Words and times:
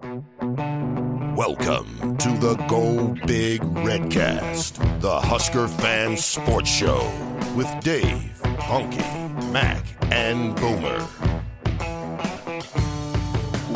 Welcome 0.00 0.56
to 2.18 2.28
the 2.38 2.54
Go 2.68 3.16
Big 3.26 3.60
Redcast, 3.62 5.00
the 5.00 5.20
Husker 5.20 5.66
fan 5.66 6.16
sports 6.16 6.70
show 6.70 7.10
with 7.56 7.68
Dave, 7.82 8.40
Honky, 8.60 9.50
Mac, 9.50 9.84
and 10.12 10.54
Boomer. 10.54 11.04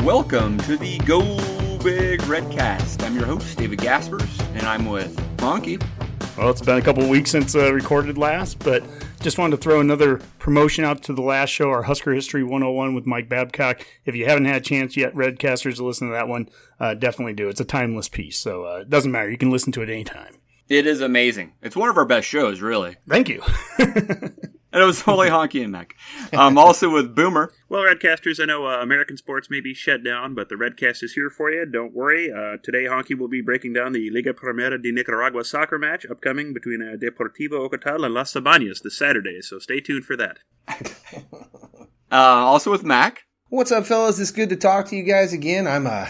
Welcome 0.05 0.59
to 0.59 0.77
the 0.77 0.97
Go 0.99 1.23
Big 1.83 2.21
Redcast. 2.21 3.03
I'm 3.03 3.17
your 3.17 3.25
host, 3.25 3.57
David 3.57 3.79
Gaspers, 3.79 4.39
and 4.53 4.63
I'm 4.63 4.85
with 4.85 5.13
Honky. 5.37 5.85
Well, 6.37 6.51
it's 6.51 6.61
been 6.61 6.77
a 6.77 6.81
couple 6.81 7.07
weeks 7.09 7.31
since 7.31 7.53
uh, 7.53 7.73
recorded 7.73 8.17
last, 8.17 8.59
but 8.59 8.81
just 9.23 9.37
wanted 9.37 9.55
to 9.55 9.61
throw 9.61 9.79
another 9.79 10.17
promotion 10.37 10.83
out 10.83 11.01
to 11.03 11.13
the 11.13 11.21
last 11.21 11.49
show, 11.49 11.69
our 11.69 11.83
Husker 11.83 12.13
History 12.13 12.43
101 12.43 12.93
with 12.93 13.05
Mike 13.05 13.29
Babcock. 13.29 13.81
If 14.05 14.15
you 14.15 14.25
haven't 14.25 14.45
had 14.45 14.57
a 14.57 14.65
chance 14.65 14.97
yet, 14.97 15.15
Redcasters, 15.15 15.77
to 15.77 15.85
listen 15.85 16.09
to 16.09 16.13
that 16.13 16.27
one, 16.27 16.49
uh, 16.79 16.93
definitely 16.93 17.33
do. 17.33 17.47
It's 17.47 17.61
a 17.61 17.65
timeless 17.65 18.09
piece, 18.09 18.37
so 18.37 18.65
uh, 18.65 18.79
it 18.81 18.89
doesn't 18.89 19.11
matter. 19.11 19.31
You 19.31 19.37
can 19.37 19.49
listen 19.49 19.71
to 19.73 19.81
it 19.81 19.89
anytime. 19.89 20.37
It 20.67 20.85
is 20.85 20.99
amazing. 20.99 21.53
It's 21.61 21.75
one 21.75 21.89
of 21.89 21.97
our 21.97 22.05
best 22.05 22.27
shows, 22.27 22.59
really. 22.59 22.97
Thank 23.07 23.29
you. 23.29 23.41
And 24.73 24.81
it 24.81 24.85
was 24.85 25.07
only 25.07 25.29
Honky 25.29 25.63
and 25.63 25.71
Mac. 25.71 25.95
Um, 26.33 26.57
also 26.57 26.89
with 26.89 27.15
Boomer. 27.15 27.53
Well, 27.69 27.83
Redcasters, 27.83 28.41
I 28.41 28.45
know 28.45 28.65
uh, 28.65 28.81
American 28.81 29.17
sports 29.17 29.49
may 29.49 29.61
be 29.61 29.75
shut 29.75 30.03
down, 30.03 30.33
but 30.33 30.49
the 30.49 30.55
Redcast 30.55 31.03
is 31.03 31.13
here 31.13 31.29
for 31.29 31.51
you. 31.51 31.65
Don't 31.65 31.93
worry. 31.93 32.31
Uh, 32.31 32.57
today, 32.61 32.85
Honky 32.85 33.17
will 33.17 33.27
be 33.27 33.41
breaking 33.41 33.73
down 33.73 33.93
the 33.93 34.09
Liga 34.09 34.33
Primera 34.33 34.81
de 34.81 34.91
Nicaragua 34.91 35.45
soccer 35.45 35.77
match 35.77 36.07
upcoming 36.09 36.53
between 36.53 36.81
uh, 36.81 36.97
Deportivo 36.97 37.69
Ocotal 37.69 38.03
and 38.03 38.15
Las 38.15 38.33
Sabanas 38.33 38.81
this 38.81 38.97
Saturday, 38.97 39.41
so 39.41 39.59
stay 39.59 39.79
tuned 39.79 40.05
for 40.05 40.17
that. 40.17 40.39
Uh, 42.11 42.45
also 42.45 42.69
with 42.69 42.83
Mac. 42.83 43.25
What's 43.49 43.71
up, 43.71 43.87
fellas? 43.87 44.19
It's 44.19 44.29
good 44.29 44.49
to 44.49 44.55
talk 44.55 44.85
to 44.89 44.95
you 44.95 45.01
guys 45.01 45.33
again. 45.33 45.65
I'm, 45.65 45.87
uh, 45.87 46.09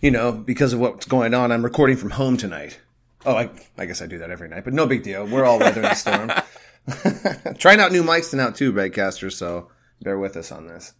you 0.00 0.10
know, 0.10 0.32
because 0.32 0.72
of 0.72 0.80
what's 0.80 1.04
going 1.04 1.34
on, 1.34 1.52
I'm 1.52 1.62
recording 1.62 1.98
from 1.98 2.08
home 2.08 2.38
tonight. 2.38 2.80
Oh, 3.26 3.36
I, 3.36 3.50
I 3.76 3.84
guess 3.84 4.00
I 4.00 4.06
do 4.06 4.16
that 4.16 4.30
every 4.30 4.48
night, 4.48 4.64
but 4.64 4.72
no 4.72 4.86
big 4.86 5.02
deal. 5.02 5.26
We're 5.26 5.44
all 5.44 5.58
weathering 5.58 5.82
the 5.82 5.94
storm. 5.94 6.32
Trying 7.58 7.80
out 7.80 7.92
new 7.92 8.02
mics 8.02 8.30
to 8.30 8.36
now 8.36 8.50
too, 8.50 8.72
Redcasters, 8.72 9.32
so 9.32 9.70
bear 10.02 10.18
with 10.18 10.36
us 10.36 10.52
on 10.52 10.66
this. 10.66 10.94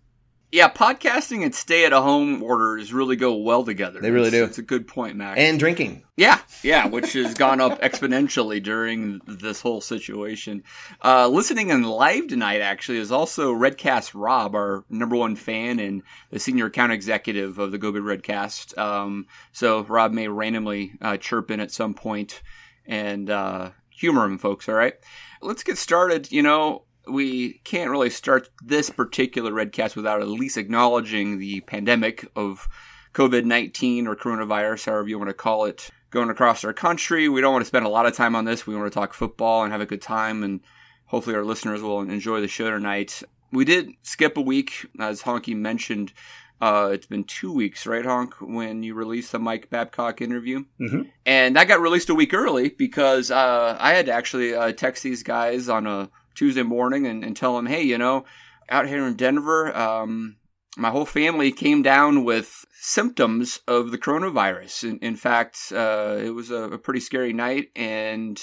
Yeah, 0.52 0.70
podcasting 0.70 1.42
and 1.44 1.52
stay 1.52 1.84
at 1.84 1.92
home 1.92 2.40
orders 2.40 2.92
really 2.92 3.16
go 3.16 3.34
well 3.36 3.64
together. 3.64 4.00
They 4.00 4.12
really 4.12 4.30
That's- 4.30 4.46
do. 4.46 4.48
It's 4.48 4.58
a 4.58 4.62
good 4.62 4.86
point, 4.86 5.16
Mac. 5.16 5.36
And 5.38 5.58
drinking. 5.58 6.04
Yeah, 6.16 6.38
yeah, 6.62 6.86
which 6.86 7.12
has 7.14 7.34
gone 7.34 7.60
up 7.60 7.80
exponentially 7.82 8.62
during 8.62 9.20
this 9.26 9.60
whole 9.60 9.80
situation. 9.80 10.62
Uh, 11.04 11.28
listening 11.28 11.70
in 11.70 11.82
live 11.82 12.28
tonight, 12.28 12.60
actually, 12.60 12.98
is 12.98 13.10
also 13.12 13.52
Redcast 13.52 14.12
Rob, 14.14 14.54
our 14.54 14.84
number 14.88 15.16
one 15.16 15.34
fan 15.34 15.80
and 15.80 16.02
the 16.30 16.38
senior 16.38 16.66
account 16.66 16.92
executive 16.92 17.58
of 17.58 17.72
the 17.72 17.78
Go 17.78 17.90
Big 17.92 18.02
Redcast. 18.02 18.78
Um, 18.78 19.26
so 19.52 19.82
Rob 19.82 20.12
may 20.12 20.28
randomly 20.28 20.92
uh, 21.02 21.16
chirp 21.16 21.50
in 21.50 21.58
at 21.60 21.72
some 21.72 21.92
point 21.92 22.40
and 22.86 23.28
uh, 23.28 23.70
humor 23.96 24.24
him, 24.24 24.38
folks. 24.38 24.68
All 24.68 24.74
right, 24.74 24.94
let's 25.40 25.62
get 25.62 25.78
started. 25.78 26.30
You 26.30 26.42
know, 26.42 26.84
we 27.08 27.54
can't 27.64 27.90
really 27.90 28.10
start 28.10 28.48
this 28.62 28.90
particular 28.90 29.52
Redcast 29.52 29.96
without 29.96 30.20
at 30.20 30.28
least 30.28 30.56
acknowledging 30.56 31.38
the 31.38 31.60
pandemic 31.62 32.26
of 32.36 32.68
COVID 33.14 33.44
19 33.44 34.06
or 34.06 34.16
coronavirus, 34.16 34.86
however 34.86 35.08
you 35.08 35.18
want 35.18 35.30
to 35.30 35.34
call 35.34 35.64
it, 35.64 35.90
going 36.10 36.30
across 36.30 36.64
our 36.64 36.72
country. 36.72 37.28
We 37.28 37.40
don't 37.40 37.52
want 37.52 37.62
to 37.62 37.68
spend 37.68 37.86
a 37.86 37.90
lot 37.90 38.06
of 38.06 38.14
time 38.14 38.36
on 38.36 38.44
this. 38.44 38.66
We 38.66 38.76
want 38.76 38.92
to 38.92 38.98
talk 38.98 39.14
football 39.14 39.62
and 39.62 39.72
have 39.72 39.80
a 39.80 39.86
good 39.86 40.02
time, 40.02 40.42
and 40.42 40.60
hopefully 41.06 41.36
our 41.36 41.44
listeners 41.44 41.82
will 41.82 42.02
enjoy 42.02 42.40
the 42.40 42.48
show 42.48 42.70
tonight. 42.70 43.22
We 43.52 43.64
did 43.64 43.90
skip 44.02 44.36
a 44.36 44.42
week, 44.42 44.86
as 44.98 45.22
Honky 45.22 45.56
mentioned. 45.56 46.12
Uh, 46.60 46.90
it's 46.92 47.06
been 47.06 47.24
two 47.24 47.52
weeks, 47.52 47.86
right, 47.86 48.04
Honk, 48.04 48.34
when 48.40 48.82
you 48.82 48.94
released 48.94 49.32
the 49.32 49.38
Mike 49.38 49.68
Babcock 49.68 50.22
interview? 50.22 50.64
Mm-hmm. 50.80 51.02
And 51.26 51.56
that 51.56 51.68
got 51.68 51.80
released 51.80 52.08
a 52.08 52.14
week 52.14 52.32
early 52.32 52.70
because 52.70 53.30
uh, 53.30 53.76
I 53.78 53.92
had 53.92 54.06
to 54.06 54.12
actually 54.12 54.54
uh, 54.54 54.72
text 54.72 55.02
these 55.02 55.22
guys 55.22 55.68
on 55.68 55.86
a 55.86 56.10
Tuesday 56.34 56.62
morning 56.62 57.06
and, 57.06 57.24
and 57.24 57.36
tell 57.36 57.56
them, 57.56 57.66
hey, 57.66 57.82
you 57.82 57.98
know, 57.98 58.24
out 58.68 58.88
here 58.88 59.06
in 59.06 59.16
Denver, 59.16 59.76
um, 59.76 60.36
my 60.76 60.90
whole 60.90 61.06
family 61.06 61.52
came 61.52 61.82
down 61.82 62.24
with 62.24 62.64
symptoms 62.80 63.60
of 63.68 63.90
the 63.90 63.98
coronavirus. 63.98 64.84
In, 64.90 64.98
in 64.98 65.16
fact, 65.16 65.58
uh, 65.72 66.18
it 66.20 66.30
was 66.30 66.50
a, 66.50 66.62
a 66.72 66.78
pretty 66.78 67.00
scary 67.00 67.32
night, 67.32 67.68
and 67.76 68.40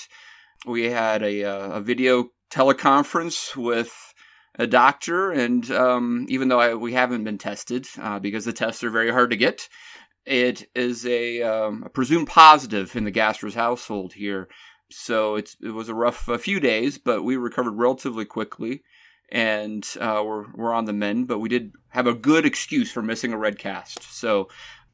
we 0.65 0.85
had 0.85 1.23
a, 1.23 1.43
uh, 1.43 1.71
a 1.73 1.81
video 1.81 2.29
teleconference 2.51 3.55
with 3.55 4.12
a 4.55 4.67
doctor. 4.67 5.31
And 5.31 5.69
um, 5.71 6.25
even 6.29 6.47
though 6.47 6.59
I, 6.59 6.73
we 6.75 6.93
haven't 6.93 7.23
been 7.23 7.37
tested 7.37 7.87
uh, 7.99 8.19
because 8.19 8.45
the 8.45 8.53
tests 8.53 8.83
are 8.83 8.89
very 8.89 9.11
hard 9.11 9.31
to 9.31 9.37
get, 9.37 9.67
it 10.25 10.69
is 10.75 11.05
a, 11.05 11.41
um, 11.41 11.83
a 11.85 11.89
presumed 11.89 12.27
positive 12.27 12.95
in 12.95 13.03
the 13.03 13.11
Gaspers' 13.11 13.55
household 13.55 14.13
here. 14.13 14.47
So 14.89 15.35
it 15.35 15.55
was 15.61 15.89
a 15.89 15.95
rough 15.95 16.29
uh, 16.29 16.37
few 16.37 16.59
days, 16.59 16.99
but 16.99 17.23
we 17.23 17.35
recovered 17.35 17.75
relatively 17.75 18.25
quickly, 18.25 18.83
and 19.31 19.83
uh, 19.99 20.21
we're 20.23 20.45
we're 20.53 20.73
on 20.73 20.85
the 20.85 20.93
mend. 20.93 21.27
But 21.27 21.39
we 21.39 21.49
did 21.49 21.73
have 21.89 22.05
a 22.05 22.13
good 22.13 22.45
excuse 22.45 22.91
for 22.91 23.01
missing 23.01 23.33
a 23.33 23.37
red 23.37 23.57
cast. 23.57 24.03
So 24.03 24.49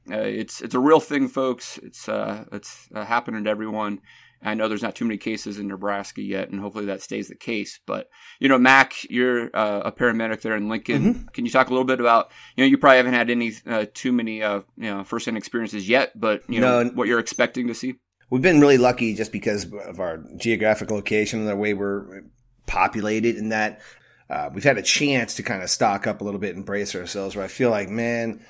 uh, 0.10 0.20
it's 0.20 0.62
it's 0.62 0.76
a 0.76 0.80
real 0.80 1.02
thing, 1.02 1.28
folks. 1.28 1.78
It's 1.84 2.08
uh, 2.08 2.46
it's 2.54 2.88
uh, 2.96 3.04
happening 3.04 3.44
to 3.44 3.50
everyone. 3.50 4.00
I 4.42 4.54
know 4.54 4.68
there's 4.68 4.82
not 4.84 4.96
too 4.96 5.06
many 5.06 5.18
cases 5.18 5.60
in 5.60 5.68
Nebraska 5.68 6.22
yet, 6.22 6.50
and 6.50 6.60
hopefully 6.60 6.86
that 6.86 7.02
stays 7.02 7.28
the 7.28 7.36
case. 7.36 7.80
But 7.86 8.10
you 8.40 8.48
know, 8.48 8.58
Mac, 8.58 8.94
you're 9.10 9.50
uh, 9.54 9.82
a 9.86 9.92
paramedic 9.92 10.42
there 10.42 10.56
in 10.56 10.70
Lincoln. 10.70 11.28
Can 11.34 11.46
you 11.46 11.52
talk 11.52 11.68
a 11.68 11.72
little 11.72 11.86
bit 11.86 12.00
about 12.00 12.32
you 12.56 12.64
know 12.64 12.68
you 12.70 12.78
probably 12.78 12.98
haven't 12.98 13.14
had 13.14 13.30
any 13.30 13.54
uh, 13.68 13.86
too 13.94 14.12
many 14.12 14.42
uh, 14.42 14.62
you 14.78 14.90
know 14.90 15.04
first 15.04 15.26
hand 15.26 15.38
experiences 15.38 15.90
yet, 15.90 16.18
but 16.20 16.42
you 16.50 16.62
know 16.62 16.84
No. 16.84 16.90
what 16.92 17.08
you're 17.08 17.20
expecting 17.20 17.68
to 17.68 17.74
see. 17.74 17.96
We've 18.30 18.42
been 18.42 18.62
really 18.62 18.78
lucky 18.78 19.16
just 19.16 19.32
because 19.32 19.66
of 19.88 20.00
our 20.00 20.24
geographic 20.38 20.92
location 20.92 21.40
and 21.40 21.48
the 21.50 21.56
way 21.56 21.74
we're 21.74 22.22
populated 22.68 23.36
in 23.38 23.50
that 23.50 23.82
uh, 24.30 24.50
we've 24.54 24.64
had 24.64 24.78
a 24.78 24.84
chance 24.84 25.36
to 25.36 25.44
kind 25.44 25.64
of 25.64 25.70
stock 25.72 26.06
up 26.06 26.22
a 26.22 26.24
little 26.24 26.40
bit 26.40 26.56
and 26.56 26.64
brace 26.64 26.96
ourselves 26.96 27.36
where 27.36 27.44
I 27.44 27.48
feel 27.48 27.72
like, 27.72 27.90
man, 27.90 28.46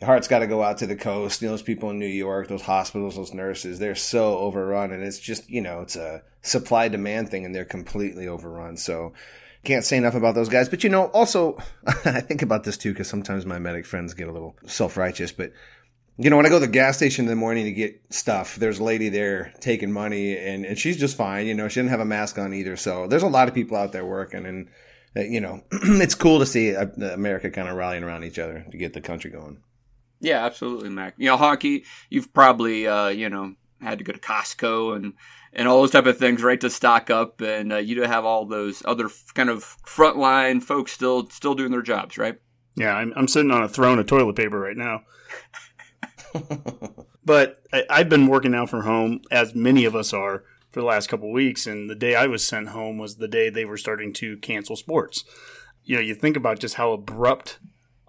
your 0.00 0.06
heart's 0.06 0.28
got 0.28 0.38
to 0.38 0.46
go 0.46 0.62
out 0.62 0.78
to 0.78 0.86
the 0.86 0.96
coast. 0.96 1.42
You 1.42 1.48
know, 1.48 1.52
those 1.52 1.62
people 1.62 1.90
in 1.90 1.98
New 1.98 2.06
York, 2.06 2.48
those 2.48 2.62
hospitals, 2.62 3.16
those 3.16 3.34
nurses, 3.34 3.78
they're 3.78 3.94
so 3.94 4.38
overrun. 4.38 4.92
And 4.92 5.02
it's 5.02 5.18
just, 5.18 5.48
you 5.50 5.60
know, 5.60 5.82
it's 5.82 5.96
a 5.96 6.22
supply 6.42 6.88
demand 6.88 7.30
thing 7.30 7.44
and 7.44 7.54
they're 7.54 7.64
completely 7.64 8.26
overrun. 8.26 8.76
So 8.76 9.12
can't 9.62 9.84
say 9.84 9.98
enough 9.98 10.14
about 10.14 10.34
those 10.34 10.48
guys. 10.48 10.70
But, 10.70 10.84
you 10.84 10.90
know, 10.90 11.06
also, 11.08 11.58
I 11.86 12.20
think 12.20 12.40
about 12.40 12.64
this 12.64 12.78
too 12.78 12.92
because 12.92 13.08
sometimes 13.08 13.44
my 13.44 13.58
medic 13.58 13.84
friends 13.84 14.14
get 14.14 14.28
a 14.28 14.32
little 14.32 14.56
self 14.66 14.96
righteous. 14.96 15.32
But 15.32 15.52
you 16.16 16.28
know, 16.28 16.36
when 16.36 16.44
I 16.44 16.50
go 16.50 16.60
to 16.60 16.66
the 16.66 16.72
gas 16.72 16.96
station 16.96 17.24
in 17.24 17.30
the 17.30 17.36
morning 17.36 17.64
to 17.64 17.72
get 17.72 17.98
stuff, 18.10 18.56
there's 18.56 18.78
a 18.78 18.84
lady 18.84 19.08
there 19.08 19.54
taking 19.60 19.90
money 19.90 20.36
and, 20.36 20.66
and 20.66 20.78
she's 20.78 20.98
just 20.98 21.16
fine. 21.16 21.46
You 21.46 21.54
know, 21.54 21.68
she 21.68 21.80
didn't 21.80 21.90
have 21.90 22.00
a 22.00 22.04
mask 22.04 22.38
on 22.38 22.52
either. 22.52 22.76
So 22.76 23.06
there's 23.06 23.22
a 23.22 23.28
lot 23.28 23.48
of 23.48 23.54
people 23.54 23.76
out 23.76 23.92
there 23.92 24.04
working 24.04 24.44
and, 24.44 24.68
uh, 25.16 25.20
you 25.20 25.40
know, 25.40 25.62
it's 25.72 26.14
cool 26.14 26.38
to 26.38 26.46
see 26.46 26.76
uh, 26.76 26.86
America 27.00 27.50
kind 27.50 27.68
of 27.68 27.76
rallying 27.76 28.02
around 28.02 28.24
each 28.24 28.38
other 28.38 28.66
to 28.70 28.76
get 28.76 28.92
the 28.92 29.00
country 29.00 29.30
going. 29.30 29.62
Yeah, 30.20 30.44
absolutely, 30.44 30.90
Mac. 30.90 31.14
You 31.16 31.26
know, 31.26 31.36
Honky, 31.36 31.84
you've 32.10 32.32
probably, 32.32 32.86
uh, 32.86 33.08
you 33.08 33.28
know, 33.28 33.54
had 33.80 33.98
to 33.98 34.04
go 34.04 34.12
to 34.12 34.18
Costco 34.18 34.94
and, 34.94 35.14
and 35.52 35.66
all 35.66 35.80
those 35.80 35.90
type 35.90 36.06
of 36.06 36.18
things, 36.18 36.42
right, 36.42 36.60
to 36.60 36.68
stock 36.68 37.10
up. 37.10 37.40
And 37.40 37.72
uh, 37.72 37.78
you 37.78 37.94
do 37.94 38.02
have 38.02 38.24
all 38.24 38.44
those 38.44 38.82
other 38.84 39.06
f- 39.06 39.32
kind 39.34 39.48
of 39.48 39.64
frontline 39.86 40.62
folks 40.62 40.92
still 40.92 41.28
still 41.30 41.54
doing 41.54 41.70
their 41.70 41.82
jobs, 41.82 42.18
right? 42.18 42.38
Yeah, 42.76 42.94
I'm, 42.94 43.12
I'm 43.16 43.28
sitting 43.28 43.50
on 43.50 43.62
a 43.62 43.68
throne 43.68 43.98
of 43.98 44.06
toilet 44.06 44.36
paper 44.36 44.60
right 44.60 44.76
now. 44.76 45.02
but 47.24 47.62
I, 47.72 47.84
I've 47.88 48.08
been 48.08 48.26
working 48.26 48.54
out 48.54 48.70
from 48.70 48.84
home, 48.84 49.22
as 49.30 49.54
many 49.54 49.84
of 49.84 49.96
us 49.96 50.12
are, 50.12 50.44
for 50.70 50.80
the 50.80 50.86
last 50.86 51.08
couple 51.08 51.28
of 51.28 51.34
weeks. 51.34 51.66
And 51.66 51.88
the 51.88 51.94
day 51.94 52.14
I 52.14 52.26
was 52.26 52.46
sent 52.46 52.68
home 52.68 52.98
was 52.98 53.16
the 53.16 53.28
day 53.28 53.48
they 53.48 53.64
were 53.64 53.78
starting 53.78 54.12
to 54.14 54.36
cancel 54.38 54.76
sports. 54.76 55.24
You 55.82 55.96
know, 55.96 56.02
you 56.02 56.14
think 56.14 56.36
about 56.36 56.58
just 56.58 56.74
how 56.74 56.92
abrupt 56.92 57.58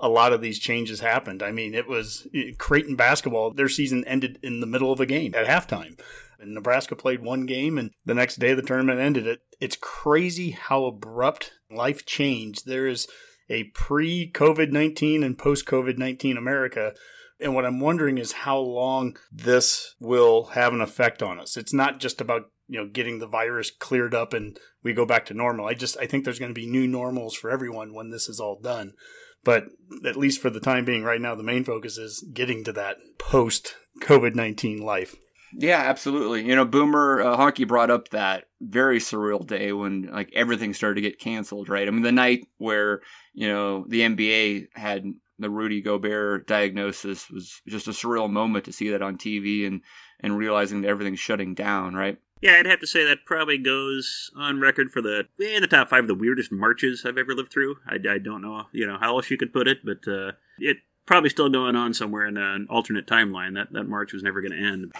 a 0.01 0.09
lot 0.09 0.33
of 0.33 0.41
these 0.41 0.59
changes 0.59 0.99
happened. 0.99 1.41
I 1.43 1.51
mean, 1.51 1.73
it 1.73 1.87
was 1.87 2.27
Creighton 2.57 2.95
basketball, 2.95 3.51
their 3.51 3.69
season 3.69 4.03
ended 4.05 4.39
in 4.43 4.59
the 4.59 4.67
middle 4.67 4.91
of 4.91 4.99
a 4.99 5.05
game 5.05 5.33
at 5.35 5.45
halftime. 5.45 5.99
And 6.39 6.55
Nebraska 6.55 6.95
played 6.95 7.21
one 7.21 7.45
game, 7.45 7.77
and 7.77 7.91
the 8.03 8.15
next 8.15 8.39
day 8.39 8.55
the 8.55 8.63
tournament 8.63 8.99
ended. 8.99 9.27
It, 9.27 9.41
it's 9.59 9.77
crazy 9.79 10.51
how 10.51 10.85
abrupt 10.85 11.51
life 11.69 12.03
changed. 12.03 12.65
There 12.65 12.87
is 12.87 13.07
a 13.47 13.65
pre 13.65 14.31
COVID 14.31 14.71
19 14.71 15.23
and 15.23 15.37
post 15.37 15.65
COVID 15.67 15.97
19 15.97 16.37
America 16.37 16.93
And 17.39 17.53
what 17.53 17.65
I'm 17.65 17.79
wondering 17.79 18.17
is 18.17 18.31
how 18.31 18.57
long 18.57 19.17
this 19.31 19.95
will 19.99 20.45
have 20.45 20.73
an 20.73 20.81
effect 20.81 21.21
on 21.21 21.39
us. 21.39 21.57
It's 21.57 21.73
not 21.73 21.99
just 21.99 22.21
about 22.21 22.49
you 22.67 22.79
know 22.79 22.87
getting 22.87 23.19
the 23.19 23.27
virus 23.27 23.69
cleared 23.69 24.15
up 24.15 24.33
and 24.33 24.57
we 24.83 24.93
go 24.93 25.05
back 25.05 25.25
to 25.27 25.33
normal. 25.33 25.67
I 25.67 25.73
just 25.73 25.97
I 25.99 26.07
think 26.07 26.23
there's 26.23 26.39
going 26.39 26.53
to 26.53 26.59
be 26.59 26.65
new 26.65 26.87
normals 26.87 27.35
for 27.35 27.51
everyone 27.51 27.93
when 27.93 28.09
this 28.09 28.29
is 28.29 28.39
all 28.39 28.59
done. 28.59 28.93
But 29.43 29.65
at 30.05 30.15
least 30.15 30.41
for 30.41 30.49
the 30.49 30.59
time 30.59 30.85
being, 30.85 31.03
right 31.03 31.21
now, 31.21 31.35
the 31.35 31.43
main 31.43 31.63
focus 31.63 31.97
is 31.97 32.23
getting 32.33 32.63
to 32.63 32.73
that 32.73 32.97
post 33.17 33.75
COVID 33.99 34.35
19 34.35 34.79
life. 34.79 35.15
Yeah, 35.53 35.79
absolutely. 35.79 36.45
You 36.45 36.55
know, 36.55 36.65
Boomer 36.65 37.21
uh, 37.21 37.37
Honky 37.37 37.67
brought 37.67 37.91
up 37.91 38.09
that 38.09 38.45
very 38.61 38.99
surreal 38.99 39.45
day 39.45 39.73
when 39.73 40.03
like 40.03 40.31
everything 40.33 40.73
started 40.73 40.95
to 40.95 41.01
get 41.01 41.19
canceled, 41.19 41.67
right? 41.67 41.87
I 41.87 41.91
mean, 41.91 42.03
the 42.03 42.11
night 42.11 42.47
where, 42.57 43.01
you 43.33 43.47
know, 43.47 43.85
the 43.87 44.01
NBA 44.01 44.67
had 44.73 45.03
the 45.39 45.49
Rudy 45.49 45.81
Gobert 45.81 46.47
diagnosis 46.47 47.29
was 47.29 47.61
just 47.67 47.87
a 47.87 47.91
surreal 47.91 48.29
moment 48.29 48.65
to 48.65 48.71
see 48.71 48.89
that 48.91 49.01
on 49.01 49.17
TV 49.17 49.67
and 49.67 49.81
and 50.21 50.37
realizing 50.37 50.81
that 50.81 50.87
everything's 50.87 51.19
shutting 51.19 51.53
down, 51.53 51.95
right? 51.95 52.17
Yeah, 52.41 52.57
I'd 52.59 52.65
have 52.65 52.79
to 52.79 52.87
say 52.87 53.05
that 53.05 53.25
probably 53.25 53.59
goes 53.59 54.31
on 54.35 54.59
record 54.59 54.91
for 54.91 55.01
the 55.01 55.27
eh, 55.41 55.59
the 55.59 55.67
top 55.67 55.89
five 55.89 56.05
of 56.05 56.07
the 56.07 56.15
weirdest 56.15 56.51
marches 56.51 57.05
I've 57.05 57.17
ever 57.17 57.35
lived 57.35 57.51
through. 57.51 57.77
I, 57.87 57.95
I 58.09 58.17
don't 58.17 58.41
know, 58.41 58.65
you 58.71 58.87
know, 58.87 58.97
how 58.99 59.15
else 59.15 59.29
you 59.29 59.37
could 59.37 59.53
put 59.53 59.67
it, 59.67 59.85
but 59.85 60.07
uh, 60.11 60.31
it 60.57 60.77
probably 61.05 61.29
still 61.29 61.49
going 61.49 61.75
on 61.75 61.93
somewhere 61.93 62.25
in 62.25 62.37
an 62.37 62.67
alternate 62.69 63.05
timeline. 63.05 63.53
That 63.53 63.71
that 63.73 63.83
march 63.83 64.11
was 64.11 64.23
never 64.23 64.41
going 64.41 64.53
to 64.53 64.57
end. 64.57 64.93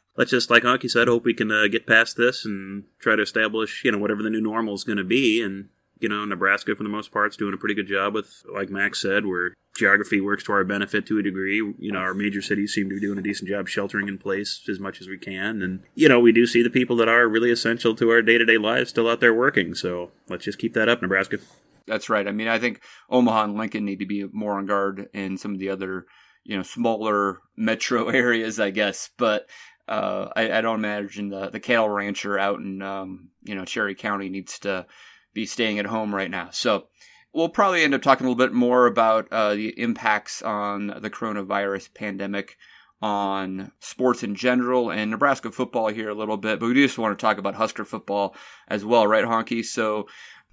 Let's 0.16 0.32
just, 0.32 0.50
like 0.50 0.64
Honky 0.64 0.90
said, 0.90 1.08
hope 1.08 1.24
we 1.24 1.32
can 1.32 1.50
uh, 1.50 1.68
get 1.68 1.86
past 1.86 2.16
this 2.16 2.44
and 2.44 2.84
try 2.98 3.16
to 3.16 3.22
establish, 3.22 3.84
you 3.84 3.92
know, 3.92 3.98
whatever 3.98 4.22
the 4.22 4.28
new 4.28 4.40
normal 4.40 4.74
is 4.74 4.84
going 4.84 4.98
to 4.98 5.04
be, 5.04 5.42
and 5.42 5.68
you 6.00 6.08
know, 6.08 6.24
Nebraska 6.24 6.74
for 6.74 6.82
the 6.82 6.88
most 6.88 7.12
part 7.12 7.32
is 7.32 7.36
doing 7.36 7.54
a 7.54 7.58
pretty 7.58 7.74
good 7.74 7.86
job 7.86 8.14
with, 8.14 8.42
like 8.52 8.70
Max 8.70 9.00
said, 9.00 9.26
where 9.26 9.54
geography 9.76 10.20
works 10.20 10.44
to 10.44 10.52
our 10.52 10.64
benefit 10.64 11.06
to 11.06 11.18
a 11.18 11.22
degree. 11.22 11.56
You 11.78 11.92
know, 11.92 11.98
our 11.98 12.14
major 12.14 12.42
cities 12.42 12.72
seem 12.72 12.88
to 12.88 12.94
be 12.94 13.00
doing 13.00 13.18
a 13.18 13.22
decent 13.22 13.48
job 13.48 13.68
sheltering 13.68 14.08
in 14.08 14.18
place 14.18 14.62
as 14.68 14.80
much 14.80 15.00
as 15.00 15.08
we 15.08 15.18
can, 15.18 15.62
and 15.62 15.82
you 15.94 16.08
know, 16.08 16.20
we 16.20 16.32
do 16.32 16.46
see 16.46 16.62
the 16.62 16.70
people 16.70 16.96
that 16.96 17.08
are 17.08 17.28
really 17.28 17.50
essential 17.50 17.94
to 17.96 18.10
our 18.10 18.22
day 18.22 18.38
to 18.38 18.44
day 18.44 18.58
lives 18.58 18.90
still 18.90 19.08
out 19.08 19.20
there 19.20 19.34
working. 19.34 19.74
So 19.74 20.10
let's 20.28 20.44
just 20.44 20.58
keep 20.58 20.74
that 20.74 20.88
up, 20.88 21.02
Nebraska. 21.02 21.38
That's 21.86 22.08
right. 22.08 22.26
I 22.26 22.32
mean, 22.32 22.48
I 22.48 22.58
think 22.58 22.82
Omaha 23.08 23.44
and 23.44 23.56
Lincoln 23.56 23.84
need 23.84 23.98
to 23.98 24.06
be 24.06 24.24
more 24.32 24.58
on 24.58 24.66
guard, 24.66 25.08
and 25.14 25.38
some 25.38 25.54
of 25.54 25.58
the 25.58 25.70
other, 25.70 26.06
you 26.44 26.56
know, 26.56 26.62
smaller 26.62 27.40
metro 27.56 28.08
areas, 28.10 28.60
I 28.60 28.70
guess. 28.70 29.10
But 29.16 29.48
uh, 29.88 30.28
I, 30.36 30.58
I, 30.58 30.60
don't 30.60 30.78
imagine 30.78 31.30
the 31.30 31.50
the 31.50 31.58
cattle 31.58 31.88
rancher 31.88 32.38
out 32.38 32.60
in 32.60 32.80
um, 32.80 33.30
you 33.42 33.54
know 33.54 33.64
Cherry 33.64 33.96
County 33.96 34.28
needs 34.28 34.60
to 34.60 34.86
be 35.32 35.46
staying 35.46 35.78
at 35.78 35.86
home 35.86 36.14
right 36.14 36.30
now. 36.30 36.48
So 36.50 36.88
we'll 37.32 37.48
probably 37.48 37.82
end 37.82 37.94
up 37.94 38.02
talking 38.02 38.26
a 38.26 38.30
little 38.30 38.46
bit 38.46 38.54
more 38.54 38.86
about 38.86 39.28
uh, 39.30 39.54
the 39.54 39.68
impacts 39.80 40.42
on 40.42 40.88
the 40.88 41.10
coronavirus 41.10 41.94
pandemic 41.94 42.56
on 43.02 43.72
sports 43.78 44.22
in 44.22 44.34
general 44.34 44.90
and 44.90 45.10
Nebraska 45.10 45.50
football 45.50 45.88
here 45.88 46.10
a 46.10 46.14
little 46.14 46.36
bit, 46.36 46.60
but 46.60 46.66
we 46.66 46.74
do 46.74 46.84
just 46.84 46.98
want 46.98 47.18
to 47.18 47.20
talk 47.20 47.38
about 47.38 47.54
Husker 47.54 47.84
football 47.84 48.34
as 48.68 48.84
well, 48.84 49.06
right, 49.06 49.24
Honky? 49.24 49.64
So 49.64 50.06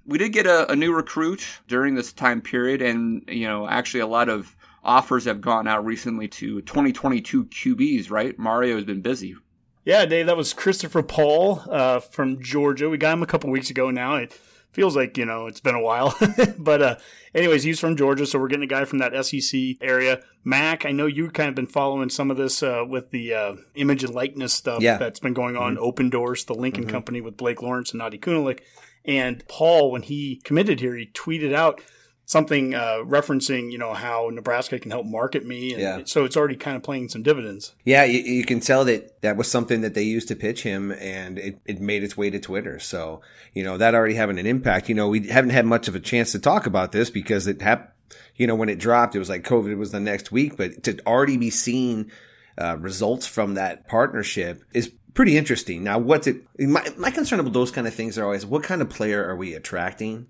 we 0.06 0.18
did 0.18 0.32
get 0.32 0.48
a, 0.48 0.72
a 0.72 0.76
new 0.76 0.94
recruit 0.94 1.46
during 1.68 1.96
this 1.96 2.14
time 2.14 2.42
period, 2.42 2.82
and 2.82 3.24
you 3.28 3.48
know, 3.48 3.68
actually, 3.68 4.00
a 4.00 4.08
lot 4.08 4.30
of 4.30 4.56
offers 4.84 5.26
have 5.26 5.42
gone 5.42 5.68
out 5.68 5.86
recently 5.86 6.30
to 6.30 6.62
2022 6.62 7.46
QBs, 7.46 8.10
right? 8.10 8.40
Mario 8.40 8.76
has 8.76 8.86
been 8.86 9.02
busy. 9.02 9.36
Yeah, 9.84 10.06
Dave, 10.06 10.26
that 10.26 10.38
was 10.38 10.54
Christopher 10.54 11.04
Paul 11.04 11.62
uh, 11.70 12.00
from 12.00 12.42
Georgia. 12.42 12.90
We 12.90 12.98
got 12.98 13.14
him 13.14 13.24
a 13.24 13.28
couple 13.28 13.50
weeks 13.50 13.70
ago 13.70 13.92
now. 13.92 14.16
It, 14.16 14.40
feels 14.72 14.96
like 14.96 15.18
you 15.18 15.26
know 15.26 15.48
it's 15.48 15.60
been 15.60 15.76
a 15.76 15.82
while 15.82 16.16
but 16.58 16.82
uh 16.82 16.96
anyways 17.34 17.64
he's 17.64 17.80
from 17.80 17.96
georgia 17.96 18.26
so 18.26 18.40
we're 18.40 18.48
getting 18.48 18.64
a 18.64 18.68
guy 18.68 18.86
from 18.86 19.00
that 19.00 19.14
sec 19.26 19.52
area 19.82 20.22
mac 20.44 20.86
i 20.86 20.92
know 20.92 21.06
you've 21.06 21.34
kind 21.34 21.50
of 21.50 21.56
been 21.56 21.68
following 21.68 22.10
some 22.10 22.30
of 22.30 22.38
this 22.38 22.62
uh, 22.62 22.84
with 22.88 23.12
the 23.12 23.34
uh, 23.34 23.56
image 23.76 24.04
and 24.04 24.14
likeness 24.14 24.54
stuff 24.54 24.82
yeah. 24.82 24.98
that's 24.98 25.20
been 25.20 25.34
going 25.34 25.58
on 25.58 25.76
mm-hmm. 25.76 25.84
Opendorse 25.84 26.46
the 26.46 26.54
lincoln 26.54 26.84
mm-hmm. 26.84 26.92
company 26.92 27.22
with 27.22 27.38
blake 27.38 27.62
lawrence 27.62 27.92
and 27.92 28.02
nadi 28.02 28.20
kunalik 28.20 28.60
and 29.06 29.48
paul 29.48 29.92
when 29.92 30.04
he 30.04 30.42
committed 30.44 30.80
here 30.80 30.96
he 30.96 31.08
tweeted 31.08 31.54
out 31.54 31.82
something 32.28 32.76
uh, 32.76 32.98
referencing, 33.06 33.72
you 33.72 33.78
know, 33.78 33.94
how 33.94 34.30
Nebraska 34.32 34.78
can 34.78 34.92
help 34.92 35.06
market 35.06 35.46
me. 35.46 35.72
And 35.72 35.82
yeah. 35.82 36.02
so 36.04 36.26
it's 36.26 36.36
already 36.36 36.58
kind 36.58 36.76
of 36.76 36.84
playing 36.84 37.08
some 37.08 37.24
dividends. 37.24 37.74
Yeah, 37.86 38.04
you, 38.04 38.20
you, 38.20 38.44
can 38.44 38.60
tell 38.60 38.84
that 38.84 39.22
that 39.22 39.38
was 39.38 39.50
something 39.50 39.80
that 39.82 39.94
they 39.94 40.04
used 40.04 40.28
to 40.28 40.36
pitch 40.36 40.62
him 40.62 40.92
and 40.92 41.40
it, 41.40 41.62
it 41.66 41.80
made 41.80 42.04
its 42.04 42.18
way 42.18 42.30
to 42.30 42.38
Twitter. 42.38 42.80
So, 42.80 43.22
you 43.54 43.64
know, 43.64 43.78
that 43.78 43.96
already 43.96 44.16
having 44.16 44.40
an 44.40 44.46
impact. 44.46 44.90
You 44.90 44.96
know, 44.96 45.08
we 45.08 45.28
haven't 45.30 45.52
had 45.52 45.66
much 45.66 45.88
of 45.88 45.96
a 45.96 46.02
chance 46.02 46.34
to 46.34 46.40
talk 46.40 46.66
about 46.66 46.92
this 46.92 47.10
because 47.10 47.48
it 47.48 47.62
happened, 47.62 47.92
you 48.36 48.46
know, 48.46 48.56
when 48.56 48.68
it 48.68 48.78
dropped, 48.78 49.16
it 49.16 49.20
was 49.20 49.30
like 49.30 49.44
COVID 49.44 49.78
was 49.78 49.92
the 49.92 50.00
next 50.02 50.30
week, 50.30 50.58
but 50.58 50.84
to 50.84 51.00
already 51.08 51.38
be 51.38 51.50
seeing 51.50 52.12
uh, 52.58 52.76
results 52.78 53.26
from 53.26 53.54
that 53.54 53.88
partnership 53.88 54.64
is 54.74 54.92
pretty 55.14 55.38
interesting. 55.38 55.82
Now, 55.82 55.98
what's 55.98 56.28
it? 56.28 56.42
My, 56.60 56.86
my 56.98 57.10
concern 57.10 57.40
about 57.40 57.54
those 57.54 57.72
kind 57.72 57.88
of 57.88 57.94
things 57.94 58.18
are 58.18 58.26
always 58.26 58.46
what 58.46 58.64
kind 58.64 58.82
of 58.82 58.90
player 58.90 59.26
are 59.26 59.36
we 59.38 59.54
attracting? 59.54 60.28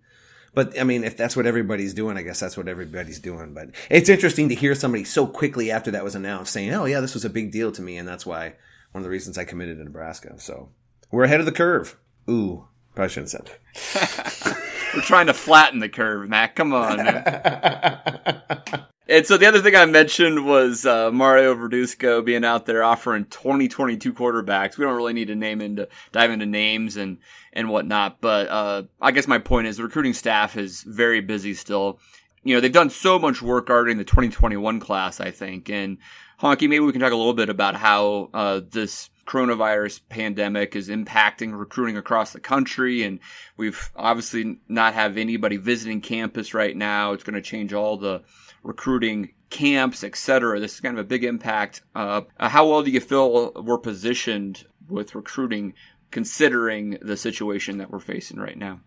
But 0.58 0.80
I 0.80 0.86
mean, 0.86 1.04
if 1.04 1.16
that's 1.16 1.36
what 1.38 1.46
everybody's 1.46 1.94
doing, 1.94 2.18
I 2.18 2.24
guess 2.24 2.40
that's 2.40 2.58
what 2.58 2.68
everybody's 2.68 3.20
doing. 3.20 3.54
But 3.54 3.76
it's 3.92 4.10
interesting 4.10 4.50
to 4.50 4.56
hear 4.56 4.74
somebody 4.74 5.04
so 5.04 5.28
quickly 5.28 5.70
after 5.70 5.92
that 5.92 6.04
was 6.04 6.16
announced 6.16 6.52
saying, 6.52 6.74
"Oh 6.74 6.86
yeah, 6.86 7.00
this 7.00 7.14
was 7.14 7.24
a 7.24 7.30
big 7.30 7.52
deal 7.52 7.72
to 7.74 7.82
me," 7.84 7.96
and 7.96 8.08
that's 8.08 8.26
why 8.26 8.56
one 8.92 9.02
of 9.02 9.04
the 9.04 9.12
reasons 9.12 9.38
I 9.38 9.46
committed 9.46 9.78
to 9.78 9.84
Nebraska. 9.84 10.34
So 10.40 10.70
we're 11.12 11.26
ahead 11.26 11.42
of 11.42 11.46
the 11.46 11.52
curve. 11.52 11.96
Ooh, 12.28 12.66
probably 12.96 13.10
shouldn't 13.10 13.34
have 13.34 13.48
said 13.48 14.46
that. 14.48 14.64
we're 14.98 15.04
trying 15.04 15.28
to 15.28 15.34
flatten 15.34 15.80
the 15.80 15.90
curve, 15.90 16.28
Mac. 16.28 16.56
Come 16.56 16.74
on. 16.74 16.98
And 19.10 19.26
so 19.26 19.38
the 19.38 19.46
other 19.46 19.62
thing 19.62 19.74
I 19.74 19.86
mentioned 19.86 20.46
was 20.46 20.86
uh, 20.86 21.12
Mario 21.12 21.56
Verduzco 21.56 22.26
being 22.26 22.44
out 22.44 22.66
there 22.66 22.84
offering 22.84 23.24
2022 23.24 24.14
quarterbacks. 24.14 24.78
We 24.78 24.84
don't 24.84 24.98
really 24.98 25.14
need 25.14 25.30
to 25.30 25.36
name 25.36 25.62
into 25.62 25.88
dive 26.12 26.30
into 26.30 26.46
names 26.46 26.98
and 26.98 27.18
and 27.54 27.70
whatnot, 27.70 28.20
but 28.20 28.50
uh, 28.50 28.84
I 29.02 29.12
guess 29.12 29.26
my 29.26 29.38
point 29.38 29.68
is 29.68 29.78
the 29.78 29.84
recruiting 29.84 30.14
staff 30.14 30.58
is 30.58 30.84
very 30.84 31.22
busy 31.22 31.54
still. 31.54 32.00
You 32.44 32.56
know 32.56 32.60
they've 32.60 32.70
done 32.70 32.90
so 32.90 33.18
much 33.18 33.42
work 33.42 33.68
guarding 33.68 33.98
the 33.98 34.04
2021 34.04 34.82
class, 34.82 35.22
I 35.22 35.32
think. 35.32 35.70
And 35.70 36.00
Honky, 36.42 36.68
maybe 36.68 36.82
we 36.82 36.92
can 36.92 37.00
talk 37.00 37.14
a 37.14 37.16
little 37.16 37.34
bit 37.34 37.48
about 37.48 37.76
how 37.76 38.30
uh, 38.34 38.60
this 38.70 39.10
coronavirus 39.28 40.02
pandemic 40.10 40.76
is 40.76 40.90
impacting 40.90 41.58
recruiting 41.58 41.98
across 41.98 42.34
the 42.34 42.40
country 42.40 43.04
and 43.04 43.20
we've 43.58 43.92
obviously 43.96 44.58
not 44.68 44.94
have 44.94 45.18
anybody 45.18 45.58
visiting 45.58 46.02
campus 46.02 46.54
right 46.54 46.76
now 46.76 47.14
it's 47.14 47.24
going 47.24 47.36
to 47.36 47.42
change 47.42 47.74
all 47.74 47.98
the 47.98 48.24
recruiting 48.64 49.34
camps, 49.50 50.04
etc. 50.04 50.60
This 50.60 50.76
is 50.76 50.82
kind 50.82 50.98
of 50.98 51.06
a 51.06 51.08
big 51.08 51.24
impact. 51.24 51.82
Uh, 51.96 52.22
how 52.38 52.70
well 52.70 52.84
do 52.84 52.92
you 52.92 53.00
feel 53.00 53.54
we're 53.54 53.78
positioned 53.78 54.66
with 54.88 55.16
recruiting, 55.16 55.74
considering 56.12 56.98
the 57.02 57.18
situation 57.18 57.78
that 57.78 57.92
we're 57.92 58.00
facing 58.00 58.40
right 58.40 58.58
now? 58.58 58.82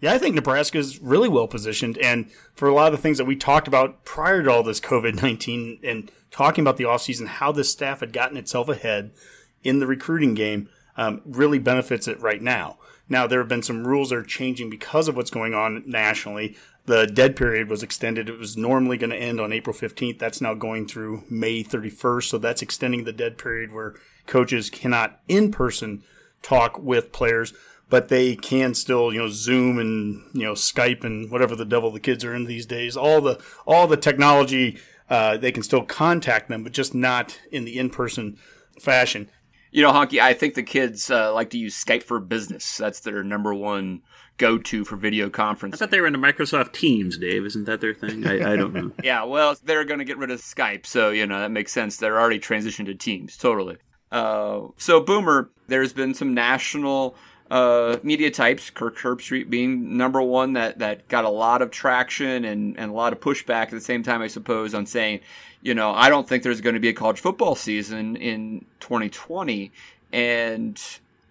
Yeah, 0.00 0.12
I 0.12 0.18
think 0.18 0.36
Nebraska 0.36 0.78
is 0.78 1.00
really 1.00 1.28
well 1.28 1.48
positioned. 1.48 1.98
And 1.98 2.30
for 2.54 2.68
a 2.68 2.74
lot 2.74 2.92
of 2.92 2.92
the 2.92 3.02
things 3.02 3.18
that 3.18 3.24
we 3.24 3.34
talked 3.34 3.66
about 3.66 4.04
prior 4.04 4.42
to 4.42 4.50
all 4.50 4.62
this 4.62 4.80
COVID 4.80 5.20
19 5.22 5.80
and 5.82 6.10
talking 6.30 6.62
about 6.62 6.76
the 6.76 6.84
offseason, 6.84 7.26
how 7.26 7.52
this 7.52 7.70
staff 7.70 8.00
had 8.00 8.12
gotten 8.12 8.36
itself 8.36 8.68
ahead 8.68 9.12
in 9.62 9.78
the 9.78 9.86
recruiting 9.86 10.34
game 10.34 10.68
um, 10.96 11.22
really 11.24 11.58
benefits 11.58 12.08
it 12.08 12.20
right 12.20 12.42
now. 12.42 12.78
Now, 13.08 13.26
there 13.26 13.38
have 13.38 13.48
been 13.48 13.62
some 13.62 13.86
rules 13.86 14.10
that 14.10 14.16
are 14.16 14.22
changing 14.22 14.68
because 14.68 15.08
of 15.08 15.16
what's 15.16 15.30
going 15.30 15.54
on 15.54 15.82
nationally. 15.86 16.56
The 16.84 17.06
dead 17.06 17.36
period 17.36 17.70
was 17.70 17.82
extended. 17.82 18.28
It 18.28 18.38
was 18.38 18.56
normally 18.56 18.98
going 18.98 19.10
to 19.10 19.16
end 19.16 19.40
on 19.40 19.52
April 19.52 19.74
15th. 19.74 20.18
That's 20.18 20.40
now 20.40 20.54
going 20.54 20.86
through 20.86 21.24
May 21.30 21.64
31st. 21.64 22.24
So 22.24 22.38
that's 22.38 22.62
extending 22.62 23.04
the 23.04 23.12
dead 23.12 23.38
period 23.38 23.72
where 23.72 23.94
coaches 24.26 24.68
cannot 24.68 25.20
in 25.28 25.50
person 25.50 26.02
talk 26.42 26.78
with 26.78 27.12
players, 27.12 27.54
but 27.88 28.08
they 28.08 28.36
can 28.36 28.74
still, 28.74 29.12
you 29.12 29.20
know, 29.20 29.28
Zoom 29.28 29.78
and, 29.78 30.22
you 30.34 30.44
know, 30.44 30.52
Skype 30.52 31.04
and 31.04 31.30
whatever 31.30 31.56
the 31.56 31.64
devil 31.64 31.90
the 31.90 32.00
kids 32.00 32.24
are 32.24 32.34
in 32.34 32.44
these 32.44 32.66
days. 32.66 32.96
All 32.96 33.20
the, 33.20 33.40
all 33.66 33.86
the 33.86 33.96
technology, 33.96 34.78
uh, 35.08 35.38
they 35.38 35.52
can 35.52 35.62
still 35.62 35.82
contact 35.82 36.48
them, 36.48 36.62
but 36.62 36.72
just 36.72 36.94
not 36.94 37.40
in 37.50 37.64
the 37.64 37.78
in 37.78 37.88
person 37.88 38.38
fashion. 38.80 39.28
You 39.70 39.82
know, 39.82 39.92
Honky, 39.92 40.20
I 40.20 40.34
think 40.34 40.54
the 40.54 40.62
kids 40.62 41.10
uh, 41.10 41.32
like 41.34 41.50
to 41.50 41.58
use 41.58 41.82
Skype 41.82 42.02
for 42.02 42.20
business. 42.20 42.76
That's 42.76 43.00
their 43.00 43.22
number 43.22 43.54
one 43.54 44.02
go 44.38 44.56
to 44.56 44.84
for 44.84 44.96
video 44.96 45.28
conference. 45.28 45.74
I 45.74 45.78
thought 45.78 45.90
they 45.90 46.00
were 46.00 46.06
into 46.06 46.18
Microsoft 46.18 46.72
Teams, 46.72 47.18
Dave. 47.18 47.44
Isn't 47.44 47.64
that 47.64 47.80
their 47.80 47.94
thing? 47.94 48.26
I, 48.26 48.52
I 48.52 48.56
don't 48.56 48.72
know. 48.72 48.92
yeah, 49.02 49.24
well, 49.24 49.56
they're 49.64 49.84
going 49.84 49.98
to 49.98 50.04
get 50.04 50.16
rid 50.16 50.30
of 50.30 50.40
Skype, 50.40 50.86
so 50.86 51.10
you 51.10 51.26
know 51.26 51.40
that 51.40 51.50
makes 51.50 51.72
sense. 51.72 51.96
They're 51.96 52.18
already 52.18 52.38
transitioned 52.38 52.86
to 52.86 52.94
Teams, 52.94 53.36
totally. 53.36 53.76
Uh, 54.10 54.68
so, 54.78 55.00
Boomer, 55.00 55.50
there's 55.66 55.92
been 55.92 56.14
some 56.14 56.32
national 56.32 57.14
uh, 57.50 57.98
media 58.02 58.30
types, 58.30 58.70
Kirk 58.70 58.96
Herbstreit 58.96 59.50
being 59.50 59.96
number 59.96 60.22
one, 60.22 60.54
that, 60.54 60.78
that 60.78 61.08
got 61.08 61.24
a 61.24 61.30
lot 61.30 61.62
of 61.62 61.70
traction 61.70 62.44
and, 62.44 62.78
and 62.78 62.90
a 62.90 62.94
lot 62.94 63.12
of 63.12 63.20
pushback 63.20 63.64
at 63.64 63.70
the 63.70 63.80
same 63.80 64.02
time, 64.02 64.22
I 64.22 64.28
suppose, 64.28 64.74
on 64.74 64.86
saying, 64.86 65.20
you 65.62 65.74
know, 65.74 65.90
I 65.90 66.08
don't 66.08 66.28
think 66.28 66.42
there's 66.42 66.60
going 66.60 66.74
to 66.74 66.80
be 66.80 66.88
a 66.88 66.94
college 66.94 67.20
football 67.20 67.54
season 67.54 68.16
in 68.16 68.64
2020. 68.80 69.72
And 70.12 70.80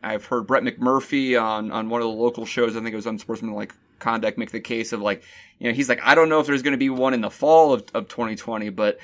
I've 0.04 0.26
heard 0.26 0.48
Brett 0.48 0.64
McMurphy 0.64 1.42
on, 1.42 1.72
on 1.72 1.90
one 1.90 2.02
of 2.02 2.08
the 2.08 2.14
local 2.14 2.46
shows, 2.46 2.76
I 2.76 2.80
think 2.82 2.94
it 2.94 2.96
was 2.96 3.08
on 3.08 3.16
Unsportsmanlike 3.16 3.74
Conduct, 4.00 4.38
make 4.38 4.52
the 4.52 4.60
case 4.60 4.94
of 4.94 5.02
like, 5.02 5.24
you 5.60 5.68
know, 5.68 5.74
he's 5.74 5.90
like, 5.90 6.00
I 6.04 6.14
don't 6.14 6.30
know 6.30 6.40
if 6.40 6.48
there's 6.48 6.62
going 6.62 6.74
to 6.74 6.78
be 6.78 6.90
one 6.90 7.14
in 7.14 7.22
the 7.22 7.32
fall 7.32 7.74
of, 7.74 7.84
of 7.94 8.08
2020, 8.10 8.70
but 8.70 9.00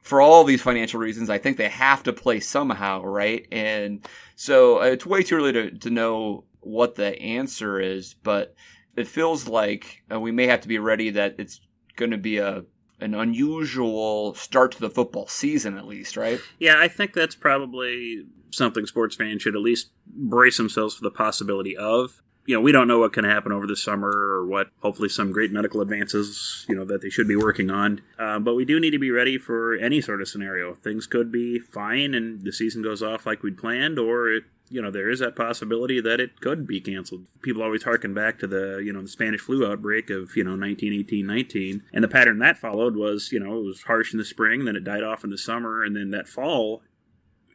for 0.00 0.22
all 0.22 0.44
these 0.44 0.62
financial 0.62 1.00
reasons, 1.00 1.28
I 1.28 1.36
think 1.38 1.56
they 1.58 1.68
have 1.68 2.02
to 2.04 2.12
play 2.14 2.40
somehow, 2.40 3.02
right? 3.02 3.46
And 3.52 4.06
so 4.36 4.80
uh, 4.80 4.86
it's 4.86 5.04
way 5.04 5.22
too 5.22 5.36
early 5.36 5.52
to, 5.52 5.70
to 5.70 5.90
know 5.90 6.44
what 6.60 6.94
the 6.94 7.20
answer 7.20 7.78
is, 7.78 8.14
but 8.14 8.54
it 8.96 9.06
feels 9.06 9.46
like 9.46 10.02
uh, 10.10 10.18
we 10.18 10.32
may 10.32 10.46
have 10.46 10.62
to 10.62 10.68
be 10.68 10.78
ready 10.78 11.10
that 11.10 11.34
it's 11.38 11.60
going 11.96 12.12
to 12.12 12.18
be 12.18 12.38
a 12.38 12.64
an 13.00 13.14
unusual 13.14 14.34
start 14.34 14.72
to 14.72 14.80
the 14.80 14.90
football 14.90 15.26
season, 15.26 15.76
at 15.76 15.86
least, 15.86 16.16
right? 16.16 16.40
Yeah, 16.58 16.76
I 16.78 16.88
think 16.88 17.12
that's 17.12 17.34
probably 17.34 18.26
something 18.50 18.86
sports 18.86 19.14
fans 19.14 19.42
should 19.42 19.54
at 19.54 19.60
least 19.60 19.90
brace 20.06 20.56
themselves 20.56 20.94
for 20.94 21.04
the 21.04 21.10
possibility 21.10 21.76
of 21.76 22.22
you 22.48 22.54
know, 22.54 22.62
we 22.62 22.72
don't 22.72 22.88
know 22.88 22.98
what 22.98 23.12
can 23.12 23.26
happen 23.26 23.52
over 23.52 23.66
the 23.66 23.76
summer 23.76 24.08
or 24.08 24.46
what, 24.46 24.68
hopefully, 24.80 25.10
some 25.10 25.32
great 25.32 25.52
medical 25.52 25.82
advances, 25.82 26.64
you 26.66 26.74
know, 26.74 26.86
that 26.86 27.02
they 27.02 27.10
should 27.10 27.28
be 27.28 27.36
working 27.36 27.70
on. 27.70 28.00
Uh, 28.18 28.38
but 28.38 28.54
we 28.54 28.64
do 28.64 28.80
need 28.80 28.92
to 28.92 28.98
be 28.98 29.10
ready 29.10 29.36
for 29.36 29.74
any 29.74 30.00
sort 30.00 30.22
of 30.22 30.28
scenario. 30.28 30.72
Things 30.72 31.06
could 31.06 31.30
be 31.30 31.58
fine 31.58 32.14
and 32.14 32.42
the 32.42 32.52
season 32.52 32.80
goes 32.80 33.02
off 33.02 33.26
like 33.26 33.42
we'd 33.42 33.58
planned, 33.58 33.98
or 33.98 34.30
it, 34.30 34.44
you 34.70 34.82
know, 34.82 34.90
there 34.90 35.10
is 35.10 35.20
that 35.20 35.36
possibility 35.36 36.00
that 36.00 36.20
it 36.20 36.40
could 36.40 36.66
be 36.66 36.80
canceled. 36.80 37.24
People 37.42 37.62
always 37.62 37.84
harken 37.84 38.14
back 38.14 38.38
to 38.38 38.46
the, 38.46 38.82
you 38.84 38.92
know, 38.92 39.02
the 39.02 39.08
Spanish 39.08 39.40
flu 39.40 39.66
outbreak 39.66 40.10
of, 40.10 40.36
you 40.36 40.44
know, 40.44 40.50
1918 40.50 41.26
19. 41.26 41.82
And 41.92 42.04
the 42.04 42.08
pattern 42.08 42.38
that 42.38 42.58
followed 42.58 42.96
was, 42.96 43.32
you 43.32 43.40
know, 43.40 43.58
it 43.58 43.64
was 43.64 43.82
harsh 43.82 44.12
in 44.12 44.18
the 44.18 44.24
spring, 44.24 44.64
then 44.64 44.76
it 44.76 44.84
died 44.84 45.02
off 45.02 45.24
in 45.24 45.30
the 45.30 45.38
summer, 45.38 45.82
and 45.82 45.96
then 45.96 46.10
that 46.10 46.28
fall, 46.28 46.82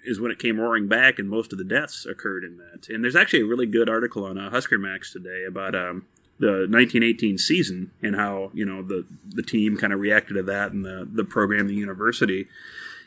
is 0.05 0.20
when 0.20 0.32
it 0.32 0.39
came 0.39 0.60
roaring 0.60 0.88
back, 0.88 1.17
and 1.17 1.29
most 1.29 1.51
of 1.51 1.58
the 1.58 1.63
deaths 1.63 2.05
occurred 2.05 2.43
in 2.43 2.58
that. 2.58 2.89
And 2.89 3.03
there's 3.03 3.15
actually 3.15 3.41
a 3.41 3.46
really 3.46 3.65
good 3.65 3.89
article 3.89 4.25
on 4.25 4.38
uh, 4.38 4.50
HuskerMax 4.50 5.12
today 5.12 5.46
about 5.48 5.75
um, 5.75 6.05
the 6.39 6.67
1918 6.70 7.38
season 7.38 7.91
and 8.01 8.15
how 8.15 8.51
you 8.53 8.65
know 8.65 8.82
the 8.82 9.05
the 9.29 9.43
team 9.43 9.77
kind 9.77 9.93
of 9.93 10.00
reacted 10.00 10.36
to 10.36 10.43
that 10.43 10.72
and 10.72 10.84
the 10.84 11.08
the 11.12 11.24
program, 11.24 11.67
the 11.67 11.74
university. 11.74 12.48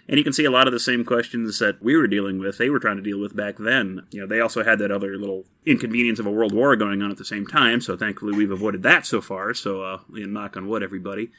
And 0.09 0.19
you 0.19 0.25
can 0.25 0.33
see 0.33 0.45
a 0.45 0.51
lot 0.51 0.69
of 0.69 0.73
the 0.73 0.81
same 0.81 1.05
questions 1.05 1.59
that 1.59 1.83
we 1.83 1.97
were 1.97 2.07
dealing 2.07 2.39
with, 2.39 2.59
they 2.59 2.71
were 2.71 2.79
trying 2.79 2.97
to 2.97 3.03
deal 3.03 3.19
with 3.19 3.35
back 3.35 3.57
then. 3.59 4.07
You 4.11 4.21
know, 4.21 4.27
they 4.27 4.41
also 4.41 4.63
had 4.63 4.79
that 4.79 4.93
other 4.93 5.17
little 5.19 5.45
inconvenience 5.65 6.21
of 6.21 6.27
a 6.27 6.31
world 6.31 6.53
war 6.53 6.77
going 6.77 7.03
on 7.03 7.11
at 7.11 7.17
the 7.17 7.25
same 7.25 7.47
time. 7.47 7.81
So 7.81 7.97
thankfully, 7.97 8.37
we've 8.37 8.51
avoided 8.51 8.83
that 8.85 9.05
so 9.05 9.21
far. 9.21 9.53
So, 9.53 9.83
uh, 9.83 9.99
knock 10.09 10.57
on 10.57 10.69
wood, 10.69 10.83
everybody. 10.83 11.31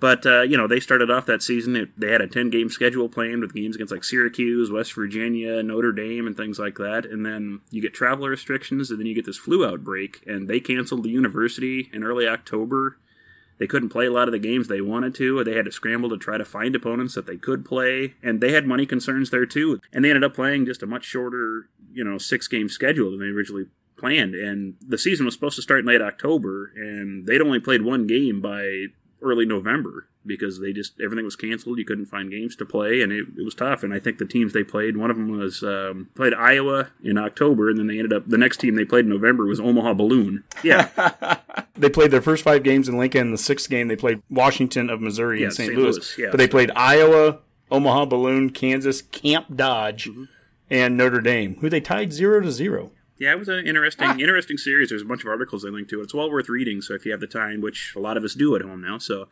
But 0.00 0.24
uh, 0.26 0.42
you 0.42 0.56
know, 0.56 0.68
they 0.68 0.80
started 0.80 1.10
off 1.10 1.26
that 1.26 1.42
season. 1.42 1.74
It, 1.74 1.98
they 1.98 2.12
had 2.12 2.20
a 2.20 2.28
ten 2.28 2.50
game 2.50 2.68
schedule 2.68 3.08
planned 3.08 3.40
with 3.40 3.54
games 3.54 3.74
against 3.74 3.92
like 3.92 4.04
Syracuse, 4.04 4.70
West 4.70 4.92
Virginia, 4.94 5.62
Notre 5.62 5.92
Dame, 5.92 6.26
and 6.26 6.36
things 6.36 6.58
like 6.58 6.76
that. 6.76 7.04
And 7.04 7.26
then 7.26 7.60
you 7.70 7.82
get 7.82 7.94
travel 7.94 8.28
restrictions, 8.28 8.90
and 8.90 9.00
then 9.00 9.06
you 9.06 9.14
get 9.14 9.26
this 9.26 9.38
flu 9.38 9.66
outbreak, 9.66 10.22
and 10.26 10.48
they 10.48 10.60
canceled 10.60 11.02
the 11.02 11.10
university 11.10 11.90
in 11.92 12.04
early 12.04 12.28
October. 12.28 12.96
They 13.58 13.66
couldn't 13.66 13.88
play 13.88 14.06
a 14.06 14.12
lot 14.12 14.28
of 14.28 14.32
the 14.32 14.38
games 14.38 14.68
they 14.68 14.80
wanted 14.80 15.14
to. 15.16 15.38
Or 15.38 15.44
they 15.44 15.56
had 15.56 15.64
to 15.66 15.72
scramble 15.72 16.08
to 16.10 16.16
try 16.16 16.38
to 16.38 16.44
find 16.44 16.74
opponents 16.74 17.14
that 17.14 17.26
they 17.26 17.36
could 17.36 17.64
play, 17.64 18.14
and 18.22 18.40
they 18.40 18.52
had 18.52 18.66
money 18.66 18.86
concerns 18.86 19.30
there 19.30 19.46
too. 19.46 19.80
And 19.92 20.04
they 20.04 20.10
ended 20.10 20.24
up 20.24 20.34
playing 20.34 20.66
just 20.66 20.82
a 20.82 20.86
much 20.86 21.04
shorter, 21.04 21.68
you 21.92 22.04
know, 22.04 22.18
six 22.18 22.48
game 22.48 22.68
schedule 22.68 23.10
than 23.10 23.20
they 23.20 23.26
originally 23.26 23.66
planned. 23.96 24.34
And 24.34 24.74
the 24.80 24.98
season 24.98 25.26
was 25.26 25.34
supposed 25.34 25.56
to 25.56 25.62
start 25.62 25.80
in 25.80 25.86
late 25.86 26.02
October, 26.02 26.72
and 26.76 27.26
they'd 27.26 27.40
only 27.40 27.60
played 27.60 27.82
one 27.82 28.06
game 28.06 28.40
by 28.40 28.86
early 29.20 29.44
November 29.44 30.06
because 30.28 30.60
they 30.60 30.72
just 30.72 31.00
everything 31.00 31.24
was 31.24 31.34
canceled. 31.34 31.78
You 31.78 31.84
couldn't 31.84 32.06
find 32.06 32.30
games 32.30 32.54
to 32.56 32.64
play, 32.64 33.00
and 33.02 33.10
it, 33.10 33.26
it 33.36 33.44
was 33.44 33.54
tough. 33.54 33.82
And 33.82 33.92
I 33.92 33.98
think 33.98 34.18
the 34.18 34.24
teams 34.26 34.52
they 34.52 34.62
played, 34.62 34.96
one 34.96 35.10
of 35.10 35.16
them 35.16 35.36
was 35.36 35.62
um, 35.62 36.10
played 36.14 36.34
Iowa 36.34 36.90
in 37.02 37.18
October, 37.18 37.70
and 37.70 37.78
then 37.78 37.86
they 37.88 37.98
ended 37.98 38.12
up 38.12 38.28
the 38.28 38.38
next 38.38 38.58
team 38.58 38.74
they 38.76 38.84
played 38.84 39.06
in 39.06 39.10
November 39.10 39.46
was 39.46 39.58
Omaha 39.58 39.94
Balloon. 39.94 40.44
Yeah, 40.62 40.88
they 41.74 41.88
played 41.90 42.10
their 42.10 42.22
first 42.22 42.44
five 42.44 42.62
games 42.62 42.88
in 42.88 42.98
Lincoln. 42.98 43.32
The 43.32 43.38
sixth 43.38 43.68
game 43.68 43.88
they 43.88 43.96
played 43.96 44.22
Washington 44.30 44.90
of 44.90 45.00
Missouri 45.00 45.40
yeah, 45.40 45.46
and 45.46 45.54
St. 45.54 45.68
St. 45.68 45.78
Louis. 45.78 45.96
Louis, 45.96 46.18
yeah. 46.18 46.28
But 46.30 46.36
they 46.36 46.48
played 46.48 46.70
Iowa, 46.76 47.38
Omaha 47.70 48.04
Balloon, 48.04 48.50
Kansas, 48.50 49.02
Camp 49.02 49.46
Dodge, 49.56 50.08
Mm-hmm. 50.08 50.24
and 50.70 50.96
Notre 50.96 51.20
Dame, 51.20 51.56
who 51.60 51.68
they 51.70 51.80
tied 51.80 52.12
zero 52.12 52.40
to 52.40 52.52
zero. 52.52 52.92
Yeah, 53.18 53.32
it 53.32 53.38
was 53.40 53.48
an 53.48 53.66
interesting, 53.66 54.20
interesting 54.20 54.58
series. 54.58 54.90
There's 54.90 55.02
a 55.02 55.04
bunch 55.04 55.22
of 55.22 55.28
articles 55.28 55.64
I 55.64 55.70
linked 55.70 55.90
to 55.90 56.00
it. 56.00 56.04
It's 56.04 56.14
well 56.14 56.30
worth 56.30 56.48
reading. 56.48 56.80
So 56.80 56.94
if 56.94 57.04
you 57.04 57.10
have 57.10 57.20
the 57.20 57.26
time, 57.26 57.60
which 57.60 57.94
a 57.96 57.98
lot 57.98 58.16
of 58.16 58.22
us 58.22 58.34
do 58.34 58.54
at 58.54 58.62
home 58.62 58.80
now, 58.80 58.98
so 58.98 59.26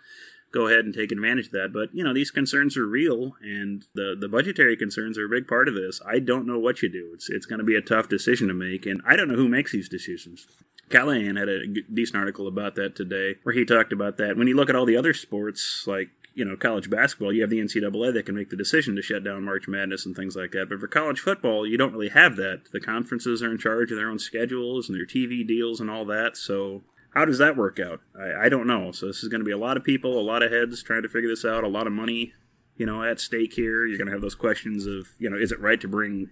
go 0.56 0.68
ahead 0.68 0.86
and 0.86 0.94
take 0.94 1.12
advantage 1.12 1.46
of 1.46 1.52
that. 1.52 1.72
But 1.72 1.94
you 1.94 2.02
know, 2.02 2.14
these 2.14 2.30
concerns 2.30 2.76
are 2.76 2.86
real, 2.86 3.36
and 3.42 3.84
the 3.94 4.16
the 4.18 4.28
budgetary 4.28 4.76
concerns 4.76 5.18
are 5.18 5.26
a 5.26 5.28
big 5.28 5.46
part 5.46 5.68
of 5.68 5.74
this. 5.74 6.00
I 6.06 6.18
don't 6.18 6.46
know 6.46 6.58
what 6.58 6.82
you 6.82 6.88
do. 6.88 7.10
It's 7.12 7.28
it's 7.28 7.46
going 7.46 7.58
to 7.58 7.64
be 7.64 7.76
a 7.76 7.82
tough 7.82 8.08
decision 8.08 8.48
to 8.48 8.54
make, 8.54 8.86
and 8.86 9.02
I 9.06 9.16
don't 9.16 9.28
know 9.28 9.36
who 9.36 9.48
makes 9.48 9.72
these 9.72 9.88
decisions. 9.88 10.46
Callahan 10.88 11.36
had 11.36 11.48
a 11.48 11.66
decent 11.92 12.16
article 12.16 12.46
about 12.46 12.76
that 12.76 12.94
today, 12.96 13.34
where 13.42 13.54
he 13.54 13.64
talked 13.64 13.92
about 13.92 14.16
that. 14.18 14.36
When 14.36 14.46
you 14.46 14.56
look 14.56 14.70
at 14.70 14.76
all 14.76 14.86
the 14.86 14.96
other 14.96 15.12
sports, 15.12 15.84
like 15.86 16.08
you 16.34 16.44
know, 16.44 16.56
college 16.56 16.88
basketball, 16.88 17.32
you 17.32 17.40
have 17.40 17.50
the 17.50 17.60
NCAA 17.60 18.12
that 18.12 18.26
can 18.26 18.34
make 18.34 18.50
the 18.50 18.56
decision 18.56 18.94
to 18.96 19.02
shut 19.02 19.24
down 19.24 19.44
March 19.44 19.68
Madness 19.68 20.04
and 20.06 20.14
things 20.14 20.36
like 20.36 20.52
that. 20.52 20.68
But 20.68 20.80
for 20.80 20.86
college 20.86 21.18
football, 21.18 21.66
you 21.66 21.78
don't 21.78 21.92
really 21.92 22.10
have 22.10 22.36
that. 22.36 22.70
The 22.72 22.80
conferences 22.80 23.42
are 23.42 23.50
in 23.50 23.58
charge 23.58 23.90
of 23.90 23.96
their 23.96 24.10
own 24.10 24.18
schedules 24.18 24.88
and 24.88 24.96
their 24.96 25.06
TV 25.06 25.46
deals 25.46 25.80
and 25.80 25.90
all 25.90 26.04
that. 26.06 26.36
So 26.36 26.82
how 27.16 27.24
does 27.24 27.38
that 27.38 27.56
work 27.56 27.80
out? 27.80 28.00
I, 28.14 28.44
I 28.44 28.48
don't 28.50 28.66
know. 28.66 28.92
So 28.92 29.06
this 29.06 29.22
is 29.22 29.30
going 29.30 29.40
to 29.40 29.44
be 29.44 29.52
a 29.52 29.56
lot 29.56 29.78
of 29.78 29.84
people, 29.84 30.20
a 30.20 30.20
lot 30.20 30.42
of 30.42 30.52
heads 30.52 30.82
trying 30.82 31.00
to 31.00 31.08
figure 31.08 31.30
this 31.30 31.46
out, 31.46 31.64
a 31.64 31.68
lot 31.68 31.86
of 31.86 31.94
money, 31.94 32.34
you 32.76 32.84
know, 32.84 33.02
at 33.02 33.20
stake 33.20 33.54
here. 33.54 33.86
You're 33.86 33.96
going 33.96 34.08
to 34.08 34.12
have 34.12 34.20
those 34.20 34.34
questions 34.34 34.84
of, 34.84 35.08
you 35.18 35.30
know, 35.30 35.36
is 35.38 35.50
it 35.50 35.58
right 35.58 35.80
to 35.80 35.88
bring 35.88 36.28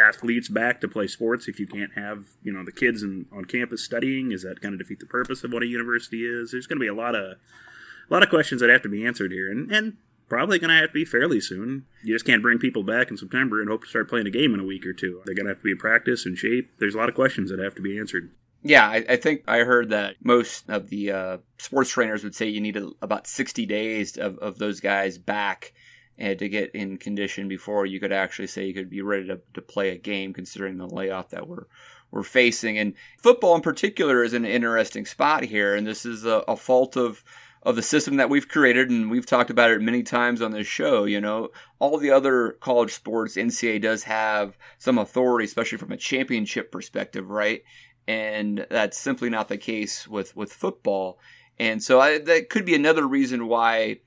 athletes 0.00 0.48
back 0.48 0.80
to 0.80 0.88
play 0.88 1.06
sports 1.06 1.48
if 1.48 1.60
you 1.60 1.66
can't 1.66 1.92
have, 1.96 2.28
you 2.42 2.50
know, 2.50 2.64
the 2.64 2.72
kids 2.72 3.02
in, 3.02 3.26
on 3.30 3.44
campus 3.44 3.84
studying? 3.84 4.32
Is 4.32 4.42
that 4.42 4.62
going 4.62 4.72
to 4.72 4.78
defeat 4.78 5.00
the 5.00 5.06
purpose 5.06 5.44
of 5.44 5.52
what 5.52 5.62
a 5.62 5.66
university 5.66 6.24
is? 6.24 6.50
There's 6.50 6.66
going 6.66 6.78
to 6.78 6.84
be 6.84 6.88
a 6.88 6.94
lot 6.94 7.14
of 7.14 7.36
a 8.08 8.12
lot 8.14 8.22
of 8.22 8.30
questions 8.30 8.62
that 8.62 8.70
have 8.70 8.82
to 8.82 8.88
be 8.88 9.04
answered 9.04 9.32
here, 9.32 9.50
and, 9.50 9.70
and 9.70 9.98
probably 10.30 10.58
going 10.58 10.70
to 10.70 10.76
have 10.76 10.90
to 10.90 10.94
be 10.94 11.04
fairly 11.04 11.40
soon. 11.42 11.84
You 12.02 12.14
just 12.14 12.24
can't 12.24 12.40
bring 12.40 12.58
people 12.58 12.84
back 12.84 13.10
in 13.10 13.18
September 13.18 13.60
and 13.60 13.68
hope 13.68 13.82
to 13.82 13.88
start 13.88 14.08
playing 14.08 14.28
a 14.28 14.30
game 14.30 14.54
in 14.54 14.60
a 14.60 14.64
week 14.64 14.86
or 14.86 14.94
two. 14.94 15.20
They're 15.26 15.34
going 15.34 15.44
to 15.44 15.50
have 15.50 15.58
to 15.58 15.64
be 15.64 15.72
in 15.72 15.78
practice 15.78 16.24
and 16.24 16.38
shape. 16.38 16.70
There's 16.78 16.94
a 16.94 16.98
lot 16.98 17.10
of 17.10 17.14
questions 17.14 17.50
that 17.50 17.58
have 17.58 17.74
to 17.74 17.82
be 17.82 17.98
answered. 17.98 18.30
Yeah, 18.68 18.88
I, 18.88 19.04
I 19.10 19.16
think 19.16 19.44
I 19.46 19.58
heard 19.58 19.90
that 19.90 20.16
most 20.24 20.68
of 20.68 20.88
the 20.88 21.12
uh, 21.12 21.38
sports 21.58 21.90
trainers 21.90 22.24
would 22.24 22.34
say 22.34 22.48
you 22.48 22.60
need 22.60 22.76
a, 22.76 22.90
about 23.00 23.28
60 23.28 23.64
days 23.64 24.16
of, 24.16 24.38
of 24.38 24.58
those 24.58 24.80
guys 24.80 25.18
back 25.18 25.72
and 26.18 26.36
to 26.40 26.48
get 26.48 26.74
in 26.74 26.96
condition 26.96 27.46
before 27.46 27.86
you 27.86 28.00
could 28.00 28.10
actually 28.10 28.48
say 28.48 28.64
you 28.64 28.74
could 28.74 28.90
be 28.90 29.02
ready 29.02 29.28
to, 29.28 29.40
to 29.54 29.62
play 29.62 29.90
a 29.90 29.96
game, 29.96 30.32
considering 30.32 30.78
the 30.78 30.86
layoff 30.86 31.30
that 31.30 31.46
we're 31.46 31.66
we're 32.10 32.24
facing. 32.24 32.78
And 32.78 32.94
football 33.18 33.54
in 33.54 33.60
particular 33.60 34.24
is 34.24 34.32
an 34.32 34.44
interesting 34.44 35.06
spot 35.06 35.44
here, 35.44 35.76
and 35.76 35.86
this 35.86 36.04
is 36.04 36.24
a, 36.24 36.42
a 36.48 36.56
fault 36.56 36.96
of 36.96 37.22
of 37.62 37.74
the 37.74 37.82
system 37.82 38.16
that 38.16 38.30
we've 38.30 38.48
created, 38.48 38.90
and 38.90 39.10
we've 39.10 39.26
talked 39.26 39.50
about 39.50 39.72
it 39.72 39.80
many 39.80 40.04
times 40.04 40.40
on 40.40 40.52
this 40.52 40.68
show. 40.68 41.04
You 41.04 41.20
know, 41.20 41.50
all 41.78 41.98
the 41.98 42.12
other 42.12 42.52
college 42.60 42.94
sports, 42.94 43.36
NCAA 43.36 43.82
does 43.82 44.04
have 44.04 44.56
some 44.78 44.98
authority, 44.98 45.44
especially 45.44 45.78
from 45.78 45.90
a 45.92 45.96
championship 45.96 46.70
perspective, 46.72 47.28
right? 47.28 47.62
And 48.08 48.66
that's 48.70 48.98
simply 48.98 49.30
not 49.30 49.48
the 49.48 49.58
case 49.58 50.06
with 50.06 50.36
with 50.36 50.52
football. 50.52 51.18
And 51.58 51.82
so 51.82 52.00
I, 52.00 52.18
that 52.18 52.50
could 52.50 52.64
be 52.64 52.74
another 52.74 53.06
reason 53.06 53.48
why 53.48 54.00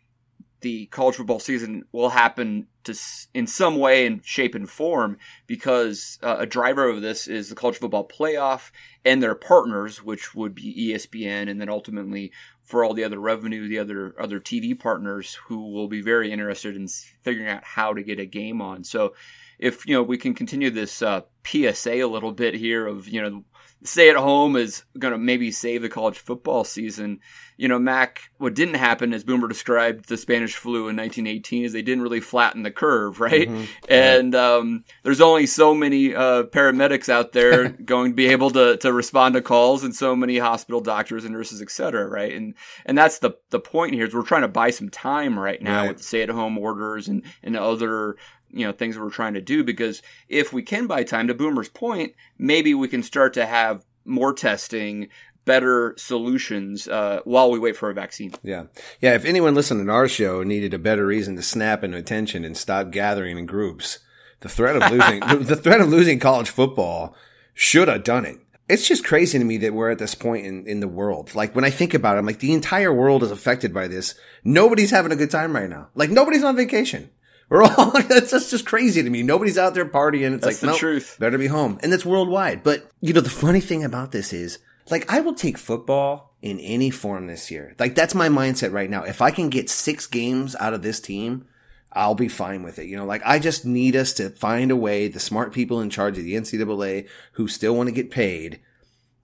the 0.61 0.87
college 0.87 1.15
football 1.15 1.39
season 1.39 1.85
will 1.91 2.09
happen 2.09 2.67
to 2.83 2.93
in 3.33 3.47
some 3.47 3.77
way 3.77 4.05
and 4.05 4.25
shape 4.25 4.55
and 4.55 4.69
form 4.69 5.17
because 5.47 6.19
uh, 6.21 6.37
a 6.39 6.45
driver 6.45 6.89
of 6.89 7.01
this 7.01 7.27
is 7.27 7.49
the 7.49 7.55
college 7.55 7.77
football 7.77 8.07
playoff 8.07 8.71
and 9.05 9.21
their 9.21 9.35
partners 9.35 10.03
which 10.03 10.35
would 10.35 10.53
be 10.53 10.91
ESPN 10.91 11.49
and 11.49 11.61
then 11.61 11.69
ultimately 11.69 12.31
for 12.63 12.83
all 12.83 12.93
the 12.93 13.03
other 13.03 13.19
revenue 13.19 13.67
the 13.67 13.79
other 13.79 14.13
other 14.19 14.39
TV 14.39 14.77
partners 14.77 15.37
who 15.47 15.71
will 15.71 15.87
be 15.87 16.01
very 16.01 16.31
interested 16.31 16.75
in 16.75 16.87
figuring 17.21 17.47
out 17.47 17.63
how 17.63 17.93
to 17.93 18.03
get 18.03 18.19
a 18.19 18.25
game 18.25 18.61
on 18.61 18.83
so 18.83 19.13
if 19.59 19.85
you 19.85 19.93
know 19.93 20.03
we 20.03 20.17
can 20.17 20.33
continue 20.33 20.69
this 20.69 21.01
uh, 21.01 21.21
PSA 21.45 21.95
a 21.95 22.05
little 22.05 22.31
bit 22.31 22.53
here 22.55 22.87
of 22.87 23.07
you 23.07 23.21
know 23.21 23.43
stay 23.83 24.09
at 24.09 24.15
home 24.15 24.55
is 24.55 24.83
going 24.97 25.11
to 25.13 25.17
maybe 25.17 25.51
save 25.51 25.81
the 25.81 25.89
college 25.89 26.17
football 26.19 26.63
season. 26.63 27.19
You 27.55 27.67
know, 27.67 27.77
Mac, 27.79 28.31
what 28.37 28.53
didn't 28.53 28.75
happen, 28.75 29.13
as 29.13 29.25
Boomer 29.25 29.47
described 29.49 30.07
the 30.07 30.15
Spanish 30.15 30.55
flu 30.55 30.87
in 30.87 30.95
1918, 30.95 31.65
is 31.65 31.73
they 31.73 31.81
didn't 31.81 32.03
really 32.03 32.21
flatten 32.21 32.63
the 32.63 32.71
curve, 32.71 33.19
right? 33.19 33.49
Mm-hmm. 33.49 33.63
And 33.89 34.33
um, 34.35 34.85
there's 35.03 35.19
only 35.19 35.45
so 35.45 35.73
many 35.73 36.15
uh, 36.15 36.43
paramedics 36.43 37.09
out 37.09 37.33
there 37.33 37.69
going 37.85 38.11
to 38.11 38.15
be 38.15 38.27
able 38.27 38.49
to, 38.51 38.77
to 38.77 38.93
respond 38.93 39.35
to 39.35 39.41
calls 39.41 39.83
and 39.83 39.93
so 39.93 40.15
many 40.15 40.37
hospital 40.37 40.79
doctors 40.79 41.25
and 41.25 41.33
nurses, 41.33 41.61
et 41.61 41.69
cetera, 41.71 42.07
right? 42.07 42.33
And 42.33 42.55
and 42.85 42.97
that's 42.97 43.19
the 43.19 43.31
the 43.49 43.59
point 43.59 43.93
here 43.93 44.05
is 44.05 44.13
we're 44.13 44.23
trying 44.23 44.43
to 44.43 44.47
buy 44.47 44.69
some 44.69 44.89
time 44.89 45.37
right 45.37 45.61
now 45.61 45.81
Right. 45.81 45.89
with 45.89 46.03
stay 46.03 46.21
at 46.21 46.29
home 46.29 46.57
orders 46.57 47.07
and, 47.07 47.23
and 47.43 47.57
other 47.57 48.15
you 48.51 48.65
know 48.65 48.71
things 48.71 48.97
we're 48.97 49.09
trying 49.09 49.33
to 49.35 49.41
do 49.41 49.63
because 49.63 50.01
if 50.27 50.51
we 50.53 50.61
can 50.61 50.87
buy 50.87 51.03
time 51.03 51.27
to 51.27 51.33
boomer's 51.33 51.69
point 51.69 52.13
maybe 52.37 52.73
we 52.73 52.87
can 52.87 53.03
start 53.03 53.33
to 53.33 53.45
have 53.45 53.85
more 54.05 54.33
testing 54.33 55.07
better 55.45 55.95
solutions 55.97 56.87
uh, 56.87 57.21
while 57.23 57.49
we 57.49 57.57
wait 57.59 57.75
for 57.75 57.89
a 57.89 57.93
vaccine 57.93 58.31
Yeah. 58.43 58.65
Yeah. 59.01 59.15
If 59.15 59.25
anyone 59.25 59.55
listening 59.55 59.87
to 59.87 59.91
our 59.91 60.07
show 60.07 60.43
needed 60.43 60.73
a 60.73 60.79
better 60.79 61.05
reason 61.05 61.35
to 61.37 61.41
snap 61.41 61.83
into 61.83 61.97
attention 61.97 62.45
and 62.45 62.55
stop 62.55 62.91
gathering 62.91 63.37
in 63.37 63.45
groups, 63.47 63.99
the 64.41 64.49
threat 64.49 64.75
of 64.75 64.91
losing, 64.91 65.19
the 65.45 65.55
threat 65.55 65.81
of 65.81 65.89
losing 65.89 66.19
college 66.19 66.49
football 66.49 67.15
should 67.53 67.87
have 67.87 68.03
done 68.03 68.25
it. 68.25 68.37
it's 68.67 68.87
just 68.87 69.03
crazy 69.03 69.39
to 69.39 69.43
me 69.43 69.57
that 69.57 69.73
we're 69.73 69.89
at 69.89 69.97
this 69.97 70.13
point 70.13 70.45
in, 70.45 70.67
in 70.67 70.79
the 70.81 70.87
world. 70.87 71.33
Like 71.33 71.55
when 71.55 71.65
I 71.65 71.71
think 71.71 71.93
about 71.95 72.15
it, 72.15 72.19
I'm 72.19 72.25
like 72.27 72.39
the 72.39 72.53
entire 72.53 72.93
world 72.93 73.23
is 73.23 73.31
affected 73.31 73.73
by 73.73 73.87
this. 73.87 74.13
Nobody's 74.43 74.91
having 74.91 75.11
a 75.11 75.15
good 75.15 75.31
time 75.31 75.55
right 75.55 75.69
now. 75.69 75.89
Like 75.95 76.11
nobody's 76.11 76.43
on 76.43 76.55
vacation. 76.55 77.09
We're 77.49 77.63
all, 77.63 77.91
that's, 78.07 78.31
that's 78.31 78.49
just 78.49 78.65
crazy 78.65 79.01
to 79.01 79.09
me. 79.09 79.23
Nobody's 79.23 79.57
out 79.57 79.73
there 79.73 79.85
partying. 79.85 80.33
It's 80.35 80.45
That's 80.45 80.57
like, 80.57 80.59
the 80.61 80.67
nope, 80.67 80.77
truth. 80.77 81.17
better 81.19 81.37
be 81.37 81.47
home. 81.47 81.79
And 81.81 81.91
that's 81.91 82.05
worldwide. 82.05 82.63
But, 82.63 82.89
you 83.01 83.13
know, 83.13 83.21
the 83.21 83.29
funny 83.29 83.59
thing 83.59 83.83
about 83.83 84.11
this 84.11 84.33
is, 84.33 84.59
like, 84.89 85.11
I 85.11 85.19
will 85.21 85.33
take 85.33 85.57
football 85.57 86.35
in 86.41 86.59
any 86.59 86.89
form 86.89 87.27
this 87.27 87.51
year. 87.51 87.75
Like, 87.79 87.95
that's 87.95 88.15
my 88.15 88.29
mindset 88.29 88.71
right 88.71 88.89
now. 88.89 89.03
If 89.03 89.21
I 89.21 89.31
can 89.31 89.49
get 89.49 89.69
six 89.69 90.07
games 90.07 90.55
out 90.59 90.73
of 90.73 90.81
this 90.81 90.99
team, 90.99 91.45
I'll 91.91 92.15
be 92.15 92.27
fine 92.27 92.63
with 92.63 92.79
it. 92.79 92.85
You 92.85 92.97
know, 92.97 93.05
like, 93.05 93.21
I 93.25 93.39
just 93.39 93.65
need 93.65 93.95
us 93.95 94.13
to 94.13 94.29
find 94.29 94.71
a 94.71 94.75
way, 94.75 95.07
the 95.07 95.19
smart 95.19 95.53
people 95.53 95.81
in 95.81 95.89
charge 95.89 96.17
of 96.17 96.23
the 96.23 96.35
NCAA 96.35 97.07
who 97.33 97.47
still 97.47 97.75
want 97.75 97.87
to 97.87 97.95
get 97.95 98.11
paid, 98.11 98.59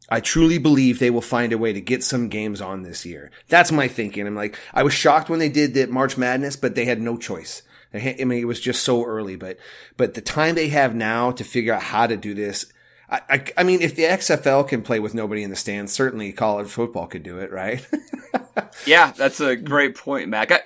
I 0.09 0.19
truly 0.19 0.57
believe 0.57 0.99
they 0.99 1.09
will 1.09 1.21
find 1.21 1.53
a 1.53 1.57
way 1.57 1.73
to 1.73 1.81
get 1.81 2.03
some 2.03 2.29
games 2.29 2.61
on 2.61 2.83
this 2.83 3.05
year. 3.05 3.31
That's 3.49 3.71
my 3.71 3.87
thinking. 3.87 4.27
I'm 4.27 4.35
like, 4.35 4.57
I 4.73 4.83
was 4.83 4.93
shocked 4.93 5.29
when 5.29 5.39
they 5.39 5.49
did 5.49 5.73
the 5.73 5.87
March 5.87 6.17
Madness, 6.17 6.55
but 6.55 6.75
they 6.75 6.85
had 6.85 7.01
no 7.01 7.17
choice. 7.17 7.63
I 7.93 8.23
mean, 8.23 8.39
it 8.39 8.47
was 8.47 8.59
just 8.59 8.83
so 8.83 9.05
early, 9.05 9.35
but, 9.35 9.57
but 9.95 10.13
the 10.13 10.21
time 10.21 10.55
they 10.55 10.69
have 10.69 10.93
now 10.93 11.31
to 11.31 11.43
figure 11.43 11.73
out 11.73 11.81
how 11.83 12.07
to 12.07 12.17
do 12.17 12.33
this, 12.33 12.65
I, 13.09 13.21
I, 13.29 13.45
I 13.57 13.63
mean, 13.63 13.81
if 13.81 13.95
the 13.95 14.03
XFL 14.03 14.67
can 14.67 14.81
play 14.81 14.99
with 14.99 15.13
nobody 15.13 15.43
in 15.43 15.49
the 15.49 15.55
stands, 15.55 15.93
certainly 15.93 16.31
college 16.33 16.67
football 16.67 17.07
could 17.07 17.23
do 17.23 17.37
it, 17.39 17.51
right? 17.51 17.85
Yeah, 18.85 19.11
that's 19.15 19.39
a 19.39 19.55
great 19.55 19.95
point, 19.95 20.29
Mac. 20.29 20.51
I, 20.51 20.61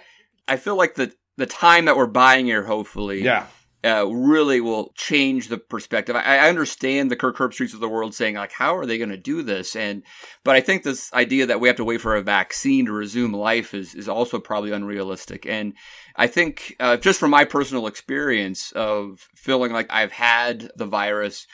I 0.47 0.57
feel 0.57 0.75
like 0.75 0.95
the 0.95 1.13
the 1.37 1.45
time 1.45 1.85
that 1.85 1.95
we're 1.95 2.07
buying 2.07 2.45
here, 2.45 2.63
hopefully, 2.63 3.23
yeah. 3.23 3.45
Uh, 3.83 4.05
really 4.07 4.59
will 4.59 4.91
change 4.95 5.47
the 5.47 5.57
perspective. 5.57 6.15
I, 6.15 6.37
I 6.37 6.49
understand 6.49 7.09
the 7.09 7.15
Kirk 7.15 7.37
Herbstreits 7.37 7.73
of 7.73 7.79
the 7.79 7.87
world 7.87 8.13
saying 8.13 8.35
like, 8.35 8.51
how 8.51 8.75
are 8.75 8.85
they 8.85 8.97
going 8.97 9.09
to 9.09 9.17
do 9.17 9.41
this? 9.41 9.75
And 9.75 10.03
but 10.43 10.55
I 10.55 10.61
think 10.61 10.83
this 10.83 11.13
idea 11.13 11.45
that 11.45 11.59
we 11.59 11.69
have 11.69 11.77
to 11.77 11.85
wait 11.85 12.01
for 12.01 12.15
a 12.15 12.21
vaccine 12.21 12.85
to 12.87 12.91
resume 12.91 13.33
life 13.33 13.73
is 13.73 13.95
is 13.95 14.09
also 14.09 14.39
probably 14.39 14.71
unrealistic. 14.71 15.45
And 15.45 15.73
I 16.15 16.27
think 16.27 16.75
uh, 16.79 16.97
just 16.97 17.19
from 17.19 17.31
my 17.31 17.45
personal 17.45 17.87
experience 17.87 18.71
of 18.73 19.29
feeling 19.35 19.71
like 19.71 19.87
I've 19.89 20.11
had 20.11 20.71
the 20.75 20.85
virus. 20.85 21.47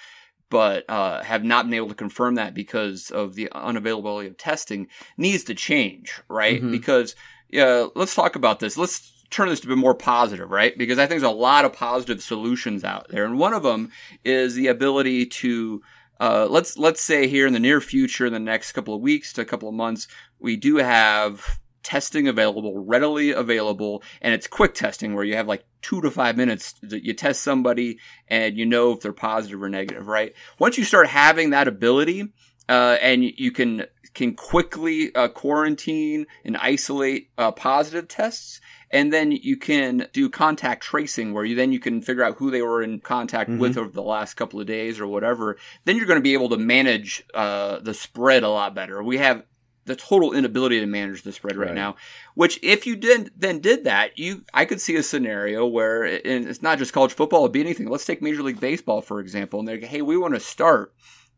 But 0.51 0.85
uh, 0.87 1.23
have 1.23 1.43
not 1.43 1.65
been 1.65 1.73
able 1.73 1.89
to 1.89 1.95
confirm 1.95 2.35
that 2.35 2.53
because 2.53 3.09
of 3.09 3.33
the 3.33 3.49
unavailability 3.53 4.27
of 4.27 4.37
testing 4.37 4.87
needs 5.17 5.43
to 5.45 5.55
change, 5.55 6.21
right? 6.29 6.61
Mhm. 6.61 6.69
Because 6.71 7.15
yeah, 7.49 7.87
let's 7.95 8.13
talk 8.13 8.35
about 8.35 8.59
this. 8.59 8.77
Let's 8.77 9.14
turn 9.29 9.49
this 9.49 9.59
to 9.61 9.67
be 9.67 9.75
more 9.75 9.95
positive, 9.95 10.49
right? 10.49 10.77
Because 10.77 10.99
I 10.99 11.03
think 11.07 11.21
there's 11.21 11.31
a 11.31 11.35
lot 11.35 11.65
of 11.65 11.73
positive 11.73 12.21
solutions 12.21 12.83
out 12.83 13.07
there, 13.09 13.25
and 13.25 13.37
one 13.39 13.53
of 13.53 13.63
them 13.63 13.91
is 14.23 14.55
the 14.55 14.67
ability 14.67 15.25
to 15.25 15.81
uh, 16.19 16.47
let's 16.49 16.77
let's 16.77 17.01
say 17.01 17.27
here 17.27 17.45
in 17.45 17.53
the 17.53 17.59
near 17.59 17.81
future, 17.81 18.25
in 18.25 18.33
the 18.33 18.39
next 18.39 18.71
couple 18.71 18.93
of 18.95 19.01
weeks 19.01 19.33
to 19.33 19.41
a 19.41 19.45
couple 19.45 19.67
of 19.67 19.75
months, 19.75 20.07
we 20.39 20.55
do 20.55 20.77
have 20.77 21.59
testing 21.83 22.27
available, 22.27 22.83
readily 22.83 23.31
available, 23.31 24.01
and 24.21 24.33
it's 24.33 24.47
quick 24.47 24.73
testing 24.73 25.13
where 25.13 25.23
you 25.25 25.35
have 25.35 25.47
like 25.47 25.63
two 25.81 26.01
to 26.01 26.09
five 26.09 26.35
minutes 26.35 26.73
that 26.81 27.03
you 27.03 27.13
test 27.13 27.43
somebody 27.43 27.99
and 28.27 28.57
you 28.57 28.65
know 28.65 28.91
if 28.93 29.01
they're 29.01 29.13
positive 29.13 29.61
or 29.61 29.69
negative, 29.69 30.07
right? 30.07 30.33
Once 30.57 30.77
you 30.77 30.83
start 30.83 31.07
having 31.07 31.51
that 31.51 31.67
ability, 31.67 32.23
uh, 32.69 32.97
and 33.01 33.23
you- 33.23 33.33
you 33.37 33.51
can 33.51 33.85
can 34.15 34.33
quickly 34.33 35.13
uh, 35.13 35.27
quarantine 35.27 36.25
and 36.43 36.57
isolate 36.57 37.29
uh, 37.37 37.51
positive 37.51 38.07
tests, 38.07 38.59
and 38.89 39.13
then 39.13 39.31
you 39.31 39.57
can 39.57 40.07
do 40.13 40.29
contact 40.29 40.81
tracing, 40.83 41.33
where 41.33 41.45
you 41.45 41.55
then 41.55 41.71
you 41.71 41.79
can 41.79 42.01
figure 42.01 42.23
out 42.23 42.37
who 42.37 42.49
they 42.49 42.61
were 42.61 42.81
in 42.81 42.99
contact 43.01 43.49
with 43.49 43.77
over 43.77 43.89
the 43.91 44.01
last 44.01 44.33
couple 44.35 44.59
of 44.59 44.65
days 44.65 44.99
or 44.99 45.05
whatever. 45.05 45.57
Then 45.83 45.97
you're 45.97 46.07
going 46.07 46.19
to 46.19 46.23
be 46.23 46.33
able 46.33 46.49
to 46.49 46.57
manage 46.57 47.23
uh, 47.33 47.79
the 47.79 47.93
spread 47.93 48.43
a 48.43 48.49
lot 48.49 48.73
better. 48.73 49.03
We 49.03 49.17
have 49.17 49.43
the 49.83 49.95
total 49.95 50.33
inability 50.33 50.79
to 50.79 50.87
manage 50.87 51.21
the 51.21 51.31
spread 51.31 51.57
right, 51.57 51.67
Right. 51.67 51.75
now. 51.75 51.95
Which, 52.33 52.57
if 52.63 52.87
you 52.87 52.95
did 52.95 53.29
then 53.37 53.59
did 53.59 53.83
that, 53.83 54.17
you 54.17 54.43
I 54.53 54.65
could 54.65 54.81
see 54.81 54.95
a 54.95 55.03
scenario 55.03 55.65
where 55.67 56.03
and 56.05 56.47
it's 56.47 56.61
not 56.63 56.79
just 56.79 56.93
college 56.93 57.13
football; 57.13 57.41
it'd 57.41 57.51
be 57.51 57.59
anything. 57.61 57.87
Let's 57.89 58.05
take 58.05 58.21
Major 58.21 58.41
League 58.43 58.59
Baseball 58.59 59.01
for 59.01 59.19
example, 59.19 59.59
and 59.59 59.67
they're 59.67 59.79
like, 59.79 59.89
hey, 59.89 60.01
we 60.01 60.17
want 60.17 60.33
to 60.33 60.39
start 60.39 60.93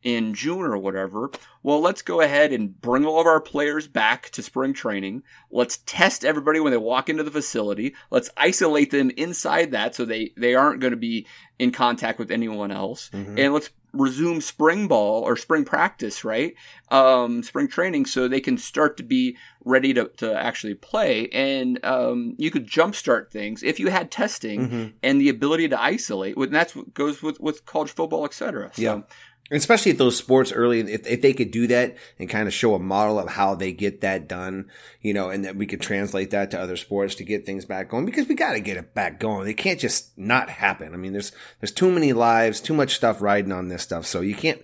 in 0.07 0.33
June 0.33 0.61
or 0.61 0.77
whatever. 0.77 1.29
Well, 1.63 1.81
let's 1.81 2.01
go 2.01 2.21
ahead 2.21 2.53
and 2.53 2.79
bring 2.79 3.05
all 3.05 3.19
of 3.19 3.27
our 3.27 3.41
players 3.41 3.89
back 3.89 4.29
to 4.29 4.41
spring 4.41 4.73
training. 4.73 5.23
Let's 5.51 5.79
test 5.85 6.23
everybody 6.23 6.61
when 6.61 6.71
they 6.71 6.77
walk 6.77 7.09
into 7.09 7.23
the 7.23 7.31
facility. 7.31 7.93
Let's 8.09 8.29
isolate 8.37 8.91
them 8.91 9.11
inside 9.17 9.71
that 9.71 9.95
so 9.95 10.05
they, 10.05 10.31
they 10.37 10.55
aren't 10.55 10.79
going 10.79 10.91
to 10.91 10.97
be 10.97 11.27
in 11.59 11.71
contact 11.71 12.19
with 12.19 12.31
anyone 12.31 12.71
else. 12.71 13.09
And 13.37 13.53
let's 13.53 13.69
resume 13.91 14.39
spring 14.39 14.87
ball 14.87 15.23
or 15.23 15.35
spring 15.35 15.65
practice, 15.65 16.23
right? 16.23 16.53
Um, 16.89 17.43
spring 17.43 17.67
training 17.67 18.05
so 18.05 18.27
they 18.29 18.39
can 18.39 18.57
start 18.57 18.95
to 18.97 19.03
be 19.03 19.35
ready 19.65 19.93
to, 19.93 20.09
to 20.17 20.33
actually 20.39 20.75
play. 20.75 21.27
And 21.33 21.83
um, 21.83 22.35
you 22.37 22.49
could 22.49 22.65
jumpstart 22.65 23.29
things 23.29 23.61
if 23.61 23.77
you 23.77 23.89
had 23.89 24.09
testing 24.09 24.93
and 25.03 25.19
the 25.19 25.27
ability 25.27 25.67
to 25.69 25.81
isolate. 25.81 26.37
And 26.37 26.53
that's 26.55 26.77
what 26.77 26.93
goes 26.93 27.21
with, 27.21 27.41
with 27.41 27.65
college 27.65 27.91
football, 27.91 28.23
et 28.23 28.33
cetera. 28.33 28.71
So, 28.73 28.81
Yeah. 28.81 29.01
Especially 29.49 29.93
at 29.93 29.97
those 29.97 30.17
sports 30.17 30.51
early, 30.51 30.81
if, 30.81 31.07
if 31.07 31.21
they 31.21 31.31
could 31.33 31.51
do 31.51 31.67
that 31.67 31.95
and 32.19 32.29
kind 32.29 32.47
of 32.47 32.53
show 32.53 32.75
a 32.75 32.79
model 32.79 33.17
of 33.17 33.29
how 33.29 33.55
they 33.55 33.71
get 33.71 34.01
that 34.01 34.27
done, 34.27 34.69
you 35.01 35.13
know, 35.13 35.29
and 35.29 35.45
that 35.45 35.55
we 35.55 35.65
could 35.65 35.79
translate 35.79 36.31
that 36.31 36.51
to 36.51 36.59
other 36.59 36.75
sports 36.75 37.15
to 37.15 37.23
get 37.23 37.45
things 37.45 37.63
back 37.63 37.89
going 37.89 38.05
because 38.05 38.27
we 38.27 38.35
got 38.35 38.53
to 38.53 38.59
get 38.59 38.75
it 38.75 38.93
back 38.93 39.19
going. 39.19 39.47
It 39.47 39.53
can't 39.53 39.79
just 39.79 40.17
not 40.17 40.49
happen. 40.49 40.93
I 40.93 40.97
mean, 40.97 41.13
there's, 41.13 41.31
there's 41.61 41.71
too 41.71 41.89
many 41.89 42.11
lives, 42.11 42.59
too 42.59 42.73
much 42.73 42.95
stuff 42.95 43.21
riding 43.21 43.53
on 43.53 43.69
this 43.69 43.83
stuff. 43.83 44.05
So 44.05 44.19
you 44.19 44.35
can't, 44.35 44.61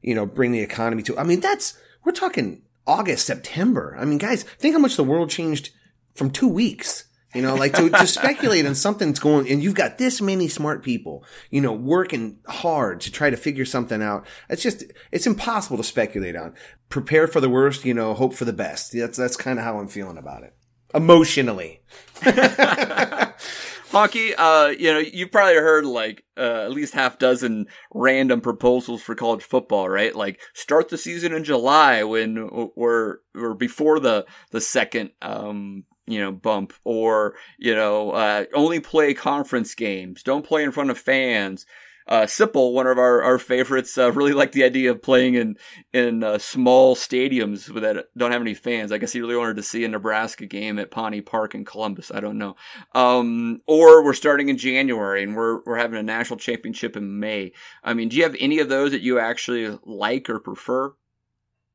you 0.00 0.14
know, 0.14 0.24
bring 0.24 0.52
the 0.52 0.60
economy 0.60 1.02
to, 1.02 1.18
I 1.18 1.24
mean, 1.24 1.40
that's, 1.40 1.78
we're 2.02 2.12
talking 2.12 2.62
August, 2.86 3.26
September. 3.26 3.96
I 3.98 4.06
mean, 4.06 4.18
guys, 4.18 4.44
think 4.44 4.74
how 4.74 4.80
much 4.80 4.96
the 4.96 5.04
world 5.04 5.28
changed 5.28 5.70
from 6.14 6.30
two 6.30 6.48
weeks. 6.48 7.04
You 7.34 7.42
know, 7.42 7.54
like 7.56 7.72
to, 7.74 7.90
to 7.90 8.06
speculate 8.06 8.64
on 8.64 8.74
something's 8.74 9.18
going, 9.18 9.50
and 9.50 9.62
you've 9.62 9.74
got 9.74 9.98
this 9.98 10.20
many 10.20 10.48
smart 10.48 10.82
people, 10.82 11.24
you 11.50 11.60
know, 11.60 11.72
working 11.72 12.38
hard 12.46 13.00
to 13.02 13.10
try 13.10 13.30
to 13.30 13.36
figure 13.36 13.64
something 13.64 14.00
out. 14.02 14.26
It's 14.48 14.62
just, 14.62 14.84
it's 15.10 15.26
impossible 15.26 15.76
to 15.78 15.84
speculate 15.84 16.36
on. 16.36 16.54
Prepare 16.88 17.26
for 17.26 17.40
the 17.40 17.50
worst, 17.50 17.84
you 17.84 17.92
know, 17.92 18.14
hope 18.14 18.34
for 18.34 18.44
the 18.44 18.52
best. 18.52 18.92
That's, 18.92 19.18
that's 19.18 19.36
kind 19.36 19.58
of 19.58 19.64
how 19.64 19.78
I'm 19.78 19.88
feeling 19.88 20.16
about 20.16 20.44
it. 20.44 20.54
Emotionally. 20.94 21.82
Honky, 23.94 24.34
uh, 24.36 24.72
you 24.76 24.92
know, 24.92 24.98
you've 24.98 25.30
probably 25.30 25.54
heard 25.54 25.86
like 25.86 26.24
uh, 26.36 26.64
at 26.64 26.72
least 26.72 26.94
half 26.94 27.18
dozen 27.18 27.66
random 27.92 28.40
proposals 28.40 29.02
for 29.02 29.14
college 29.14 29.44
football, 29.44 29.88
right? 29.88 30.14
Like 30.14 30.40
start 30.52 30.88
the 30.88 30.98
season 30.98 31.32
in 31.32 31.44
July 31.44 32.02
when 32.02 32.70
we're 32.74 33.18
or 33.36 33.54
before 33.54 34.00
the 34.00 34.26
the 34.50 34.60
second 34.60 35.10
um 35.22 35.84
you 36.06 36.20
know 36.20 36.32
bump, 36.32 36.72
or 36.84 37.34
you 37.58 37.74
know 37.74 38.10
uh, 38.12 38.44
only 38.54 38.80
play 38.80 39.14
conference 39.14 39.74
games, 39.74 40.22
don't 40.22 40.46
play 40.46 40.62
in 40.62 40.72
front 40.72 40.90
of 40.90 40.98
fans. 40.98 41.66
Uh, 42.06 42.22
Sipple, 42.22 42.74
one 42.74 42.86
of 42.86 42.98
our, 42.98 43.22
our 43.22 43.38
favorites, 43.38 43.96
uh, 43.96 44.12
really 44.12 44.34
liked 44.34 44.52
the 44.52 44.64
idea 44.64 44.90
of 44.90 45.00
playing 45.00 45.34
in 45.36 45.56
in 45.92 46.22
uh, 46.22 46.36
small 46.36 46.94
stadiums 46.94 47.72
that 47.80 48.06
don't 48.16 48.32
have 48.32 48.42
any 48.42 48.52
fans. 48.52 48.92
I 48.92 48.98
guess 48.98 49.12
he 49.12 49.20
really 49.20 49.36
wanted 49.36 49.56
to 49.56 49.62
see 49.62 49.84
a 49.84 49.88
Nebraska 49.88 50.44
game 50.44 50.78
at 50.78 50.90
Pawnee 50.90 51.22
Park 51.22 51.54
in 51.54 51.64
Columbus. 51.64 52.10
I 52.14 52.20
don't 52.20 52.36
know. 52.36 52.56
Um, 52.94 53.62
or 53.66 54.04
we're 54.04 54.12
starting 54.12 54.50
in 54.50 54.58
January 54.58 55.22
and 55.22 55.34
we're 55.34 55.62
we're 55.64 55.78
having 55.78 55.98
a 55.98 56.02
national 56.02 56.38
championship 56.38 56.94
in 56.94 57.20
May. 57.20 57.52
I 57.82 57.94
mean, 57.94 58.10
do 58.10 58.16
you 58.16 58.24
have 58.24 58.36
any 58.38 58.58
of 58.58 58.68
those 58.68 58.90
that 58.90 59.00
you 59.00 59.18
actually 59.18 59.78
like 59.84 60.28
or 60.28 60.40
prefer? 60.40 60.92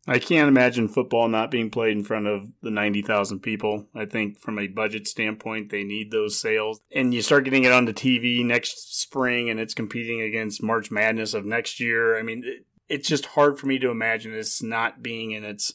I 0.07 0.17
can't 0.17 0.47
imagine 0.47 0.87
football 0.87 1.27
not 1.27 1.51
being 1.51 1.69
played 1.69 1.97
in 1.97 2.03
front 2.03 2.25
of 2.25 2.47
the 2.61 2.71
90,000 2.71 3.41
people. 3.41 3.87
I 3.93 4.05
think 4.05 4.39
from 4.39 4.57
a 4.57 4.67
budget 4.67 5.07
standpoint, 5.07 5.69
they 5.69 5.83
need 5.83 6.11
those 6.11 6.39
sales. 6.39 6.81
And 6.91 7.13
you 7.13 7.21
start 7.21 7.43
getting 7.43 7.65
it 7.65 7.71
on 7.71 7.85
the 7.85 7.93
TV 7.93 8.43
next 8.43 8.99
spring 8.99 9.49
and 9.49 9.59
it's 9.59 9.73
competing 9.73 10.21
against 10.21 10.63
March 10.63 10.89
Madness 10.89 11.33
of 11.33 11.45
next 11.45 11.79
year. 11.79 12.17
I 12.17 12.23
mean, 12.23 12.43
it, 12.45 12.65
it's 12.87 13.07
just 13.07 13.27
hard 13.27 13.59
for 13.59 13.67
me 13.67 13.77
to 13.79 13.91
imagine 13.91 14.31
this 14.31 14.63
not 14.63 15.03
being 15.03 15.31
in 15.31 15.43
its 15.43 15.73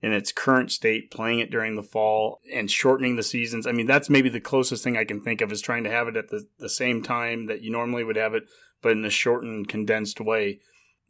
in 0.00 0.12
its 0.12 0.30
current 0.30 0.70
state, 0.70 1.10
playing 1.10 1.40
it 1.40 1.50
during 1.50 1.74
the 1.74 1.82
fall 1.82 2.40
and 2.54 2.70
shortening 2.70 3.16
the 3.16 3.22
seasons. 3.22 3.66
I 3.66 3.72
mean, 3.72 3.86
that's 3.86 4.08
maybe 4.08 4.28
the 4.28 4.40
closest 4.40 4.84
thing 4.84 4.96
I 4.96 5.04
can 5.04 5.20
think 5.20 5.40
of 5.40 5.50
is 5.50 5.60
trying 5.60 5.82
to 5.84 5.90
have 5.90 6.06
it 6.06 6.16
at 6.16 6.28
the, 6.28 6.46
the 6.60 6.68
same 6.68 7.02
time 7.02 7.46
that 7.46 7.62
you 7.62 7.72
normally 7.72 8.04
would 8.04 8.14
have 8.14 8.34
it, 8.34 8.44
but 8.80 8.92
in 8.92 9.04
a 9.04 9.10
shortened, 9.10 9.68
condensed 9.68 10.20
way. 10.20 10.60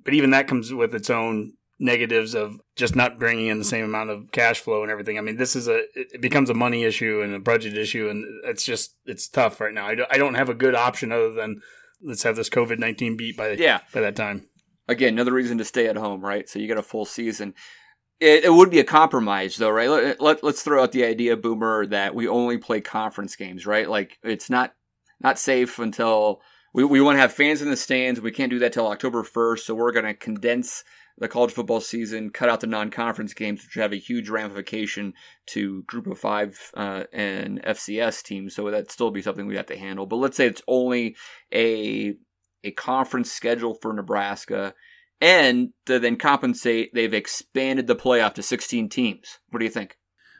But 0.02 0.14
even 0.14 0.30
that 0.30 0.48
comes 0.48 0.72
with 0.72 0.94
its 0.94 1.10
own 1.10 1.52
negatives 1.78 2.34
of 2.34 2.60
just 2.76 2.96
not 2.96 3.18
bringing 3.18 3.46
in 3.46 3.58
the 3.58 3.64
same 3.64 3.84
amount 3.84 4.10
of 4.10 4.32
cash 4.32 4.60
flow 4.60 4.82
and 4.82 4.90
everything. 4.90 5.16
I 5.18 5.20
mean, 5.20 5.36
this 5.36 5.54
is 5.54 5.68
a 5.68 5.82
it 5.94 6.20
becomes 6.20 6.50
a 6.50 6.54
money 6.54 6.84
issue 6.84 7.20
and 7.22 7.34
a 7.34 7.38
budget 7.38 7.76
issue, 7.76 8.08
and 8.08 8.24
it's 8.44 8.64
just 8.64 8.96
it's 9.04 9.28
tough 9.28 9.60
right 9.60 9.72
now. 9.74 9.86
I 9.86 9.94
don't, 9.94 10.12
I 10.12 10.18
don't 10.18 10.34
have 10.34 10.48
a 10.48 10.54
good 10.54 10.74
option 10.74 11.12
other 11.12 11.32
than 11.32 11.60
let's 12.02 12.22
have 12.24 12.36
this 12.36 12.50
COVID 12.50 12.78
nineteen 12.78 13.16
beat 13.16 13.36
by 13.36 13.50
Yeah. 13.52 13.80
by 13.92 14.00
that 14.00 14.16
time. 14.16 14.48
Again, 14.88 15.12
another 15.14 15.34
reason 15.34 15.58
to 15.58 15.64
stay 15.64 15.86
at 15.86 15.96
home, 15.96 16.20
right? 16.22 16.48
So 16.48 16.58
you 16.58 16.66
get 16.66 16.78
a 16.78 16.82
full 16.82 17.04
season. 17.04 17.54
It, 18.20 18.44
it 18.44 18.52
would 18.52 18.70
be 18.70 18.80
a 18.80 18.84
compromise, 18.84 19.56
though, 19.56 19.70
right? 19.70 19.88
Let, 19.88 20.20
let, 20.20 20.42
let's 20.42 20.62
throw 20.62 20.82
out 20.82 20.90
the 20.90 21.04
idea, 21.04 21.36
Boomer, 21.36 21.86
that 21.86 22.14
we 22.14 22.26
only 22.26 22.58
play 22.58 22.80
conference 22.80 23.36
games, 23.36 23.66
right? 23.66 23.88
Like 23.88 24.18
it's 24.24 24.50
not 24.50 24.72
not 25.20 25.38
safe 25.38 25.78
until 25.78 26.40
we, 26.74 26.84
we 26.84 27.00
want 27.00 27.16
to 27.16 27.20
have 27.20 27.32
fans 27.32 27.62
in 27.62 27.70
the 27.70 27.76
stands. 27.76 28.20
We 28.20 28.32
can't 28.32 28.50
do 28.50 28.58
that 28.60 28.72
till 28.72 28.88
October 28.88 29.22
first, 29.22 29.66
so 29.66 29.74
we're 29.74 29.92
going 29.92 30.04
to 30.06 30.14
condense 30.14 30.82
the 31.18 31.28
college 31.28 31.52
football 31.52 31.80
season, 31.80 32.30
cut 32.30 32.48
out 32.48 32.60
the 32.60 32.66
non-conference 32.66 33.34
games, 33.34 33.62
which 33.62 33.74
have 33.74 33.92
a 33.92 33.96
huge 33.96 34.28
ramification 34.28 35.14
to 35.46 35.82
Group 35.84 36.06
of 36.06 36.18
Five 36.18 36.58
uh, 36.74 37.04
and 37.12 37.62
FCS 37.62 38.22
teams. 38.22 38.54
So 38.54 38.70
that'd 38.70 38.90
still 38.90 39.10
be 39.10 39.22
something 39.22 39.46
we'd 39.46 39.56
have 39.56 39.66
to 39.66 39.78
handle. 39.78 40.06
But 40.06 40.16
let's 40.16 40.36
say 40.36 40.46
it's 40.46 40.62
only 40.68 41.16
a 41.52 42.14
a 42.64 42.70
conference 42.72 43.30
schedule 43.30 43.74
for 43.74 43.92
Nebraska, 43.92 44.74
and 45.20 45.70
to 45.86 45.98
then 45.98 46.16
compensate, 46.16 46.92
they've 46.92 47.14
expanded 47.14 47.86
the 47.86 47.96
playoff 47.96 48.34
to 48.34 48.42
16 48.42 48.88
teams. 48.88 49.38
What 49.50 49.60
do 49.60 49.64
you 49.64 49.70
think? 49.70 49.96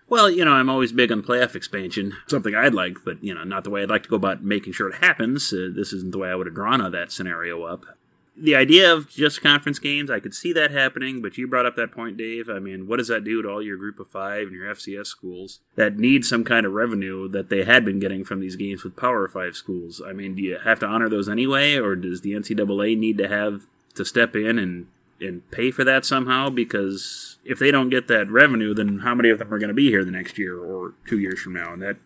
Well, 0.08 0.30
you 0.30 0.44
know, 0.44 0.52
I'm 0.52 0.70
always 0.70 0.92
big 0.92 1.12
on 1.12 1.22
playoff 1.22 1.54
expansion. 1.54 2.16
Something 2.28 2.54
I'd 2.54 2.74
like, 2.74 2.98
but 3.04 3.22
you 3.22 3.34
know, 3.34 3.44
not 3.44 3.64
the 3.64 3.70
way 3.70 3.82
I'd 3.82 3.90
like 3.90 4.04
to 4.04 4.08
go 4.08 4.16
about 4.16 4.42
making 4.42 4.72
sure 4.72 4.88
it 4.88 4.96
happens. 4.96 5.52
Uh, 5.52 5.68
this 5.74 5.92
isn't 5.92 6.12
the 6.12 6.18
way 6.18 6.30
I 6.30 6.34
would 6.34 6.46
have 6.46 6.54
drawn 6.54 6.90
that 6.90 7.12
scenario 7.12 7.64
up 7.64 7.84
the 8.40 8.54
idea 8.54 8.92
of 8.92 9.08
just 9.08 9.42
conference 9.42 9.78
games, 9.78 10.10
I 10.10 10.20
could 10.20 10.34
see 10.34 10.52
that 10.52 10.70
happening, 10.70 11.20
but 11.20 11.36
you 11.36 11.46
brought 11.46 11.66
up 11.66 11.76
that 11.76 11.92
point, 11.92 12.16
Dave. 12.16 12.48
I 12.48 12.58
mean, 12.58 12.86
what 12.86 12.98
does 12.98 13.08
that 13.08 13.24
do 13.24 13.42
to 13.42 13.48
all 13.48 13.62
your 13.62 13.76
group 13.76 13.98
of 13.98 14.08
five 14.08 14.48
and 14.48 14.56
your 14.56 14.72
FCS 14.72 15.06
schools 15.06 15.60
that 15.74 15.98
need 15.98 16.24
some 16.24 16.44
kind 16.44 16.64
of 16.64 16.72
revenue 16.72 17.28
that 17.28 17.48
they 17.48 17.64
had 17.64 17.84
been 17.84 17.98
getting 17.98 18.24
from 18.24 18.40
these 18.40 18.56
games 18.56 18.84
with 18.84 18.96
Power 18.96 19.26
Five 19.28 19.56
schools? 19.56 20.00
I 20.06 20.12
mean, 20.12 20.34
do 20.34 20.42
you 20.42 20.58
have 20.58 20.78
to 20.80 20.86
honor 20.86 21.08
those 21.08 21.28
anyway, 21.28 21.76
or 21.76 21.96
does 21.96 22.20
the 22.20 22.32
NCAA 22.32 22.96
need 22.96 23.18
to 23.18 23.28
have 23.28 23.66
to 23.94 24.04
step 24.04 24.36
in 24.36 24.58
and 24.58 24.86
and 25.20 25.50
pay 25.50 25.70
for 25.70 25.84
that 25.84 26.04
somehow? 26.04 26.48
Because 26.48 27.38
if 27.44 27.58
they 27.58 27.70
don't 27.70 27.90
get 27.90 28.08
that 28.08 28.30
revenue, 28.30 28.74
then 28.74 29.00
how 29.00 29.14
many 29.14 29.30
of 29.30 29.38
them 29.38 29.52
are 29.52 29.58
going 29.58 29.68
to 29.68 29.74
be 29.74 29.90
here 29.90 30.04
the 30.04 30.12
next 30.12 30.38
year 30.38 30.58
or 30.58 30.94
two 31.06 31.18
years 31.18 31.40
from 31.40 31.54
now? 31.54 31.72
And 31.72 31.82
that 31.82 31.96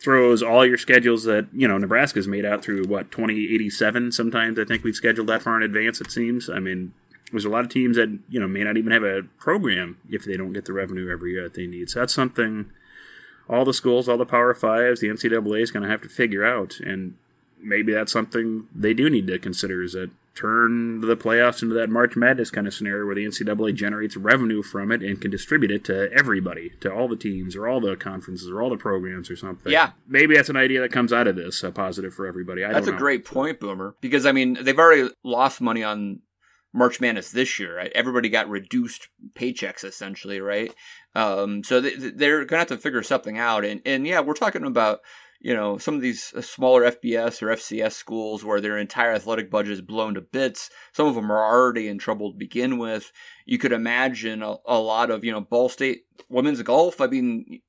throws 0.00 0.42
all 0.42 0.64
your 0.64 0.78
schedules 0.78 1.24
that 1.24 1.46
you 1.52 1.66
know 1.66 1.78
Nebraska's 1.78 2.28
made 2.28 2.44
out 2.44 2.62
through 2.62 2.84
what 2.84 3.10
2087 3.10 4.12
sometimes 4.12 4.58
I 4.58 4.64
think 4.64 4.84
we've 4.84 4.94
scheduled 4.94 5.26
that 5.28 5.42
far 5.42 5.56
in 5.56 5.62
advance 5.62 6.00
it 6.00 6.10
seems. 6.10 6.48
I 6.48 6.60
mean 6.60 6.92
there's 7.30 7.44
a 7.44 7.50
lot 7.50 7.64
of 7.64 7.70
teams 7.70 7.96
that 7.96 8.16
you 8.28 8.38
know 8.40 8.48
may 8.48 8.62
not 8.62 8.76
even 8.76 8.92
have 8.92 9.02
a 9.02 9.22
program 9.38 9.98
if 10.08 10.24
they 10.24 10.36
don't 10.36 10.52
get 10.52 10.64
the 10.64 10.72
revenue 10.72 11.10
every 11.10 11.32
year 11.32 11.42
that 11.42 11.54
they 11.54 11.66
need. 11.66 11.90
So 11.90 12.00
that's 12.00 12.14
something 12.14 12.70
all 13.48 13.64
the 13.64 13.74
schools 13.74 14.08
all 14.08 14.18
the 14.18 14.26
power 14.26 14.54
fives 14.54 15.00
the 15.00 15.08
NCAA 15.08 15.62
is 15.62 15.70
going 15.70 15.82
to 15.82 15.88
have 15.88 16.02
to 16.02 16.08
figure 16.08 16.44
out 16.44 16.78
and 16.80 17.14
maybe 17.60 17.92
that's 17.92 18.12
something 18.12 18.68
they 18.74 18.94
do 18.94 19.10
need 19.10 19.26
to 19.26 19.38
consider 19.38 19.82
is 19.82 19.94
that 19.94 20.10
turn 20.34 21.00
the 21.00 21.16
playoffs 21.16 21.62
into 21.62 21.74
that 21.74 21.90
March 21.90 22.16
Madness 22.16 22.50
kind 22.50 22.66
of 22.66 22.74
scenario 22.74 23.06
where 23.06 23.14
the 23.14 23.24
NCAA 23.24 23.74
generates 23.74 24.16
revenue 24.16 24.62
from 24.62 24.92
it 24.92 25.02
and 25.02 25.20
can 25.20 25.30
distribute 25.30 25.70
it 25.70 25.84
to 25.84 26.12
everybody, 26.12 26.70
to 26.80 26.92
all 26.92 27.08
the 27.08 27.16
teams 27.16 27.56
or 27.56 27.66
all 27.66 27.80
the 27.80 27.96
conferences 27.96 28.48
or 28.48 28.62
all 28.62 28.70
the 28.70 28.76
programs 28.76 29.30
or 29.30 29.36
something. 29.36 29.72
Yeah. 29.72 29.92
Maybe 30.06 30.36
that's 30.36 30.48
an 30.48 30.56
idea 30.56 30.80
that 30.80 30.92
comes 30.92 31.12
out 31.12 31.26
of 31.26 31.36
this, 31.36 31.62
a 31.62 31.72
positive 31.72 32.14
for 32.14 32.26
everybody. 32.26 32.64
I 32.64 32.72
that's 32.72 32.86
a 32.86 32.92
great 32.92 33.24
point, 33.24 33.60
Boomer, 33.60 33.94
because 34.00 34.26
I 34.26 34.32
mean, 34.32 34.58
they've 34.62 34.78
already 34.78 35.10
lost 35.24 35.60
money 35.60 35.82
on 35.82 36.20
March 36.72 37.00
Madness 37.00 37.30
this 37.30 37.58
year, 37.58 37.76
right? 37.76 37.90
Everybody 37.94 38.28
got 38.28 38.48
reduced 38.48 39.08
paychecks 39.34 39.84
essentially, 39.84 40.40
right? 40.40 40.72
Um, 41.14 41.64
so 41.64 41.80
they, 41.80 41.94
they're 41.94 42.44
going 42.44 42.48
to 42.48 42.58
have 42.58 42.68
to 42.68 42.78
figure 42.78 43.02
something 43.02 43.38
out. 43.38 43.64
And, 43.64 43.80
and 43.84 44.06
yeah, 44.06 44.20
we're 44.20 44.34
talking 44.34 44.64
about 44.64 45.00
you 45.40 45.54
know, 45.54 45.78
some 45.78 45.94
of 45.94 46.00
these 46.00 46.32
uh, 46.36 46.40
smaller 46.40 46.82
FBS 46.82 47.42
or 47.42 47.48
FCS 47.48 47.92
schools 47.92 48.44
where 48.44 48.60
their 48.60 48.76
entire 48.76 49.12
athletic 49.12 49.50
budget 49.50 49.72
is 49.72 49.80
blown 49.80 50.14
to 50.14 50.20
bits. 50.20 50.68
Some 50.92 51.06
of 51.06 51.14
them 51.14 51.30
are 51.30 51.44
already 51.44 51.86
in 51.86 51.98
trouble 51.98 52.32
to 52.32 52.38
begin 52.38 52.76
with. 52.76 53.12
You 53.46 53.56
could 53.56 53.72
imagine 53.72 54.42
a, 54.42 54.56
a 54.66 54.78
lot 54.78 55.10
of, 55.10 55.24
you 55.24 55.30
know, 55.30 55.40
Ball 55.40 55.68
State 55.68 56.02
women's 56.28 56.60
golf, 56.62 57.00
I 57.00 57.06
mean, 57.06 57.60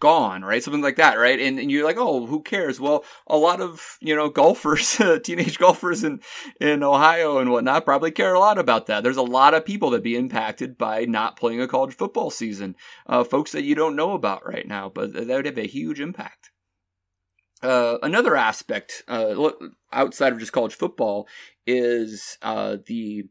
gone, 0.00 0.42
right? 0.42 0.62
Something 0.62 0.82
like 0.82 0.96
that, 0.96 1.18
right? 1.18 1.38
And, 1.38 1.58
and 1.58 1.70
you're 1.70 1.84
like, 1.84 1.98
oh, 1.98 2.24
who 2.24 2.42
cares? 2.42 2.80
Well, 2.80 3.04
a 3.26 3.36
lot 3.36 3.60
of, 3.60 3.98
you 4.00 4.16
know, 4.16 4.30
golfers, 4.30 4.98
teenage 5.22 5.58
golfers 5.58 6.04
in, 6.04 6.20
in 6.62 6.82
Ohio 6.82 7.38
and 7.38 7.50
whatnot 7.50 7.84
probably 7.84 8.10
care 8.10 8.32
a 8.32 8.40
lot 8.40 8.58
about 8.58 8.86
that. 8.86 9.02
There's 9.02 9.18
a 9.18 9.22
lot 9.22 9.52
of 9.52 9.66
people 9.66 9.90
that 9.90 10.02
be 10.02 10.16
impacted 10.16 10.78
by 10.78 11.04
not 11.04 11.38
playing 11.38 11.60
a 11.60 11.68
college 11.68 11.94
football 11.94 12.30
season. 12.30 12.74
Uh, 13.06 13.22
folks 13.22 13.52
that 13.52 13.64
you 13.64 13.74
don't 13.74 13.96
know 13.96 14.12
about 14.12 14.46
right 14.46 14.66
now, 14.66 14.88
but 14.88 15.12
that 15.12 15.28
would 15.28 15.46
have 15.46 15.58
a 15.58 15.66
huge 15.66 16.00
impact. 16.00 16.50
Uh, 17.62 17.98
another 18.02 18.36
aspect 18.36 19.02
uh, 19.08 19.50
outside 19.92 20.32
of 20.32 20.38
just 20.38 20.52
college 20.52 20.74
football 20.74 21.26
is 21.66 22.38
uh, 22.42 22.76
the 22.86 23.24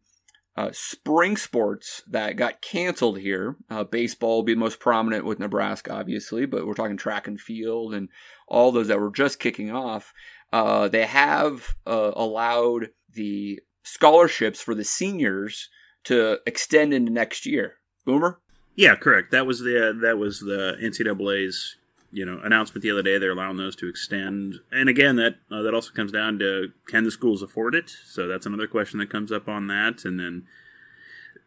uh, 0.57 0.69
spring 0.73 1.37
sports 1.37 2.01
that 2.07 2.35
got 2.35 2.61
canceled 2.61 3.19
here. 3.19 3.55
Uh, 3.69 3.83
baseball 3.83 4.37
will 4.37 4.43
be 4.43 4.53
the 4.53 4.59
most 4.59 4.79
prominent 4.79 5.23
with 5.23 5.39
Nebraska, 5.39 5.93
obviously, 5.93 6.45
but 6.45 6.65
we're 6.65 6.73
talking 6.73 6.97
track 6.97 7.27
and 7.27 7.39
field 7.39 7.93
and 7.93 8.09
all 8.47 8.71
those 8.71 8.87
that 8.87 8.99
were 8.99 9.11
just 9.11 9.39
kicking 9.39 9.71
off. 9.71 10.13
Uh, 10.51 10.87
they 10.87 11.05
have 11.05 11.75
allowed 11.85 12.89
the 13.13 13.59
scholarships 13.83 14.61
for 14.61 14.73
the 14.73 14.83
seniors 14.83 15.69
to 16.03 16.39
extend 16.45 16.93
into 16.93 17.11
next 17.11 17.45
year. 17.45 17.75
Boomer. 18.05 18.39
Yeah, 18.75 18.95
correct. 18.95 19.31
That 19.31 19.45
was 19.45 19.59
the 19.59 19.97
that 20.01 20.17
was 20.17 20.39
the 20.39 20.77
NCAA's 20.81 21.77
you 22.11 22.25
know 22.25 22.39
announcement 22.43 22.83
the 22.83 22.91
other 22.91 23.03
day 23.03 23.17
they're 23.17 23.31
allowing 23.31 23.57
those 23.57 23.75
to 23.77 23.87
extend. 23.87 24.55
And 24.71 24.89
again 24.89 25.15
that 25.17 25.35
uh, 25.51 25.61
that 25.61 25.73
also 25.73 25.91
comes 25.91 26.11
down 26.11 26.39
to 26.39 26.71
can 26.87 27.03
the 27.03 27.11
schools 27.11 27.41
afford 27.41 27.75
it? 27.75 27.91
So 28.05 28.27
that's 28.27 28.45
another 28.45 28.67
question 28.67 28.99
that 28.99 29.09
comes 29.09 29.31
up 29.31 29.47
on 29.47 29.67
that. 29.67 30.05
And 30.05 30.19
then 30.19 30.47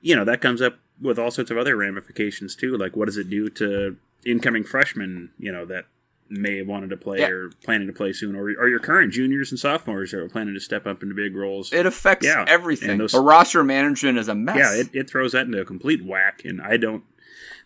you 0.00 0.16
know 0.16 0.24
that 0.24 0.40
comes 0.40 0.62
up 0.62 0.78
with 1.00 1.18
all 1.18 1.30
sorts 1.30 1.50
of 1.50 1.56
other 1.56 1.76
ramifications 1.76 2.54
too 2.54 2.76
like 2.76 2.94
what 2.94 3.06
does 3.06 3.16
it 3.16 3.30
do 3.30 3.48
to 3.48 3.96
incoming 4.26 4.62
freshmen 4.62 5.30
you 5.38 5.50
know 5.50 5.64
that 5.64 5.86
may 6.30 6.58
have 6.58 6.68
wanted 6.68 6.90
to 6.90 6.96
play 6.96 7.18
yeah. 7.18 7.28
or 7.28 7.50
planning 7.64 7.88
to 7.88 7.92
play 7.92 8.12
soon? 8.12 8.36
Or, 8.36 8.44
or 8.44 8.68
your 8.68 8.78
current 8.78 9.12
juniors 9.12 9.50
and 9.50 9.58
sophomores 9.58 10.12
that 10.12 10.20
are 10.20 10.28
planning 10.28 10.54
to 10.54 10.60
step 10.60 10.86
up 10.86 11.02
into 11.02 11.14
big 11.14 11.34
roles. 11.34 11.72
It 11.72 11.86
affects 11.86 12.24
yeah. 12.24 12.44
everything. 12.46 12.98
those, 12.98 13.12
the 13.12 13.20
roster 13.20 13.64
management 13.64 14.16
is 14.16 14.28
a 14.28 14.34
mess. 14.34 14.56
Yeah 14.56 14.80
it, 14.80 14.88
it 14.94 15.10
throws 15.10 15.32
that 15.32 15.46
into 15.46 15.60
a 15.60 15.64
complete 15.64 16.04
whack. 16.04 16.42
And 16.44 16.62
i 16.62 16.76
don't 16.76 17.02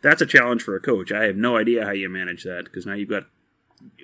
that's 0.05 0.23
a 0.23 0.27
challenge 0.27 0.63
for 0.63 0.77
a 0.77 0.81
coach. 0.81 1.11
I 1.11 1.25
have 1.25 1.37
no 1.37 1.57
idea 1.57 1.85
how 1.85 1.91
you 1.91 2.09
manage 2.09 2.45
that 2.45 2.65
because 2.65 2.87
now 2.87 2.93
you've 2.93 3.09
got 3.09 3.25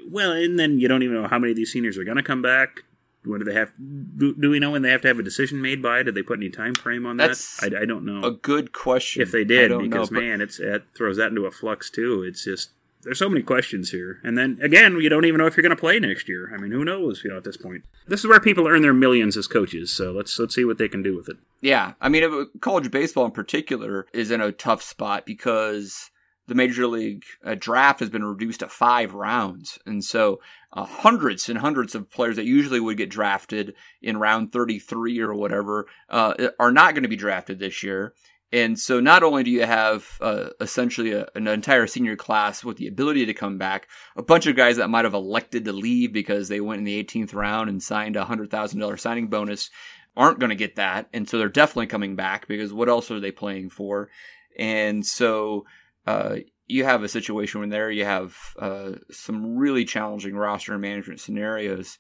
well, 0.09 0.33
and 0.33 0.59
then 0.59 0.79
you 0.79 0.89
don't 0.89 1.03
even 1.03 1.15
know 1.23 1.29
how 1.29 1.39
many 1.39 1.53
of 1.53 1.57
these 1.57 1.73
seniors 1.73 1.97
are 1.99 2.05
going 2.05 2.17
to 2.17 2.23
come 2.23 2.43
back. 2.43 2.85
When 3.25 3.39
do 3.39 3.45
they 3.45 3.55
have? 3.55 3.71
Do, 3.79 4.35
do, 4.35 4.49
we 4.49 4.59
know 4.59 4.71
when 4.71 4.81
they 4.81 4.91
have 4.91 5.03
to 5.03 5.09
have 5.09 5.19
a 5.19 5.23
decision 5.23 5.61
made 5.61 5.83
by? 5.83 6.03
Did 6.03 6.15
they 6.15 6.23
put 6.23 6.39
any 6.39 6.49
time 6.49 6.75
frame 6.75 7.05
on 7.05 7.19
That's 7.19 7.61
that? 7.61 7.75
I, 7.75 7.83
I, 7.83 7.85
don't 7.85 8.07
know. 8.07 8.27
A 8.27 8.31
good 8.31 8.73
question. 8.73 9.21
If 9.21 9.31
they 9.31 9.45
did, 9.45 9.77
because 9.79 10.11
know, 10.11 10.21
man, 10.21 10.41
it's 10.41 10.59
it 10.59 10.85
throws 10.97 11.19
that 11.19 11.29
into 11.29 11.45
a 11.45 11.51
flux 11.51 11.91
too. 11.91 12.23
It's 12.23 12.45
just 12.45 12.71
there's 13.03 13.19
so 13.19 13.29
many 13.29 13.43
questions 13.43 13.91
here. 13.91 14.21
And 14.23 14.37
then 14.37 14.59
again, 14.63 15.01
you 15.01 15.09
don't 15.09 15.25
even 15.25 15.39
know 15.39 15.47
if 15.47 15.57
you're 15.57 15.63
going 15.63 15.77
to 15.77 15.81
play 15.81 15.99
next 15.99 16.29
year. 16.29 16.53
I 16.55 16.59
mean, 16.59 16.71
who 16.71 16.85
knows? 16.85 17.23
You 17.25 17.31
know, 17.31 17.37
at 17.37 17.45
this 17.45 17.57
point, 17.57 17.85
this 18.07 18.21
is 18.21 18.27
where 18.27 18.41
people 18.41 18.67
earn 18.69 18.83
their 18.83 18.95
millions 18.95 19.37
as 19.37 19.47
coaches. 19.47 19.93
So 19.93 20.13
let's 20.13 20.39
let's 20.39 20.55
see 20.55 20.65
what 20.65 20.79
they 20.79 20.89
can 20.89 21.03
do 21.03 21.17
with 21.17 21.29
it. 21.29 21.37
Yeah, 21.61 21.95
I 22.01 22.09
mean, 22.09 22.49
college 22.61 22.91
baseball 22.91 23.27
in 23.27 23.33
particular 23.33 24.07
is 24.13 24.31
in 24.31 24.41
a 24.41 24.53
tough 24.53 24.83
spot 24.83 25.27
because 25.27 26.11
the 26.47 26.55
major 26.55 26.87
league 26.87 27.25
uh, 27.45 27.55
draft 27.57 28.01
has 28.01 28.11
been 28.11 28.25
reduced 28.25 28.61
to 28.61 28.69
five 28.69 29.15
rounds, 29.15 29.79
and 29.87 30.05
so 30.05 30.41
uh, 30.73 30.85
hundreds 30.85 31.49
and 31.49 31.59
hundreds 31.59 31.95
of 31.95 32.11
players 32.11 32.37
that 32.37 32.45
usually 32.45 32.81
would 32.81 32.97
get 32.97 33.09
drafted 33.09 33.75
in 34.03 34.17
round 34.17 34.53
33 34.53 35.21
or 35.21 35.35
whatever 35.35 35.87
uh, 36.09 36.35
are 36.59 36.73
not 36.73 36.95
going 36.95 37.05
to 37.05 37.09
be 37.09 37.17
drafted 37.17 37.59
this 37.59 37.83
year. 37.83 38.15
And 38.53 38.79
so, 38.79 38.99
not 38.99 39.23
only 39.23 39.45
do 39.45 39.51
you 39.51 39.65
have 39.65 40.19
uh, 40.21 40.51
essentially 40.61 41.13
a, 41.13 41.29
an 41.35 41.47
entire 41.47 41.87
senior 41.87 42.17
class 42.17 42.65
with 42.65 42.79
the 42.79 42.89
ability 42.89 43.27
to 43.27 43.35
come 43.35 43.59
back, 43.59 43.89
a 44.17 44.23
bunch 44.23 44.47
of 44.47 44.57
guys 44.57 44.77
that 44.77 44.91
might 44.91 45.05
have 45.05 45.15
elected 45.15 45.65
to 45.65 45.73
leave 45.73 46.13
because 46.13 46.49
they 46.49 46.61
went 46.61 46.79
in 46.79 46.85
the 46.85 47.03
18th 47.05 47.33
round 47.33 47.69
and 47.71 47.83
signed 47.83 48.17
a 48.17 48.25
$100,000 48.25 49.01
signing 49.01 49.29
bonus 49.29 49.71
aren't 50.17 50.41
going 50.41 50.51
to 50.51 50.57
get 50.57 50.77
that. 50.77 51.09
And 51.13 51.29
so, 51.29 51.39
they're 51.39 51.49
definitely 51.49 51.87
coming 51.87 52.17
back 52.17 52.49
because 52.49 52.73
what 52.73 52.89
else 52.89 53.11
are 53.11 53.21
they 53.21 53.31
playing 53.31 53.71
for? 53.71 54.11
And 54.59 55.07
so, 55.07 55.65
uh, 56.07 56.37
you 56.67 56.85
have 56.85 57.03
a 57.03 57.09
situation 57.09 57.61
where 57.61 57.69
there 57.69 57.91
you 57.91 58.05
have 58.05 58.37
uh, 58.59 58.93
some 59.11 59.57
really 59.57 59.85
challenging 59.85 60.35
roster 60.35 60.77
management 60.79 61.21
scenarios 61.21 61.99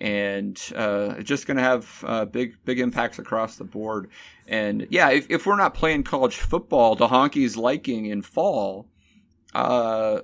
and 0.00 0.58
uh, 0.74 1.14
it's 1.18 1.28
just 1.28 1.46
going 1.46 1.56
to 1.58 1.62
have 1.62 2.04
uh, 2.06 2.24
big 2.24 2.56
big 2.64 2.80
impacts 2.80 3.18
across 3.18 3.56
the 3.56 3.64
board. 3.64 4.08
And 4.48 4.86
yeah, 4.90 5.10
if, 5.10 5.30
if 5.30 5.46
we're 5.46 5.56
not 5.56 5.74
playing 5.74 6.04
college 6.04 6.36
football 6.36 6.96
to 6.96 7.06
Honky's 7.06 7.56
liking 7.56 8.06
in 8.06 8.22
fall, 8.22 8.88
uh, 9.54 10.20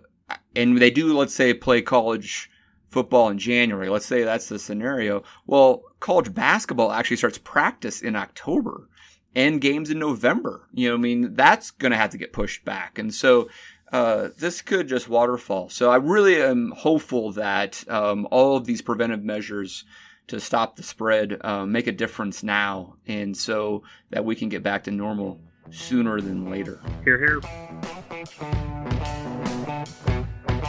and 0.55 0.79
they 0.79 0.91
do, 0.91 1.17
let's 1.17 1.35
say, 1.35 1.55
play 1.55 1.83
college 1.83 2.51
football 2.89 3.29
in 3.29 3.39
January, 3.39 3.89
let's 3.89 4.07
say 4.07 4.25
that's 4.25 4.49
the 4.49 4.59
scenario. 4.59 5.23
Well, 5.47 5.83
college 6.01 6.33
basketball 6.33 6.93
actually 6.93 7.19
starts 7.19 7.39
practice 7.39 8.01
in 8.01 8.17
October 8.17 8.89
and 9.35 9.61
games 9.61 9.91
in 9.91 9.99
November. 9.99 10.67
You 10.73 10.89
know, 10.89 10.95
I 10.95 10.99
mean, 10.99 11.35
that's 11.35 11.71
going 11.71 11.93
to 11.93 11.99
have 11.99 12.11
to 12.11 12.19
get 12.19 12.33
pushed 12.33 12.65
back. 12.65 12.99
And 12.99 13.13
so 13.13 13.49
uh, 13.93 14.29
this 14.37 14.63
could 14.63 14.89
just 14.89 15.09
waterfall. 15.09 15.69
So 15.69 15.91
I 15.91 15.97
really 15.97 16.43
am 16.43 16.73
hopeful 16.77 17.33
that 17.33 17.85
um, 17.89 18.27
all 18.31 18.57
of 18.57 18.65
these 18.65 18.83
preventive 18.83 19.23
measures 19.23 19.85
to 20.29 20.41
stop 20.41 20.77
the 20.77 20.83
spread 20.83 21.39
uh, 21.43 21.65
make 21.65 21.87
a 21.87 21.93
difference 21.93 22.43
now, 22.43 22.97
and 23.07 23.37
so 23.37 23.85
that 24.11 24.25
we 24.25 24.35
can 24.35 24.49
get 24.49 24.63
back 24.63 24.85
to 24.85 24.91
normal 24.91 25.41
sooner 25.71 26.21
than 26.21 26.51
later. 26.51 26.81
Here, 27.05 27.19
here. 27.19 27.41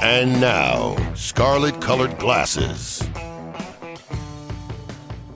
And 0.02 0.40
now, 0.40 0.96
scarlet 1.16 1.82
colored 1.82 2.20
glasses. 2.20 3.02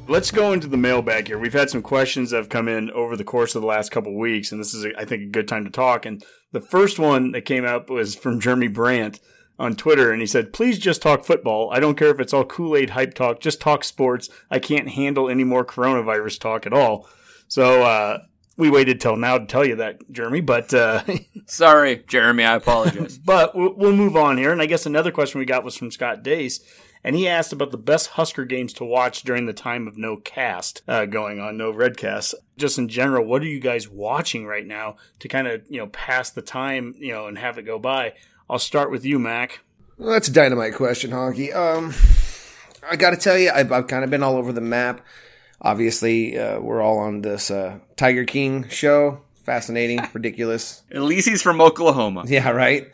Let's 0.08 0.32
go 0.32 0.52
into 0.52 0.68
the 0.68 0.78
mailbag 0.78 1.28
here. 1.28 1.38
We've 1.38 1.54
had 1.54 1.70
some 1.70 1.82
questions 1.82 2.32
that 2.32 2.38
have 2.38 2.50
come 2.50 2.68
in 2.68 2.92
over 2.92 3.16
the 3.16 3.24
course 3.24 3.56
of 3.56 3.62
the 3.62 3.68
last 3.68 3.92
couple 3.92 4.18
weeks, 4.18 4.52
and 4.52 4.60
this 4.60 4.74
is, 4.74 4.86
I 4.98 5.06
think, 5.06 5.24
a 5.24 5.28
good 5.28 5.48
time 5.48 5.64
to 5.64 5.72
talk. 5.72 6.06
And 6.06 6.24
the 6.52 6.60
first 6.60 7.00
one 7.00 7.32
that 7.32 7.42
came 7.42 7.66
up 7.66 7.90
was 7.90 8.16
from 8.16 8.40
Jeremy 8.40 8.68
Brandt 8.68 9.20
on 9.58 9.76
Twitter, 9.76 10.12
and 10.12 10.20
he 10.20 10.28
said, 10.28 10.54
"Please 10.54 10.80
just 10.80 11.02
talk 11.02 11.24
football. 11.24 11.70
I 11.72 11.80
don't 11.80 11.98
care 11.98 12.10
if 12.10 12.20
it's 12.20 12.34
all 12.34 12.44
Kool 12.44 12.76
Aid 12.76 12.92
hype 12.92 13.14
talk. 13.14 13.40
Just 13.40 13.62
talk 13.62 13.84
sports. 13.84 14.28
I 14.50 14.60
can't 14.60 14.90
handle 14.90 15.30
any 15.30 15.44
more 15.44 15.64
coronavirus 15.64 16.40
talk 16.40 16.66
at 16.66 16.74
all." 16.74 17.08
So 17.48 17.84
uh, 17.84 18.20
we 18.58 18.70
waited 18.70 19.00
till 19.00 19.18
now 19.18 19.38
to 19.38 19.46
tell 19.46 19.66
you 19.66 19.76
that, 19.78 20.12
Jeremy. 20.12 20.42
But 20.42 20.74
uh, 20.74 21.04
Sorry, 21.46 22.04
Jeremy. 22.08 22.44
I 22.44 22.56
apologize. 22.56 23.18
but 23.26 23.56
we'll, 23.56 23.74
we'll 23.76 23.96
move 23.96 24.16
on 24.16 24.38
here. 24.38 24.52
And 24.52 24.62
I 24.62 24.66
guess 24.66 24.86
another 24.86 25.12
question 25.12 25.40
we 25.40 25.46
got 25.46 25.64
was 25.64 25.78
from 25.78 25.92
Scott 25.92 26.24
Dace. 26.24 26.60
And 27.04 27.16
he 27.16 27.28
asked 27.28 27.52
about 27.52 27.72
the 27.72 27.78
best 27.78 28.10
Husker 28.10 28.46
games 28.46 28.74
to 28.74 28.86
watch 28.86 29.24
during 29.24 29.46
the 29.46 29.54
time 29.54 29.88
of 29.88 29.98
no 29.98 30.18
cast 30.18 30.84
uh, 30.88 31.06
going 31.06 31.40
on, 31.40 31.58
no 31.58 31.72
redcast. 31.72 32.36
Just 32.58 32.78
in 32.78 32.90
general, 32.90 33.26
what 33.26 33.42
are 33.42 33.48
you 33.48 33.60
guys 33.60 33.90
watching 33.90 34.46
right 34.46 34.66
now 34.66 34.98
to 35.20 35.28
kind 35.28 35.48
of 35.48 35.64
you 35.70 35.80
know 35.80 35.88
pass 35.88 36.30
the 36.30 36.42
time, 36.42 36.96
you 37.00 37.14
know, 37.14 37.28
and 37.28 37.38
have 37.38 37.58
it 37.58 37.64
go 37.64 37.80
by? 37.80 38.14
I'll 38.50 38.60
start 38.60 38.92
with 38.92 39.06
you, 39.06 39.18
Mac. 39.18 39.62
Well, 39.98 40.12
that's 40.12 40.28
a 40.28 40.34
dynamite 40.34 40.76
question, 40.76 41.12
Honky. 41.12 41.56
Um, 41.56 41.94
I 42.90 42.96
got 42.96 43.12
to 43.12 43.18
tell 43.18 43.38
you, 43.38 43.52
I've, 43.52 43.72
I've 43.72 43.88
kind 43.88 44.04
of 44.04 44.10
been 44.10 44.24
all 44.24 44.36
over 44.36 44.52
the 44.52 44.62
map. 44.62 45.06
Obviously, 45.62 46.38
uh, 46.38 46.60
we're 46.60 46.82
all 46.82 46.98
on 46.98 47.22
this 47.22 47.52
uh, 47.52 47.80
Tiger 47.96 48.26
King 48.26 48.68
show. 48.70 49.22
Fascinating, 49.44 50.00
ridiculous. 50.14 50.84
At 50.92 51.02
least 51.02 51.28
he's 51.30 51.42
from 51.42 51.62
Oklahoma. 51.62 52.24
Yeah, 52.28 52.50
right. 52.50 52.92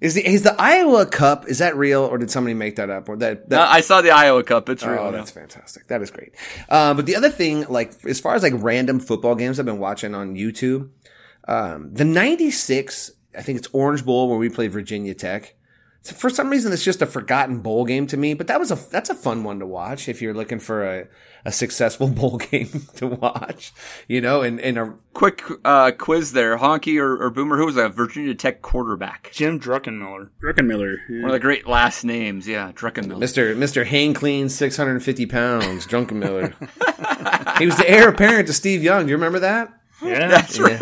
Is 0.00 0.14
the 0.14 0.26
is 0.26 0.42
the 0.42 0.58
Iowa 0.58 1.04
Cup? 1.04 1.46
Is 1.46 1.58
that 1.58 1.76
real, 1.76 2.02
or 2.02 2.16
did 2.16 2.30
somebody 2.30 2.54
make 2.54 2.76
that 2.76 2.88
up? 2.88 3.08
Or 3.08 3.16
that? 3.16 3.50
that 3.50 3.68
I 3.68 3.82
saw 3.82 4.00
the 4.00 4.10
Iowa 4.10 4.42
Cup. 4.42 4.68
It's 4.70 4.84
real. 4.84 4.98
Oh, 4.98 5.12
that's 5.12 5.30
fantastic. 5.30 5.88
That 5.88 6.00
is 6.00 6.10
great. 6.10 6.34
Uh, 6.70 6.94
but 6.94 7.04
the 7.04 7.16
other 7.16 7.28
thing, 7.28 7.66
like 7.68 7.92
as 8.06 8.18
far 8.18 8.34
as 8.34 8.42
like 8.42 8.54
random 8.56 8.98
football 8.98 9.34
games 9.34 9.60
I've 9.60 9.66
been 9.66 9.78
watching 9.78 10.14
on 10.14 10.36
YouTube, 10.36 10.88
um, 11.46 11.92
the 11.92 12.06
'96, 12.06 13.10
I 13.36 13.42
think 13.42 13.58
it's 13.58 13.68
Orange 13.72 14.04
Bowl 14.04 14.28
where 14.30 14.38
we 14.38 14.48
played 14.48 14.72
Virginia 14.72 15.14
Tech. 15.14 15.54
So 16.02 16.14
for 16.14 16.30
some 16.30 16.50
reason, 16.50 16.72
it's 16.72 16.84
just 16.84 17.02
a 17.02 17.06
forgotten 17.06 17.60
bowl 17.60 17.84
game 17.84 18.06
to 18.08 18.16
me. 18.16 18.34
But 18.34 18.46
that 18.46 18.58
was 18.58 18.70
a 18.70 18.76
that's 18.90 19.10
a 19.10 19.14
fun 19.14 19.44
one 19.44 19.58
to 19.58 19.66
watch 19.66 20.08
if 20.08 20.22
you're 20.22 20.34
looking 20.34 20.58
for 20.58 20.84
a, 20.84 21.08
a 21.44 21.52
successful 21.52 22.08
bowl 22.20 22.38
game 22.38 22.86
to 22.96 23.06
watch. 23.06 23.72
You 24.08 24.20
know, 24.20 24.42
and 24.42 24.60
and 24.60 24.78
a 24.78 24.94
Quick 25.12 25.42
uh, 25.64 25.90
quiz 25.90 26.32
there. 26.32 26.56
Honky 26.58 27.00
or, 27.00 27.20
or 27.20 27.30
Boomer, 27.30 27.56
who 27.56 27.66
was 27.66 27.76
a 27.76 27.88
Virginia 27.88 28.34
Tech 28.34 28.62
quarterback? 28.62 29.30
Jim 29.32 29.58
Druckenmiller. 29.58 30.30
Druckenmiller. 30.42 30.96
One 31.08 31.24
of 31.24 31.32
the 31.32 31.40
great 31.40 31.66
last 31.66 32.04
names. 32.04 32.46
Yeah, 32.46 32.70
Druckenmiller. 32.72 33.18
Mr. 33.18 33.56
Mr. 33.56 33.84
Hang 33.84 34.14
Clean, 34.14 34.48
650 34.48 35.26
pounds, 35.26 35.86
Druckenmiller. 35.86 36.54
He 37.58 37.66
was 37.66 37.76
the 37.76 37.90
heir 37.90 38.08
apparent 38.08 38.46
to 38.46 38.54
Steve 38.54 38.82
Young. 38.82 39.04
Do 39.04 39.10
you 39.10 39.16
remember 39.16 39.40
that? 39.40 39.79
Yeah, 40.02 40.28
That's 40.28 40.58
right. 40.58 40.80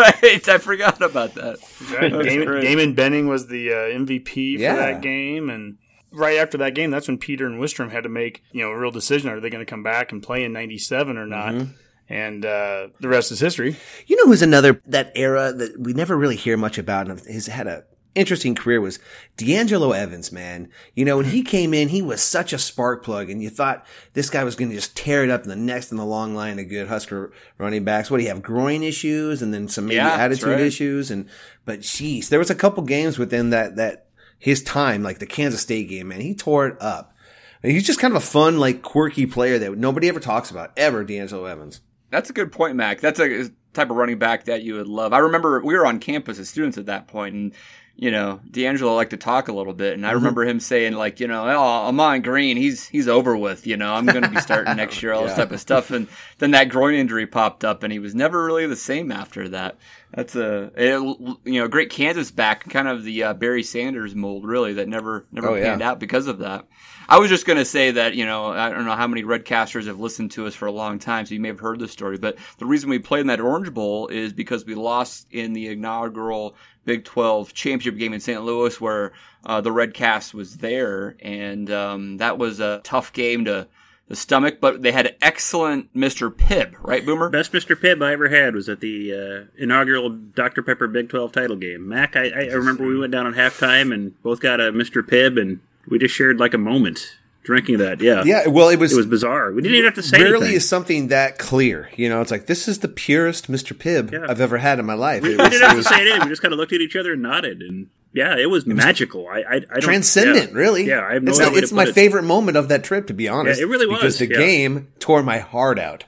I 0.49 0.59
forgot 0.59 1.01
about 1.03 1.35
that. 1.35 1.59
right. 1.93 2.11
Damon. 2.11 2.61
Damon 2.61 2.95
Benning 2.95 3.29
was 3.29 3.47
the 3.49 3.71
uh, 3.73 3.77
MVP 3.77 4.57
for 4.57 4.61
Yeah. 4.63 4.77
that 4.77 5.03
game, 5.03 5.51
and 5.51 5.79
right 6.13 6.39
after 6.39 6.59
that 6.59 6.75
game, 6.75 6.91
that's 6.91 7.09
when 7.09 7.19
Peter 7.19 7.47
and 7.47 7.61
Wistrom 7.61 7.91
had 7.91 8.03
to 8.05 8.09
make 8.09 8.43
you 8.53 8.63
know 8.63 8.71
a 8.71 8.79
real 8.79 8.91
decision: 8.91 9.31
are 9.31 9.41
they 9.41 9.51
going 9.51 9.65
to 9.65 9.69
come 9.71 9.83
back 9.83 10.13
and 10.13 10.23
play 10.23 10.45
in 10.45 10.53
'97 10.53 11.17
or 11.17 11.27
not? 11.27 11.55
Mm-hmm. 11.55 11.73
And 12.11 12.47
uh, 12.47 12.89
the 13.01 13.09
rest 13.09 13.31
is 13.33 13.41
history. 13.41 13.77
You 14.07 14.17
know 14.17 14.25
who's 14.31 14.41
another 14.41 14.81
that 14.87 15.13
era 15.15 15.53
that 15.53 15.79
we 15.79 15.93
never 15.93 16.17
really 16.17 16.37
hear 16.37 16.57
much 16.57 16.79
about 16.79 17.09
and 17.11 17.21
has 17.21 17.49
had 17.49 17.67
a 17.67 17.85
interesting 18.15 18.55
career 18.55 18.81
was 18.81 18.99
D'Angelo 19.37 19.93
Evans, 19.93 20.33
man. 20.33 20.71
You 20.95 21.05
know, 21.05 21.17
when 21.17 21.27
he 21.27 21.43
came 21.43 21.73
in, 21.73 21.89
he 21.89 22.03
was 22.03 22.23
such 22.23 22.53
a 22.53 22.59
spark 22.59 23.05
plug 23.05 23.31
and 23.31 23.43
you 23.43 23.51
thought 23.51 23.87
this 24.15 24.31
guy 24.31 24.45
was 24.45 24.57
going 24.57 24.71
to 24.71 24.75
just 24.75 24.97
tear 24.97 25.25
it 25.25 25.31
up 25.31 25.43
in 25.43 25.49
the 25.49 25.57
next 25.57 25.91
in 25.91 25.97
the 25.97 26.05
long 26.05 26.35
line 26.35 26.59
of 26.59 26.69
good 26.69 26.89
Husker 26.89 27.33
running 27.59 27.85
backs. 27.85 28.11
What 28.11 28.19
do 28.19 28.25
you 28.25 28.29
have? 28.31 28.43
Groin 28.43 28.83
issues 28.83 29.43
and 29.43 29.53
then 29.55 29.69
some 29.69 29.87
maybe 29.87 29.97
Yeah, 29.97 30.15
attitude 30.15 30.49
right. 30.49 30.61
issues. 30.61 31.11
And, 31.11 31.29
but 31.65 31.81
geez, 31.83 32.29
there 32.29 32.39
was 32.39 32.51
a 32.51 32.55
couple 32.55 32.83
games 32.83 33.19
within 33.19 33.51
that, 33.51 33.77
that 33.77 34.07
his 34.39 34.63
time, 34.63 35.03
like 35.03 35.19
the 35.19 35.27
Kansas 35.27 35.61
State 35.61 35.89
game, 35.89 36.09
man, 36.09 36.21
he 36.21 36.35
tore 36.35 36.67
it 36.67 36.81
up. 36.81 37.15
And 37.63 37.73
he's 37.73 37.87
just 37.87 37.99
kind 37.99 38.13
of 38.15 38.23
a 38.23 38.25
fun, 38.27 38.59
like 38.59 38.83
quirky 38.83 39.27
player 39.27 39.59
that 39.59 39.77
nobody 39.77 40.09
ever 40.09 40.21
talks 40.21 40.51
about 40.51 40.73
ever, 40.77 41.05
D'Angelo 41.05 41.45
Evans. 41.45 41.81
That's 42.11 42.31
a 42.31 42.33
good 42.33 42.53
point, 42.53 42.77
Mac. 42.77 43.01
That's 43.01 43.21
a 43.21 43.51
type 43.75 43.91
of 43.91 43.97
running 43.97 44.19
back 44.19 44.45
that 44.45 44.63
you 44.63 44.75
would 44.75 44.89
love. 44.89 45.13
I 45.13 45.19
remember 45.19 45.61
we 45.63 45.75
were 45.77 45.87
on 45.87 45.99
campus 45.99 46.39
as 46.39 46.49
students 46.49 46.79
at 46.79 46.87
that 46.87 47.09
point, 47.09 47.35
and 47.35 47.55
you 48.01 48.13
know, 48.13 48.39
D'Angelo 48.49 48.95
liked 48.95 49.11
to 49.11 49.17
talk 49.17 49.49
a 49.49 49.53
little 49.53 49.75
bit, 49.75 49.95
and 49.95 50.07
I 50.07 50.13
remember 50.13 50.45
him 50.45 50.61
saying 50.61 50.93
like, 50.93 51.19
you 51.19 51.27
know, 51.27 51.45
oh, 51.49 51.59
Ahman 51.89 52.23
Green, 52.23 52.57
he's 52.57 52.87
he's 52.87 53.09
over 53.09 53.37
with. 53.37 53.67
You 53.67 53.77
know, 53.77 53.93
I'm 53.93 54.07
going 54.07 54.23
to 54.23 54.29
be 54.31 54.41
starting 54.41 54.77
next 54.77 55.03
year, 55.03 55.13
all 55.13 55.25
this 55.25 55.35
type 55.37 55.51
of 55.51 55.61
stuff, 55.61 55.91
and 55.91 56.07
then 56.39 56.53
that 56.53 56.69
groin 56.69 56.95
injury 56.95 57.27
popped 57.27 57.65
up, 57.65 57.83
and 57.83 57.93
he 57.93 57.99
was 57.99 58.15
never 58.15 58.45
really 58.45 58.67
the 58.69 58.77
same 58.77 59.11
after 59.11 59.49
that. 59.49 59.79
That's 60.15 60.37
a 60.37 60.71
it, 60.77 61.01
you 61.45 61.61
know 61.61 61.67
great 61.67 61.91
Kansas 61.91 62.31
back, 62.31 62.69
kind 62.71 62.87
of 62.87 63.03
the 63.03 63.25
uh, 63.25 63.35
Barry 63.35 63.65
Sanders 63.65 64.15
mold, 64.15 64.47
really 64.47 64.75
that 64.75 64.89
never 64.89 65.27
never 65.33 65.49
Oh, 65.49 65.55
yeah. 65.57 65.65
panned 65.65 65.83
out 65.83 65.99
because 65.99 66.29
of 66.29 66.39
that. 66.39 66.67
I 67.11 67.19
was 67.19 67.31
just 67.31 67.47
going 67.47 67.59
to 67.59 67.65
say 67.65 67.93
that, 67.93 68.15
you 68.17 68.27
know, 68.27 68.49
I 68.49 68.69
don't 68.69 68.85
know 68.85 68.95
how 68.95 69.07
many 69.07 69.23
Redcasters 69.23 69.87
have 69.87 69.99
listened 69.99 70.31
to 70.33 70.47
us 70.47 70.55
for 70.55 70.67
a 70.67 70.71
long 70.73 70.99
time, 70.99 71.25
so 71.25 71.33
you 71.33 71.41
may 71.41 71.49
have 71.49 71.59
heard 71.59 71.81
this 71.81 71.91
story, 71.91 72.19
but 72.19 72.37
the 72.59 72.67
reason 72.67 72.91
we 72.91 72.99
played 72.99 73.23
in 73.23 73.27
that 73.29 73.41
Orange 73.41 73.73
Bowl 73.73 74.09
is 74.09 74.35
because 74.35 74.67
we 74.67 74.75
lost 74.75 75.27
in 75.31 75.55
the 75.55 75.69
inaugural 75.69 76.55
Big 76.89 77.05
12 77.05 77.53
championship 77.53 77.99
game 77.99 78.15
in 78.15 78.21
St. 78.21 78.43
Louis 78.43 78.81
where 78.81 79.13
uh, 79.45 79.61
the 79.61 79.69
Redcast 79.69 80.33
was 80.33 80.57
there, 80.57 81.17
and 81.21 81.71
um, 81.71 82.17
that 82.17 82.39
was 82.39 82.61
a 82.61 82.81
tough 82.83 83.13
game 83.13 83.45
to 83.45 83.69
the 84.07 84.17
stomach, 84.17 84.59
but 84.59 84.81
they 84.81 84.91
had 84.91 85.17
excellent 85.21 85.95
Mr. 85.95 86.31
Pibb, 86.31 86.77
right, 86.81 87.05
Boomer? 87.05 87.29
Best 87.29 87.53
Mr. 87.53 87.77
Pibb 87.77 88.03
I 88.03 88.15
ever 88.15 88.31
had 88.31 88.55
was 88.55 88.71
at 88.71 88.81
the 88.81 89.13
uh, 89.13 89.63
inaugural 89.63 90.09
Dr. 90.09 90.63
Pepper 90.63 90.87
Big 90.87 91.11
12 91.11 91.31
title 91.31 91.57
game. 91.57 91.87
Mac, 91.87 92.17
I, 92.17 92.31
I 92.31 92.41
I 92.45 92.55
remember 92.55 92.87
we 92.87 92.99
went 92.99 93.13
down 93.13 93.27
at 93.27 93.35
halftime 93.35 93.93
and 93.93 94.21
both 94.23 94.41
got 94.41 94.61
a 94.61 94.73
Mr. 94.73 95.03
Pibb, 95.03 95.39
and 95.39 95.61
we 95.87 95.99
just 95.99 96.15
shared 96.15 96.41
like 96.41 96.55
a 96.55 96.59
moment 96.59 97.18
drinking 97.49 97.79
that. 97.79 98.03
Yeah. 98.03 98.25
Yeah, 98.27 98.47
well, 98.49 98.69
it 98.69 98.79
was, 98.79 98.93
It 98.93 98.97
was 98.97 99.07
bizarre. 99.07 99.51
We 99.53 99.63
didn't 99.63 99.77
even 99.77 99.87
have 99.87 99.95
to 99.95 100.03
say 100.03 100.19
rarely 100.23 100.37
anything. 100.37 100.57
is 100.57 100.69
something 100.69 101.09
that 101.09 101.39
clear. 101.39 101.89
You 101.97 102.11
know, 102.11 102.21
it's 102.21 102.31
like 102.31 102.45
this 102.45 102.69
is 102.69 102.81
the 102.81 102.89
purest 102.89 103.51
Mr. 103.51 103.75
Pibb 103.75 104.13
Yeah. 104.13 104.27
I've 104.29 104.43
ever 104.43 104.59
had 104.59 104.79
in 104.79 104.85
my 104.85 104.93
life. 104.93 105.25
It 105.25 105.29
we 105.29 105.37
was, 105.37 105.49
didn't 105.49 105.63
it 105.63 105.67
have 105.69 105.77
to 105.79 105.83
say 105.85 106.01
anything. 106.03 106.21
We 106.25 106.29
just 106.29 106.43
kind 106.43 106.53
of 106.53 106.59
looked 106.59 106.75
at 106.75 106.83
each 106.83 106.95
other 106.95 107.15
and 107.15 107.23
nodded, 107.23 107.63
and 107.63 107.89
yeah, 108.13 108.37
it 108.37 108.51
was 108.51 108.67
magical. 108.67 109.27
I, 109.29 109.39
I, 109.39 109.45
I 109.55 109.59
don't, 109.61 109.81
transcendent, 109.81 110.53
yeah. 110.53 110.59
really. 110.59 110.85
Yeah, 110.85 111.07
I 111.09 111.15
have 111.15 111.23
no 111.23 111.31
it's 111.31 111.41
other 111.41 111.49
the- 111.51 111.55
way 111.55 111.61
to 111.61 111.65
it's 111.65 111.73
my 111.73 111.85
it. 111.85 111.95
favorite 111.95 112.25
moment 112.25 112.59
of 112.59 112.69
that 112.69 112.85
trip, 112.85 113.07
to 113.07 113.15
be 113.15 113.29
honest. 113.29 113.61
it 113.61 113.67
really 113.67 113.87
was, 113.87 113.99
because 113.99 114.19
the 114.19 114.29
yeah. 114.29 114.37
game 114.39 114.89
tore 114.99 115.23
my 115.23 115.39
heart 115.39 115.79
out. 115.79 116.05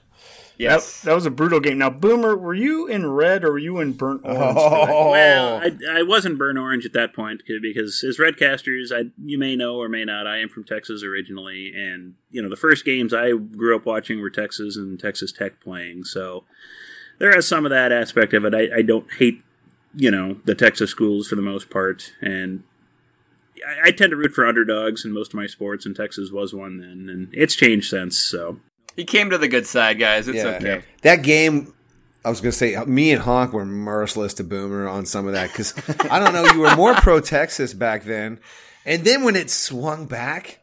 That, 0.68 1.08
that 1.08 1.14
was 1.14 1.26
a 1.26 1.30
brutal 1.30 1.60
game. 1.60 1.78
Now, 1.78 1.90
Boomer, 1.90 2.36
were 2.36 2.54
you 2.54 2.86
in 2.86 3.10
red 3.10 3.44
or 3.44 3.52
were 3.52 3.58
you 3.58 3.80
in 3.80 3.92
burnt 3.92 4.22
orange? 4.24 4.56
Oh, 4.58 5.10
Well, 5.10 5.56
I, 5.62 6.00
I 6.00 6.02
wasn't 6.02 6.38
burnt 6.38 6.58
orange 6.58 6.84
at 6.84 6.92
that 6.92 7.14
point 7.14 7.42
because 7.46 8.04
as 8.04 8.18
Redcasters, 8.18 8.92
I 8.92 9.10
you 9.24 9.38
may 9.38 9.56
know 9.56 9.76
or 9.76 9.88
may 9.88 10.04
not, 10.04 10.26
I 10.26 10.38
am 10.38 10.48
from 10.48 10.64
Texas 10.64 11.02
originally, 11.02 11.72
and 11.74 12.14
you 12.30 12.42
know 12.42 12.48
the 12.48 12.56
first 12.56 12.84
games 12.84 13.14
I 13.14 13.32
grew 13.32 13.74
up 13.74 13.86
watching 13.86 14.20
were 14.20 14.30
Texas 14.30 14.76
and 14.76 15.00
Texas 15.00 15.32
Tech 15.32 15.60
playing, 15.60 16.04
so 16.04 16.44
there 17.18 17.36
is 17.36 17.48
some 17.48 17.64
of 17.64 17.70
that 17.70 17.92
aspect 17.92 18.34
of 18.34 18.44
it. 18.44 18.54
I, 18.54 18.78
I 18.78 18.82
don't 18.82 19.10
hate 19.14 19.42
you 19.94 20.10
know 20.10 20.40
the 20.44 20.54
Texas 20.54 20.90
schools 20.90 21.28
for 21.28 21.36
the 21.36 21.42
most 21.42 21.70
part, 21.70 22.12
and 22.20 22.64
I, 23.66 23.88
I 23.88 23.90
tend 23.92 24.10
to 24.10 24.16
root 24.16 24.32
for 24.32 24.46
underdogs 24.46 25.04
in 25.04 25.12
most 25.12 25.32
of 25.32 25.36
my 25.36 25.46
sports, 25.46 25.86
and 25.86 25.96
Texas 25.96 26.30
was 26.30 26.52
one 26.52 26.78
then, 26.78 27.08
and 27.08 27.28
it's 27.32 27.54
changed 27.54 27.88
since. 27.88 28.18
So 28.18 28.60
He 28.96 29.04
came 29.04 29.30
to 29.30 29.38
the 29.38 29.48
good 29.48 29.66
side, 29.66 29.98
guys. 29.98 30.28
It's 30.28 30.38
yeah. 30.38 30.56
okay. 30.56 30.82
That 31.02 31.22
game, 31.22 31.72
I 32.24 32.30
was 32.30 32.40
going 32.40 32.52
to 32.52 32.58
say, 32.58 32.76
me 32.84 33.12
and 33.12 33.22
Honk 33.22 33.52
were 33.52 33.64
merciless 33.64 34.34
to 34.34 34.44
Boomer 34.44 34.88
on 34.88 35.06
some 35.06 35.26
of 35.26 35.32
that 35.32 35.50
because 35.50 35.74
I 36.10 36.18
don't 36.18 36.32
know, 36.32 36.44
you 36.52 36.60
were 36.60 36.76
more 36.76 36.94
pro 36.94 37.20
Texas 37.20 37.72
back 37.72 38.04
then. 38.04 38.40
And 38.84 39.04
then 39.04 39.24
when 39.24 39.36
it 39.36 39.50
swung 39.50 40.06
back, 40.06 40.60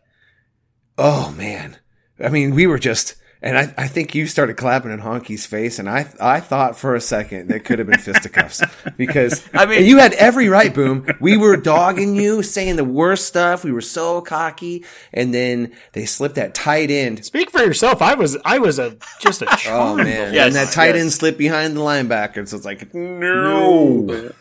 oh 0.98 1.34
man. 1.38 1.78
I 2.20 2.30
mean, 2.30 2.54
we 2.54 2.68
were 2.68 2.80
just, 2.80 3.16
and 3.48 3.58
I, 3.58 3.74
I 3.78 3.88
think 3.88 4.14
you 4.14 4.28
started 4.28 4.58
clapping 4.58 4.92
in 4.92 5.00
Honky's 5.00 5.46
face, 5.46 5.80
and 5.80 5.90
I 5.90 6.06
I 6.20 6.42
thought 6.42 6.78
for 6.78 6.96
a 6.96 7.00
second 7.02 7.48
that 7.48 7.64
could 7.64 7.80
have 7.80 7.88
been 7.88 7.98
fisticuffs 7.98 8.62
because 8.98 9.48
I 9.54 9.66
mean- 9.66 9.86
you 9.86 10.00
had 10.00 10.12
every 10.14 10.50
right, 10.50 10.74
Boom. 10.74 11.08
We 11.22 11.38
were 11.38 11.56
dogging 11.56 12.18
you, 12.18 12.44
saying 12.44 12.76
the 12.76 12.84
worst 12.84 13.26
stuff. 13.26 13.64
We 13.64 13.72
were 13.72 13.80
so 13.80 14.20
cocky, 14.20 14.84
and 15.14 15.34
then 15.34 15.72
they 15.94 16.06
slipped 16.06 16.36
that 16.36 16.56
tight 16.56 16.92
end. 16.92 17.24
Speak 17.24 17.50
for 17.50 17.60
yourself. 17.60 18.02
I 18.02 18.16
was 18.16 18.38
I 18.44 18.60
was 18.60 18.80
a 18.80 18.98
just 19.22 19.42
a 19.42 19.48
Oh 19.68 19.96
man! 19.96 20.34
Yes, 20.34 20.48
and 20.48 20.56
that 20.56 20.74
tight 20.74 20.96
yes. 20.96 21.02
end 21.04 21.14
slipped 21.14 21.38
behind 21.38 21.78
the 21.78 21.82
linebacker, 21.82 22.46
so 22.46 22.58
it's 22.58 22.66
like 22.66 22.94
no. 22.94 24.34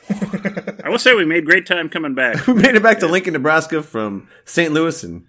I 0.82 0.88
will 0.88 0.98
say 0.98 1.14
we 1.14 1.24
made 1.24 1.46
great 1.46 1.66
time 1.66 1.88
coming 1.88 2.14
back. 2.14 2.44
We 2.48 2.54
made 2.54 2.74
it 2.74 2.82
back 2.82 2.98
to 3.00 3.06
Lincoln, 3.06 3.34
Nebraska 3.34 3.82
from 3.82 4.28
St. 4.44 4.72
Louis 4.72 5.04
in 5.04 5.26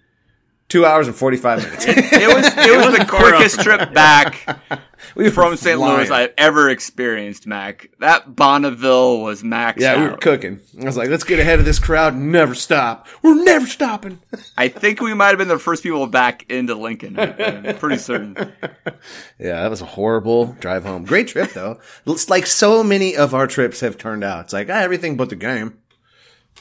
Two 0.68 0.84
hours 0.84 1.06
and 1.06 1.16
forty 1.16 1.38
five 1.38 1.62
minutes. 1.62 1.86
It 1.88 2.34
was 2.34 2.46
it 2.56 2.76
was 2.86 2.98
the 2.98 3.06
quickest 3.06 3.60
trip 3.62 3.94
back 3.94 4.60
we 5.14 5.30
from 5.30 5.56
St. 5.56 5.80
Louis 5.80 6.10
I've 6.10 6.34
ever 6.36 6.68
experienced, 6.68 7.46
Mac. 7.46 7.88
That 8.00 8.36
Bonneville 8.36 9.22
was 9.22 9.42
maxed 9.42 9.78
Yeah, 9.78 9.92
out. 9.92 9.98
we 9.98 10.08
were 10.08 10.16
cooking. 10.18 10.60
I 10.78 10.84
was 10.84 10.96
like, 10.96 11.08
let's 11.08 11.24
get 11.24 11.38
ahead 11.38 11.58
of 11.58 11.64
this 11.64 11.78
crowd 11.78 12.12
and 12.14 12.30
never 12.32 12.54
stop. 12.54 13.06
We're 13.22 13.42
never 13.42 13.66
stopping. 13.66 14.20
I 14.58 14.68
think 14.68 15.00
we 15.00 15.14
might 15.14 15.28
have 15.28 15.38
been 15.38 15.48
the 15.48 15.58
first 15.58 15.82
people 15.82 16.06
back 16.06 16.44
into 16.50 16.74
Lincoln. 16.74 17.18
I'm 17.18 17.76
pretty 17.78 17.98
certain. 17.98 18.36
Yeah, 19.38 19.62
that 19.62 19.70
was 19.70 19.80
a 19.80 19.86
horrible 19.86 20.56
drive 20.60 20.84
home. 20.84 21.04
Great 21.04 21.28
trip 21.28 21.52
though. 21.52 21.78
It's 22.06 22.28
like 22.28 22.46
so 22.46 22.82
many 22.82 23.16
of 23.16 23.32
our 23.34 23.46
trips 23.46 23.80
have 23.80 23.96
turned 23.96 24.24
out. 24.24 24.44
It's 24.46 24.52
like 24.52 24.68
ah, 24.68 24.72
everything 24.80 25.16
but 25.16 25.30
the 25.30 25.36
game. 25.36 25.78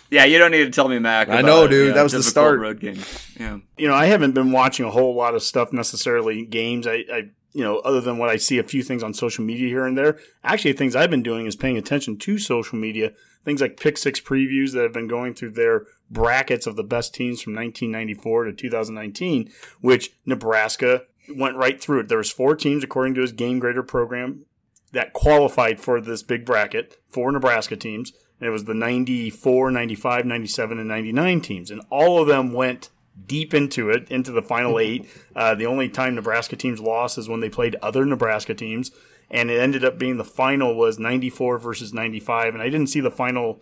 Yeah, 0.09 0.25
you 0.25 0.37
don't 0.37 0.51
need 0.51 0.63
to 0.65 0.71
tell 0.71 0.87
me, 0.87 0.99
Mac. 0.99 1.29
I 1.29 1.41
know, 1.41 1.67
dude. 1.67 1.87
you 1.87 1.93
That 1.93 2.03
was 2.03 2.13
the 2.13 2.19
difficult 2.19 2.31
start. 2.31 2.59
Road 2.59 2.79
game. 2.79 2.99
Yeah. 3.39 3.57
you 3.77 3.87
know, 3.87 3.93
I 3.93 4.05
haven't 4.05 4.33
been 4.33 4.51
watching 4.51 4.85
a 4.85 4.91
whole 4.91 5.15
lot 5.15 5.35
of 5.35 5.43
stuff 5.43 5.73
necessarily 5.73 6.45
games. 6.45 6.87
I, 6.87 7.03
I, 7.11 7.29
you 7.53 7.63
know, 7.63 7.79
other 7.79 8.01
than 8.01 8.17
what 8.17 8.29
I 8.29 8.37
see 8.37 8.57
a 8.57 8.63
few 8.63 8.83
things 8.83 9.03
on 9.03 9.13
social 9.13 9.43
media 9.43 9.67
here 9.67 9.85
and 9.85 9.97
there. 9.97 10.19
Actually, 10.43 10.73
things 10.73 10.95
I've 10.95 11.09
been 11.09 11.23
doing 11.23 11.45
is 11.45 11.55
paying 11.55 11.77
attention 11.77 12.17
to 12.19 12.37
social 12.37 12.77
media. 12.77 13.13
Things 13.43 13.61
like 13.61 13.79
Pick 13.79 13.97
Six 13.97 14.19
previews 14.19 14.73
that 14.73 14.83
have 14.83 14.93
been 14.93 15.07
going 15.07 15.33
through 15.33 15.51
their 15.51 15.85
brackets 16.09 16.67
of 16.67 16.75
the 16.75 16.83
best 16.83 17.13
teams 17.13 17.41
from 17.41 17.55
1994 17.55 18.45
to 18.45 18.53
2019, 18.53 19.51
which 19.81 20.11
Nebraska 20.25 21.03
went 21.35 21.57
right 21.57 21.81
through 21.81 22.01
it. 22.01 22.09
There 22.09 22.17
was 22.17 22.31
four 22.31 22.55
teams 22.55 22.83
according 22.83 23.15
to 23.15 23.21
his 23.21 23.31
game 23.31 23.59
grader 23.59 23.83
program 23.83 24.45
that 24.91 25.13
qualified 25.13 25.79
for 25.79 25.99
this 25.99 26.23
big 26.23 26.45
bracket, 26.45 26.97
four 27.09 27.31
Nebraska 27.31 27.75
teams. 27.75 28.13
And 28.39 28.47
it 28.47 28.51
was 28.51 28.65
the 28.65 28.73
94, 28.73 29.71
95, 29.71 30.25
97, 30.25 30.79
and 30.79 30.87
99 30.87 31.41
teams. 31.41 31.71
And 31.71 31.81
all 31.89 32.21
of 32.21 32.27
them 32.27 32.53
went 32.53 32.89
deep 33.25 33.53
into 33.53 33.89
it, 33.89 34.09
into 34.09 34.31
the 34.31 34.41
final 34.41 34.79
eight. 34.79 35.09
Uh, 35.35 35.55
the 35.55 35.65
only 35.65 35.89
time 35.89 36.15
Nebraska 36.15 36.55
teams 36.55 36.79
lost 36.79 37.17
is 37.17 37.27
when 37.27 37.39
they 37.39 37.49
played 37.49 37.75
other 37.81 38.05
Nebraska 38.05 38.53
teams. 38.53 38.91
And 39.29 39.49
it 39.49 39.59
ended 39.59 39.83
up 39.83 39.97
being 39.97 40.17
the 40.17 40.23
final 40.23 40.75
was 40.75 40.99
94 40.99 41.57
versus 41.57 41.93
95. 41.93 42.53
And 42.53 42.61
I 42.61 42.69
didn't 42.69 42.87
see 42.87 43.01
the 43.01 43.11
final 43.11 43.61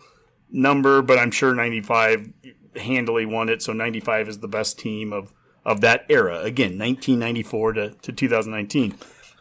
number, 0.52 1.02
but 1.02 1.18
I'm 1.18 1.32
sure 1.32 1.56
95 1.56 2.32
handily 2.76 3.26
won 3.26 3.50
it. 3.50 3.62
So 3.62 3.74
95 3.74 4.30
is 4.30 4.40
the 4.40 4.48
best 4.48 4.78
team 4.78 5.14
of, 5.14 5.34
of 5.64 5.82
that 5.82 6.06
era. 6.10 6.42
Again, 6.42 6.78
1994 6.78 7.74
to, 7.74 7.90
to 7.92 8.12
2019. 8.12 8.96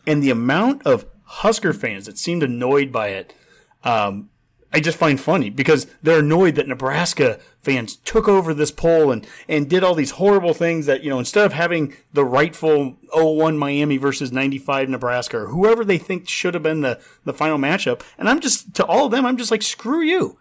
And 0.06 0.22
the 0.22 0.30
amount 0.30 0.86
of 0.86 1.06
Husker 1.24 1.72
fans 1.72 2.06
that 2.06 2.18
seemed 2.18 2.42
annoyed 2.42 2.92
by 2.92 3.08
it, 3.08 3.34
um, 3.82 4.30
I 4.74 4.80
just 4.80 4.98
find 4.98 5.20
funny 5.20 5.50
because 5.50 5.86
they're 6.02 6.18
annoyed 6.18 6.56
that 6.56 6.66
Nebraska 6.66 7.38
fans 7.62 7.94
took 7.94 8.26
over 8.26 8.52
this 8.52 8.72
poll 8.72 9.12
and, 9.12 9.24
and 9.48 9.70
did 9.70 9.84
all 9.84 9.94
these 9.94 10.10
horrible 10.12 10.52
things 10.52 10.86
that, 10.86 11.04
you 11.04 11.10
know, 11.10 11.20
instead 11.20 11.46
of 11.46 11.52
having 11.52 11.94
the 12.12 12.24
rightful 12.24 12.96
01 13.12 13.56
Miami 13.56 13.98
versus 13.98 14.32
95 14.32 14.88
Nebraska 14.88 15.38
or 15.38 15.46
whoever 15.46 15.84
they 15.84 15.96
think 15.96 16.28
should 16.28 16.54
have 16.54 16.64
been 16.64 16.80
the, 16.80 17.00
the 17.24 17.32
final 17.32 17.56
matchup. 17.56 18.02
And 18.18 18.28
I'm 18.28 18.40
just, 18.40 18.74
to 18.74 18.84
all 18.84 19.06
of 19.06 19.12
them, 19.12 19.24
I'm 19.24 19.36
just 19.36 19.52
like, 19.52 19.62
screw 19.62 20.02
you. 20.02 20.40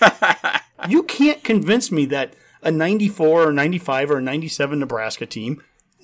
you 0.88 1.02
can't 1.02 1.44
convince 1.44 1.92
me 1.92 2.06
that 2.06 2.32
a 2.62 2.70
94 2.70 3.48
or 3.48 3.52
95 3.52 4.10
or 4.10 4.22
97 4.22 4.78
Nebraska 4.78 5.26
team 5.26 5.62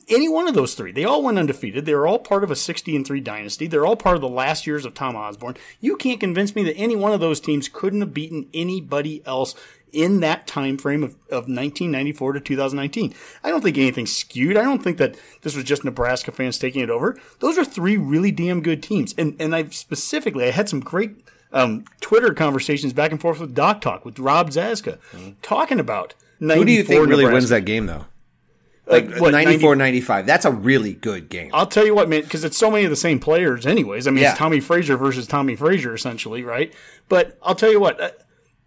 any 0.09 0.29
one 0.29 0.49
of 0.49 0.55
those 0.55 0.75
three. 0.75 0.93
They 0.93 1.05
all 1.05 1.23
went 1.23 1.39
undefeated. 1.39 1.85
They 1.85 1.95
were 1.95 2.07
all 2.07 2.19
part 2.19 2.45
of 2.45 2.51
a 2.51 2.57
60 2.57 2.95
and 2.97 3.07
3 3.07 3.21
dynasty. 3.21 3.67
They're 3.67 3.87
all 3.87 3.97
part 3.97 4.17
of 4.17 4.21
the 4.23 4.29
last 4.29 4.67
years 4.67 4.85
of 4.85 4.95
Tom 4.95 5.17
Osborne. 5.17 5.57
You 5.81 5.97
can't 5.97 6.21
convince 6.21 6.55
me 6.55 6.63
that 6.65 6.77
any 6.77 6.97
one 6.97 7.13
of 7.13 7.21
those 7.21 7.41
teams 7.41 7.69
couldn't 7.69 8.01
have 8.01 8.15
beaten 8.15 8.49
anybody 8.53 9.23
else 9.27 9.55
in 9.93 10.21
that 10.21 10.47
time 10.47 10.79
frame 10.79 11.03
of, 11.03 11.11
of 11.29 11.49
1994 11.49 12.33
to 12.35 12.41
2019. 12.41 13.15
I 13.45 13.51
don't 13.51 13.63
think 13.63 13.77
anything's 13.77 14.17
skewed. 14.17 14.57
I 14.57 14.63
don't 14.63 14.83
think 14.83 14.97
that 14.99 15.17
this 15.43 15.55
was 15.55 15.65
just 15.65 15.85
Nebraska 15.85 16.33
fans 16.33 16.59
taking 16.59 16.81
it 16.83 16.89
over. 16.91 17.19
Those 17.41 17.59
are 17.59 17.65
three 17.65 17.97
really 17.97 18.31
damn 18.31 18.63
good 18.63 18.83
teams. 18.83 19.15
And 19.19 19.37
and 19.39 19.55
I 19.55 19.69
specifically 19.69 20.45
I 20.47 20.51
had 20.51 20.69
some 20.69 20.81
great 20.81 21.17
um, 21.53 21.85
Twitter 22.01 22.33
conversations 22.33 22.95
back 22.95 23.11
and 23.11 23.21
forth 23.21 23.39
with 23.39 23.55
Doc 23.55 23.83
Talk 23.83 24.07
with 24.07 24.19
Rob 24.19 24.49
Zaska 24.51 24.99
talking 25.43 25.79
about 25.79 26.15
Who 26.41 26.65
do 26.65 26.73
you 26.73 26.83
think 26.83 27.07
really 27.07 27.25
Nebraska. 27.25 27.35
wins 27.35 27.49
that 27.51 27.65
game 27.67 27.85
though? 27.87 28.07
Like 28.87 29.07
Uh, 29.17 29.19
what, 29.21 29.31
94 29.33 29.77
95. 29.77 30.27
That's 30.27 30.45
a 30.45 30.51
really 30.51 30.95
good 30.95 31.29
game. 31.29 31.51
I'll 31.55 31.67
tell 31.67 31.87
you 31.87 31.95
what, 31.95 32.09
man, 32.09 32.23
because 32.23 32.43
it's 32.45 32.59
so 32.59 32.71
many 32.71 32.85
of 32.85 32.91
the 32.91 32.97
same 32.97 33.21
players, 33.21 33.65
anyways. 33.67 34.07
I 34.07 34.11
mean, 34.11 34.23
Yeah. 34.23 34.31
it's 34.31 34.39
Tommie 34.39 34.61
Frazier 34.61 34.97
versus 34.97 35.27
Tommie 35.27 35.55
Frazier, 35.57 35.95
essentially, 35.95 36.43
right? 36.43 36.73
But 37.09 37.39
I'll 37.43 37.55
tell 37.55 37.71
you 37.71 37.79
what, 37.81 38.01
uh, 38.01 38.11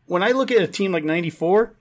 when 0.06 0.24
I 0.24 0.32
look 0.32 0.52
at 0.52 0.62
a 0.62 0.68
team 0.68 0.92
like 0.94 1.04
94, 1.04 1.74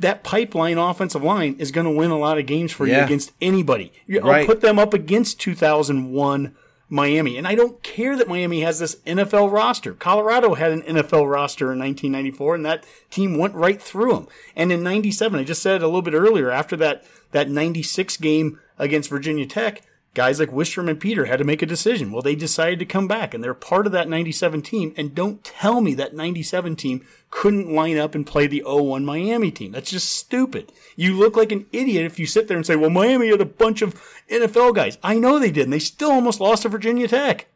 that 0.00 0.24
pipeline 0.24 0.78
offensive 0.78 1.22
line 1.22 1.54
is 1.60 1.70
going 1.70 1.84
to 1.86 1.92
win 1.92 2.10
a 2.10 2.18
lot 2.18 2.38
of 2.38 2.46
games 2.46 2.72
for 2.72 2.86
you 2.86 2.96
against 2.98 3.30
anybody. 3.40 3.92
You- 4.08 4.20
I'll 4.20 4.28
Right. 4.28 4.46
put 4.46 4.60
them 4.60 4.78
up 4.78 4.92
against 4.92 5.38
2001 5.40 6.54
Miami. 6.88 7.36
And 7.36 7.46
I 7.46 7.54
don't 7.54 7.82
care 7.82 8.16
that 8.16 8.28
Miami 8.28 8.60
has 8.60 8.78
this 8.78 8.96
NFL 9.06 9.50
roster. 9.50 9.94
Colorado 9.94 10.54
had 10.54 10.72
an 10.72 10.82
NFL 10.82 11.30
roster 11.30 11.72
in 11.72 11.78
1994, 11.78 12.54
and 12.54 12.66
that 12.66 12.84
team 13.10 13.38
went 13.38 13.54
right 13.54 13.80
through 13.80 14.12
them. 14.12 14.28
And 14.54 14.70
in 14.70 14.82
97, 14.82 15.40
I 15.40 15.44
just 15.44 15.62
said 15.62 15.82
a 15.82 15.86
little 15.86 16.02
bit 16.02 16.14
earlier, 16.14 16.50
after 16.50 16.76
that, 16.76 17.04
that 17.32 17.48
96 17.48 18.16
game 18.18 18.60
against 18.78 19.10
Virginia 19.10 19.46
Tech, 19.46 19.82
guys 20.14 20.38
like 20.38 20.50
Wistrom 20.50 20.88
and 20.88 21.00
Peter 21.00 21.26
had 21.26 21.38
to 21.38 21.44
make 21.44 21.60
a 21.60 21.66
decision. 21.66 22.10
Well, 22.10 22.22
they 22.22 22.36
decided 22.36 22.78
to 22.78 22.86
come 22.86 23.06
back, 23.08 23.34
and 23.34 23.42
they're 23.42 23.52
part 23.52 23.86
of 23.86 23.92
that 23.92 24.08
97 24.08 24.62
team. 24.62 24.94
And 24.96 25.14
don't 25.14 25.44
tell 25.44 25.80
me 25.80 25.94
that 25.94 26.14
97 26.14 26.76
team 26.76 27.04
couldn't 27.30 27.74
line 27.74 27.98
up 27.98 28.14
and 28.14 28.26
play 28.26 28.46
the 28.46 28.62
01 28.64 29.04
Miami 29.04 29.50
team. 29.50 29.72
That's 29.72 29.90
just 29.90 30.14
stupid. 30.14 30.72
You 30.96 31.14
look 31.14 31.36
like 31.36 31.52
an 31.52 31.66
idiot 31.72 32.06
if 32.06 32.18
you 32.18 32.26
sit 32.26 32.48
there 32.48 32.56
and 32.56 32.64
say, 32.64 32.76
well, 32.76 32.90
Miami 32.90 33.28
had 33.28 33.40
a 33.40 33.44
bunch 33.46 33.82
of 33.82 34.00
NFL 34.30 34.74
guys. 34.74 34.96
I 35.02 35.18
know 35.18 35.38
they 35.38 35.50
did, 35.50 35.64
and 35.64 35.72
they 35.72 35.80
still 35.80 36.12
almost 36.12 36.40
lost 36.40 36.62
to 36.62 36.68
Virginia 36.68 37.08
Tech. 37.08 37.46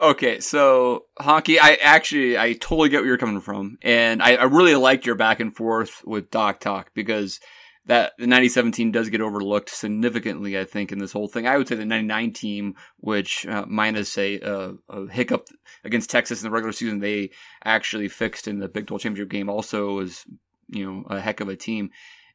Okay, 0.00 0.40
so 0.40 1.04
Honky, 1.20 1.58
I 1.60 1.74
actually 1.74 2.38
I 2.38 2.54
totally 2.54 2.88
get 2.88 3.00
where 3.00 3.08
you're 3.08 3.18
coming 3.18 3.42
from, 3.42 3.76
and 3.82 4.22
I, 4.22 4.36
I 4.36 4.44
really 4.44 4.74
liked 4.74 5.04
your 5.04 5.14
back 5.14 5.40
and 5.40 5.54
forth 5.54 6.02
with 6.06 6.30
Doc 6.30 6.60
Talk 6.60 6.90
because 6.94 7.38
that 7.86 8.12
the 8.18 8.26
97 8.26 8.72
team 8.72 8.92
does 8.92 9.08
get 9.08 9.20
overlooked 9.20 9.70
significantly. 9.70 10.58
I 10.58 10.64
think 10.64 10.92
in 10.92 10.98
this 10.98 11.12
whole 11.12 11.28
thing, 11.28 11.46
I 11.46 11.56
would 11.56 11.66
say 11.66 11.76
the 11.76 11.84
99 11.84 12.32
team, 12.32 12.74
which 12.98 13.46
uh, 13.46 13.64
minus 13.66 14.16
a, 14.18 14.38
a, 14.40 14.74
a 14.88 15.10
hiccup 15.10 15.48
against 15.84 16.10
Texas 16.10 16.42
in 16.42 16.48
the 16.48 16.54
regular 16.54 16.72
season, 16.72 17.00
they 17.00 17.30
actually 17.64 18.08
fixed 18.08 18.46
in 18.46 18.58
the 18.58 18.68
Big 18.68 18.86
12 18.86 19.00
championship 19.02 19.30
game. 19.30 19.48
Also, 19.48 19.94
was 19.94 20.24
you 20.68 20.90
know 20.90 21.04
a 21.08 21.20
heck 21.20 21.40
of 21.40 21.48
a 21.48 21.56
team, 21.56 21.90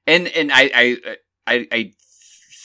and 0.08 0.28
and 0.30 0.52
I 0.52 0.72
I 0.74 0.98
I, 1.48 1.68
I 1.72 1.92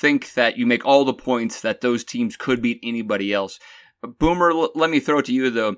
think 0.00 0.32
that 0.34 0.56
you 0.56 0.66
make 0.66 0.86
all 0.86 1.04
the 1.04 1.12
points 1.12 1.60
that 1.60 1.82
those 1.82 2.02
teams 2.02 2.36
could 2.36 2.62
beat 2.62 2.80
anybody 2.82 3.32
else. 3.32 3.58
Boomer, 4.02 4.50
l- 4.50 4.72
let 4.74 4.88
me 4.88 5.00
throw 5.00 5.18
it 5.18 5.26
to 5.26 5.34
you 5.34 5.50
though. 5.50 5.76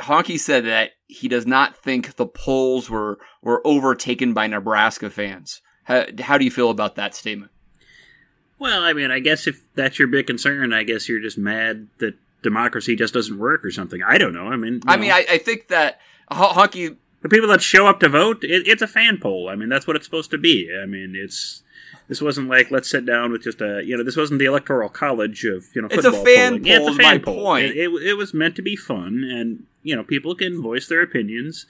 Honky 0.00 0.38
said 0.38 0.64
that 0.64 0.92
he 1.06 1.28
does 1.28 1.46
not 1.46 1.76
think 1.76 2.16
the 2.16 2.26
polls 2.26 2.88
were 2.88 3.18
were 3.42 3.64
overtaken 3.66 4.32
by 4.32 4.46
Nebraska 4.46 5.10
fans. 5.10 5.60
How, 5.84 6.06
how 6.20 6.38
do 6.38 6.44
you 6.44 6.50
feel 6.50 6.70
about 6.70 6.94
that 6.96 7.14
statement? 7.14 7.50
Well, 8.58 8.82
I 8.82 8.92
mean, 8.92 9.10
I 9.10 9.20
guess 9.20 9.46
if 9.46 9.72
that's 9.74 9.98
your 9.98 10.08
big 10.08 10.26
concern, 10.26 10.72
I 10.72 10.82
guess 10.82 11.08
you're 11.08 11.20
just 11.20 11.38
mad 11.38 11.88
that 11.98 12.14
democracy 12.42 12.94
just 12.94 13.14
doesn't 13.14 13.38
work 13.38 13.64
or 13.64 13.70
something. 13.70 14.02
I 14.02 14.18
don't 14.18 14.34
know. 14.34 14.48
I 14.48 14.56
mean, 14.56 14.80
I 14.86 14.96
know, 14.96 15.02
mean, 15.02 15.12
I, 15.12 15.24
I 15.30 15.38
think 15.38 15.68
that 15.68 15.98
Ho- 16.30 16.52
Honky. 16.52 16.96
the 17.22 17.28
people 17.28 17.48
that 17.48 17.62
show 17.62 17.86
up 17.86 18.00
to 18.00 18.08
vote, 18.08 18.44
it, 18.44 18.68
it's 18.68 18.82
a 18.82 18.86
fan 18.86 19.18
poll. 19.18 19.48
I 19.48 19.56
mean, 19.56 19.68
that's 19.70 19.86
what 19.86 19.96
it's 19.96 20.04
supposed 20.04 20.30
to 20.32 20.38
be. 20.38 20.70
I 20.82 20.84
mean, 20.86 21.14
it's 21.16 21.62
this 22.08 22.20
wasn't 22.20 22.48
like 22.48 22.70
let's 22.70 22.90
sit 22.90 23.06
down 23.06 23.32
with 23.32 23.42
just 23.42 23.60
a 23.62 23.82
you 23.84 23.96
know 23.96 24.04
this 24.04 24.16
wasn't 24.16 24.38
the 24.40 24.44
electoral 24.44 24.90
college 24.90 25.44
of 25.44 25.64
you 25.74 25.80
know 25.80 25.88
It's 25.90 26.04
a 26.04 26.12
fan 26.12 26.58
polling. 26.58 26.64
Yeah, 26.66 26.78
poll 26.78 26.88
it's 26.88 26.96
a 26.98 27.02
fan 27.02 27.12
my 27.14 27.18
poll. 27.18 27.42
point. 27.44 27.64
It, 27.66 27.76
it, 27.78 27.88
it 28.08 28.14
was 28.18 28.34
meant 28.34 28.56
to 28.56 28.62
be 28.62 28.76
fun, 28.76 29.24
and 29.24 29.64
you 29.82 29.96
know 29.96 30.04
people 30.04 30.34
can 30.34 30.60
voice 30.60 30.86
their 30.86 31.00
opinions, 31.02 31.64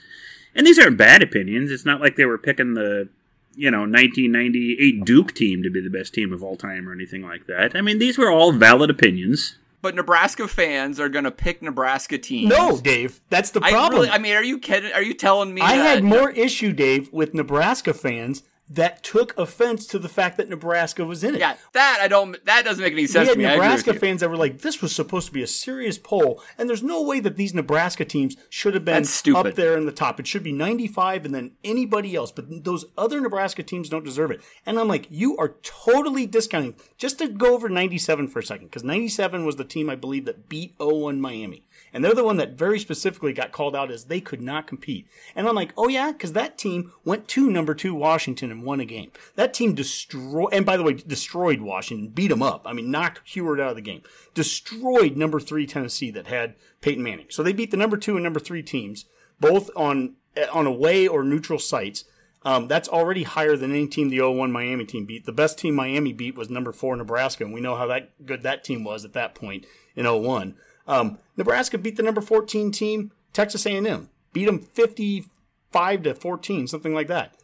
and 0.56 0.66
these 0.66 0.78
aren't 0.78 0.96
bad 0.98 1.22
opinions. 1.22 1.70
It's 1.70 1.84
not 1.86 2.00
like 2.00 2.16
they 2.16 2.24
were 2.24 2.38
picking 2.38 2.74
the 2.74 3.08
you 3.54 3.70
know 3.70 3.80
1998 3.80 5.04
Duke 5.04 5.34
team 5.34 5.62
to 5.62 5.70
be 5.70 5.80
the 5.80 5.90
best 5.90 6.14
team 6.14 6.32
of 6.32 6.42
all 6.42 6.56
time 6.56 6.88
or 6.88 6.92
anything 6.92 7.22
like 7.22 7.46
that. 7.46 7.74
I 7.74 7.80
mean, 7.80 7.98
these 7.98 8.18
were 8.18 8.30
all 8.30 8.52
valid 8.52 8.90
opinions. 8.90 9.56
But 9.82 9.94
Nebraska 9.94 10.46
fans 10.46 11.00
are 11.00 11.08
going 11.08 11.24
to 11.24 11.30
pick 11.30 11.62
Nebraska 11.62 12.18
teams. 12.18 12.50
No, 12.50 12.78
Dave, 12.78 13.20
that's 13.30 13.50
the 13.50 13.64
I 13.64 13.70
problem. 13.70 14.02
really. 14.02 14.10
I 14.10 14.18
mean, 14.18 14.36
are 14.36 14.44
you 14.44 14.58
kidding? 14.58 14.92
Are 14.92 15.02
you 15.02 15.14
telling 15.14 15.54
me? 15.54 15.62
I 15.62 15.78
that 15.78 15.84
had 15.84 16.04
more 16.04 16.30
issue, 16.30 16.72
Dave, 16.72 17.10
with 17.12 17.32
Nebraska 17.32 17.94
fans 17.94 18.42
that 18.70 19.02
took 19.02 19.36
offense 19.36 19.86
to 19.88 19.98
the 19.98 20.08
fact 20.08 20.36
that 20.36 20.48
Nebraska 20.48 21.04
was 21.04 21.24
in 21.24 21.34
it. 21.34 21.40
Yeah, 21.40 21.56
that 21.72 21.98
I 22.00 22.06
don't. 22.06 22.42
That 22.44 22.64
doesn't 22.64 22.82
make 22.82 22.92
any 22.92 23.02
We 23.02 23.06
sense 23.08 23.28
had 23.28 23.34
to 23.34 23.38
me. 23.38 23.46
I 23.46 23.54
agree 23.54 23.66
Nebraska 23.66 23.94
fans 23.94 24.20
that 24.20 24.30
were 24.30 24.36
like, 24.36 24.60
"This 24.60 24.80
was 24.80 24.94
supposed 24.94 25.26
to 25.26 25.32
be 25.32 25.42
a 25.42 25.46
serious 25.46 25.98
poll, 25.98 26.42
and 26.56 26.68
there's 26.68 26.82
no 26.82 27.02
way 27.02 27.18
that 27.20 27.36
these 27.36 27.52
Nebraska 27.52 28.04
teams 28.04 28.36
should 28.48 28.74
have 28.74 28.84
been 28.84 29.04
up 29.34 29.54
there 29.54 29.76
in 29.76 29.86
the 29.86 29.92
top. 29.92 30.20
It 30.20 30.26
should 30.26 30.44
be 30.44 30.52
95 30.52 31.24
and 31.24 31.34
then 31.34 31.52
anybody 31.64 32.14
else, 32.14 32.30
but 32.30 32.64
those 32.64 32.84
other 32.96 33.20
Nebraska 33.20 33.62
teams 33.62 33.88
don't 33.88 34.04
deserve 34.04 34.30
it." 34.30 34.40
And 34.64 34.78
I'm 34.78 34.88
like, 34.88 35.06
"You 35.10 35.36
are 35.36 35.56
totally 35.62 36.26
discounting." 36.26 36.76
Just 36.96 37.18
to 37.18 37.28
go 37.28 37.54
over 37.54 37.68
97 37.68 38.28
for 38.28 38.38
a 38.38 38.44
second, 38.44 38.68
because 38.68 38.84
97 38.84 39.44
was 39.44 39.56
the 39.56 39.64
team 39.64 39.90
I 39.90 39.96
believe 39.96 40.26
that 40.26 40.48
beat 40.48 40.74
01 40.78 41.20
Miami, 41.20 41.64
and 41.92 42.04
they're 42.04 42.14
the 42.14 42.24
one 42.24 42.36
that 42.36 42.58
very 42.58 42.78
specifically 42.78 43.32
got 43.32 43.52
called 43.52 43.74
out 43.74 43.90
as 43.90 44.04
they 44.04 44.20
could 44.20 44.40
not 44.40 44.66
compete. 44.66 45.06
And 45.34 45.48
I'm 45.48 45.54
like, 45.54 45.72
"Oh 45.76 45.88
yeah," 45.88 46.12
because 46.12 46.32
that 46.32 46.58
team 46.58 46.92
went 47.04 47.28
to 47.28 47.50
number 47.50 47.74
two 47.74 47.94
Washington 47.94 48.50
and 48.50 48.62
won 48.62 48.80
a 48.80 48.84
game. 48.84 49.10
That 49.36 49.54
team 49.54 49.74
destroyed, 49.74 50.52
and 50.52 50.66
by 50.66 50.76
the 50.76 50.82
way, 50.82 50.94
destroyed 50.94 51.60
Washington, 51.60 52.08
beat 52.08 52.28
them 52.28 52.42
up. 52.42 52.62
I 52.66 52.72
mean, 52.72 52.90
knocked 52.90 53.26
Huard 53.34 53.60
out 53.60 53.70
of 53.70 53.76
the 53.76 53.82
game. 53.82 54.02
Destroyed 54.34 55.16
number 55.16 55.40
three 55.40 55.66
Tennessee 55.66 56.10
that 56.10 56.26
had 56.26 56.54
Peyton 56.80 57.02
Manning. 57.02 57.26
So 57.30 57.42
they 57.42 57.52
beat 57.52 57.70
the 57.70 57.76
number 57.76 57.96
two 57.96 58.16
and 58.16 58.24
number 58.24 58.40
three 58.40 58.62
teams, 58.62 59.06
both 59.40 59.70
on 59.76 60.16
on 60.52 60.66
away 60.66 61.06
or 61.06 61.24
neutral 61.24 61.58
sites. 61.58 62.04
Um, 62.42 62.68
that's 62.68 62.88
already 62.88 63.24
higher 63.24 63.56
than 63.56 63.70
any 63.70 63.86
team 63.86 64.08
the 64.08 64.18
0-1 64.18 64.50
Miami 64.50 64.86
team 64.86 65.04
beat. 65.04 65.26
The 65.26 65.32
best 65.32 65.58
team 65.58 65.74
Miami 65.74 66.14
beat 66.14 66.36
was 66.36 66.48
number 66.48 66.72
four 66.72 66.96
Nebraska, 66.96 67.44
and 67.44 67.52
we 67.52 67.60
know 67.60 67.76
how 67.76 67.86
that 67.88 68.24
good 68.24 68.42
that 68.42 68.64
team 68.64 68.82
was 68.82 69.04
at 69.04 69.12
that 69.12 69.34
point 69.34 69.66
in 69.94 70.06
0-1. 70.06 70.54
Um, 70.90 71.18
Nebraska 71.36 71.78
beat 71.78 71.96
the 71.96 72.02
number 72.02 72.20
14 72.20 72.72
team 72.72 73.12
Texas 73.32 73.64
A&M, 73.64 74.10
beat 74.32 74.46
them 74.46 74.58
55 74.58 76.02
to 76.02 76.14
14, 76.14 76.66
something 76.66 76.92
like 76.92 77.06
that. 77.06 77.36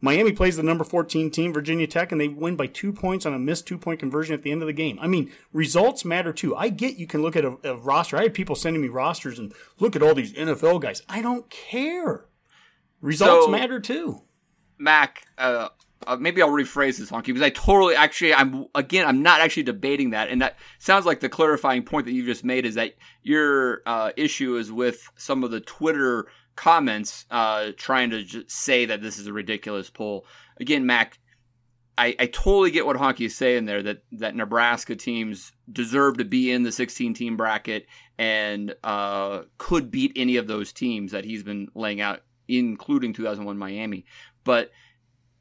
Miami 0.00 0.30
plays 0.30 0.56
the 0.56 0.62
number 0.62 0.84
14 0.84 1.28
team, 1.32 1.52
Virginia 1.52 1.88
Tech, 1.88 2.12
and 2.12 2.20
they 2.20 2.28
win 2.28 2.54
by 2.54 2.68
two 2.68 2.92
points 2.92 3.26
on 3.26 3.34
a 3.34 3.38
missed 3.38 3.66
two 3.66 3.76
point 3.76 3.98
conversion 3.98 4.32
at 4.32 4.44
the 4.44 4.52
end 4.52 4.62
of 4.62 4.68
the 4.68 4.72
game. 4.72 4.96
I 5.02 5.08
mean, 5.08 5.32
results 5.52 6.04
matter 6.04 6.32
too. 6.32 6.54
I 6.54 6.68
get 6.68 6.98
you 6.98 7.08
can 7.08 7.20
look 7.20 7.34
at 7.34 7.44
a, 7.44 7.56
a 7.64 7.76
roster. 7.76 8.16
I 8.16 8.22
had 8.22 8.34
people 8.34 8.54
sending 8.54 8.80
me 8.80 8.86
rosters 8.86 9.40
and 9.40 9.52
look 9.80 9.96
at 9.96 10.02
all 10.02 10.14
these 10.14 10.32
NFL 10.34 10.80
guys. 10.80 11.02
I 11.08 11.20
don't 11.20 11.50
care. 11.50 12.26
Results 13.00 13.46
so, 13.46 13.50
matter 13.50 13.80
too. 13.80 14.22
Mac, 14.78 15.26
uh, 15.36 15.70
uh, 16.06 16.16
maybe 16.16 16.42
I'll 16.42 16.50
rephrase 16.50 16.98
this, 16.98 17.10
Honky, 17.10 17.26
because 17.26 17.42
I 17.42 17.50
totally 17.50 17.94
actually 17.94 18.34
I'm 18.34 18.66
again 18.74 19.06
I'm 19.06 19.22
not 19.22 19.40
actually 19.40 19.64
debating 19.64 20.10
that, 20.10 20.28
and 20.28 20.40
that 20.42 20.56
sounds 20.78 21.06
like 21.06 21.20
the 21.20 21.28
clarifying 21.28 21.82
point 21.82 22.06
that 22.06 22.12
you 22.12 22.24
just 22.24 22.44
made 22.44 22.64
is 22.64 22.76
that 22.76 22.94
your 23.22 23.82
uh, 23.86 24.12
issue 24.16 24.56
is 24.56 24.70
with 24.70 25.08
some 25.16 25.44
of 25.44 25.50
the 25.50 25.60
Twitter 25.60 26.28
comments 26.56 27.26
uh, 27.30 27.70
trying 27.76 28.10
to 28.10 28.44
say 28.48 28.84
that 28.86 29.02
this 29.02 29.18
is 29.18 29.26
a 29.26 29.32
ridiculous 29.32 29.90
poll. 29.90 30.26
Again, 30.60 30.86
Mac, 30.86 31.18
I, 31.96 32.14
I 32.18 32.26
totally 32.26 32.70
get 32.70 32.86
what 32.86 32.96
Honky 32.96 33.26
is 33.26 33.36
saying 33.36 33.64
there 33.64 33.82
that 33.82 34.02
that 34.12 34.36
Nebraska 34.36 34.94
teams 34.94 35.52
deserve 35.70 36.18
to 36.18 36.24
be 36.24 36.52
in 36.52 36.62
the 36.62 36.72
16 36.72 37.14
team 37.14 37.36
bracket 37.36 37.86
and 38.18 38.74
uh, 38.84 39.42
could 39.58 39.90
beat 39.90 40.12
any 40.14 40.36
of 40.36 40.46
those 40.46 40.72
teams 40.72 41.12
that 41.12 41.24
he's 41.24 41.42
been 41.42 41.68
laying 41.74 42.00
out, 42.00 42.20
including 42.46 43.12
2001 43.12 43.58
Miami, 43.58 44.04
but 44.44 44.70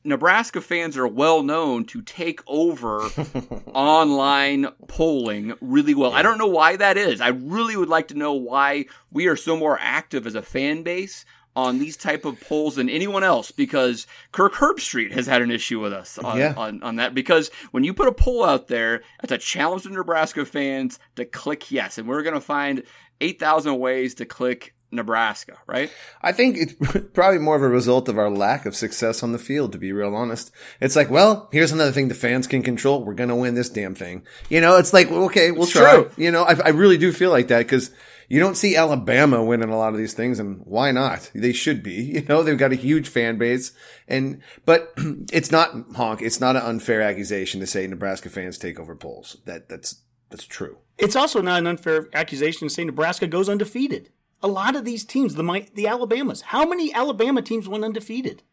Nebraska 0.08 0.62
fans 0.62 0.96
are 0.96 1.08
well 1.08 1.44
known 1.44 1.84
to 1.86 2.02
take 2.02 2.40
over 2.48 3.02
online 3.74 4.68
polling 4.88 5.54
really 5.60 5.94
well. 5.94 6.14
I 6.14 6.22
don't 6.22 6.38
know 6.38 6.48
why 6.48 6.78
that 6.78 6.98
is. 6.98 7.20
I 7.20 7.28
really 7.28 7.76
would 7.76 7.90
like 7.90 8.08
to 8.08 8.18
know 8.18 8.34
why 8.34 8.86
we 9.12 9.28
are 9.28 9.36
so 9.36 9.58
more 9.58 9.78
active 9.82 10.26
as 10.26 10.34
a 10.34 10.42
fan 10.42 10.82
base 10.84 11.26
on 11.58 11.80
these 11.80 11.98
type 11.98 12.24
of 12.24 12.40
polls 12.40 12.76
than 12.76 12.88
anyone 12.88 13.24
else 13.24 13.52
because 13.52 14.08
Kirk 14.32 14.54
Herbstreit 14.54 15.12
has 15.12 15.26
had 15.26 15.42
an 15.42 15.52
issue 15.52 15.82
with 15.82 15.92
us 15.92 16.18
on, 16.20 16.38
yeah. 16.38 16.54
on, 16.56 16.82
on, 16.84 16.98
that 16.98 17.14
because 17.14 17.50
when 17.72 17.84
you 17.84 17.94
put 17.94 18.08
a 18.08 18.12
poll 18.14 18.46
out 18.46 18.68
there, 18.68 19.02
it's 19.24 19.32
a 19.32 19.38
challenge 19.38 19.84
to 19.84 19.90
Nebraska 19.90 20.46
fans 20.46 21.00
to 21.16 21.26
click 21.26 21.70
yes. 21.72 21.98
And 21.98 22.08
we're 22.08 22.22
going 22.22 22.36
to 22.36 22.42
find 22.42 22.84
8,000 23.20 23.78
ways 23.80 24.14
to 24.16 24.26
click 24.26 24.76
Nebraska, 24.92 25.58
right? 25.68 25.92
I 26.22 26.32
think 26.32 26.58
it's 26.58 26.74
probably 27.14 27.40
more 27.40 27.56
of 27.56 27.62
a 27.62 27.68
result 27.68 28.08
of 28.08 28.18
our 28.18 28.30
lack 28.30 28.66
of 28.66 28.76
success 28.76 29.22
on 29.22 29.32
the 29.32 29.40
field, 29.40 29.72
to 29.74 29.78
be 29.78 29.92
real 29.92 30.16
honest. 30.16 30.52
It's 30.80 30.96
like, 30.96 31.10
well, 31.10 31.50
here's 31.52 31.72
another 31.72 31.92
thing 31.92 32.08
the 32.08 32.16
fans 32.16 32.48
can 32.48 32.64
control. 32.64 33.04
We're 33.04 33.14
going 33.14 33.30
to 33.30 33.36
win 33.36 33.56
this 33.56 33.70
damn 33.70 33.96
thing. 33.96 34.24
You 34.50 34.62
know, 34.62 34.78
it's 34.78 34.94
like, 34.94 35.12
okay, 35.12 35.52
we'll 35.52 35.64
it's 35.64 35.72
try. 35.72 35.94
True. 35.94 36.12
You 36.18 36.32
know, 36.32 36.44
I, 36.44 36.56
I 36.66 36.70
really 36.70 36.98
do 36.98 37.12
feel 37.12 37.32
like 37.32 37.50
that 37.50 37.60
because 37.60 37.92
you 38.30 38.40
don't 38.40 38.56
see 38.56 38.76
Alabama 38.76 39.44
winning 39.44 39.70
a 39.70 39.78
lot 39.78 39.94
of 39.94 39.98
these 39.98 40.14
things 40.14 40.40
and 40.40 40.62
why 40.66 40.92
not? 40.92 41.32
They 41.34 41.54
should 41.54 41.84
be, 41.84 41.94
you 42.16 42.22
know, 42.24 42.44
they've 42.44 42.58
got 42.58 42.72
a 42.72 42.76
huge 42.76 43.10
fan 43.10 43.38
base 43.38 43.72
and, 44.08 44.42
but 44.66 44.94
it's 45.32 45.52
not 45.52 45.74
honk. 45.96 46.22
It's 46.22 46.40
not 46.40 46.56
an 46.56 46.64
unfair 46.64 47.02
accusation 47.02 47.60
to 47.60 47.68
say 47.68 47.88
Nebraska 47.88 48.30
fans 48.30 48.58
take 48.58 48.80
over 48.80 48.96
polls. 48.96 49.38
That, 49.46 49.70
that's, 49.70 50.02
that's 50.30 50.46
true. 50.46 50.78
It's 50.98 51.16
also 51.16 51.42
not 51.42 51.60
an 51.60 51.68
unfair 51.68 52.10
accusation 52.14 52.68
to 52.68 52.74
say 52.74 52.84
Nebraska 52.84 53.28
goes 53.28 53.50
undefeated. 53.50 54.10
A 54.42 54.48
lot 54.48 54.76
of 54.76 54.86
these 54.86 55.04
teams, 55.04 55.36
the 55.36 55.68
the 55.74 55.88
Alabamas, 55.88 56.42
how 56.42 56.66
many 56.66 56.94
Alabama 56.94 57.42
teams 57.42 57.68
went 57.68 57.84
undefeated? 57.84 58.44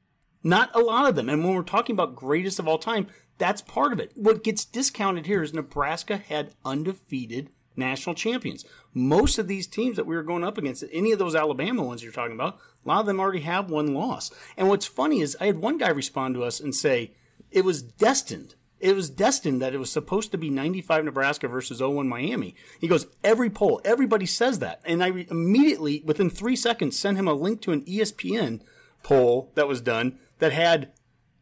Not 0.42 0.70
a 0.74 0.80
lot 0.80 1.08
of 1.08 1.14
them. 1.14 1.28
And 1.28 1.44
when 1.44 1.54
we're 1.54 1.62
talking 1.62 1.94
about 1.94 2.16
greatest 2.16 2.58
of 2.58 2.68
all 2.68 2.78
time, 2.78 3.08
that's 3.38 3.62
part 3.62 3.92
of 3.92 4.00
it. 4.00 4.12
What 4.14 4.44
gets 4.44 4.64
discounted 4.64 5.26
here 5.26 5.42
is 5.42 5.52
Nebraska 5.52 6.16
had 6.16 6.54
undefeated 6.64 7.50
national 7.76 8.14
champions. 8.14 8.64
Most 8.92 9.38
of 9.38 9.48
these 9.48 9.66
teams 9.66 9.96
that 9.96 10.06
we 10.06 10.14
were 10.14 10.22
going 10.22 10.44
up 10.44 10.58
against, 10.58 10.84
any 10.92 11.12
of 11.12 11.18
those 11.18 11.34
Alabama 11.34 11.82
ones 11.82 12.02
you're 12.02 12.12
talking 12.12 12.34
about, 12.34 12.58
a 12.84 12.88
lot 12.88 13.00
of 13.00 13.06
them 13.06 13.18
already 13.18 13.40
have 13.40 13.70
one 13.70 13.94
loss. 13.94 14.30
And 14.56 14.68
what's 14.68 14.86
funny 14.86 15.20
is 15.20 15.36
I 15.40 15.46
had 15.46 15.58
one 15.58 15.78
guy 15.78 15.88
respond 15.88 16.34
to 16.34 16.44
us 16.44 16.60
and 16.60 16.74
say 16.74 17.12
it 17.50 17.64
was 17.64 17.82
destined 17.82 18.54
it 18.84 18.94
was 18.94 19.08
destined 19.08 19.62
that 19.62 19.72
it 19.72 19.78
was 19.78 19.90
supposed 19.90 20.30
to 20.30 20.36
be 20.36 20.50
95 20.50 21.06
Nebraska 21.06 21.48
versus 21.48 21.80
01 21.80 22.06
Miami. 22.06 22.54
He 22.78 22.86
goes, 22.86 23.06
every 23.24 23.48
poll, 23.48 23.80
everybody 23.82 24.26
says 24.26 24.58
that. 24.58 24.82
And 24.84 25.02
I 25.02 25.24
immediately, 25.30 26.02
within 26.04 26.28
three 26.28 26.54
seconds, 26.54 26.98
sent 26.98 27.16
him 27.16 27.26
a 27.26 27.32
link 27.32 27.62
to 27.62 27.72
an 27.72 27.82
ESPN 27.86 28.60
poll 29.02 29.50
that 29.54 29.66
was 29.66 29.80
done 29.80 30.18
that 30.38 30.52
had, 30.52 30.92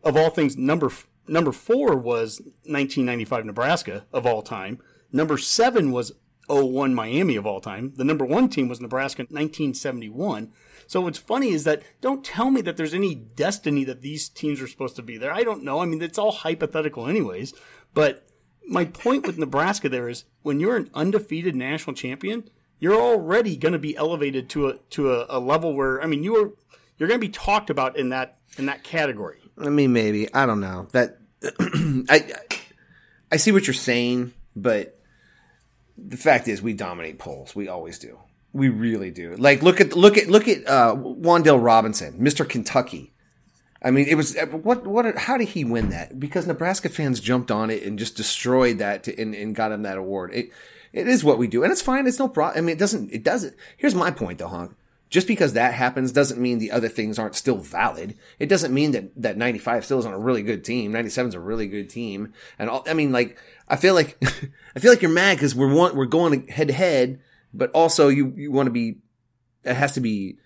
of 0.05 0.16
all 0.16 0.30
things, 0.30 0.57
number 0.57 0.93
number 1.26 1.51
four 1.51 1.97
was 1.97 2.38
1995 2.38 3.47
Nebraska 3.47 4.05
of 4.12 4.24
all 4.24 4.43
time. 4.43 4.78
Number 5.11 5.36
seven 5.36 5.90
was 5.90 6.12
01 6.49 6.95
Miami 6.95 7.34
of 7.34 7.45
all 7.45 7.61
time. 7.61 7.93
The 7.97 8.05
number 8.05 8.24
one 8.24 8.51
team 8.51 8.68
was 8.68 8.80
Nebraska 8.80 9.22
1971. 9.22 10.53
So 10.93 11.01
what's 11.01 11.16
funny 11.16 11.53
is 11.53 11.64
that 11.64 11.82
don't 12.03 12.22
tell 12.22 12.51
me 12.51 12.61
that 12.61 12.76
there's 12.76 12.93
any 12.93 13.14
destiny 13.14 13.82
that 13.84 14.03
these 14.03 14.28
teams 14.28 14.61
are 14.61 14.68
supposed 14.68 14.95
to 14.97 15.03
be 15.03 15.16
there. 15.16 15.32
I 15.32 15.43
don't 15.43 15.64
know. 15.64 15.80
I 15.80 15.86
mean, 15.86 16.03
it's 16.03 16.18
all 16.18 16.32
hypothetical 16.32 17.09
anyways. 17.09 17.55
But 17.95 18.28
my 18.68 18.84
point 18.84 19.26
with 19.26 19.38
Nebraska 19.38 19.88
there 19.88 20.07
is 20.11 20.24
when 20.43 20.61
you're 20.61 20.76
an 20.76 20.90
undefeated 20.93 21.57
national 21.57 21.97
champion, 21.97 22.51
you're 22.78 23.01
already 23.01 23.57
going 23.57 23.72
to 23.72 23.78
be 23.78 23.97
elevated 23.97 24.51
to 24.51 24.68
a 24.68 24.76
to 24.90 25.14
a, 25.14 25.26
a 25.30 25.40
level 25.40 25.74
where 25.74 26.03
I 26.03 26.05
mean 26.05 26.22
you 26.22 26.36
are 26.36 26.53
you're 26.99 27.09
going 27.09 27.18
to 27.18 27.26
be 27.26 27.32
talked 27.32 27.70
about 27.70 27.97
in 27.97 28.11
that 28.11 28.36
in 28.59 28.66
that 28.66 28.84
category. 28.84 29.38
I 29.57 29.70
mean, 29.70 29.95
maybe 29.95 30.30
I 30.34 30.45
don't 30.45 30.61
know 30.61 30.88
that. 30.93 31.16
I 32.11 32.34
I 33.32 33.36
see 33.38 33.51
what 33.51 33.66
you're 33.66 33.72
saying, 33.72 34.34
but 34.55 35.01
the 35.97 36.18
fact 36.18 36.49
is, 36.49 36.61
we 36.61 36.74
dominate 36.74 37.18
polls. 37.18 37.57
We 37.57 37.68
always 37.68 37.99
do. 37.99 38.18
We 38.53 38.68
really 38.68 39.11
do. 39.11 39.34
Like 39.36 39.62
look 39.62 39.80
at 39.80 39.94
look 39.94 40.18
at 40.18 40.28
look 40.28 40.46
at 40.48 40.66
uh, 40.68 40.94
Wan'Dale 40.94 41.62
Robinson, 41.62 42.18
Mr. 42.18 42.48
Kentucky. 42.48 43.12
I 43.82 43.90
mean, 43.90 44.07
it 44.07 44.14
was 44.14 44.36
what 44.50 44.86
what 44.86 45.16
how 45.16 45.36
did 45.36 45.48
he 45.48 45.64
win 45.64 45.90
that? 45.90 46.20
Because 46.20 46.46
Nebraska 46.46 46.88
fans 46.88 47.18
jumped 47.18 47.50
on 47.50 47.70
it 47.70 47.82
and 47.82 47.98
just 47.98 48.16
destroyed 48.16 48.78
that 48.78 49.05
to, 49.05 49.20
and, 49.20 49.34
and 49.34 49.55
got 49.55 49.72
him 49.72 49.82
that 49.82 49.98
award. 49.98 50.32
It 50.32 50.50
it 50.92 51.09
is 51.09 51.24
what 51.24 51.38
we 51.38 51.48
do, 51.48 51.62
and 51.62 51.72
it's 51.72 51.82
fine. 51.82 52.07
It's 52.07 52.18
no 52.18 52.28
problem. 52.28 52.59
I 52.59 52.61
mean, 52.61 52.76
it 52.76 52.78
doesn't 52.78 53.12
it 53.12 53.24
doesn't. 53.24 53.57
Here's 53.76 53.94
my 53.94 54.11
point, 54.11 54.38
though, 54.38 54.48
Honk. 54.48 54.76
Just 55.11 55.26
because 55.26 55.53
that 55.53 55.74
happens 55.74 56.11
doesn't 56.11 56.40
mean 56.40 56.59
the 56.59 56.70
other 56.70 56.88
things 56.88 57.18
aren't 57.18 57.34
still 57.34 57.59
valid. 57.59 58.16
It 58.38 58.48
doesn't 58.48 58.72
mean 58.72 58.92
that 58.92 59.11
that 59.20 59.36
95 59.36 59.84
still 59.84 59.98
isn't 59.98 60.12
a 60.12 60.18
really 60.18 60.42
good 60.42 60.64
team. 60.64 60.92
97 60.92 61.30
is 61.30 61.34
a 61.34 61.40
really 61.40 61.66
good 61.66 61.90
team, 61.90 62.32
and 62.59 62.70
all, 62.70 62.84
I 62.86 62.94
mean, 62.94 63.12
like 63.12 63.36
I 63.68 63.76
feel 63.76 63.94
like 63.94 64.16
I 64.76 64.78
feel 64.78 64.92
like 64.92 65.03
you're 65.03 65.11
mad 65.11 65.38
because 65.38 65.55
we're 65.55 65.74
want, 65.74 65.96
we're 65.96 66.07
going 66.07 66.46
head 66.46 66.68
to 66.68 66.74
head 66.74 67.20
but 67.53 67.70
also 67.72 68.09
you, 68.09 68.32
you 68.36 68.53
want 68.53 68.66
to 68.66 68.72
be, 68.72 68.98
it 69.64 69.74
has 69.74 69.92
to 69.94 70.00
be 70.00 70.38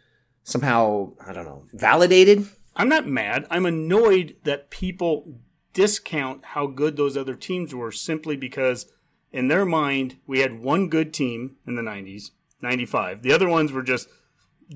somehow, 0.42 1.12
I 1.26 1.32
don't 1.32 1.44
know, 1.44 1.64
validated. 1.72 2.46
I'm 2.74 2.88
not 2.88 3.06
mad. 3.06 3.46
I'm 3.50 3.66
annoyed 3.66 4.36
that 4.44 4.70
people 4.70 5.38
discount 5.72 6.44
how 6.44 6.66
good 6.66 6.96
those 6.96 7.16
other 7.16 7.34
teams 7.34 7.74
were 7.74 7.92
simply 7.92 8.36
because 8.36 8.86
in 9.32 9.48
their 9.48 9.64
mind 9.64 10.16
we 10.26 10.40
had 10.40 10.62
one 10.62 10.88
good 10.88 11.12
team 11.12 11.56
in 11.66 11.74
the 11.74 11.82
90s, 11.82 12.30
95. 12.62 13.22
The 13.22 13.32
other 13.32 13.48
ones 13.48 13.72
were 13.72 13.82
just 13.82 14.08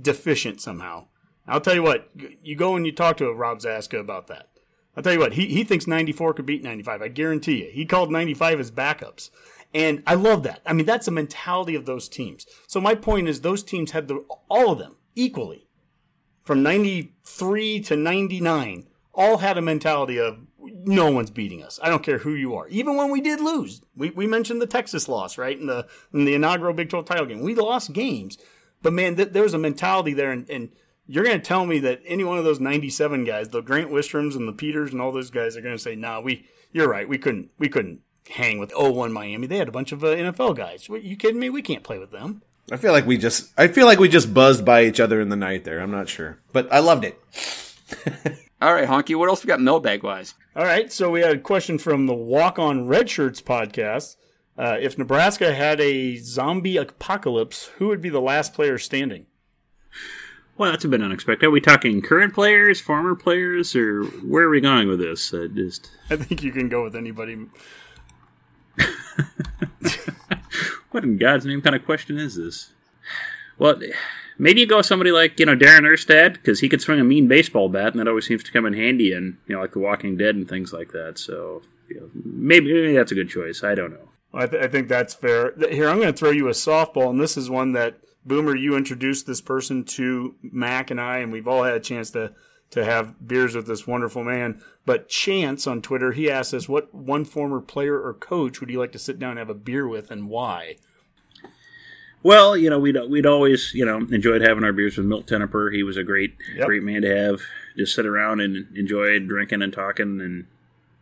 deficient 0.01 0.61
somehow. 0.61 1.07
I'll 1.47 1.61
tell 1.61 1.75
you 1.75 1.83
what, 1.83 2.11
you 2.43 2.55
go 2.55 2.77
and 2.77 2.87
you 2.87 2.93
talk 2.93 3.17
to 3.17 3.33
Rob 3.33 3.61
Zaska 3.61 3.99
about 3.99 4.27
that. 4.29 4.51
I'll 4.97 5.03
tell 5.03 5.13
you 5.13 5.19
what, 5.19 5.35
he, 5.35 5.47
he 5.47 5.65
thinks 5.65 5.87
94 5.87 6.35
could 6.35 6.47
beat 6.47 6.63
95. 6.63 7.03
I 7.03 7.09
guarantee 7.09 7.65
you. 7.65 7.71
He 7.73 7.87
called 7.87 8.11
95 8.11 8.61
as 8.61 8.71
backups. 8.71 9.31
And 9.73 10.03
I 10.07 10.15
love 10.15 10.43
that. 10.43 10.63
I 10.67 10.73
mean, 10.73 10.87
that's 10.87 11.07
the 11.07 11.13
mentality 11.13 11.75
of 11.75 11.87
those 11.87 12.09
teams. 12.09 12.47
So 12.67 12.81
my 12.81 12.95
point 12.95 13.29
is 13.29 13.41
those 13.41 13.63
teams 13.63 13.93
had 13.93 14.09
the, 14.09 14.25
all 14.49 14.73
of 14.73 14.79
them 14.79 14.97
equally 15.15 15.69
from 16.43 16.63
93 16.63 17.81
to 17.83 17.97
99 17.97 18.87
all 19.13 19.39
had 19.39 19.59
a 19.59 19.63
mentality 19.63 20.19
of 20.19 20.39
no 20.59 21.11
one's 21.11 21.31
beating 21.31 21.63
us. 21.63 21.79
I 21.83 21.89
don't 21.89 22.03
care 22.03 22.19
who 22.19 22.35
you 22.35 22.55
are. 22.55 22.69
Even 22.69 22.97
when 22.97 23.11
we 23.11 23.21
did 23.21 23.41
lose, 23.41 23.81
we, 23.97 24.11
we 24.11 24.27
mentioned 24.27 24.63
the 24.63 24.67
Texas 24.67 25.09
loss, 25.09 25.37
right? 25.37 25.59
In 25.59 25.67
the, 25.67 25.87
in 26.13 26.25
the 26.25 26.35
inaugural 26.35 26.75
Big 26.75 26.91
12 26.91 27.05
title 27.05 27.27
game, 27.27 27.41
we 27.41 27.55
lost 27.55 27.93
games, 27.93 28.39
but 28.83 28.93
man, 28.93 29.17
th- 29.17 29.31
there 29.31 29.43
was 29.43 29.55
a 29.55 29.59
mentality 29.59 30.13
there 30.13 30.33
and, 30.33 30.49
and 30.49 30.71
you're 31.07 31.25
going 31.25 31.41
to 31.41 31.45
tell 31.45 31.67
me 31.67 31.81
that 31.81 32.01
any 32.07 32.23
one 32.23 32.39
of 32.39 32.45
those 32.45 32.61
97 32.61 33.25
guys, 33.25 33.49
the 33.49 33.63
Grant 33.63 33.91
Wistroms 33.91 34.37
and 34.37 34.47
the 34.47 34.53
Peters 34.53 34.93
and 34.93 35.01
all 35.01 35.11
those 35.13 35.31
guys 35.31 35.57
are 35.57 35.61
going 35.61 35.77
to 35.77 35.83
say, 35.83 35.97
nah, 35.97 36.21
we, 36.21 36.47
you're 36.73 36.89
right. 36.89 37.09
We 37.09 37.19
couldn't, 37.19 37.51
we 37.59 37.69
couldn't 37.69 38.01
hang 38.31 38.59
with 38.59 38.73
01 38.75 39.13
Miami. 39.13 39.47
They 39.47 39.59
had 39.59 39.69
a 39.69 39.73
bunch 39.73 39.93
of 39.93 40.03
uh, 40.05 40.09
NFL 40.09 40.57
guys. 40.57 40.89
Are 40.89 40.97
you 40.97 41.17
kidding 41.17 41.41
me? 41.41 41.51
We 41.51 41.63
can't 41.63 41.83
play 41.83 41.99
with 41.99 42.11
them. 42.11 42.43
I 42.73 42.77
feel 42.77 42.93
like 42.93 43.07
we 43.07 43.19
just 43.19 43.53
I 43.59 43.69
feel 43.69 43.87
like 43.87 43.99
we 43.99 44.09
just 44.09 44.33
buzzed 44.33 44.65
by 44.65 44.85
each 44.85 45.01
other 45.01 45.21
in 45.21 45.29
the 45.29 45.37
night 45.37 45.65
there. 45.65 45.81
I'm 45.81 45.91
not 45.91 46.09
sure, 46.09 46.39
but 46.53 46.73
I 46.73 46.79
loved 46.79 47.05
it. 47.05 47.21
All 48.63 48.75
right, 48.75 48.89
Honky, 48.89 49.17
what 49.17 49.29
else 49.29 49.43
we 49.43 49.49
got 49.49 49.61
mailbag 49.61 50.03
wise? 50.03 50.35
All 50.55 50.65
right, 50.65 50.93
so 50.93 51.11
we 51.11 51.21
had 51.21 51.37
a 51.37 51.41
question 51.41 51.79
from 51.79 52.07
the 52.07 52.15
Walk 52.15 52.59
On 52.59 52.87
Red 52.87 53.09
Shirts 53.09 53.41
podcast. 53.41 54.17
Uh, 54.59 54.77
if 54.79 54.99
Nebraska 54.99 55.55
had 55.55 55.81
a 55.81 56.17
zombie 56.17 56.77
apocalypse, 56.77 57.67
who 57.79 57.89
would 57.89 58.03
be 58.03 58.11
the 58.11 58.21
last 58.21 58.53
player 58.53 58.77
standing? 58.77 59.27
Well, 60.59 60.71
that's 60.71 60.85
a 60.85 60.89
bit 60.89 61.01
unexpected. 61.01 61.47
Are 61.47 61.51
we 61.51 61.63
talking 61.63 62.03
current 62.03 62.35
players, 62.35 62.83
former 62.83 63.15
players, 63.15 63.75
or 63.75 64.05
where 64.05 64.45
are 64.45 64.51
we 64.51 64.61
going 64.61 64.89
with 64.89 64.99
this? 64.99 65.33
Uh, 65.33 65.49
just 65.53 65.91
I 66.11 66.17
think 66.17 66.43
you 66.43 66.53
can 66.53 66.69
go 66.69 66.85
with 66.85 66.95
anybody. 66.95 67.39
what 70.91 71.05
in 71.05 71.19
God's 71.19 71.47
name 71.47 71.63
kind 71.63 71.77
of 71.77 71.85
question 71.85 72.19
is 72.19 72.37
this? 72.37 72.71
Well, 73.59 73.81
maybe 74.39 74.61
you 74.61 74.67
go 74.67 74.79
with 74.79 74.87
somebody 74.87 75.13
like 75.13 75.39
you 75.39 75.47
know 75.47 75.57
Darren 75.57 75.83
Erstad 75.83 76.35
because 76.35 76.61
he 76.61 76.69
could 76.69 76.81
swing 76.81 77.01
a 77.01 77.05
mean 77.05 77.29
baseball 77.29 77.69
bat, 77.69 77.93
and 77.93 78.01
that 78.01 78.09
always 78.09 78.27
seems 78.27 78.43
to 78.45 78.53
come 78.53 78.67
in 78.67 78.73
handy 78.73 79.13
and 79.13 79.37
you 79.47 79.55
know 79.55 79.61
like 79.61 79.73
The 79.73 79.79
Walking 79.79 80.17
Dead 80.17 80.35
and 80.35 80.49
things 80.49 80.73
like 80.73 80.93
that. 80.93 81.19
So 81.19 81.63
you 81.89 82.01
know, 82.01 82.11
maybe, 82.15 82.73
maybe 82.73 82.95
that's 82.95 83.13
a 83.13 83.17
good 83.17 83.29
choice. 83.29 83.63
I 83.63 83.75
don't 83.75 83.91
know. 83.91 84.09
I, 84.33 84.47
th- 84.47 84.63
I 84.63 84.69
think 84.69 84.89
that's 84.89 85.13
fair. 85.13 85.53
Here, 85.71 85.89
I'm 85.89 85.99
going 85.99 86.13
to 86.13 86.17
throw 86.17 86.31
you 86.31 86.47
a 86.47 86.53
softball, 86.53 87.11
and 87.11 87.21
this 87.21 87.37
is 87.37 87.51
one 87.51 87.73
that 87.73 87.99
Boomer, 88.25 88.55
you 88.55 88.77
introduced 88.77 89.27
this 89.27 89.41
person 89.41 89.85
to 89.85 90.35
Mac 90.43 90.91
and 90.91 91.01
I, 91.01 91.19
and 91.19 91.33
we've 91.33 91.49
all 91.49 91.65
had 91.65 91.75
a 91.75 91.81
chance 91.81 92.11
to 92.11 92.33
to 92.71 92.85
have 92.85 93.27
beers 93.27 93.55
with 93.55 93.67
this 93.67 93.87
wonderful 93.87 94.25
man. 94.25 94.63
But 94.87 95.09
Chance 95.09 95.67
on 95.67 95.83
Twitter, 95.83 96.13
he 96.13 96.31
asked 96.31 96.55
us, 96.55 96.69
"What 96.69 96.95
one 96.95 97.25
former 97.25 97.61
player 97.61 98.01
or 98.01 98.15
coach 98.15 98.61
would 98.61 98.71
you 98.71 98.79
like 98.79 98.93
to 98.93 98.99
sit 98.99 99.19
down 99.19 99.31
and 99.31 99.39
have 99.39 99.51
a 99.51 99.55
beer 99.55 99.87
with, 99.87 100.11
and 100.11 100.29
why?" 100.29 100.77
Well, 102.23 102.57
you 102.57 102.69
know, 102.69 102.79
we'd 102.79 102.97
we'd 103.09 103.27
always 103.27 103.73
you 103.75 103.85
know 103.85 103.99
enjoyed 103.99 104.43
having 104.43 104.65
our 104.65 104.73
beers 104.73 104.97
with 104.97 105.07
Milt 105.07 105.27
Tenopir. 105.27 105.75
He 105.75 105.83
was 105.83 105.97
a 105.97 106.05
great 106.05 106.37
yep. 106.55 106.67
great 106.67 106.83
man 106.83 107.03
to 107.03 107.17
have. 107.17 107.41
Just 107.77 107.95
sit 107.95 108.07
around 108.07 108.41
and 108.41 108.67
enjoy 108.77 109.19
drinking 109.21 109.63
and 109.63 109.73
talking 109.73 110.21
and 110.21 110.47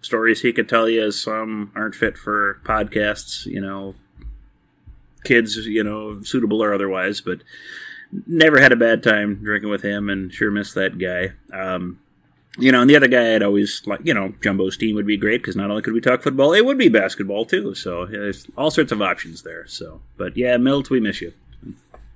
stories 0.01 0.43
he 0.43 0.53
could 0.53 0.69
tell 0.69 0.89
you. 0.89 1.05
As 1.05 1.21
some 1.21 1.73
aren't 1.75 1.97
fit 1.97 2.17
for 2.17 2.61
podcasts, 2.65 3.47
you 3.47 3.61
know, 3.61 3.97
kids, 5.25 5.57
you 5.57 5.83
know, 5.83 6.23
suitable 6.23 6.63
or 6.63 6.73
otherwise. 6.73 7.21
But 7.21 7.41
never 8.27 8.61
had 8.61 8.73
a 8.73 8.77
bad 8.77 9.03
time 9.03 9.43
drinking 9.43 9.71
with 9.71 9.83
him, 9.83 10.09
and 10.09 10.33
sure 10.33 10.51
miss 10.51 10.73
that 10.75 10.99
guy. 10.99 11.33
Um, 11.57 12.01
you 12.59 12.73
know, 12.73 12.81
and 12.81 12.91
the 12.91 12.97
other 12.97 13.09
guy 13.09 13.35
I'd 13.35 13.43
always 13.43 13.83
like, 13.87 14.01
you 14.03 14.13
know, 14.13 14.35
Jumbo 14.43 14.71
Stiehm 14.71 14.95
would 14.95 15.07
be 15.07 15.17
great 15.17 15.43
because 15.43 15.55
not 15.55 15.71
only 15.71 15.83
could 15.83 15.95
we 15.95 16.01
talk 16.01 16.23
football, 16.23 16.53
it 16.53 16.65
would 16.65 16.79
be 16.79 16.89
basketball 16.89 17.45
too. 17.45 17.75
So 17.75 18.07
there's 18.07 18.47
all 18.57 18.71
sorts 18.71 18.91
of 18.91 19.01
options 19.01 19.43
there. 19.43 19.67
So, 19.69 20.01
but 20.17 20.37
yeah, 20.37 20.57
Milt, 20.57 20.91
we 20.91 20.99
miss 20.99 21.21
you. 21.21 21.33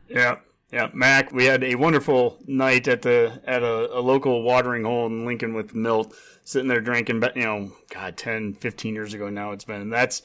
Yeah, 0.09 0.36
yeah, 0.72 0.88
Mac. 0.93 1.32
We 1.32 1.45
had 1.45 1.62
a 1.62 1.76
wonderful 1.76 2.38
night 2.47 2.88
at 2.88 3.03
the 3.03 3.40
at 3.47 3.62
a, 3.62 3.99
a 3.99 4.01
local 4.01 4.43
watering 4.43 4.84
hole 4.84 5.07
in 5.07 5.24
Lincoln 5.24 5.55
with 5.55 5.74
Milt, 5.74 6.14
sitting 6.45 6.68
there 6.68 6.80
drinking. 6.80 7.20
But 7.20 7.36
You 7.36 7.45
know, 7.45 7.72
God, 7.95 8.16
10, 8.16 8.55
15 8.55 8.95
years 8.95 9.14
ago 9.14 9.28
now 9.30 9.53
it's 9.53 9.64
been. 9.64 9.90
That's 9.90 10.22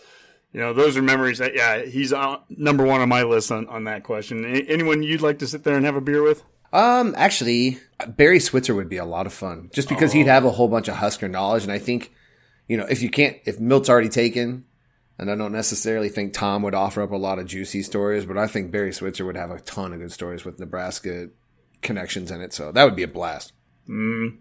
you 0.57 0.63
know, 0.63 0.73
those 0.73 0.97
are 0.97 1.03
memories 1.03 1.37
that, 1.37 1.53
yeah, 1.53 1.85
he's 1.85 2.11
on, 2.11 2.39
number 2.49 2.83
one 2.83 2.99
on 2.99 3.07
my 3.07 3.21
list 3.21 3.51
on, 3.51 3.67
on 3.67 3.83
that 3.83 4.01
question. 4.01 4.43
Anyone 4.43 5.03
you'd 5.03 5.21
like 5.21 5.37
to 5.37 5.47
sit 5.47 5.63
there 5.63 5.75
and 5.75 5.85
have 5.85 5.95
a 5.95 6.01
beer 6.01 6.23
with? 6.23 6.43
Um, 6.73 7.13
actually, 7.15 7.77
Barry 8.07 8.39
Switzer 8.39 8.73
would 8.73 8.89
be 8.89 8.97
a 8.97 9.05
lot 9.05 9.27
of 9.27 9.33
fun 9.33 9.69
just 9.71 9.87
because 9.87 10.09
oh. 10.09 10.17
he'd 10.17 10.25
have 10.25 10.45
a 10.45 10.49
whole 10.49 10.67
bunch 10.67 10.87
of 10.87 10.95
Husker 10.95 11.27
knowledge. 11.27 11.61
And 11.61 11.71
I 11.71 11.77
think, 11.77 12.11
you 12.67 12.75
know, 12.75 12.87
if 12.89 13.03
you 13.03 13.11
can't, 13.11 13.37
if 13.45 13.59
Milt's 13.59 13.87
already 13.87 14.09
taken, 14.09 14.65
and 15.19 15.29
I 15.29 15.35
don't 15.35 15.51
necessarily 15.51 16.09
think 16.09 16.33
Tom 16.33 16.63
would 16.63 16.73
offer 16.73 17.03
up 17.03 17.11
a 17.11 17.17
lot 17.17 17.37
of 17.37 17.45
juicy 17.45 17.83
stories, 17.83 18.25
but 18.25 18.35
I 18.35 18.47
think 18.47 18.71
Barry 18.71 18.91
Switzer 18.91 19.27
would 19.27 19.37
have 19.37 19.51
a 19.51 19.59
ton 19.59 19.93
of 19.93 19.99
good 19.99 20.11
stories 20.11 20.43
with 20.43 20.59
Nebraska 20.59 21.29
connections 21.83 22.31
in 22.31 22.41
it. 22.41 22.51
So 22.51 22.71
that 22.71 22.83
would 22.83 22.95
be 22.95 23.03
a 23.03 23.07
blast. 23.07 23.53
Mm. 23.87 24.37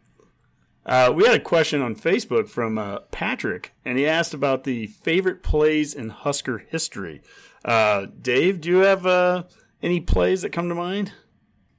Uh, 0.86 1.12
we 1.12 1.24
had 1.24 1.34
a 1.34 1.40
question 1.40 1.82
on 1.82 1.96
Facebook 1.96 2.48
from 2.48 2.78
uh, 2.78 3.00
Patrick, 3.10 3.72
and 3.84 3.98
he 3.98 4.06
asked 4.06 4.32
about 4.32 4.62
the 4.62 4.86
favorite 4.86 5.42
plays 5.42 5.92
in 5.92 6.10
Husker 6.10 6.58
history. 6.58 7.22
Uh, 7.64 8.06
Dave, 8.22 8.60
do 8.60 8.68
you 8.68 8.76
have 8.76 9.04
uh, 9.04 9.42
any 9.82 10.00
plays 10.00 10.42
that 10.42 10.52
come 10.52 10.68
to 10.68 10.76
mind? 10.76 11.12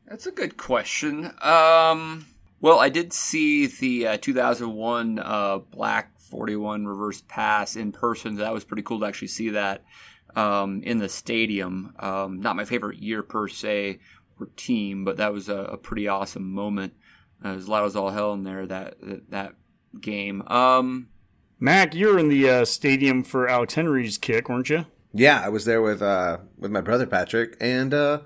That's 0.07 0.27
a 0.27 0.31
good 0.31 0.57
question. 0.57 1.31
Um, 1.41 2.25
well, 2.59 2.79
I 2.79 2.89
did 2.89 3.13
see 3.13 3.67
the 3.67 4.07
uh, 4.07 4.17
2001 4.17 5.19
uh, 5.19 5.59
Black 5.59 6.19
41 6.19 6.85
reverse 6.85 7.23
pass 7.29 7.77
in 7.77 7.93
person. 7.93 8.35
That 8.35 8.53
was 8.53 8.65
pretty 8.65 8.83
cool 8.83 8.99
to 8.99 9.05
actually 9.05 9.29
see 9.29 9.51
that 9.51 9.85
um, 10.35 10.81
in 10.83 10.97
the 10.97 11.07
stadium. 11.07 11.93
Um, 11.99 12.41
not 12.41 12.57
my 12.57 12.65
favorite 12.65 12.97
year 12.97 13.23
per 13.23 13.47
se 13.47 13.99
or 14.37 14.47
team, 14.57 15.05
but 15.05 15.15
that 15.17 15.31
was 15.31 15.47
a, 15.47 15.57
a 15.57 15.77
pretty 15.77 16.09
awesome 16.09 16.51
moment. 16.51 16.93
Uh, 17.43 17.49
as 17.49 17.67
loud 17.67 17.85
as 17.85 17.95
all 17.95 18.09
hell 18.09 18.33
in 18.33 18.43
there 18.43 18.65
that 18.65 18.95
that 19.29 19.53
game. 19.99 20.41
Um, 20.47 21.09
Mac, 21.59 21.95
you 21.95 22.07
were 22.07 22.19
in 22.19 22.29
the 22.29 22.49
uh, 22.49 22.65
stadium 22.65 23.23
for 23.23 23.47
Alex 23.47 23.75
Henery's 23.75 24.17
kick, 24.17 24.49
weren't 24.49 24.69
you? 24.69 24.85
Yeah, 25.13 25.41
I 25.43 25.49
was 25.49 25.65
there 25.65 25.81
with 25.81 26.01
uh, 26.01 26.37
with 26.57 26.71
my 26.71 26.81
brother 26.81 27.05
Patrick 27.05 27.57
and 27.59 27.93
uh, 27.93 28.21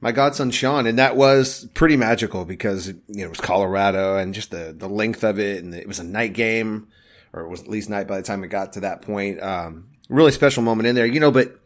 my 0.00 0.12
godson 0.12 0.50
Sean, 0.50 0.86
and 0.86 0.98
that 0.98 1.16
was 1.16 1.66
pretty 1.74 1.96
magical 1.96 2.44
because 2.44 2.88
you 2.88 2.94
know 3.08 3.24
it 3.24 3.30
was 3.30 3.40
Colorado 3.40 4.16
and 4.16 4.34
just 4.34 4.50
the 4.50 4.74
the 4.76 4.88
length 4.88 5.24
of 5.24 5.38
it, 5.38 5.62
and 5.62 5.74
it 5.74 5.86
was 5.86 5.98
a 5.98 6.04
night 6.04 6.32
game, 6.32 6.88
or 7.32 7.42
it 7.42 7.48
was 7.48 7.60
at 7.60 7.68
least 7.68 7.90
night 7.90 8.06
by 8.06 8.16
the 8.16 8.22
time 8.22 8.44
it 8.44 8.48
got 8.48 8.72
to 8.74 8.80
that 8.80 9.02
point. 9.02 9.42
Um, 9.42 9.88
really 10.08 10.32
special 10.32 10.62
moment 10.62 10.86
in 10.86 10.94
there, 10.94 11.06
you 11.06 11.20
know, 11.20 11.30
but 11.30 11.60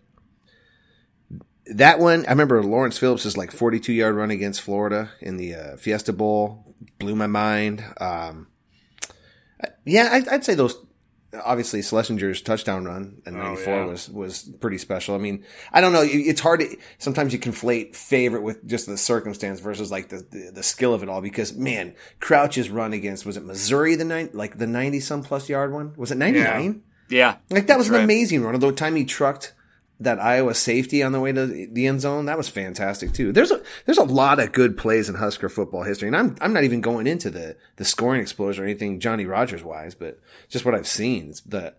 that 1.67 1.99
one, 1.99 2.27
I 2.27 2.31
remember 2.31 2.63
Lawrence 2.63 2.99
Phillips' 2.99 3.37
like 3.37 3.53
42 3.53 3.93
yard 3.93 4.15
run 4.15 4.31
against 4.31 4.63
Florida 4.63 5.11
in 5.21 5.37
the 5.37 5.55
uh, 5.55 5.77
Fiesta 5.77 6.13
Bowl 6.13 6.75
blew 6.99 7.15
my 7.15 7.27
mind. 7.27 7.85
Um, 8.01 8.49
yeah, 9.85 10.09
I, 10.13 10.35
would 10.35 10.45
say 10.45 10.55
those. 10.55 10.77
Obviously, 11.45 11.81
Schlesinger's 11.81 12.43
touchdown 12.43 12.85
run 12.85 13.23
in 13.25 13.39
'94 13.39 13.73
oh, 13.73 13.77
yeah. 13.77 13.85
was 13.87 14.11
was 14.11 14.43
pretty 14.61 14.77
special. 14.77 15.15
I 15.15 15.19
mean, 15.19 15.45
I 15.73 15.81
don't 15.81 15.95
know. 15.95 16.03
It's 16.05 16.43
hard 16.43 16.61
to 16.61 16.77
sometimes 16.99 17.33
you 17.33 17.39
conflate 17.39 17.97
favorite 17.97 18.43
with 18.43 18.67
just 18.69 18.87
the 18.87 18.99
circumstance 18.99 19.59
versus 19.59 19.91
like 19.91 20.11
the, 20.11 20.27
the, 20.31 20.51
the 20.57 20.63
skill 20.63 20.93
of 20.93 21.03
it 21.03 21.09
all. 21.09 21.23
Because 21.23 21.55
man, 21.55 21.95
Crouch's 22.21 22.69
run 22.69 22.93
against 22.93 23.25
was 23.25 23.39
it 23.39 23.45
Missouri 23.45 23.95
the 23.95 24.05
nine 24.05 24.29
like 24.35 24.59
the 24.59 24.67
ninety 24.67 25.01
some 25.01 25.23
plus 25.23 25.49
yard 25.49 25.73
one? 25.73 25.95
Was 25.97 26.11
it 26.11 26.19
ninety 26.19 26.43
nine? 26.43 26.83
Yeah. 27.09 27.37
yeah. 27.49 27.57
like 27.57 27.67
that 27.69 27.79
was 27.79 27.89
an 27.89 27.95
right. 27.95 28.05
amazing 28.05 28.43
run. 28.43 28.55
Although 28.55 28.73
time 28.73 28.97
he 28.97 29.07
trucked 29.07 29.55
that 30.03 30.19
Iowa 30.19 30.55
safety 30.55 31.03
on 31.03 31.13
the 31.13 31.21
way 31.21 31.33
to 31.33 31.47
the 31.47 31.87
end 31.87 32.01
zone, 32.01 32.27
that 32.27 32.37
was 32.37 32.49
fantastic 32.49 33.13
too. 33.13 33.33
There's 33.33 33.51
a 33.51 33.63
there's 33.87 33.99
a 33.99 34.05
lot 34.05 34.41
of 34.41 34.53
good 34.53 34.77
plays 34.77 35.09
in 35.09 35.17
Husker 35.17 35.49
football 35.49 35.83
history, 35.83 36.09
and 36.09 36.17
I'm 36.17 36.37
I'm 36.41 36.53
not 36.53 36.65
even 36.65 36.81
going 36.81 37.07
into 37.07 37.31
the 37.31 37.57
the 37.77 37.85
scoring 37.85 38.21
explosion 38.21 38.65
or 38.65 38.67
anything 38.67 39.01
Johnny 39.01 39.27
Rodgers 39.27 39.63
wise, 39.63 39.95
but 39.95 40.21
just 40.49 40.65
what 40.65 40.75
I've 40.75 40.87
seen. 40.87 41.31
It's 41.31 41.41
the 41.41 41.75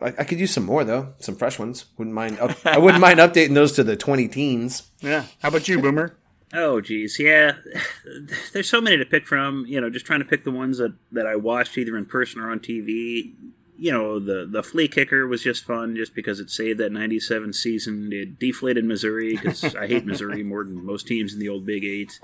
I, 0.00 0.14
I, 0.18 0.24
could 0.24 0.40
use 0.40 0.52
some 0.52 0.64
more 0.64 0.84
though, 0.84 1.12
some 1.18 1.36
fresh 1.36 1.58
ones. 1.58 1.86
Wouldn't 1.98 2.14
mind. 2.14 2.38
Up, 2.38 2.52
I 2.64 2.78
wouldn't 2.78 3.00
mind 3.00 3.18
updating 3.18 3.54
those 3.54 3.72
to 3.72 3.84
the 3.84 3.96
20 3.96 4.28
teens. 4.28 4.90
Yeah. 5.00 5.24
How 5.42 5.48
about 5.48 5.68
you, 5.68 5.80
Boomer? 5.80 6.16
Oh, 6.54 6.80
geez, 6.80 7.18
yeah. 7.18 7.56
There's 8.52 8.68
so 8.68 8.80
many 8.80 8.96
to 8.96 9.04
pick 9.04 9.26
from. 9.26 9.66
You 9.66 9.80
know, 9.80 9.90
just 9.90 10.06
trying 10.06 10.20
to 10.20 10.24
pick 10.24 10.44
the 10.44 10.50
ones 10.50 10.78
that, 10.78 10.94
that 11.12 11.26
I 11.26 11.36
watched 11.36 11.76
either 11.76 11.96
in 11.98 12.06
person 12.06 12.40
or 12.40 12.50
on 12.50 12.60
TV 12.60 13.34
you 13.76 13.90
know 13.92 14.18
the 14.18 14.46
the 14.50 14.62
flea 14.62 14.88
kicker 14.88 15.26
was 15.26 15.42
just 15.42 15.64
fun 15.64 15.96
just 15.96 16.14
because 16.14 16.40
it 16.40 16.50
saved 16.50 16.80
that 16.80 16.92
97 16.92 17.52
season. 17.52 18.10
It 18.12 18.38
deflated 18.38 18.84
missouri 18.84 19.36
because 19.36 19.74
i 19.76 19.86
hate 19.86 20.06
missouri 20.06 20.42
more 20.42 20.64
than 20.64 20.84
most 20.84 21.06
teams 21.06 21.32
in 21.32 21.40
the 21.40 21.48
old 21.48 21.66
big 21.66 21.84
eight. 21.84 22.18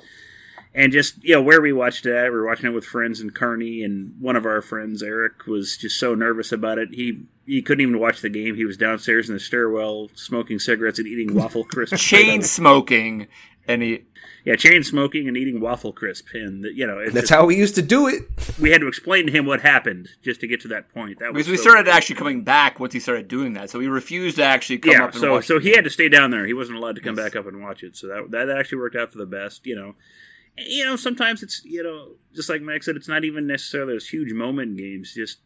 And 0.73 0.93
just 0.93 1.23
you 1.25 1.35
know 1.35 1.43
where 1.43 1.61
we 1.61 1.73
watched 1.73 2.07
it 2.07 2.23
we 2.25 2.31
were 2.31 2.47
watching 2.47 2.67
it 2.67 2.75
with 2.75 2.85
friends 2.85 3.21
in 3.21 3.31
kearney 3.31 3.83
and 3.83 4.15
one 4.21 4.37
of 4.37 4.47
our 4.47 4.63
friends 4.63 5.03
eric 5.03 5.47
was 5.47 5.77
just 5.77 5.99
so 5.99 6.15
nervous 6.15 6.53
about 6.53 6.79
it. 6.79 6.91
He 6.93 7.25
he 7.47 7.63
couldn't 7.63 7.83
even 7.83 7.99
watch 7.99 8.21
the 8.21 8.29
game. 8.29 8.55
He 8.55 8.65
was 8.65 8.77
downstairs 8.77 9.29
in 9.29 9.35
the 9.35 9.41
stairwell 9.41 10.11
smoking 10.15 10.61
cigarettes 10.61 10.99
and 11.01 11.09
eating 11.09 11.35
waffle 11.35 11.65
crisps. 11.71 12.03
Chain 12.03 12.43
smoking 12.43 13.27
and 13.67 13.83
he 13.83 14.05
yeah, 14.45 14.57
chain 14.57 14.83
smoking 14.83 15.29
and 15.29 15.37
eating 15.37 15.61
waffle 15.61 15.93
crisp, 15.93 16.29
and 16.33 16.65
you 16.75 16.87
know 16.87 17.03
that's 17.05 17.29
just, 17.29 17.31
how 17.31 17.45
we 17.45 17.57
used 17.57 17.75
to 17.75 17.83
do 17.83 18.07
it. 18.09 18.23
We 18.59 18.71
had 18.71 18.81
to 18.81 18.89
explain 18.89 19.27
to 19.27 19.33
him 19.33 19.47
what 19.47 19.61
happened 19.61 20.09
just 20.23 20.41
to 20.41 20.47
get 20.47 20.61
to 20.63 20.69
that 20.69 20.93
point. 20.93 21.19
That 21.19 21.33
because 21.33 21.49
we 21.49 21.57
so 21.57 21.63
started 21.63 21.89
actually 21.89 22.17
coming 22.17 22.43
back 22.43 22.81
once 22.81 22.93
he 22.93 23.01
started 23.01 23.29
doing 23.29 23.53
that, 23.55 23.71
so 23.71 23.81
he 23.81 23.87
refused 23.87 24.37
to 24.37 24.45
actually 24.45 24.79
come 24.79 24.93
yeah, 24.93 25.05
up. 25.05 25.15
Yeah, 25.15 25.21
so 25.21 25.41
so 25.41 25.59
he 25.59 25.71
had 25.71 25.85
to 25.85 25.91
stay 25.91 26.09
down 26.09 26.31
there. 26.31 26.47
He 26.47 26.55
wasn't 26.55 26.79
allowed 26.79 26.97
to 26.97 27.03
come 27.03 27.17
yes. 27.17 27.25
back 27.25 27.37
up 27.37 27.47
and 27.47 27.63
watch 27.63 27.83
it. 27.83 27.97
So 27.97 28.07
that 28.09 28.31
that 28.31 28.51
actually 28.51 28.79
worked 28.79 28.97
out 28.97 29.13
for 29.13 29.19
the 29.19 29.27
best. 29.27 29.67
You 29.67 29.77
know, 29.77 29.95
you 30.57 30.85
know 30.85 30.97
sometimes 30.97 31.43
it's 31.43 31.63
you 31.65 31.83
know 31.83 32.13
just 32.35 32.49
like 32.49 32.63
Mike 32.63 32.83
said, 32.83 32.97
it's 32.97 33.09
not 33.09 33.25
even 33.25 33.47
necessarily 33.47 33.95
those 33.95 34.09
huge 34.09 34.33
moment 34.33 34.77
games. 34.77 35.15
Just 35.15 35.41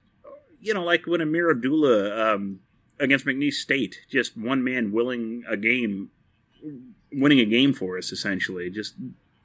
you 0.61 0.73
know, 0.73 0.85
like 0.85 1.07
when 1.07 1.21
Ameer 1.21 1.51
Abdullah 1.51 2.35
um, 2.35 2.61
against 3.01 3.27
McNeese 3.27 3.55
State, 3.55 4.03
just 4.09 4.37
one 4.37 4.63
man 4.63 4.93
willing 4.93 5.43
a 5.49 5.57
game 5.57 6.11
winning 7.17 7.41
a 7.41 7.45
game 7.45 7.73
for 7.73 7.99
us 7.99 8.13
essentially. 8.13 8.71
Just 8.71 8.95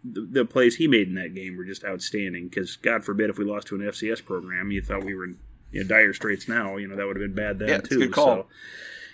the, 0.03 0.21
the, 0.21 0.45
plays 0.45 0.77
he 0.77 0.87
made 0.87 1.07
in 1.07 1.15
that 1.15 1.35
game 1.35 1.57
were 1.57 1.65
just 1.65 1.83
outstanding. 1.83 2.47
Because 2.47 2.75
God 2.77 3.03
forbid 3.03 3.29
if 3.29 3.37
we 3.37 3.45
lost 3.45 3.67
to 3.67 3.75
an 3.75 3.81
FCS 3.81 4.23
program, 4.23 4.71
you 4.71 4.81
thought 4.81 5.03
we 5.03 5.15
were 5.15 5.25
in 5.25 5.37
you 5.71 5.83
know, 5.83 5.87
dire 5.87 6.13
straits 6.13 6.47
now. 6.47 6.77
You 6.77 6.87
know 6.87 6.95
that 6.95 7.05
would 7.05 7.15
have 7.15 7.23
been 7.23 7.35
bad 7.35 7.59
then 7.59 7.69
yeah, 7.69 7.77
too. 7.77 7.99
Good 7.99 8.13
call. 8.13 8.25
So, 8.25 8.45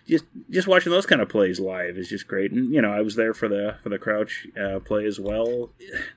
just 0.07 0.25
just 0.49 0.67
watching 0.67 0.91
those 0.91 1.05
kind 1.05 1.21
of 1.21 1.29
plays 1.29 1.59
live 1.59 1.97
is 1.97 2.09
just 2.09 2.27
great. 2.27 2.51
And 2.51 2.71
you 2.71 2.81
know, 2.81 2.93
I 2.93 3.01
was 3.01 3.15
there 3.15 3.33
for 3.33 3.47
the 3.47 3.77
for 3.81 3.89
the 3.89 3.97
crouch 3.97 4.47
uh, 4.59 4.79
play 4.79 5.05
as 5.05 5.19
well. 5.19 5.71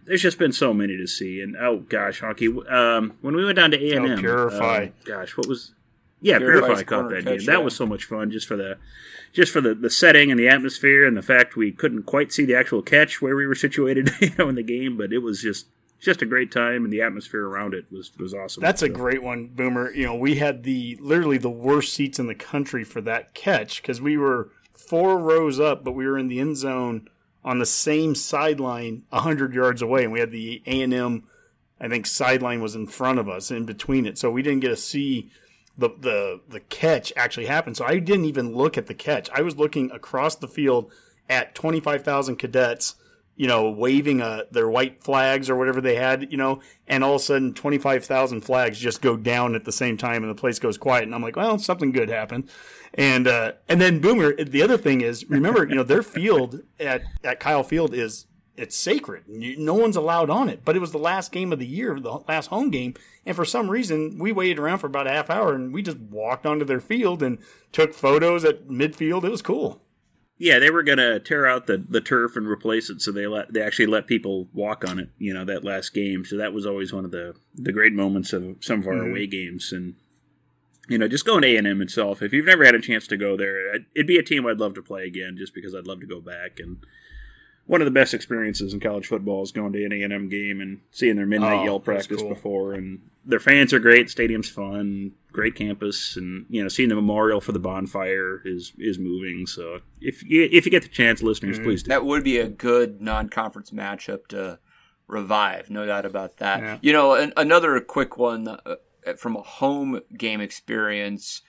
There's 0.05 0.23
just 0.23 0.39
been 0.39 0.53
so 0.53 0.75
many 0.75 0.97
to 0.97 1.07
see. 1.07 1.41
And 1.41 1.57
oh 1.57 1.79
gosh, 1.89 2.21
hockey. 2.21 2.49
Um, 2.69 3.17
when 3.21 3.35
we 3.35 3.45
went 3.45 3.57
down 3.57 3.71
to 3.71 3.83
A 3.83 3.97
and 3.97 4.07
M, 4.07 4.19
Purify. 4.19 4.85
uh, 4.85 4.89
gosh, 5.05 5.37
what 5.37 5.47
was 5.47 5.73
yeah, 6.21 6.39
Purify's 6.39 6.67
Purify 6.67 6.83
caught 6.83 7.11
that 7.11 7.25
game. 7.25 7.45
That 7.47 7.65
was 7.65 7.77
so 7.77 7.87
much 7.87 8.05
fun 8.05 8.31
just 8.31 8.47
for 8.47 8.57
the 8.57 8.79
just 9.33 9.53
for 9.53 9.61
the, 9.61 9.75
the 9.75 9.91
setting 9.91 10.31
and 10.31 10.39
the 10.39 10.49
atmosphere 10.49 11.07
and 11.07 11.17
the 11.17 11.23
fact 11.23 11.57
we 11.57 11.71
couldn't 11.71 12.05
quite 12.05 12.33
see 12.33 12.45
the 12.45 12.55
actual 12.55 12.83
catch 12.83 13.21
where 13.21 13.37
we 13.37 13.47
were 13.47 13.55
situated, 13.55 14.11
you 14.21 14.31
know, 14.39 14.49
in 14.49 14.55
the 14.55 14.63
game, 14.63 14.97
but 14.97 15.13
it 15.13 15.19
was 15.19 15.43
just 15.43 15.67
just 16.01 16.23
a 16.23 16.27
great 16.27 16.53
time 16.53 16.85
and 16.85 16.93
the 16.93 17.03
atmosphere 17.03 17.45
around 17.45 17.75
it 17.75 17.87
was 17.91 18.11
was 18.19 18.35
awesome. 18.35 18.63
That's 18.63 18.83
a 18.83 18.89
great 18.89 19.23
one, 19.23 19.49
Boomer. 19.49 19.93
You 19.93 20.07
know, 20.07 20.15
we 20.15 20.37
had 20.37 20.63
the 20.63 20.97
literally 21.01 21.39
the 21.39 21.51
worst 21.51 21.93
seats 21.93 22.19
in 22.19 22.27
the 22.27 22.35
country 22.35 22.85
for 22.85 23.01
that 23.03 23.35
catch 23.35 23.83
because 23.83 24.01
we 24.01 24.17
were 24.17 24.51
four 24.73 25.19
rows 25.19 25.61
up, 25.61 25.85
but 25.85 25.93
we 25.93 26.07
were 26.07 26.19
in 26.19 26.29
the 26.29 26.41
end 26.41 26.57
zone 26.57 27.09
on 27.45 27.59
the 27.59 27.67
same 27.67 28.15
sideline 28.15 29.03
hundred 29.13 29.55
yards 29.55 29.83
away, 29.83 30.05
and 30.05 30.13
we 30.13 30.21
had 30.21 30.31
the 30.31 30.63
A 30.67 30.83
and 30.83 30.95
M. 30.95 31.25
I 31.81 31.89
think 31.89 32.07
sideline 32.07 32.61
was 32.61 32.75
in 32.75 32.89
front 32.89 33.21
of 33.21 33.29
us, 33.29 33.51
in 33.51 33.65
between 33.65 34.05
it, 34.07 34.19
so 34.19 34.31
we 34.31 34.43
didn't 34.43 34.61
get 34.61 34.69
to 34.69 34.77
see 34.77 35.31
the 35.79 35.91
the 35.99 36.41
the 36.49 36.61
catch 36.61 37.13
actually 37.17 37.47
happened. 37.47 37.77
So 37.77 37.87
I 37.87 37.99
didn't 37.99 38.27
even 38.27 38.55
look 38.55 38.77
at 38.77 38.87
the 38.87 38.95
catch. 38.95 39.31
I 39.33 39.43
was 39.43 39.57
looking 39.57 39.91
across 39.93 40.35
the 40.35 40.49
field 40.49 40.93
at 41.31 41.55
twenty 41.55 41.81
five 41.81 42.03
thousand 42.03 42.37
cadets 42.37 42.97
you 43.39 43.47
know, 43.47 43.71
waving 43.71 44.21
uh, 44.21 44.43
their 44.51 44.69
white 44.69 45.03
flags 45.03 45.49
or 45.49 45.55
whatever 45.55 45.81
they 45.81 45.95
had, 45.95 46.33
you 46.33 46.37
know, 46.37 46.61
and 46.89 47.05
all 47.05 47.15
of 47.15 47.21
a 47.21 47.25
sudden 47.25 47.55
25,000 47.55 48.41
flags 48.41 48.81
just 48.81 49.01
go 49.01 49.17
down 49.17 49.55
at 49.55 49.65
the 49.65 49.71
same 49.71 49.97
time 49.97 50.25
and 50.25 50.31
the 50.31 50.39
place 50.39 50.59
goes 50.59 50.77
quiet. 50.77 51.05
And 51.05 51.15
I'm 51.15 51.23
like, 51.23 51.37
well, 51.37 51.57
something 51.57 51.93
good 51.93 52.09
happened. 52.09 52.51
And, 52.95 53.29
uh, 53.29 53.53
and 53.69 53.81
then 53.81 54.01
Boomer, 54.01 54.35
the 54.35 54.61
other 54.61 54.77
thing 54.77 55.03
is, 55.03 55.31
remember, 55.31 55.65
you 55.65 55.77
know, 55.77 55.85
their 55.85 56.03
field 56.03 56.63
at, 56.81 57.03
at 57.23 57.39
Kyle 57.39 57.63
Field 57.63 57.95
is, 57.95 58.27
it's 58.59 58.77
sacred. 58.77 59.25
No 59.29 59.75
one's 59.75 59.97
allowed 59.97 60.31
on 60.31 60.49
it. 60.49 60.65
But 60.65 60.77
it 60.77 60.81
was 60.81 60.93
the 60.93 60.99
last 60.99 61.33
game 61.33 61.53
of 61.53 61.59
the 61.59 61.67
year, 61.67 61.99
the 61.99 62.21
last 62.29 62.49
home 62.49 62.71
game. 62.71 62.95
And 63.25 63.37
for 63.37 63.45
some 63.45 63.71
reason, 63.71 64.19
we 64.19 64.33
waited 64.33 64.59
around 64.59 64.79
for 64.79 64.89
about 64.89 65.07
a 65.07 65.13
half 65.13 65.31
hour 65.31 65.55
and 65.55 65.73
we 65.73 65.83
just 65.83 65.99
walked 65.99 66.45
onto 66.45 66.65
their 66.65 66.81
field 66.81 67.23
and 67.23 67.39
took 67.73 67.95
photos 67.95 68.45
at 68.45 68.69
midfield. 68.69 69.25
It 69.25 69.31
was 69.31 69.43
cool. 69.43 69.83
Yeah, 70.41 70.61
they 70.61 70.71
were 70.71 70.85
gonna 70.85 71.19
tear 71.19 71.47
out 71.47 71.67
the, 71.67 71.85
the 71.89 72.01
turf 72.01 72.37
and 72.37 72.47
replace 72.47 72.91
it, 72.91 73.03
so 73.03 73.11
they 73.11 73.27
let 73.27 73.53
they 73.53 73.61
actually 73.61 73.87
let 73.87 74.07
people 74.07 74.49
walk 74.53 74.89
on 74.89 75.01
it. 75.01 75.09
You 75.19 75.35
know 75.35 75.45
that 75.45 75.65
last 75.65 75.93
game, 75.93 76.25
so 76.25 76.37
that 76.37 76.53
was 76.53 76.65
always 76.65 76.93
one 76.93 77.05
of 77.05 77.11
the 77.11 77.35
the 77.57 77.73
great 77.73 77.93
moments 77.93 78.33
of 78.33 78.59
some 78.61 78.79
of 78.79 78.87
our 78.87 78.95
mm-hmm. 78.95 79.11
away 79.11 79.27
games. 79.27 79.73
And 79.73 79.97
you 80.89 80.97
know, 80.97 81.09
just 81.09 81.27
going 81.27 81.43
to 81.43 81.49
A 81.49 81.57
and 81.57 81.67
M 81.67 81.83
itself. 81.83 82.23
If 82.23 82.33
you've 82.33 82.47
never 82.47 82.65
had 82.65 82.77
a 82.77 82.81
chance 82.81 83.09
to 83.09 83.17
go 83.17 83.37
there, 83.37 83.75
it'd 83.97 84.07
be 84.07 84.17
a 84.17 84.23
team 84.23 84.47
I'd 84.47 84.61
love 84.61 84.75
to 84.75 84.83
play 84.83 85.07
again, 85.07 85.37
just 85.37 85.55
because 85.55 85.75
I'd 85.75 85.89
love 85.89 85.99
to 86.01 86.07
go 86.07 86.21
back. 86.21 86.61
And 86.61 86.79
one 87.69 87.81
of 87.81 87.85
the 87.85 87.91
best 87.93 88.15
experiences 88.15 88.73
in 88.75 88.81
college 88.81 89.07
football 89.07 89.43
is 89.43 89.53
going 89.53 89.73
to 89.75 89.85
an 89.85 89.93
A 89.93 90.03
and 90.03 90.13
M 90.13 90.29
game 90.29 90.61
and 90.61 90.81
seeing 90.91 91.17
their 91.17 91.27
midnight 91.27 91.61
Oh, 91.61 91.65
yell 91.65 91.81
practice 91.81 92.21
cool. 92.23 92.31
before. 92.31 92.73
And 92.73 93.01
their 93.27 93.39
fans 93.39 93.73
are 93.75 93.79
great. 93.79 94.09
Stadium's 94.11 94.49
fun. 94.49 95.13
Great 95.31 95.55
campus, 95.55 96.17
and 96.17 96.47
you 96.49 96.63
know, 96.63 96.69
seeing 96.69 96.89
the 96.89 96.95
memorial 96.95 97.41
for 97.41 97.53
the 97.53 97.59
bonfire 97.59 98.41
is 98.47 98.73
is 98.79 98.99
moving. 98.99 99.47
So 99.47 99.81
if 100.01 100.25
you 100.25 100.49
if 100.51 100.65
you 100.65 100.71
get 100.73 100.83
the 100.83 100.89
chance, 100.89 101.23
listeners, 101.23 101.59
please 101.61 101.83
do. 101.83 101.91
That 101.91 102.05
would 102.07 102.25
be 102.25 102.39
a 102.39 102.49
good 102.49 103.01
non-conference 103.03 103.71
matchup 103.71 104.27
to 104.29 104.59
revive, 105.07 105.69
no 105.71 105.85
doubt 105.87 106.07
about 106.07 106.39
that. 106.39 106.61
Yeah. 106.61 106.79
You 106.81 106.93
know, 106.95 107.13
an, 107.15 107.33
another 107.37 107.79
quick 107.81 108.17
one 108.17 108.49
uh, 108.49 108.77
from 109.19 109.37
a 109.37 109.43
home 109.43 110.01
game 110.17 110.41
experience 110.41 111.43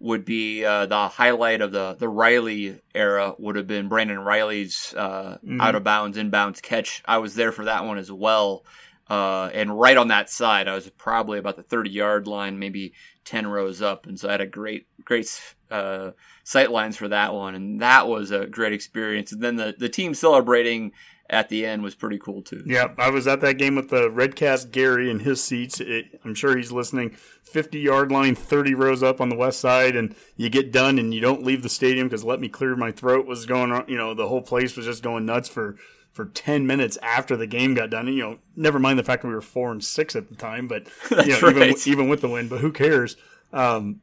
would 0.00 0.24
be 0.24 0.64
uh, 0.64 0.86
the 0.86 1.08
highlight 1.08 1.60
of 1.60 1.72
the 1.72 1.96
the 1.98 2.08
Riley 2.08 2.80
era 2.94 3.34
would 3.38 3.56
have 3.56 3.66
been 3.66 3.88
Brandon 3.88 4.18
Reilly's 4.18 4.94
uh, 4.94 5.38
out 5.60 5.74
of 5.74 5.84
bounds 5.84 6.16
inbounds 6.16 6.62
catch. 6.62 7.02
I 7.06 7.18
was 7.18 7.34
there 7.34 7.52
for 7.52 7.64
that 7.64 7.84
one 7.84 7.98
as 7.98 8.10
well. 8.10 8.64
Uh, 9.08 9.48
and 9.54 9.78
right 9.78 9.96
on 9.96 10.08
that 10.08 10.28
side, 10.28 10.68
I 10.68 10.74
was 10.74 10.88
probably 10.90 11.38
about 11.38 11.56
the 11.56 11.62
30 11.62 11.90
yard 11.90 12.26
line, 12.26 12.58
maybe 12.58 12.92
10 13.24 13.46
rows 13.46 13.80
up. 13.80 14.06
And 14.06 14.20
so 14.20 14.28
I 14.28 14.32
had 14.32 14.40
a 14.42 14.46
great, 14.46 14.86
great, 15.02 15.26
uh, 15.70 16.10
sight 16.44 16.70
lines 16.70 16.96
for 16.96 17.08
that 17.08 17.32
one. 17.32 17.54
And 17.54 17.80
that 17.80 18.06
was 18.06 18.30
a 18.30 18.46
great 18.46 18.74
experience. 18.74 19.32
And 19.32 19.42
then 19.42 19.56
the, 19.56 19.74
the 19.78 19.88
team 19.88 20.12
celebrating 20.12 20.92
at 21.30 21.48
the 21.48 21.66
end 21.66 21.82
was 21.82 21.94
pretty 21.94 22.18
cool 22.18 22.42
too. 22.42 22.62
Yeah, 22.64 22.88
I 22.98 23.10
was 23.10 23.26
at 23.26 23.40
that 23.42 23.58
game 23.58 23.74
with 23.74 23.90
the 23.90 24.08
Redcast 24.08 24.70
Gary 24.70 25.10
in 25.10 25.20
his 25.20 25.42
seats. 25.42 25.80
It, 25.80 26.20
I'm 26.24 26.34
sure 26.34 26.56
he's 26.56 26.72
listening. 26.72 27.10
50 27.42 27.78
yard 27.78 28.10
line, 28.10 28.34
30 28.34 28.74
rows 28.74 29.02
up 29.02 29.20
on 29.20 29.28
the 29.28 29.36
west 29.36 29.60
side, 29.60 29.94
and 29.94 30.14
you 30.36 30.48
get 30.48 30.72
done 30.72 30.98
and 30.98 31.12
you 31.12 31.20
don't 31.20 31.44
leave 31.44 31.62
the 31.62 31.68
stadium 31.68 32.08
because 32.08 32.24
let 32.24 32.40
me 32.40 32.48
clear 32.48 32.76
my 32.76 32.92
throat 32.92 33.26
was 33.26 33.46
going 33.46 33.72
on. 33.72 33.84
You 33.88 33.98
know, 33.98 34.14
the 34.14 34.28
whole 34.28 34.42
place 34.42 34.76
was 34.76 34.86
just 34.86 35.02
going 35.02 35.26
nuts 35.26 35.48
for 35.48 35.76
for 36.12 36.24
10 36.24 36.66
minutes 36.66 36.96
after 37.00 37.36
the 37.36 37.46
game 37.46 37.74
got 37.74 37.90
done. 37.90 38.08
And, 38.08 38.16
you 38.16 38.22
know, 38.22 38.38
never 38.56 38.80
mind 38.80 38.98
the 38.98 39.04
fact 39.04 39.22
that 39.22 39.28
we 39.28 39.34
were 39.34 39.40
four 39.40 39.70
and 39.70 39.84
six 39.84 40.16
at 40.16 40.28
the 40.28 40.34
time, 40.34 40.66
but 40.66 40.88
you 41.10 41.16
know, 41.16 41.22
That's 41.24 41.42
even 41.42 41.56
right. 41.56 41.86
even 41.86 42.08
with 42.08 42.22
the 42.22 42.28
win, 42.28 42.48
but 42.48 42.60
who 42.60 42.72
cares? 42.72 43.16
Um, 43.52 44.00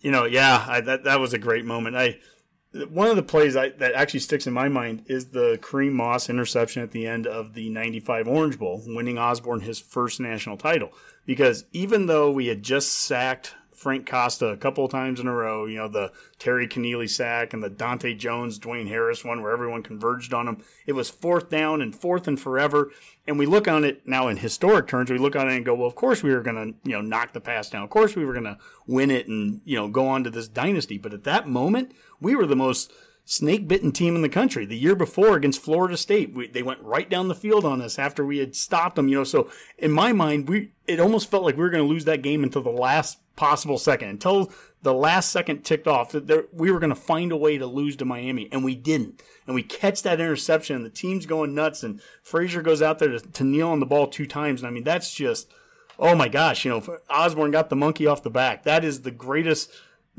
you 0.00 0.10
know, 0.10 0.24
yeah, 0.24 0.64
I, 0.68 0.80
that 0.82 1.04
that 1.04 1.18
was 1.18 1.32
a 1.32 1.38
great 1.38 1.64
moment. 1.64 1.96
I 1.96 2.18
one 2.86 3.08
of 3.08 3.16
the 3.16 3.22
plays 3.22 3.56
I, 3.56 3.70
that 3.70 3.94
actually 3.94 4.20
sticks 4.20 4.46
in 4.46 4.52
my 4.52 4.68
mind 4.68 5.04
is 5.06 5.26
the 5.26 5.58
Kareem 5.60 5.92
Moss 5.92 6.28
interception 6.28 6.82
at 6.82 6.92
the 6.92 7.06
end 7.06 7.26
of 7.26 7.54
the 7.54 7.68
95 7.70 8.28
Orange 8.28 8.58
Bowl, 8.58 8.82
winning 8.86 9.18
Osborne 9.18 9.60
his 9.60 9.78
first 9.78 10.20
national 10.20 10.56
title. 10.56 10.92
Because 11.26 11.64
even 11.72 12.06
though 12.06 12.30
we 12.30 12.46
had 12.46 12.62
just 12.62 12.92
sacked 12.92 13.54
Frank 13.78 14.10
Costa 14.10 14.48
a 14.48 14.56
couple 14.56 14.84
of 14.84 14.90
times 14.90 15.20
in 15.20 15.28
a 15.28 15.32
row, 15.32 15.64
you 15.66 15.76
know, 15.76 15.86
the 15.86 16.10
Terry 16.40 16.66
Connealy 16.66 17.08
sack 17.08 17.52
and 17.52 17.62
the 17.62 17.70
Donta 17.70 18.18
Jones, 18.18 18.58
Dwayne 18.58 18.88
Harris 18.88 19.24
one 19.24 19.40
where 19.40 19.52
everyone 19.52 19.84
converged 19.84 20.34
on 20.34 20.48
him, 20.48 20.64
it 20.84 20.94
was 20.94 21.08
fourth 21.08 21.48
down 21.48 21.80
and 21.80 21.94
fourth 21.94 22.26
and 22.26 22.40
forever. 22.40 22.90
And 23.28 23.38
we 23.38 23.46
look 23.46 23.68
on 23.68 23.84
it 23.84 24.06
now 24.06 24.26
in 24.26 24.38
historic 24.38 24.88
terms, 24.88 25.10
we 25.10 25.18
look 25.18 25.36
on 25.36 25.48
it 25.48 25.56
and 25.56 25.64
go, 25.64 25.74
well, 25.74 25.86
of 25.86 25.94
course 25.94 26.24
we 26.24 26.32
were 26.32 26.42
going 26.42 26.56
to, 26.56 26.88
you 26.88 26.96
know, 26.96 27.00
knock 27.00 27.32
the 27.34 27.40
pass 27.40 27.70
down. 27.70 27.84
Of 27.84 27.90
course 27.90 28.16
we 28.16 28.24
were 28.24 28.32
going 28.32 28.44
to 28.44 28.58
win 28.88 29.12
it 29.12 29.28
and, 29.28 29.60
you 29.64 29.76
know, 29.76 29.86
go 29.86 30.08
on 30.08 30.24
to 30.24 30.30
this 30.30 30.48
dynasty. 30.48 30.98
But 30.98 31.14
at 31.14 31.24
that 31.24 31.48
moment, 31.48 31.92
we 32.20 32.34
were 32.34 32.46
the 32.46 32.56
most 32.56 32.92
snake 33.30 33.68
bitten 33.68 33.92
team 33.92 34.16
in 34.16 34.22
the 34.22 34.28
country. 34.28 34.64
The 34.64 34.78
year 34.78 34.96
before 34.96 35.36
against 35.36 35.60
Florida 35.60 35.98
State, 35.98 36.32
we, 36.32 36.48
they 36.48 36.62
went 36.62 36.80
right 36.80 37.08
down 37.10 37.28
the 37.28 37.34
field 37.34 37.62
on 37.66 37.82
us 37.82 37.98
after 37.98 38.24
we 38.24 38.38
had 38.38 38.56
stopped 38.56 38.96
them. 38.96 39.06
You 39.08 39.16
know, 39.18 39.24
so 39.24 39.50
in 39.76 39.92
my 39.92 40.14
mind, 40.14 40.48
we 40.48 40.72
it 40.86 40.98
almost 40.98 41.30
felt 41.30 41.42
like 41.42 41.54
we 41.54 41.62
were 41.62 41.68
going 41.68 41.84
to 41.84 41.88
lose 41.88 42.06
that 42.06 42.22
game 42.22 42.42
until 42.42 42.62
the 42.62 42.70
last 42.70 43.18
possible 43.36 43.76
second, 43.76 44.08
until 44.08 44.50
the 44.80 44.94
last 44.94 45.30
second 45.30 45.62
ticked 45.62 45.86
off. 45.86 46.12
That 46.12 46.26
there, 46.26 46.44
we 46.54 46.70
were 46.70 46.78
going 46.78 46.88
to 46.88 46.96
find 46.96 47.30
a 47.30 47.36
way 47.36 47.58
to 47.58 47.66
lose 47.66 47.96
to 47.96 48.06
Miami, 48.06 48.48
and 48.50 48.64
we 48.64 48.74
didn't. 48.74 49.22
And 49.46 49.54
we 49.54 49.62
catch 49.62 50.02
that 50.04 50.20
interception, 50.20 50.76
and 50.76 50.84
the 50.84 50.90
team's 50.90 51.26
going 51.26 51.54
nuts. 51.54 51.82
And 51.82 52.00
Frazier 52.22 52.62
goes 52.62 52.80
out 52.80 52.98
there 52.98 53.10
to, 53.10 53.20
to 53.20 53.44
kneel 53.44 53.68
on 53.68 53.80
the 53.80 53.86
ball 53.86 54.06
two 54.06 54.26
times, 54.26 54.62
and 54.62 54.68
I 54.68 54.70
mean 54.70 54.84
that's 54.84 55.12
just. 55.12 55.52
Oh 56.00 56.14
my 56.14 56.28
gosh, 56.28 56.64
you 56.64 56.70
know, 56.70 56.98
Osborne 57.10 57.50
got 57.50 57.70
the 57.70 57.74
monkey 57.74 58.06
off 58.06 58.22
the 58.22 58.30
back. 58.30 58.62
That 58.62 58.84
is 58.84 59.02
the 59.02 59.10
greatest 59.10 59.68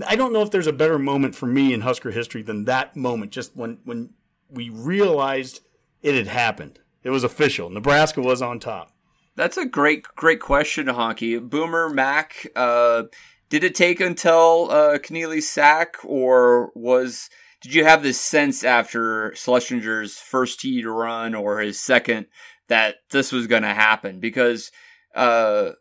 I 0.08 0.16
don't 0.16 0.34
know 0.34 0.41
if 0.41 0.52
there's 0.52 0.68
a 0.68 0.74
better 0.74 1.00
moment 1.00 1.36
for 1.36 1.45
me 1.45 1.74
in 1.74 1.82
Husker 1.82 2.12
history 2.12 2.41
than 2.41 2.66
that 2.66 2.95
moment. 2.95 3.32
Just 3.32 3.56
when 3.56 3.80
when 3.84 4.12
we 4.50 4.70
realized 4.70 5.62
it 6.02 6.16
had 6.16 6.28
happened, 6.28 6.80
it 7.04 7.10
was 7.10 7.24
official. 7.24 7.70
Nebraska 7.70 8.22
was 8.22 8.41
on 8.41 8.60
top. 8.60 8.91
That's 9.36 9.58
a 9.58 9.66
great, 9.66 10.04
great 10.16 10.41
question, 10.41 10.88
Honky. 10.88 11.39
Boomer 11.41 11.89
Mac, 11.89 12.47
uh, 12.56 13.04
did 13.50 13.64
it 13.64 13.74
take 13.76 14.02
until 14.02 14.70
uh, 14.70 15.00
Connealy's 15.00 15.50
sack, 15.50 15.95
or 16.04 16.72
was 16.76 17.30
did 17.62 17.74
you 17.74 17.84
have 17.84 18.04
this 18.04 18.20
sense 18.20 18.64
after 18.64 19.32
Schlesinger's 19.36 20.18
first 20.18 20.60
tee 20.60 20.82
to 20.82 20.91
run 20.91 21.36
or 21.36 21.60
his 21.60 21.80
second 21.80 22.28
that 22.68 22.95
this 23.12 23.32
was 23.32 23.47
going 23.47 23.64
to 23.64 23.74
happen? 23.74 24.20
Because 24.20 24.72
uh, 25.16 25.72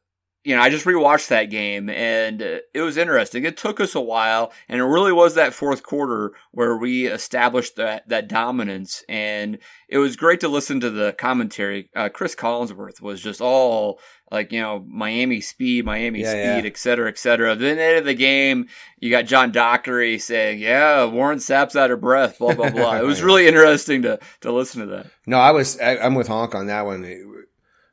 you 0.44 0.54
know, 0.54 0.62
I 0.62 0.70
just 0.70 0.86
rewatched 0.86 1.28
that 1.28 1.46
game 1.50 1.90
and 1.90 2.40
uh, 2.40 2.58
it 2.72 2.80
was 2.80 2.96
interesting. 2.96 3.44
It 3.44 3.56
took 3.56 3.80
us 3.80 3.94
a 3.94 4.00
while, 4.00 4.52
and 4.68 4.80
it 4.80 4.84
really 4.84 5.12
was 5.12 5.34
that 5.34 5.52
fourth 5.52 5.82
quarter 5.82 6.32
where 6.52 6.76
we 6.76 7.06
established 7.06 7.76
that 7.76 8.08
that 8.08 8.28
dominance. 8.28 9.04
And 9.08 9.58
it 9.88 9.98
was 9.98 10.16
great 10.16 10.40
to 10.40 10.48
listen 10.48 10.80
to 10.80 10.90
the 10.90 11.12
commentary. 11.18 11.90
Uh, 11.94 12.08
Cris 12.08 12.34
Collinsworth 12.34 13.00
was 13.02 13.20
just 13.20 13.40
all 13.40 14.00
like, 14.30 14.52
you 14.52 14.60
know, 14.60 14.84
Miami 14.86 15.40
speed, 15.40 15.84
Miami 15.86 16.20
Yeah, 16.20 16.30
speed, 16.30 16.64
yeah. 16.64 16.70
et 16.70 16.76
cetera, 16.76 17.08
et 17.08 17.18
cetera. 17.18 17.54
Then 17.56 17.72
at 17.72 17.76
the 17.76 17.82
end 17.84 17.98
of 17.98 18.04
the 18.04 18.14
game, 18.14 18.68
you 19.00 19.10
got 19.10 19.24
John 19.24 19.52
Dockery 19.52 20.18
saying, 20.18 20.60
"Yeah, 20.60 21.04
Warren 21.06 21.40
Sapp's 21.40 21.76
out 21.76 21.90
of 21.90 22.00
breath." 22.00 22.38
Blah 22.38 22.54
blah 22.54 22.70
blah. 22.70 22.98
It 22.98 23.04
was 23.04 23.22
really 23.28 23.46
interesting 23.46 24.02
to 24.02 24.18
to 24.42 24.52
listen 24.52 24.80
to 24.82 24.86
that. 24.86 25.06
No, 25.26 25.38
I 25.38 25.50
was 25.50 25.78
I, 25.80 25.98
I'm 25.98 26.14
with 26.14 26.28
Honk 26.28 26.54
on 26.54 26.66
that 26.66 26.84
one. 26.86 27.04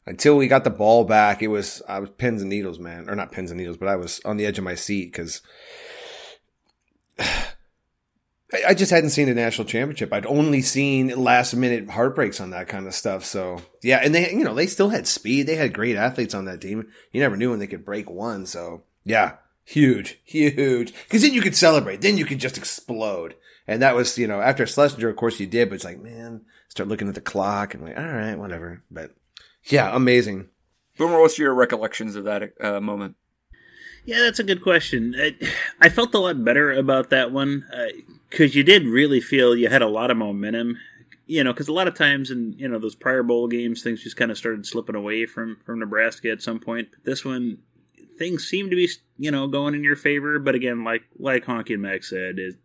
Until 0.08 0.38
we 0.38 0.48
got 0.48 0.64
the 0.64 0.70
ball 0.70 1.04
back, 1.04 1.42
it 1.42 1.48
was 1.48 1.82
I 1.88 2.00
was 2.00 2.10
pins 2.12 2.42
and 2.42 2.50
needles, 2.50 2.80
man, 2.80 3.10
or 3.10 3.16
not 3.16 3.32
pins 3.32 3.52
and 3.52 3.60
needles, 3.60 3.78
but 3.78 3.88
I 3.88 3.96
was 3.96 4.22
on 4.24 4.38
the 4.38 4.46
edge 4.46 4.58
of 4.58 4.64
my 4.64 4.76
seat 4.76 5.12
because 5.12 5.42
I, 7.20 7.46
I 8.68 8.74
just 8.76 8.92
hadn't 8.92 9.10
seen 9.10 9.30
a 9.30 9.34
national 9.34 9.68
championship. 9.68 10.14
I'd 10.14 10.26
only 10.26 10.62
seen 10.62 11.08
last 11.08 11.56
minute 11.56 11.90
heartbreaks 11.90 12.40
on 12.40 12.52
that 12.52 12.68
kind 12.68 12.86
of 12.86 12.94
stuff. 12.94 13.26
So 13.26 13.62
yeah, 13.82 14.00
and 14.04 14.14
they 14.14 14.32
you 14.32 14.44
know 14.44 14.54
they 14.54 14.68
still 14.68 14.90
had 14.90 15.08
speed. 15.08 15.48
They 15.48 15.56
had 15.56 15.74
great 15.74 15.96
athletes 15.96 16.36
on 16.36 16.46
that 16.46 16.62
team. 16.62 16.88
You 17.12 17.22
never 17.22 17.38
knew 17.38 17.50
when 17.50 17.60
they 17.60 17.68
could 17.68 17.86
break 17.86 18.10
one. 18.10 18.46
So 18.46 18.84
yeah, 19.04 19.38
Huge, 19.66 20.20
huge. 20.24 20.94
Because 20.94 21.24
then 21.24 21.34
you 21.34 21.42
could 21.42 21.56
celebrate. 21.56 22.02
Then 22.02 22.18
you 22.18 22.26
could 22.26 22.40
just 22.40 22.58
explode. 22.58 23.36
And 23.68 23.82
that 23.82 23.96
was, 23.96 24.16
you 24.16 24.28
know, 24.28 24.40
after 24.40 24.68
Schlesinger, 24.68 25.10
of 25.10 25.16
course, 25.16 25.40
you 25.40 25.48
did, 25.48 25.70
but 25.70 25.76
it's 25.76 25.84
like, 25.84 26.00
man, 26.00 26.46
start 26.70 26.88
looking 26.88 27.08
at 27.08 27.16
the 27.16 27.22
clock 27.22 27.74
and 27.74 27.84
like, 27.84 27.98
all 27.98 28.06
right, 28.06 28.38
whatever. 28.38 28.84
But 28.92 29.16
yeah, 29.66 29.96
amazing. 29.96 30.50
Boomer, 30.98 31.20
what's 31.20 31.38
your 31.38 31.54
recollections 31.54 32.16
of 32.16 32.24
that 32.26 32.54
uh, 32.62 32.80
moment? 32.80 33.16
Yeah, 34.06 34.20
that's 34.20 34.40
a 34.40 34.44
good 34.44 34.62
question. 34.62 35.16
I, 35.18 35.36
I 35.82 35.90
felt 35.90 36.14
a 36.14 36.20
lot 36.20 36.44
better 36.44 36.72
about 36.72 37.10
that 37.10 37.32
one 37.32 37.66
because 38.30 38.52
uh, 38.52 38.58
you 38.58 38.64
did 38.64 38.86
really 38.86 39.20
feel 39.20 39.56
you 39.56 39.68
had 39.68 39.82
a 39.82 39.88
lot 39.88 40.12
of 40.12 40.18
momentum. 40.18 40.78
You 41.28 41.44
know, 41.44 41.54
because 41.54 41.68
a 41.68 41.74
lot 41.74 41.88
of 41.88 41.96
times 41.96 42.30
in 42.30 42.54
you 42.56 42.68
know 42.68 42.78
those 42.78 42.94
prior 42.94 43.24
bowl 43.24 43.48
games, 43.48 43.82
things 43.82 44.04
just 44.04 44.16
kind 44.16 44.30
of 44.30 44.38
started 44.38 44.68
slipping 44.68 44.96
away 44.96 45.26
from 45.26 45.58
from 45.66 45.80
Nebraska 45.80 46.30
at 46.30 46.44
some 46.44 46.60
point. 46.60 46.90
But 46.92 47.04
this 47.04 47.26
one, 47.26 47.58
things 48.20 48.48
seem 48.48 48.70
to 48.70 48.76
be 48.76 48.88
you 49.18 49.32
know 49.32 49.48
going 49.48 49.74
in 49.74 49.84
your 49.84 49.96
favor. 49.96 50.38
But 50.38 50.54
again, 50.54 50.84
like 50.84 51.02
like 51.18 51.46
Honky 51.46 51.74
and 51.74 51.82
Max 51.82 52.12
said, 52.12 52.38
it, 52.38 52.58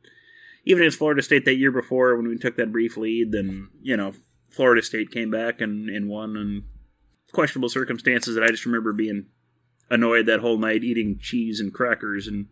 even 0.66 0.82
against 0.82 0.98
Florida 0.98 1.22
State 1.22 1.46
that 1.46 1.56
year 1.56 1.72
before 1.72 2.14
when 2.16 2.28
we 2.28 2.36
took 2.36 2.56
that 2.56 2.70
brief 2.70 2.98
lead, 2.98 3.32
then 3.32 3.70
you 3.80 3.96
know 3.96 4.12
Florida 4.50 4.82
State 4.82 5.10
came 5.10 5.30
back 5.30 5.62
and, 5.62 5.88
and 5.88 6.10
won 6.10 6.36
in 6.36 6.64
questionable 7.32 7.68
circumstances 7.68 8.34
that 8.34 8.44
I 8.44 8.48
just 8.48 8.66
remember 8.66 8.92
being 8.92 9.26
annoyed 9.90 10.26
that 10.26 10.40
whole 10.40 10.58
night 10.58 10.84
eating 10.84 11.18
cheese 11.20 11.60
and 11.60 11.72
crackers 11.72 12.26
and 12.26 12.46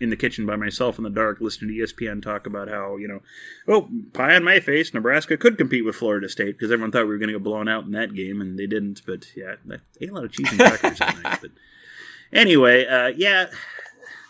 in 0.00 0.10
the 0.10 0.16
kitchen 0.16 0.46
by 0.46 0.56
myself 0.56 0.96
in 0.96 1.04
the 1.04 1.10
dark 1.10 1.40
listening 1.40 1.74
to 1.74 1.82
ESPN 1.82 2.22
talk 2.22 2.46
about 2.46 2.68
how, 2.68 2.96
you 2.96 3.08
know, 3.08 3.20
oh, 3.66 3.88
pie 4.12 4.34
on 4.34 4.44
my 4.44 4.60
face, 4.60 4.94
Nebraska 4.94 5.36
could 5.36 5.58
compete 5.58 5.84
with 5.84 5.96
Florida 5.96 6.28
State 6.28 6.56
because 6.56 6.70
everyone 6.70 6.92
thought 6.92 7.02
we 7.02 7.08
were 7.08 7.18
going 7.18 7.28
to 7.28 7.34
get 7.34 7.42
blown 7.42 7.68
out 7.68 7.84
in 7.84 7.90
that 7.92 8.14
game 8.14 8.40
and 8.40 8.58
they 8.58 8.66
didn't. 8.66 9.02
But 9.04 9.26
yeah, 9.36 9.56
I 9.70 9.76
ate 10.00 10.10
a 10.10 10.14
lot 10.14 10.24
of 10.24 10.32
cheese 10.32 10.50
and 10.50 10.60
crackers 10.60 10.98
that 10.98 11.22
night. 11.22 11.38
But 11.40 11.50
anyway, 12.32 12.86
uh, 12.86 13.08
yeah, 13.08 13.46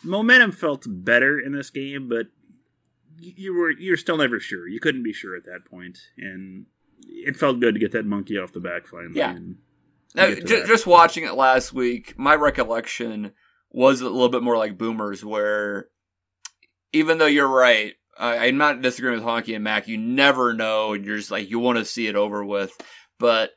momentum 0.02 0.52
felt 0.52 0.84
better 0.86 1.38
in 1.38 1.52
this 1.52 1.70
game, 1.70 2.08
but 2.08 2.28
you 3.20 3.54
were 3.54 3.70
you're 3.70 3.96
still 3.96 4.16
never 4.16 4.40
sure. 4.40 4.66
You 4.68 4.80
couldn't 4.80 5.02
be 5.02 5.12
sure 5.12 5.36
at 5.36 5.44
that 5.44 5.64
point, 5.70 5.98
and 6.16 6.66
it 7.06 7.36
felt 7.36 7.60
good 7.60 7.74
to 7.74 7.80
get 7.80 7.92
that 7.92 8.06
monkey 8.06 8.38
off 8.38 8.52
the 8.52 8.60
back 8.60 8.86
finally. 8.86 9.18
Yeah. 9.18 9.36
Now, 10.14 10.34
j- 10.34 10.66
just 10.66 10.86
watching 10.86 11.24
it 11.24 11.34
last 11.34 11.72
week, 11.72 12.18
my 12.18 12.34
recollection 12.34 13.32
was 13.70 14.00
a 14.00 14.08
little 14.08 14.30
bit 14.30 14.42
more 14.42 14.56
like 14.56 14.78
Boomers, 14.78 15.24
where 15.24 15.88
even 16.92 17.18
though 17.18 17.26
you're 17.26 17.48
right, 17.48 17.94
I, 18.18 18.46
I'm 18.46 18.56
not 18.56 18.80
disagreeing 18.80 19.16
with 19.16 19.24
Honky 19.24 19.54
and 19.54 19.64
Mac. 19.64 19.88
You 19.88 19.98
never 19.98 20.54
know, 20.54 20.94
and 20.94 21.04
you're 21.04 21.18
just 21.18 21.30
like 21.30 21.50
you 21.50 21.58
want 21.58 21.78
to 21.78 21.84
see 21.84 22.06
it 22.06 22.16
over 22.16 22.44
with. 22.44 22.72
But 23.18 23.50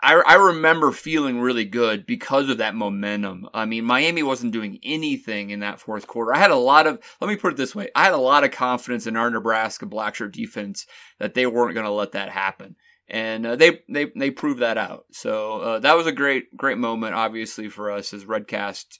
I, 0.00 0.14
I 0.14 0.34
remember 0.34 0.92
feeling 0.92 1.40
really 1.40 1.64
good 1.64 2.06
because 2.06 2.48
of 2.48 2.58
that 2.58 2.74
momentum. 2.74 3.48
I 3.52 3.64
mean, 3.64 3.84
Miami 3.84 4.22
wasn't 4.22 4.52
doing 4.52 4.78
anything 4.82 5.50
in 5.50 5.60
that 5.60 5.80
fourth 5.80 6.06
quarter. 6.06 6.34
I 6.34 6.38
had 6.38 6.52
a 6.52 6.56
lot 6.56 6.86
of, 6.86 7.00
let 7.20 7.28
me 7.28 7.36
put 7.36 7.54
it 7.54 7.56
this 7.56 7.74
way, 7.74 7.88
I 7.96 8.04
had 8.04 8.12
a 8.12 8.18
lot 8.18 8.44
of 8.44 8.52
confidence 8.52 9.06
in 9.06 9.16
our 9.16 9.30
Nebraska 9.30 9.86
Blackshirt 9.86 10.32
defense 10.32 10.86
that 11.18 11.34
they 11.34 11.46
weren't 11.46 11.74
going 11.74 11.86
to 11.86 11.92
let 11.92 12.12
that 12.12 12.28
happen 12.28 12.76
and 13.08 13.46
uh, 13.46 13.56
they 13.56 13.82
they 13.88 14.10
they 14.16 14.30
proved 14.30 14.60
that 14.60 14.78
out. 14.78 15.06
So 15.12 15.60
uh, 15.60 15.78
that 15.80 15.96
was 15.96 16.06
a 16.06 16.12
great 16.12 16.56
great 16.56 16.78
moment, 16.78 17.14
obviously 17.14 17.68
for 17.68 17.90
us 17.90 18.12
as 18.12 18.24
Redcast 18.24 18.98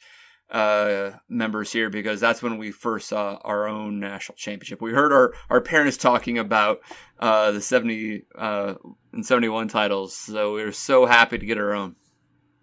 uh, 0.50 1.12
members 1.28 1.72
here 1.72 1.88
because 1.88 2.20
that's 2.20 2.42
when 2.42 2.58
we 2.58 2.70
first 2.70 3.08
saw 3.08 3.38
our 3.42 3.66
own 3.66 4.00
national 4.00 4.36
championship. 4.36 4.82
We 4.82 4.92
heard 4.92 5.12
our 5.12 5.32
our 5.48 5.60
parents 5.60 5.96
talking 5.96 6.38
about 6.38 6.80
uh, 7.18 7.52
the 7.52 7.60
seventy 7.60 8.24
uh, 8.36 8.74
and 9.12 9.24
seventy 9.24 9.48
one 9.48 9.68
titles, 9.68 10.14
so 10.14 10.54
we 10.54 10.64
were 10.64 10.72
so 10.72 11.06
happy 11.06 11.38
to 11.38 11.46
get 11.46 11.58
our 11.58 11.72
own. 11.72 11.96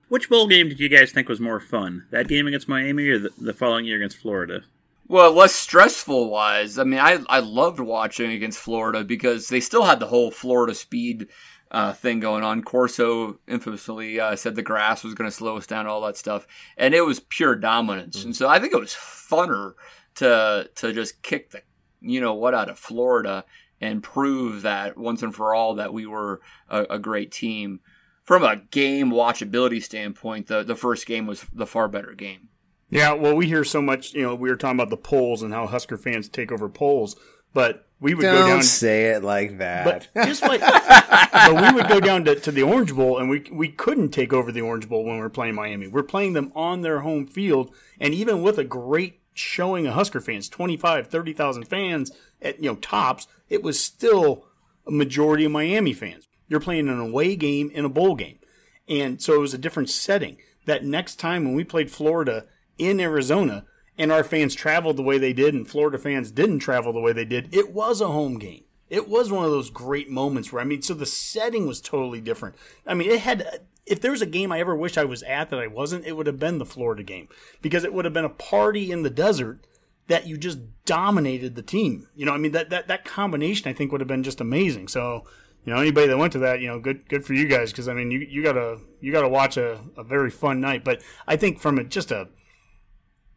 Which 0.07 0.29
bowl 0.29 0.47
game 0.47 0.69
did 0.69 0.79
you 0.79 0.89
guys 0.89 1.11
think 1.11 1.29
was 1.29 1.39
more 1.39 1.59
fun? 1.59 2.07
That 2.11 2.27
game 2.27 2.47
against 2.47 2.67
Miami 2.67 3.07
or 3.09 3.19
the, 3.19 3.29
the 3.39 3.53
following 3.53 3.85
year 3.85 3.97
against 3.97 4.17
Florida? 4.17 4.61
Well, 5.10 5.34
less 5.34 5.55
stressful 5.55 6.30
wise. 6.30 6.78
I 6.78 6.84
mean, 6.84 6.99
I 6.99 7.20
I 7.28 7.39
loved 7.39 7.80
watching 7.80 8.32
against 8.32 8.60
Florida 8.60 9.03
because 9.03 9.49
they 9.49 9.60
still 9.60 9.84
had 9.84 9.99
the 9.99 10.05
whole 10.05 10.30
Florida 10.30 10.76
speed 10.76 11.30
uh, 11.72 11.93
thing 11.93 12.20
going 12.20 12.43
on. 12.43 12.62
Corso 12.62 13.39
infamously 13.47 14.20
uh, 14.20 14.36
said 14.36 14.55
the 14.55 14.62
grass 14.62 15.03
was 15.03 15.16
going 15.16 15.28
to 15.28 15.36
slow 15.36 15.57
us 15.57 15.66
down, 15.66 15.88
all 15.88 16.01
that 16.01 16.16
stuff, 16.16 16.45
and 16.78 16.93
it 16.93 17.01
was 17.01 17.22
pure 17.22 17.55
dominance. 17.55 18.20
Mm-hmm. 18.20 18.28
And 18.28 18.36
so 18.36 18.47
I 18.47 18.60
think 18.60 18.72
it 18.72 18.80
was 18.80 18.93
funner 18.93 19.74
to 20.16 20.70
to 20.76 20.93
just 20.93 21.24
kick 21.24 21.49
the 21.49 21.64
you 22.01 22.22
know 22.22 22.36
what 22.36 22.53
out 22.53 22.70
of 22.70 22.78
Florida 22.78 23.45
and 23.82 24.03
prove 24.03 24.62
that 24.62 24.95
once 24.95 25.24
and 25.24 25.34
for 25.34 25.55
all 25.55 25.74
that 25.76 25.91
we 25.91 26.05
were 26.05 26.39
a, 26.70 26.86
a 26.91 26.99
great 26.99 27.32
team. 27.32 27.80
From 28.26 28.43
a 28.43 28.57
game 28.57 29.10
watchability 29.10 29.82
standpoint, 29.82 30.45
the 30.45 30.62
the 30.62 30.76
first 30.76 31.07
game 31.07 31.26
was 31.26 31.43
the 31.51 31.66
far 31.66 31.88
better 31.88 32.14
game. 32.14 32.49
Yeah, 32.89 33.13
well, 33.13 33.35
we 33.35 33.45
hear 33.47 33.63
so 33.63 33.81
much. 33.81 34.13
You 34.13 34.23
know, 34.23 34.35
we 34.35 34.49
were 34.49 34.55
talking 34.55 34.77
about 34.79 34.89
the 34.89 34.97
polls 34.97 35.41
and 35.43 35.53
how 35.53 35.67
Husker 35.67 35.97
fans 35.97 36.27
take 36.27 36.51
over 36.51 36.67
polls, 36.67 37.15
but 37.53 37.87
we 37.99 38.13
would 38.15 38.23
Don't 38.23 38.33
go 38.35 38.47
down. 38.47 38.63
say 38.63 39.07
it 39.11 39.23
like 39.23 39.57
that. 39.59 40.09
But 40.13 40.25
just 40.25 40.41
like, 40.41 40.61
but 41.31 41.61
we 41.61 41.75
would 41.75 41.87
go 41.89 41.99
down 41.99 42.25
to, 42.25 42.35
to 42.35 42.51
the 42.51 42.63
Orange 42.63 42.95
Bowl, 42.95 43.17
and 43.19 43.29
we 43.29 43.45
we 43.51 43.69
couldn't 43.69 44.09
take 44.09 44.33
over 44.33 44.51
the 44.51 44.61
Orange 44.61 44.89
Bowl 44.89 45.03
when 45.03 45.17
we 45.17 45.21
are 45.21 45.29
playing 45.29 45.55
Miami. 45.55 45.87
We're 45.87 46.03
playing 46.03 46.33
them 46.33 46.51
on 46.55 46.81
their 46.81 47.01
home 47.01 47.27
field, 47.27 47.73
and 47.99 48.13
even 48.13 48.41
with 48.41 48.57
a 48.57 48.63
great 48.63 49.19
showing 49.33 49.85
of 49.87 49.93
Husker 49.93 50.19
fans, 50.19 50.49
25, 50.49 51.07
30,000 51.07 51.63
fans 51.65 52.11
at 52.41 52.57
you 52.63 52.71
know 52.71 52.75
tops, 52.75 53.27
it 53.49 53.61
was 53.61 53.79
still 53.79 54.45
a 54.87 54.91
majority 54.91 55.45
of 55.45 55.51
Miami 55.51 55.93
fans. 55.93 56.27
You're 56.47 56.59
playing 56.59 56.89
an 56.89 56.99
away 56.99 57.35
game 57.35 57.69
in 57.71 57.85
a 57.85 57.89
bowl 57.89 58.15
game, 58.15 58.39
and 58.87 59.21
so 59.21 59.35
it 59.35 59.39
was 59.39 59.53
a 59.53 59.59
different 59.59 59.89
setting. 59.89 60.37
That 60.65 60.83
next 60.83 61.15
time 61.15 61.45
when 61.45 61.55
we 61.55 61.63
played 61.63 61.91
Florida 61.91 62.45
in 62.80 62.99
Arizona 62.99 63.65
and 63.97 64.11
our 64.11 64.23
fans 64.23 64.55
traveled 64.55 64.97
the 64.97 65.03
way 65.03 65.17
they 65.17 65.34
did 65.34 65.53
and 65.53 65.67
Florida 65.67 65.97
fans 65.97 66.32
didn't 66.32 66.59
travel 66.59 66.93
the 66.93 67.01
way 67.01 67.13
they 67.13 67.25
did, 67.25 67.53
it 67.53 67.73
was 67.73 68.01
a 68.01 68.07
home 68.07 68.39
game. 68.39 68.63
It 68.89 69.07
was 69.07 69.32
one 69.32 69.45
of 69.45 69.51
those 69.51 69.69
great 69.69 70.09
moments 70.09 70.51
where 70.51 70.61
I 70.61 70.65
mean, 70.65 70.82
so 70.82 70.93
the 70.93 71.05
setting 71.05 71.67
was 71.67 71.80
totally 71.80 72.21
different. 72.21 72.55
I 72.88 72.95
mean, 72.95 73.11
it 73.11 73.19
had 73.19 73.61
if 73.86 74.01
there 74.01 74.11
was 74.11 74.21
a 74.21 74.27
game 74.27 74.51
I 74.51 74.59
ever 74.59 74.75
wish 74.75 74.97
I 74.97 75.03
was 75.03 75.23
at 75.23 75.49
that 75.49 75.59
I 75.59 75.67
wasn't, 75.67 76.05
it 76.05 76.15
would 76.15 76.27
have 76.27 76.39
been 76.39 76.59
the 76.59 76.65
Florida 76.65 77.03
game 77.03 77.27
because 77.61 77.84
it 77.84 77.93
would 77.93 78.05
have 78.05 78.13
been 78.13 78.25
a 78.25 78.30
party 78.30 78.91
in 78.91 79.03
the 79.03 79.09
desert 79.09 79.65
that 80.07 80.27
you 80.27 80.38
just 80.38 80.59
dominated 80.86 81.55
the 81.55 81.61
team. 81.61 82.07
You 82.15 82.25
know, 82.25 82.34
I 82.34 82.38
mean 82.38 82.51
that 82.53 82.69
that 82.71 82.88
that 82.88 83.05
combination 83.05 83.69
I 83.69 83.73
think 83.73 83.91
would 83.91 84.01
have 84.01 84.07
been 84.07 84.23
just 84.23 84.41
amazing. 84.41 84.88
So, 84.88 85.23
you 85.65 85.73
know, 85.73 85.80
anybody 85.80 86.07
that 86.07 86.17
went 86.17 86.34
to 86.34 86.39
that, 86.39 86.61
you 86.61 86.67
know, 86.67 86.80
good 86.80 87.07
good 87.09 87.25
for 87.25 87.34
you 87.34 87.47
guys 87.47 87.71
because 87.71 87.88
I 87.88 87.93
mean 87.93 88.09
you 88.09 88.19
you 88.19 88.43
gotta 88.43 88.80
you 89.01 89.11
gotta 89.11 89.30
watch 89.30 89.55
a, 89.57 89.82
a 89.95 90.03
very 90.03 90.32
fun 90.32 90.59
night. 90.59 90.84
But 90.84 91.03
I 91.27 91.36
think 91.36 91.59
from 91.59 91.77
a, 91.77 91.84
just 91.84 92.11
a 92.11 92.30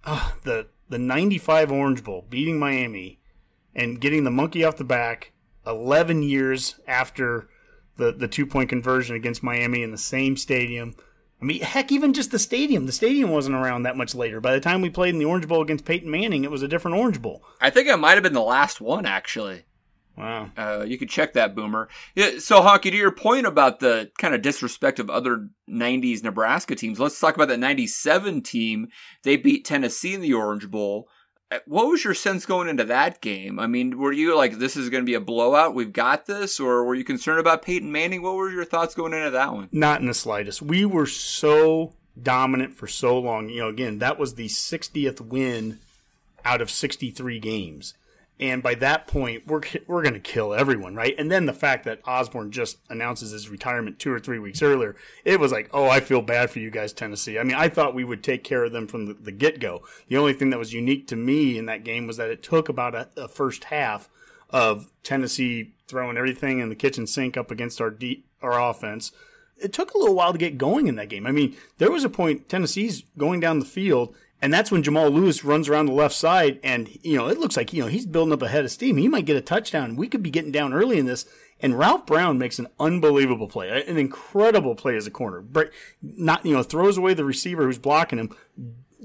uh, 0.05 0.33
the 0.45 0.69
the 0.89 0.99
95 0.99 1.73
Orange 1.73 2.05
Bowl 2.05 2.27
beating 2.29 2.59
Miami 2.59 3.19
and 3.75 4.01
getting 4.01 4.25
the 4.25 4.31
monkey 4.31 4.63
off 4.65 4.77
the 4.77 4.85
back 4.85 5.33
11 5.67 6.23
years 6.23 6.79
after 6.87 7.49
the 7.97 8.13
the 8.13 8.29
two 8.29 8.47
point 8.47 8.69
conversion 8.69 9.17
against 9.17 9.43
Miami 9.43 9.83
in 9.83 9.91
the 9.91 9.99
same 9.99 10.37
stadium. 10.37 10.95
I 11.41 11.45
mean, 11.45 11.61
heck, 11.61 11.91
even 11.91 12.13
just 12.13 12.31
the 12.31 12.39
stadium. 12.39 12.87
The 12.87 12.93
stadium 12.93 13.31
wasn't 13.31 13.57
around 13.57 13.83
that 13.83 13.97
much 13.97 14.15
later. 14.15 14.41
By 14.41 14.53
the 14.53 14.61
time 14.61 14.81
we 14.81 14.91
played 14.91 15.13
in 15.13 15.19
the 15.19 15.25
Orange 15.25 15.49
Bowl 15.49 15.61
against 15.61 15.85
Peyton 15.85 16.09
Manning, 16.09 16.45
it 16.45 16.53
was 16.53 16.63
a 16.63 16.69
different 16.69 16.99
Orange 16.99 17.21
Bowl. 17.21 17.43
I 17.61 17.69
think 17.69 17.89
it 17.89 17.97
might 17.97 18.15
have 18.15 18.23
been 18.23 18.33
the 18.33 18.41
last 18.41 18.81
one, 18.81 19.07
actually. 19.07 19.65
Wow. 20.17 20.51
Uh, 20.57 20.85
you 20.87 20.99
could 20.99 21.09
check 21.09 21.33
that, 21.33 21.55
Boomer. 21.55 21.89
Yeah, 22.15 22.39
so, 22.39 22.61
Honky, 22.61 22.91
to 22.91 22.97
your 22.97 23.13
point 23.13 23.47
about 23.47 23.81
the 23.81 24.11
kind 24.19 24.35
of 24.35 24.43
disrespect 24.43 24.99
of 24.99 25.09
other 25.09 25.49
90s 25.69 26.23
Nebraska 26.23 26.75
teams, 26.75 27.01
let's 27.01 27.19
talk 27.19 27.35
about 27.35 27.49
that 27.49 27.59
97 27.59 28.43
team. 28.43 28.89
They 29.23 29.37
beat 29.37 29.65
Tennessee 29.65 30.15
in 30.15 30.21
the 30.21 30.35
Orange 30.35 30.71
Bowl. 30.71 31.09
Uh, 31.51 31.59
what 31.67 31.89
was 31.89 32.05
your 32.05 32.15
sense 32.15 32.45
going 32.45 32.69
into 32.69 32.85
that 32.85 33.21
game? 33.21 33.59
I 33.59 33.67
mean, 33.67 33.99
were 33.99 34.13
you 34.13 34.37
like, 34.37 34.59
this 34.59 34.77
is 34.77 34.91
going 34.91 35.03
to 35.03 35.07
be 35.07 35.15
a 35.15 35.21
blowout? 35.21 35.75
We've 35.75 35.93
got 35.93 36.27
this? 36.27 36.61
Or 36.61 36.85
were 36.85 36.95
you 36.95 37.05
concerned 37.05 37.41
about 37.41 37.63
Peyton 37.63 37.91
Manning? 37.91 38.23
What 38.23 38.37
were 38.37 38.51
your 38.51 38.65
thoughts 38.65 38.95
going 38.95 39.15
into 39.15 39.31
that 39.31 39.53
one? 39.53 39.69
Not 39.73 40.01
in 40.01 40.07
the 40.07 40.15
slightest. 40.15 40.61
We 40.61 40.85
were 40.85 41.07
so 41.07 41.95
dominant 42.21 42.75
for 42.75 42.87
so 42.87 43.19
long. 43.19 43.49
You 43.49 43.61
know, 43.61 43.69
again, 43.69 43.99
that 43.99 44.19
was 44.19 44.35
the 44.35 44.49
60th 44.49 45.21
win 45.23 45.79
out 46.45 46.61
of 46.61 46.71
63 46.71 47.39
games 47.39 47.95
and 48.43 48.61
by 48.61 48.75
that 48.75 49.07
point 49.07 49.47
we're 49.47 49.63
we're 49.87 50.03
going 50.03 50.15
to 50.15 50.21
kill 50.21 50.53
everyone, 50.53 50.97
right? 50.97 51.15
And 51.17 51.31
then 51.31 51.47
the 51.47 51.53
fact 51.53 51.85
that 51.85 52.01
Osborne 52.07 52.51
just 52.51 52.79
announces 52.91 53.31
his 53.31 53.49
retirement 53.49 54.01
two 54.01 54.13
or 54.13 54.19
three 54.19 54.41
weeks 54.41 54.63
earlier, 54.63 54.97
it 55.25 55.39
was 55.39 55.53
like, 55.53 55.71
oh, 55.73 55.89
I 55.89 56.01
feel 56.01 56.23
bad 56.23 56.51
for 56.51 56.59
you 56.59 56.69
guys, 56.69 56.93
Tennessee. 56.93 57.39
I 57.39 57.45
mean, 57.45 57.55
I 57.55 57.69
thought 57.69 57.95
we 57.95 58.03
would 58.03 58.25
take 58.25 58.43
care 58.43 58.65
of 58.65 58.73
them 58.73 58.89
from 58.89 59.07
the, 59.07 59.15
the 59.15 59.31
get 59.31 59.61
go. 59.61 59.83
The 60.09 60.17
only 60.17 60.33
thing 60.33 60.51
that 60.51 60.59
was 60.59 60.73
unique 60.73 61.07
to 61.09 61.17
me 61.17 61.57
in 61.57 61.67
that 61.67 61.85
game 61.85 62.09
was 62.09 62.17
that 62.17 62.31
it 62.31 62.43
took 62.43 62.69
about 62.69 62.97
a, 62.97 63.09
a 63.17 63.29
first 63.29 63.65
half 63.65 64.09
of 64.51 64.91
Tennessee 65.05 65.75
throwing 65.87 66.17
everything 66.17 66.59
in 66.59 66.69
the 66.69 66.75
kitchen 66.75 67.07
sink 67.07 67.37
up 67.37 67.53
against 67.53 67.81
our 67.81 67.91
deep, 67.91 68.27
our 68.43 68.61
offense. 68.61 69.13
It 69.57 69.73
took 69.73 69.95
a 69.95 69.99
little 69.99 70.17
while 70.17 70.33
to 70.33 70.39
get 70.39 70.59
going 70.59 70.89
in 70.89 70.97
that 70.97 71.09
game. 71.09 71.29
I 71.29 71.31
mean, 71.31 71.57
there 71.79 71.93
was 71.93 72.03
a 72.03 72.09
point 72.09 72.49
Tennessee's 72.49 73.05
going 73.17 73.39
down 73.39 73.61
the 73.61 73.65
field 73.65 74.17
and 74.43 74.53
that's 74.53 74.73
when 74.73 74.83
Jamal 74.83 75.09
Lewis 75.09 75.45
runs 75.45 75.69
around 75.69 75.87
the 75.87 75.93
left 75.93 76.17
side, 76.17 76.59
and 76.65 76.91
you 77.03 77.17
know 77.17 77.29
it 77.29 77.39
looks 77.39 77.57
like 77.57 77.73
you 77.73 77.81
know 77.81 77.89
he's 77.89 78.05
building 78.05 78.33
up 78.33 78.43
a 78.43 78.49
head 78.49 78.65
of 78.65 78.73
steam. 78.73 78.97
He 78.97 79.09
might 79.09 79.25
get 79.25 79.37
a 79.37 79.41
touchdown. 79.41 79.95
We 79.95 80.09
could 80.09 80.23
be 80.23 80.31
getting 80.31 80.51
down 80.51 80.75
early 80.75 80.99
in 80.99 81.07
this, 81.07 81.25
and 81.61 81.79
Ralph 81.79 82.05
Brown 82.07 82.39
makes 82.39 82.59
an 82.59 82.67
unbelievable 82.81 83.47
play, 83.47 83.85
an 83.87 83.97
incredible 83.97 84.75
play 84.75 84.97
as 84.97 85.07
a 85.07 85.13
corner. 85.13 85.45
Not 86.03 86.45
you 86.45 86.55
know 86.55 86.65
throws 86.65 86.99
away 86.99 87.15
the 87.15 87.25
receiver 87.25 87.65
who's 87.65 87.79
blocking 87.79 88.19
him, 88.19 88.37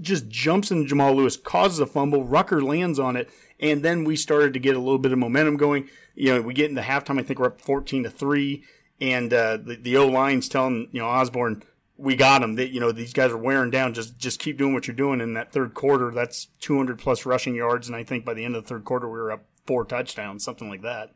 just 0.02 0.28
jumps 0.28 0.72
into 0.72 0.88
Jamal 0.88 1.14
Lewis, 1.14 1.38
causes 1.38 1.80
a 1.80 1.86
fumble. 1.86 2.24
Rucker 2.24 2.62
lands 2.62 2.98
on 2.98 3.16
it, 3.16 3.30
and 3.60 3.84
then 3.84 4.04
we 4.06 4.16
started 4.16 4.54
to 4.54 4.60
get 4.60 4.76
a 4.76 4.80
little 4.80 4.98
bit 4.98 5.12
of 5.12 5.20
momentum 5.20 5.56
going. 5.56 5.88
You 6.16 6.34
know, 6.34 6.42
we 6.42 6.56
get 6.56 6.72
into 6.72 6.82
halftime. 6.82 7.20
I 7.20 7.24
think 7.24 7.38
we're 7.40 7.46
up 7.46 7.62
fourteen 7.62 8.02
to 8.04 8.10
three, 8.10 8.64
and 9.00 9.32
uh, 9.32 9.58
the 9.58 9.76
the 9.76 9.98
O 9.98 10.08
line's 10.08 10.50
telling 10.50 10.90
you 10.92 11.02
know 11.02 11.08
Osborne, 11.08 11.62
we 11.98 12.16
got 12.16 12.42
them. 12.42 12.56
That 12.56 12.70
you 12.70 12.80
know 12.80 12.92
these 12.92 13.14
guys 13.14 13.32
are 13.32 13.38
wearing 13.38 13.72
down. 13.72 13.94
Just 13.94 14.18
just 14.18 14.40
keep 14.40 14.58
doing 14.58 14.74
what 14.74 14.88
you're 14.88 14.96
doing. 14.96 15.22
In 15.22 15.34
that 15.34 15.52
third 15.52 15.74
quarter, 15.74 16.12
that's 16.12 16.48
200 16.62 17.00
plus 17.00 17.26
rushing 17.26 17.56
yards, 17.56 17.88
and 17.88 17.96
I 17.96 18.04
think 18.04 18.26
by 18.26 18.34
the 18.34 18.46
end 18.46 18.56
of 18.56 18.64
the 18.64 18.70
third 18.70 18.86
quarter, 18.86 19.08
we 19.08 19.20
were 19.20 19.32
up 19.32 19.46
four 19.66 19.86
touchdowns, 19.86 20.44
something 20.44 20.70
like 20.70 20.82
that. 20.82 21.14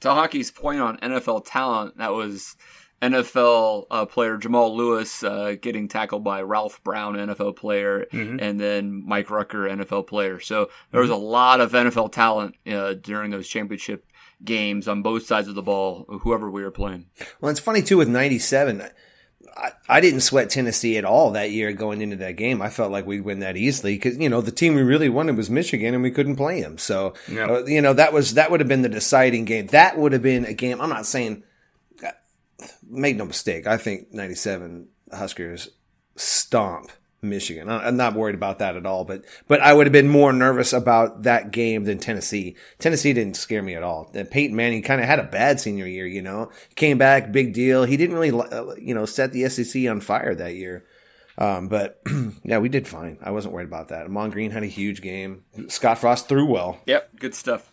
To 0.00 0.08
Honky's 0.08 0.50
point 0.50 0.80
on 0.80 0.98
NFL 0.98 1.44
talent, 1.46 1.98
that 1.98 2.12
was 2.12 2.56
NFL 3.00 3.86
uh, 3.90 4.06
player 4.06 4.36
Jamal 4.36 4.76
Lewis 4.76 5.22
uh, 5.22 5.54
getting 5.60 5.88
tackled 5.88 6.24
by 6.24 6.42
Ralph 6.42 6.82
Brown, 6.82 7.14
NFL 7.14 7.56
player, 7.56 8.06
mm-hmm. 8.12 8.38
and 8.40 8.58
then 8.58 9.06
Mike 9.06 9.30
Rucker, 9.30 9.68
NFL 9.68 10.08
player. 10.08 10.40
So 10.40 10.70
there 10.90 11.00
was 11.00 11.10
a 11.10 11.16
lot 11.16 11.60
of 11.60 11.72
NFL 11.72 12.12
talent 12.12 12.56
uh, 12.66 12.94
during 12.94 13.30
those 13.30 13.48
championship 13.48 14.04
games 14.44 14.88
on 14.88 15.02
both 15.02 15.26
sides 15.26 15.48
of 15.48 15.54
the 15.54 15.62
ball, 15.62 16.06
whoever 16.22 16.50
we 16.50 16.62
were 16.62 16.70
playing. 16.70 17.06
Well, 17.40 17.50
it's 17.50 17.60
funny 17.60 17.82
too 17.82 17.98
with 17.98 18.08
'97. 18.08 18.90
I, 19.56 19.72
I 19.88 20.00
didn't 20.00 20.20
sweat 20.20 20.50
Tennessee 20.50 20.96
at 20.98 21.04
all 21.04 21.32
that 21.32 21.50
year 21.50 21.72
going 21.72 22.02
into 22.02 22.16
that 22.16 22.36
game. 22.36 22.60
I 22.60 22.70
felt 22.70 22.92
like 22.92 23.06
we'd 23.06 23.22
win 23.22 23.40
that 23.40 23.56
easily 23.56 23.94
because 23.94 24.18
you 24.18 24.28
know 24.28 24.40
the 24.40 24.52
team 24.52 24.74
we 24.74 24.82
really 24.82 25.08
wanted 25.08 25.36
was 25.36 25.50
Michigan 25.50 25.94
and 25.94 26.02
we 26.02 26.10
couldn't 26.10 26.36
play 26.36 26.60
them. 26.60 26.78
So 26.78 27.14
yep. 27.30 27.48
uh, 27.48 27.64
you 27.64 27.80
know 27.80 27.92
that 27.94 28.12
was 28.12 28.34
that 28.34 28.50
would 28.50 28.60
have 28.60 28.68
been 28.68 28.82
the 28.82 28.88
deciding 28.88 29.44
game. 29.44 29.66
That 29.68 29.98
would 29.98 30.12
have 30.12 30.22
been 30.22 30.44
a 30.44 30.54
game. 30.54 30.80
I'm 30.80 30.90
not 30.90 31.06
saying 31.06 31.42
uh, 32.04 32.10
make 32.88 33.16
no 33.16 33.24
mistake. 33.24 33.66
I 33.66 33.76
think 33.76 34.12
'97 34.12 34.88
Huskers 35.12 35.70
stomp 36.16 36.90
Michigan. 37.20 37.68
I'm 37.68 37.96
not 37.96 38.14
worried 38.14 38.36
about 38.36 38.60
that 38.60 38.76
at 38.76 38.86
all, 38.86 39.04
but 39.04 39.24
but 39.48 39.60
I 39.60 39.72
would 39.72 39.86
have 39.86 39.92
been 39.92 40.08
more 40.08 40.32
nervous 40.32 40.72
about 40.72 41.24
that 41.24 41.50
game 41.50 41.84
than 41.84 41.98
Tennessee. 41.98 42.56
Tennessee 42.78 43.12
didn't 43.12 43.36
scare 43.36 43.62
me 43.62 43.74
at 43.74 43.82
all. 43.82 44.10
And 44.14 44.30
Peyton 44.30 44.54
Manning 44.54 44.82
kind 44.82 45.00
of 45.00 45.06
had 45.06 45.18
a 45.18 45.24
bad 45.24 45.58
senior 45.58 45.86
year, 45.86 46.06
you 46.06 46.22
know. 46.22 46.50
Came 46.76 46.96
back, 46.96 47.32
big 47.32 47.52
deal. 47.52 47.84
He 47.84 47.96
didn't 47.96 48.16
really, 48.16 48.30
uh, 48.30 48.74
you 48.76 48.94
know, 48.94 49.04
set 49.04 49.32
the 49.32 49.48
SEC 49.48 49.88
on 49.88 50.00
fire 50.00 50.34
that 50.34 50.54
year. 50.54 50.84
Um, 51.36 51.68
but 51.68 52.00
yeah, 52.44 52.58
we 52.58 52.68
did 52.68 52.86
fine. 52.86 53.18
I 53.22 53.30
wasn't 53.30 53.54
worried 53.54 53.68
about 53.68 53.88
that. 53.88 54.06
Ahman 54.06 54.30
Green 54.30 54.50
had 54.50 54.62
a 54.62 54.66
huge 54.66 55.02
game. 55.02 55.44
Scott 55.68 55.98
Frost 55.98 56.28
threw 56.28 56.46
well. 56.46 56.78
Yep, 56.86 57.18
good 57.18 57.34
stuff. 57.34 57.72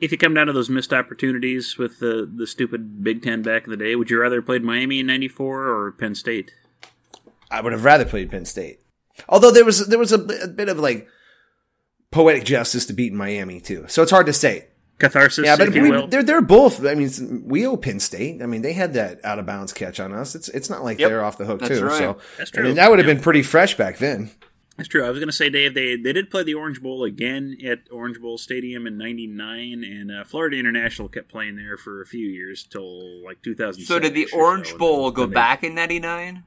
If 0.00 0.10
you 0.12 0.18
come 0.18 0.32
down 0.32 0.46
to 0.46 0.52
those 0.52 0.70
missed 0.70 0.92
opportunities 0.92 1.76
with 1.76 1.98
the 1.98 2.28
the 2.32 2.46
stupid 2.46 3.04
Big 3.04 3.22
Ten 3.22 3.42
back 3.42 3.64
in 3.64 3.70
the 3.70 3.76
day, 3.76 3.94
would 3.96 4.10
you 4.10 4.20
rather 4.20 4.36
have 4.36 4.46
played 4.46 4.62
Miami 4.62 5.00
in 5.00 5.06
'94 5.06 5.68
or 5.68 5.92
Penn 5.92 6.14
State? 6.14 6.54
I 7.50 7.60
would 7.60 7.72
have 7.72 7.84
rather 7.84 8.04
played 8.04 8.30
Penn 8.30 8.44
State. 8.44 8.80
Although 9.28 9.50
there 9.50 9.64
was 9.64 9.86
there 9.88 9.98
was 9.98 10.12
a, 10.12 10.20
a 10.42 10.48
bit 10.48 10.68
of 10.68 10.78
like 10.78 11.08
poetic 12.10 12.44
justice 12.44 12.86
to 12.86 12.92
beating 12.92 13.18
Miami 13.18 13.60
too, 13.60 13.84
so 13.88 14.02
it's 14.02 14.10
hard 14.10 14.26
to 14.26 14.32
say 14.32 14.68
catharsis. 15.00 15.44
Yeah, 15.44 15.56
but 15.56 15.70
we, 15.70 16.06
they're 16.06 16.22
they're 16.22 16.40
both. 16.40 16.84
I 16.86 16.94
mean, 16.94 17.42
we 17.44 17.66
owe 17.66 17.76
Penn 17.76 17.98
State. 17.98 18.42
I 18.42 18.46
mean, 18.46 18.62
they 18.62 18.72
had 18.72 18.94
that 18.94 19.24
out 19.24 19.38
of 19.38 19.46
bounds 19.46 19.72
catch 19.72 19.98
on 19.98 20.12
us. 20.12 20.34
It's 20.34 20.48
it's 20.50 20.70
not 20.70 20.84
like 20.84 20.98
yep. 20.98 21.08
they're 21.08 21.24
off 21.24 21.38
the 21.38 21.46
hook 21.46 21.60
That's 21.60 21.78
too. 21.78 21.86
Right. 21.86 21.98
So 21.98 22.18
That's 22.38 22.50
true. 22.50 22.62
I 22.62 22.66
mean, 22.66 22.76
that 22.76 22.90
would 22.90 22.98
have 22.98 23.08
yep. 23.08 23.16
been 23.16 23.22
pretty 23.22 23.42
fresh 23.42 23.76
back 23.76 23.98
then. 23.98 24.30
That's 24.76 24.88
true. 24.88 25.04
I 25.04 25.10
was 25.10 25.18
going 25.18 25.28
to 25.28 25.34
say, 25.34 25.50
Dave, 25.50 25.74
they 25.74 25.96
they 25.96 26.12
did 26.12 26.30
play 26.30 26.42
the 26.42 26.54
Orange 26.54 26.80
Bowl 26.80 27.04
again 27.04 27.58
at 27.66 27.80
Orange 27.92 28.18
Bowl 28.18 28.38
Stadium 28.38 28.86
in 28.86 28.96
'99, 28.96 29.84
and 29.84 30.10
uh, 30.10 30.24
Florida 30.24 30.56
International 30.56 31.08
kept 31.08 31.28
playing 31.28 31.56
there 31.56 31.76
for 31.76 32.00
a 32.00 32.06
few 32.06 32.26
years 32.26 32.64
till 32.64 33.22
like 33.22 33.42
2000. 33.42 33.82
So 33.82 33.98
did 33.98 34.14
the 34.14 34.28
Orange 34.32 34.76
Bowl 34.78 35.10
go 35.10 35.26
back 35.26 35.64
in 35.64 35.74
'99? 35.74 36.44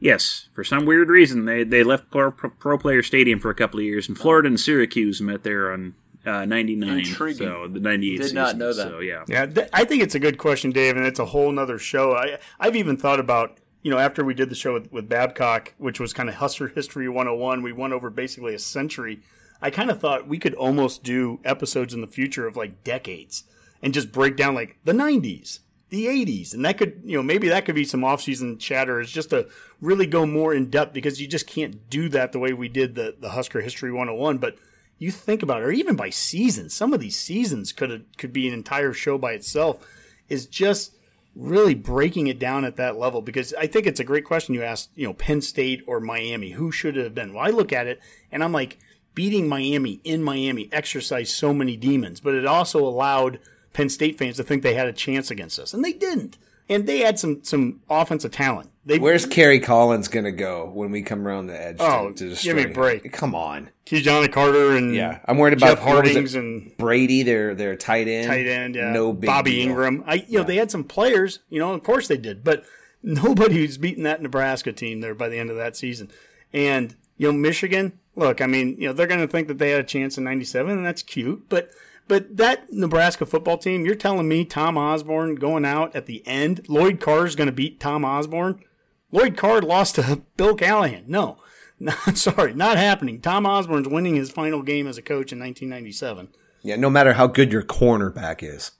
Yes, 0.00 0.48
for 0.54 0.62
some 0.62 0.86
weird 0.86 1.08
reason 1.08 1.44
they 1.44 1.64
they 1.64 1.82
left 1.82 2.10
Pro, 2.10 2.30
Pro 2.30 2.78
Player 2.78 3.02
Stadium 3.02 3.40
for 3.40 3.50
a 3.50 3.54
couple 3.54 3.80
of 3.80 3.84
years, 3.84 4.08
and 4.08 4.16
Florida 4.16 4.46
and 4.48 4.58
Syracuse 4.60 5.20
met 5.20 5.42
there 5.42 5.72
on 5.72 5.94
uh, 6.24 6.44
99. 6.44 6.98
Intriguing. 6.98 7.46
So 7.46 7.68
the 7.68 7.80
98 7.80 8.16
Did 8.16 8.22
season. 8.22 8.34
not 8.36 8.56
know 8.56 8.72
that. 8.72 8.88
So, 8.88 9.00
yeah. 9.00 9.24
Yeah, 9.28 9.46
th- 9.46 9.68
I 9.72 9.84
think 9.84 10.02
it's 10.02 10.14
a 10.14 10.20
good 10.20 10.36
question, 10.38 10.70
Dave, 10.70 10.96
and 10.96 11.06
it's 11.06 11.18
a 11.18 11.24
whole 11.26 11.50
nother 11.50 11.78
show. 11.78 12.12
I, 12.14 12.38
I've 12.60 12.76
even 12.76 12.96
thought 12.96 13.18
about, 13.18 13.58
you 13.82 13.90
know, 13.90 13.98
after 13.98 14.24
we 14.24 14.34
did 14.34 14.50
the 14.50 14.54
show 14.54 14.74
with, 14.74 14.92
with 14.92 15.08
Babcock, 15.08 15.74
which 15.78 15.98
was 15.98 16.12
kind 16.12 16.28
of 16.28 16.34
Husker 16.36 16.68
History 16.68 17.08
101, 17.08 17.62
we 17.62 17.72
went 17.72 17.92
over 17.92 18.10
basically 18.10 18.54
a 18.54 18.58
century. 18.58 19.20
I 19.62 19.70
kind 19.70 19.90
of 19.90 20.00
thought 20.00 20.28
we 20.28 20.38
could 20.38 20.54
almost 20.54 21.02
do 21.02 21.40
episodes 21.44 21.94
in 21.94 22.00
the 22.02 22.06
future 22.06 22.46
of 22.46 22.56
like 22.56 22.84
decades 22.84 23.44
and 23.82 23.94
just 23.94 24.12
break 24.12 24.36
down 24.36 24.54
like 24.54 24.78
the 24.84 24.92
90s, 24.92 25.60
the 25.90 26.06
80s. 26.06 26.54
And 26.54 26.64
that 26.64 26.78
could, 26.78 27.00
you 27.04 27.16
know, 27.16 27.22
maybe 27.22 27.48
that 27.48 27.64
could 27.64 27.74
be 27.74 27.84
some 27.84 28.04
off-season 28.04 28.58
chatter 28.58 29.00
is 29.00 29.10
just 29.10 29.30
to 29.30 29.48
really 29.80 30.06
go 30.06 30.26
more 30.26 30.54
in 30.54 30.70
depth 30.70 30.92
because 30.92 31.20
you 31.20 31.26
just 31.26 31.46
can't 31.46 31.88
do 31.88 32.08
that 32.10 32.32
the 32.32 32.38
way 32.38 32.52
we 32.52 32.68
did 32.68 32.94
the, 32.94 33.14
the 33.18 33.30
Husker 33.30 33.60
History 33.60 33.90
101. 33.90 34.38
But 34.38 34.56
you 34.98 35.10
think 35.10 35.42
about 35.42 35.62
it, 35.62 35.64
or 35.64 35.70
even 35.70 35.96
by 35.96 36.10
seasons, 36.10 36.74
some 36.74 36.92
of 36.92 37.00
these 37.00 37.18
seasons 37.18 37.72
could 37.72 38.04
could 38.16 38.32
be 38.32 38.48
an 38.48 38.54
entire 38.54 38.92
show 38.92 39.16
by 39.16 39.32
itself. 39.32 39.86
Is 40.28 40.46
just 40.46 40.94
really 41.34 41.74
breaking 41.74 42.26
it 42.26 42.38
down 42.38 42.64
at 42.64 42.76
that 42.76 42.98
level 42.98 43.22
because 43.22 43.54
I 43.54 43.66
think 43.66 43.86
it's 43.86 44.00
a 44.00 44.04
great 44.04 44.24
question 44.24 44.54
you 44.54 44.62
asked. 44.62 44.90
You 44.94 45.06
know, 45.06 45.14
Penn 45.14 45.40
State 45.40 45.82
or 45.86 46.00
Miami, 46.00 46.50
who 46.50 46.72
should 46.72 46.96
it 46.96 47.04
have 47.04 47.14
been? 47.14 47.32
Well, 47.32 47.44
I 47.44 47.50
look 47.50 47.72
at 47.72 47.86
it 47.86 48.00
and 48.32 48.42
I'm 48.42 48.52
like, 48.52 48.78
beating 49.14 49.48
Miami 49.48 50.00
in 50.04 50.22
Miami 50.22 50.68
exercised 50.70 51.32
so 51.32 51.52
many 51.54 51.76
demons, 51.76 52.20
but 52.20 52.34
it 52.34 52.46
also 52.46 52.86
allowed 52.86 53.38
Penn 53.78 53.88
State 53.88 54.18
fans 54.18 54.36
to 54.38 54.42
think 54.42 54.64
they 54.64 54.74
had 54.74 54.88
a 54.88 54.92
chance 54.92 55.30
against 55.30 55.56
us, 55.56 55.72
and 55.72 55.84
they 55.84 55.92
didn't. 55.92 56.36
And 56.68 56.84
they 56.88 56.98
had 56.98 57.16
some 57.16 57.44
some 57.44 57.80
offensive 57.88 58.32
talent. 58.32 58.70
They, 58.84 58.98
Where's 58.98 59.24
Kerry 59.24 59.60
Collins 59.60 60.08
going 60.08 60.24
to 60.24 60.32
go 60.32 60.68
when 60.74 60.90
we 60.90 61.02
come 61.02 61.24
around 61.24 61.46
the 61.46 61.56
edge? 61.56 61.76
Oh, 61.78 62.10
to, 62.10 62.34
to 62.34 62.42
give 62.42 62.56
me 62.56 62.64
a 62.64 62.68
break. 62.68 63.12
Come 63.12 63.36
on. 63.36 63.70
Ki-Jana 63.84 64.30
Carter 64.30 64.76
and 64.76 64.92
yeah, 64.92 65.20
I'm 65.26 65.38
worried 65.38 65.52
about 65.52 65.76
Jeff 65.76 65.78
Hartings 65.78 66.34
and 66.34 66.76
Brady. 66.76 67.22
Their 67.22 67.54
their 67.54 67.76
tight 67.76 68.08
end, 68.08 68.26
tight 68.26 68.48
end. 68.48 68.74
Yeah, 68.74 68.90
no 68.90 69.12
big 69.12 69.28
Bobby 69.28 69.52
deal. 69.52 69.76
Engram. 69.76 70.02
I 70.08 70.26
you 70.26 70.38
know 70.38 70.44
they 70.44 70.56
had 70.56 70.72
some 70.72 70.82
players. 70.82 71.38
You 71.48 71.60
know, 71.60 71.72
of 71.72 71.84
course 71.84 72.08
they 72.08 72.16
did, 72.16 72.42
but 72.42 72.64
nobody's 73.00 73.78
beating 73.78 74.02
that 74.02 74.20
Nebraska 74.20 74.72
team 74.72 75.02
there 75.02 75.14
by 75.14 75.28
the 75.28 75.38
end 75.38 75.50
of 75.50 75.56
that 75.56 75.76
season. 75.76 76.10
And 76.52 76.96
you 77.16 77.30
know, 77.30 77.38
Michigan. 77.38 78.00
Look, 78.16 78.40
I 78.40 78.46
mean, 78.48 78.74
you 78.76 78.88
know, 78.88 78.92
they're 78.92 79.06
going 79.06 79.20
to 79.20 79.28
think 79.28 79.46
that 79.46 79.58
they 79.58 79.70
had 79.70 79.78
a 79.78 79.84
chance 79.84 80.18
in 80.18 80.24
'97, 80.24 80.72
and 80.72 80.84
that's 80.84 81.04
cute, 81.04 81.48
but. 81.48 81.70
But 82.08 82.38
that 82.38 82.72
Nebraska 82.72 83.26
football 83.26 83.58
team, 83.58 83.84
you're 83.84 83.94
telling 83.94 84.26
me 84.26 84.44
Tom 84.44 84.78
Osborne 84.78 85.34
going 85.34 85.64
out 85.64 85.94
at 85.94 86.06
the 86.06 86.26
end, 86.26 86.66
Lloyd 86.68 87.00
Carr 87.00 87.26
is 87.26 87.36
going 87.36 87.46
to 87.46 87.52
beat 87.52 87.78
Tom 87.78 88.04
Osborne? 88.04 88.64
Lloyd 89.12 89.36
Carr 89.36 89.60
lost 89.60 89.96
to 89.96 90.22
Bill 90.36 90.54
Callahan. 90.54 91.04
No, 91.06 91.38
not, 91.78 92.16
sorry, 92.16 92.54
not 92.54 92.78
happening. 92.78 93.20
Tom 93.20 93.46
Osborne's 93.46 93.88
winning 93.88 94.16
his 94.16 94.30
final 94.30 94.62
game 94.62 94.86
as 94.86 94.98
a 94.98 95.02
coach 95.02 95.32
in 95.32 95.38
1997. 95.38 96.28
Yeah, 96.62 96.76
no 96.76 96.90
matter 96.90 97.12
how 97.12 97.26
good 97.26 97.52
your 97.52 97.62
cornerback 97.62 98.42
is. 98.42 98.72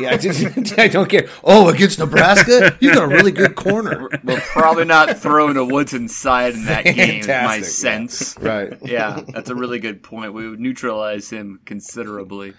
Yeah, 0.00 0.10
I, 0.10 0.16
just, 0.16 0.42
I 0.78 0.88
don't 0.88 1.08
care. 1.08 1.28
Oh, 1.44 1.68
against 1.68 1.98
Nebraska, 1.98 2.76
you 2.80 2.94
got 2.94 3.04
a 3.04 3.14
really 3.14 3.32
good 3.32 3.54
corner. 3.54 4.08
We'll 4.24 4.40
probably 4.40 4.86
not 4.86 5.18
throw 5.18 5.52
the 5.52 5.64
woods 5.64 5.92
inside 5.92 6.54
in 6.54 6.64
that 6.64 6.84
game. 6.84 7.26
My 7.26 7.56
yeah. 7.56 7.62
sense. 7.62 8.36
Right. 8.40 8.74
Yeah, 8.82 9.22
that's 9.28 9.50
a 9.50 9.54
really 9.54 9.78
good 9.78 10.02
point. 10.02 10.32
We 10.32 10.48
would 10.48 10.60
neutralize 10.60 11.28
him 11.30 11.60
considerably. 11.64 12.54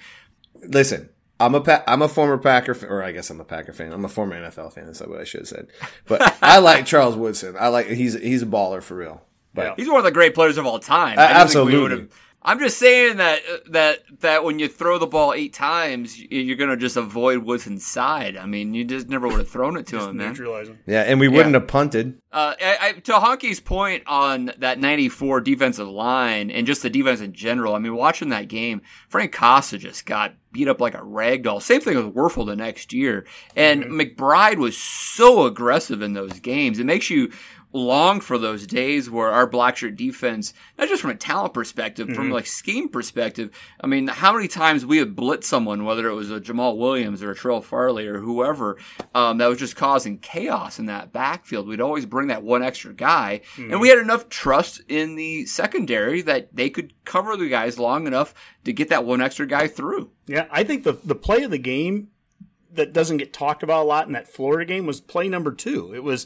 Listen, 0.62 1.10
I'm 1.40 1.56
a 1.56 1.62
pa- 1.62 1.84
I'm 1.88 2.02
a 2.02 2.10
former 2.10 2.38
Packer 2.38 2.74
fan, 2.74 2.90
or 2.90 3.02
I 3.02 3.12
guess 3.12 3.30
I'm 3.30 3.40
a 3.40 3.46
Packer 3.46 3.74
fan. 3.74 3.94
I'm 3.94 4.06
a 4.06 4.10
former 4.10 4.36
NFL 4.36 4.74
fan. 4.74 4.86
That's 4.86 5.00
what 5.02 5.20
I 5.20 5.24
should 5.24 5.42
have 5.42 5.48
said. 5.48 5.68
But 6.06 6.38
I 6.42 6.58
like 6.60 6.86
Charles 6.86 7.16
Woodson. 7.16 7.56
I 7.58 7.70
like 7.70 7.88
he's 7.88 8.14
he's 8.14 8.44
a 8.44 8.46
baller 8.46 8.84
for 8.84 8.96
real. 8.96 9.22
But 9.54 9.80
He's 9.80 9.88
one 9.88 9.98
of 9.98 10.04
the 10.04 10.12
great 10.12 10.36
players 10.36 10.58
of 10.58 10.66
all 10.66 10.80
time. 10.80 11.18
Uh, 11.18 11.24
I 11.24 11.34
just 11.42 11.54
think 11.54 11.68
we 11.68 11.74
absolutely. 11.74 12.08
Would've- 12.42 12.52
I'm 12.52 12.60
just 12.60 12.78
saying 12.78 13.18
that 13.18 13.42
that 13.72 14.00
that 14.22 14.44
when 14.46 14.60
you 14.60 14.68
throw 14.70 14.98
the 14.98 15.06
ball 15.08 15.34
eight 15.34 15.54
times, 15.54 16.18
you're 16.20 16.56
gonna 16.56 16.78
just 16.78 16.96
avoid 16.98 17.40
what's 17.40 17.68
inside. 17.68 18.38
I 18.38 18.46
mean, 18.46 18.74
you 18.74 18.86
just 18.86 19.10
never 19.10 19.28
would 19.28 19.40
have 19.40 19.50
thrown 19.50 19.76
it 19.78 19.88
to 19.88 20.00
him, 20.00 20.18
man. 20.18 20.30
Neutralize 20.30 20.70
him. 20.70 20.80
yeah, 20.88 21.02
and 21.02 21.20
we 21.20 21.28
wouldn't 21.28 21.54
have 21.56 21.68
punted. 21.68 22.18
Uh, 22.32 22.54
I, 22.62 22.78
I, 22.82 22.92
to 22.94 23.14
Honky's 23.14 23.60
point 23.60 24.04
on 24.06 24.52
that 24.60 24.80
94 24.80 25.42
defensive 25.42 25.88
line 25.88 26.52
and 26.52 26.68
just 26.68 26.84
the 26.84 26.90
defense 26.90 27.22
in 27.22 27.34
general, 27.34 27.74
I 27.74 27.80
mean, 27.80 27.96
watching 27.96 28.30
that 28.30 28.48
game, 28.48 28.84
Frank 29.10 29.34
Costa 29.34 29.80
just 29.80 30.06
got 30.06 30.36
beat 30.52 30.68
up 30.68 30.80
like 30.80 30.94
a 30.94 31.04
rag 31.04 31.44
doll. 31.44 31.60
Same 31.60 31.82
thing 31.82 31.98
with 31.98 32.14
Wuerffel 32.14 32.46
the 32.46 32.56
next 32.56 32.94
year. 32.94 33.26
And 33.56 33.84
McBride 33.86 34.58
was 34.58 34.78
so 34.78 35.46
aggressive 35.48 36.02
in 36.04 36.14
those 36.14 36.40
games. 36.40 36.78
It 36.80 36.86
makes 36.86 37.10
you 37.10 37.32
long 37.72 38.20
for 38.20 38.38
those 38.38 38.66
days 38.66 39.10
where 39.10 39.30
our 39.30 39.46
black 39.46 39.78
shirt 39.78 39.96
defense, 39.96 40.54
not 40.78 40.88
just 40.88 41.02
from 41.02 41.12
a 41.12 41.16
talent 41.16 41.54
perspective, 41.54 42.10
from 42.10 42.32
like 42.32 42.48
scheme 42.48 42.90
perspective, 42.90 43.52
I 43.80 43.88
mean, 43.88 44.08
how 44.08 44.34
many 44.34 44.48
times 44.48 44.86
we 44.86 44.98
had 44.98 45.16
blitzed 45.16 45.44
someone, 45.44 45.86
whether 45.86 46.08
it 46.08 46.16
was 46.16 46.32
a 46.32 46.40
Jamel 46.40 46.78
Williams 46.78 47.22
or 47.22 47.32
a 47.32 47.36
Terrell 47.36 47.62
Farley 47.62 48.08
or 48.08 48.20
whoever, 48.20 48.78
um, 49.14 49.38
that 49.38 49.48
was 49.48 49.60
just 49.60 49.76
causing 49.76 50.18
chaos 50.18 50.80
in 50.80 50.88
that 50.88 51.14
backfield. 51.14 51.68
We'd 51.68 51.82
always 51.82 52.06
bring 52.06 52.30
that 52.30 52.44
one 52.44 52.64
extra 52.64 52.94
guy, 52.94 53.42
and 53.58 53.80
we 53.80 53.90
had 53.90 54.00
enough 54.00 54.30
trust 54.30 54.82
in 54.88 55.16
the 55.16 55.46
secondary 55.46 56.22
that 56.24 56.56
they 56.56 56.70
could 56.70 56.94
cover 57.06 57.38
the 57.38 57.50
guys 57.50 57.78
long 57.78 58.08
enough 58.08 58.34
to 58.64 58.74
get 58.74 58.90
that 58.90 59.06
one 59.06 59.22
extra 59.22 59.46
guy 59.46 59.68
through. 59.68 60.12
Yeah, 60.26 60.48
I 60.52 60.64
think 60.64 60.84
the 60.84 60.94
the 60.94 61.16
play 61.16 61.44
of 61.44 61.52
the 61.52 61.58
game 61.58 62.10
that 62.72 62.94
doesn't 62.94 63.18
get 63.18 63.34
talked 63.34 63.64
about 63.64 63.84
a 63.84 63.88
lot 63.88 64.08
in 64.08 64.14
that 64.14 64.28
Florida 64.28 64.66
game 64.66 64.86
was 64.86 65.02
play 65.02 65.28
number 65.28 65.52
two. 65.52 65.94
It 65.94 66.04
was 66.04 66.26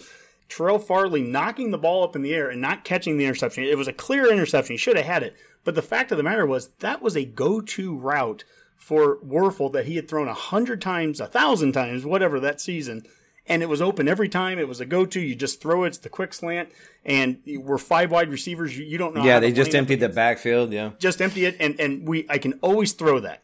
Terrell 0.49 0.79
Farley 0.79 1.21
knocking 1.21 1.71
the 1.71 1.77
ball 1.77 2.03
up 2.03 2.15
in 2.15 2.21
the 2.21 2.33
air 2.33 2.49
and 2.49 2.61
not 2.61 2.83
catching 2.83 3.17
the 3.17 3.25
interception. 3.25 3.63
It 3.63 3.77
was 3.77 3.87
a 3.87 3.93
clear 3.93 4.31
interception. 4.31 4.73
He 4.73 4.77
should 4.77 4.97
have 4.97 5.05
had 5.05 5.23
it. 5.23 5.35
But 5.63 5.75
the 5.75 5.81
fact 5.81 6.11
of 6.11 6.17
the 6.17 6.23
matter 6.23 6.45
was 6.45 6.69
that 6.79 7.01
was 7.01 7.15
a 7.15 7.25
go-to 7.25 7.95
route 7.95 8.43
for 8.75 9.17
Wuerffel 9.19 9.71
that 9.73 9.85
he 9.85 9.95
had 9.95 10.09
thrown 10.09 10.27
a 10.27 10.33
hundred 10.33 10.81
times, 10.81 11.19
a 11.19 11.27
thousand 11.27 11.71
times, 11.71 12.05
whatever 12.05 12.39
that 12.39 12.59
season. 12.59 13.03
And 13.45 13.61
it 13.61 13.67
was 13.67 13.81
open 13.81 14.07
every 14.07 14.29
time. 14.29 14.59
It 14.59 14.67
was 14.67 14.79
a 14.79 14.85
go-to. 14.85 15.19
You 15.19 15.35
just 15.35 15.61
throw 15.61 15.83
it. 15.83 15.87
It's 15.87 15.97
the 15.97 16.09
quick 16.09 16.33
slant. 16.33 16.69
And 17.05 17.39
we're 17.45 17.77
five 17.77 18.11
wide 18.11 18.29
receivers. 18.29 18.77
You, 18.77 18.85
you 18.85 18.97
don't 18.97 19.15
know. 19.15 19.23
Yeah, 19.23 19.39
they 19.39 19.49
to 19.49 19.55
just 19.55 19.75
emptied 19.75 19.99
the 19.99 20.09
backfield. 20.09 20.71
Yeah. 20.71 20.91
Just 20.99 21.21
empty 21.21 21.45
it. 21.45 21.57
And, 21.59 21.79
and 21.79 22.07
we, 22.07 22.25
I 22.29 22.37
can 22.37 22.53
always 22.61 22.93
throw 22.93 23.19
that. 23.19 23.41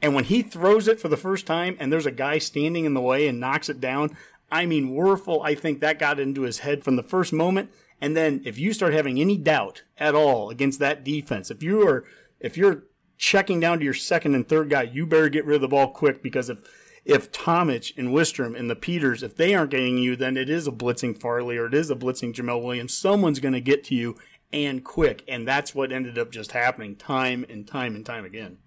And 0.00 0.14
when 0.14 0.24
he 0.24 0.42
throws 0.42 0.86
it 0.86 1.00
for 1.00 1.08
the 1.08 1.16
first 1.16 1.46
time 1.46 1.76
and 1.80 1.92
there's 1.92 2.06
a 2.06 2.10
guy 2.10 2.38
standing 2.38 2.84
in 2.84 2.94
the 2.94 3.00
way 3.00 3.26
and 3.26 3.40
knocks 3.40 3.68
it 3.68 3.80
down, 3.80 4.16
I 4.50 4.66
mean, 4.66 4.94
Wuerffel, 4.94 5.40
I 5.44 5.54
think 5.54 5.80
that 5.80 5.98
got 5.98 6.20
into 6.20 6.42
his 6.42 6.60
head 6.60 6.84
from 6.84 6.96
the 6.96 7.02
first 7.02 7.32
moment. 7.32 7.70
And 8.00 8.16
then 8.16 8.42
if 8.44 8.58
you 8.58 8.72
start 8.72 8.94
having 8.94 9.20
any 9.20 9.36
doubt 9.36 9.82
at 9.98 10.14
all 10.14 10.50
against 10.50 10.78
that 10.78 11.04
defense, 11.04 11.50
if 11.50 11.62
you 11.62 11.86
are, 11.86 12.04
if 12.40 12.56
you're 12.56 12.84
checking 13.16 13.60
down 13.60 13.78
to 13.78 13.84
your 13.84 13.94
second 13.94 14.34
and 14.34 14.48
third 14.48 14.70
guy, 14.70 14.82
you 14.82 15.04
better 15.04 15.28
get 15.28 15.44
rid 15.44 15.56
of 15.56 15.60
the 15.62 15.68
ball 15.68 15.90
quick 15.90 16.22
because 16.22 16.48
if, 16.48 16.58
if 17.04 17.32
Tomich 17.32 17.96
and 17.96 18.10
Wistrom 18.10 18.58
and 18.58 18.70
the 18.70 18.76
Peters, 18.76 19.22
if 19.22 19.36
they 19.36 19.54
aren't 19.54 19.72
getting 19.72 19.98
you, 19.98 20.14
then 20.14 20.36
it 20.36 20.48
is 20.48 20.66
a 20.66 20.72
blitzing 20.72 21.18
Farley 21.18 21.56
or 21.56 21.66
it 21.66 21.74
is 21.74 21.90
a 21.90 21.96
blitzing 21.96 22.32
Jamel 22.32 22.62
Williams. 22.62 22.94
Someone's 22.94 23.40
going 23.40 23.54
to 23.54 23.60
get 23.60 23.84
to 23.84 23.94
you 23.94 24.16
and 24.52 24.84
quick. 24.84 25.24
And 25.28 25.46
that's 25.46 25.74
what 25.74 25.92
ended 25.92 26.18
up 26.18 26.30
just 26.30 26.52
happening 26.52 26.96
time 26.96 27.44
and 27.48 27.66
time 27.66 27.94
and 27.94 28.06
time 28.06 28.24
again. 28.24 28.58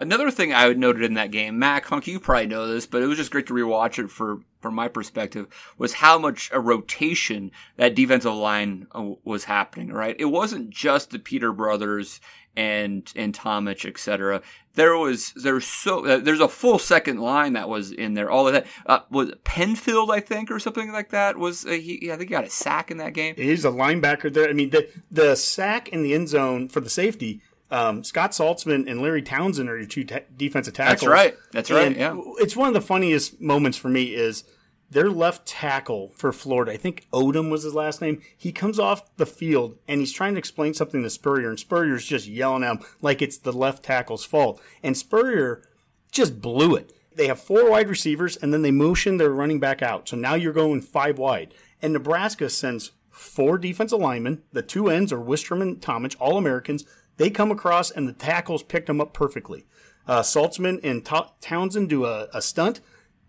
Another 0.00 0.30
thing 0.30 0.52
I 0.52 0.72
noted 0.72 1.02
in 1.02 1.14
that 1.14 1.30
game, 1.30 1.58
Mac 1.58 1.86
Hunk, 1.86 2.06
you 2.06 2.20
probably 2.20 2.46
know 2.46 2.66
this, 2.66 2.86
but 2.86 3.02
it 3.02 3.06
was 3.06 3.18
just 3.18 3.30
great 3.30 3.46
to 3.48 3.54
rewatch 3.54 4.02
it 4.02 4.10
for 4.10 4.40
from 4.60 4.74
my 4.74 4.88
perspective, 4.88 5.46
was 5.76 5.92
how 5.92 6.18
much 6.18 6.50
a 6.52 6.60
rotation 6.60 7.52
that 7.76 7.94
defensive 7.94 8.34
line 8.34 8.88
uh, 8.92 9.10
was 9.24 9.44
happening. 9.44 9.92
Right, 9.92 10.16
it 10.18 10.26
wasn't 10.26 10.70
just 10.70 11.10
the 11.10 11.18
Peter 11.18 11.52
brothers 11.52 12.20
and 12.56 13.10
and 13.14 13.32
Tomich, 13.32 13.86
etc. 13.86 14.42
There 14.74 14.96
was 14.96 15.32
there's 15.32 15.64
so 15.64 16.04
uh, 16.04 16.18
there's 16.18 16.40
a 16.40 16.48
full 16.48 16.78
second 16.78 17.18
line 17.18 17.52
that 17.52 17.68
was 17.68 17.92
in 17.92 18.14
there. 18.14 18.30
All 18.30 18.48
of 18.48 18.52
that 18.52 18.66
uh, 18.86 19.00
was 19.10 19.32
Penfield, 19.44 20.10
I 20.10 20.20
think, 20.20 20.50
or 20.50 20.58
something 20.58 20.92
like 20.92 21.10
that. 21.10 21.36
Was 21.36 21.64
uh, 21.64 21.70
he? 21.70 22.10
I 22.12 22.16
think 22.16 22.30
he 22.30 22.34
got 22.34 22.44
a 22.44 22.50
sack 22.50 22.90
in 22.90 22.98
that 22.98 23.14
game. 23.14 23.34
He's 23.36 23.64
a 23.64 23.70
linebacker 23.70 24.32
there. 24.32 24.48
I 24.48 24.52
mean, 24.52 24.70
the 24.70 24.88
the 25.10 25.36
sack 25.36 25.88
in 25.88 26.02
the 26.02 26.14
end 26.14 26.28
zone 26.28 26.68
for 26.68 26.80
the 26.80 26.90
safety. 26.90 27.42
Um, 27.70 28.02
Scott 28.02 28.30
Saltsman 28.30 28.90
and 28.90 29.02
Larry 29.02 29.22
Townsend 29.22 29.68
are 29.68 29.76
your 29.76 29.86
two 29.86 30.04
ta- 30.04 30.20
defensive 30.36 30.74
tackles. 30.74 31.00
That's 31.00 31.06
right. 31.06 31.36
That's 31.52 31.70
right. 31.70 31.86
And 31.88 31.96
Yeah. 31.96 32.16
It's 32.38 32.56
one 32.56 32.68
of 32.68 32.74
the 32.74 32.80
funniest 32.80 33.40
moments 33.40 33.76
for 33.76 33.88
me 33.88 34.14
is 34.14 34.44
their 34.90 35.10
left 35.10 35.46
tackle 35.46 36.12
for 36.16 36.32
Florida. 36.32 36.72
I 36.72 36.78
think 36.78 37.06
Odom 37.12 37.50
was 37.50 37.64
his 37.64 37.74
last 37.74 38.00
name. 38.00 38.22
He 38.36 38.52
comes 38.52 38.78
off 38.78 39.14
the 39.16 39.26
field 39.26 39.76
and 39.86 40.00
he's 40.00 40.12
trying 40.14 40.32
to 40.34 40.38
explain 40.38 40.72
something 40.72 41.02
to 41.02 41.10
Spurrier, 41.10 41.50
and 41.50 41.60
Spurrier's 41.60 42.06
just 42.06 42.26
yelling 42.26 42.64
at 42.64 42.76
him 42.76 42.86
like 43.02 43.20
it's 43.20 43.36
the 43.36 43.52
left 43.52 43.82
tackle's 43.82 44.24
fault. 44.24 44.62
And 44.82 44.96
Spurrier 44.96 45.62
just 46.10 46.40
blew 46.40 46.74
it. 46.74 46.92
They 47.14 47.26
have 47.26 47.40
four 47.40 47.70
wide 47.70 47.88
receivers 47.88 48.36
and 48.36 48.54
then 48.54 48.62
they 48.62 48.70
motion 48.70 49.16
their 49.16 49.30
running 49.30 49.60
back 49.60 49.82
out. 49.82 50.08
So 50.08 50.16
now 50.16 50.34
you're 50.34 50.52
going 50.52 50.80
five 50.80 51.18
wide. 51.18 51.52
And 51.82 51.92
Nebraska 51.92 52.48
sends 52.48 52.92
four 53.10 53.58
defensive 53.58 53.98
linemen. 53.98 54.42
The 54.52 54.62
two 54.62 54.88
ends 54.88 55.12
are 55.12 55.18
Wistrom 55.18 55.60
and 55.60 55.80
Tomich, 55.80 56.16
all 56.20 56.38
Americans. 56.38 56.84
They 57.18 57.30
come 57.30 57.50
across 57.50 57.90
and 57.90 58.08
the 58.08 58.12
tackles 58.12 58.62
picked 58.62 58.86
them 58.86 59.00
up 59.00 59.12
perfectly. 59.12 59.66
Uh, 60.06 60.22
Saltsman 60.22 60.80
and 60.82 61.04
Ta- 61.04 61.32
Townsend 61.40 61.90
do 61.90 62.06
a, 62.06 62.28
a 62.32 62.40
stunt. 62.40 62.80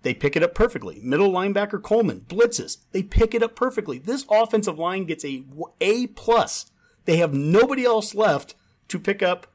They 0.04 0.14
pick 0.14 0.38
it 0.38 0.44
up 0.44 0.56
perfectly. 0.56 1.02
Middle 1.04 1.30
linebacker 1.30 1.82
Coleman 1.84 2.22
blitzes. 2.22 2.78
They 2.94 3.04
pick 3.04 3.36
it 3.36 3.44
up 3.44 3.56
perfectly. 3.56 3.98
This 3.98 4.26
offensive 4.32 4.80
line 4.80 5.04
gets 5.04 5.26
a 5.26 5.44
A 5.82 6.08
plus. 6.08 6.72
They 7.04 7.18
have 7.18 7.34
nobody 7.34 7.84
else 7.84 8.16
left 8.16 8.56
to 8.88 8.98
pick 8.98 9.22
up 9.22 9.48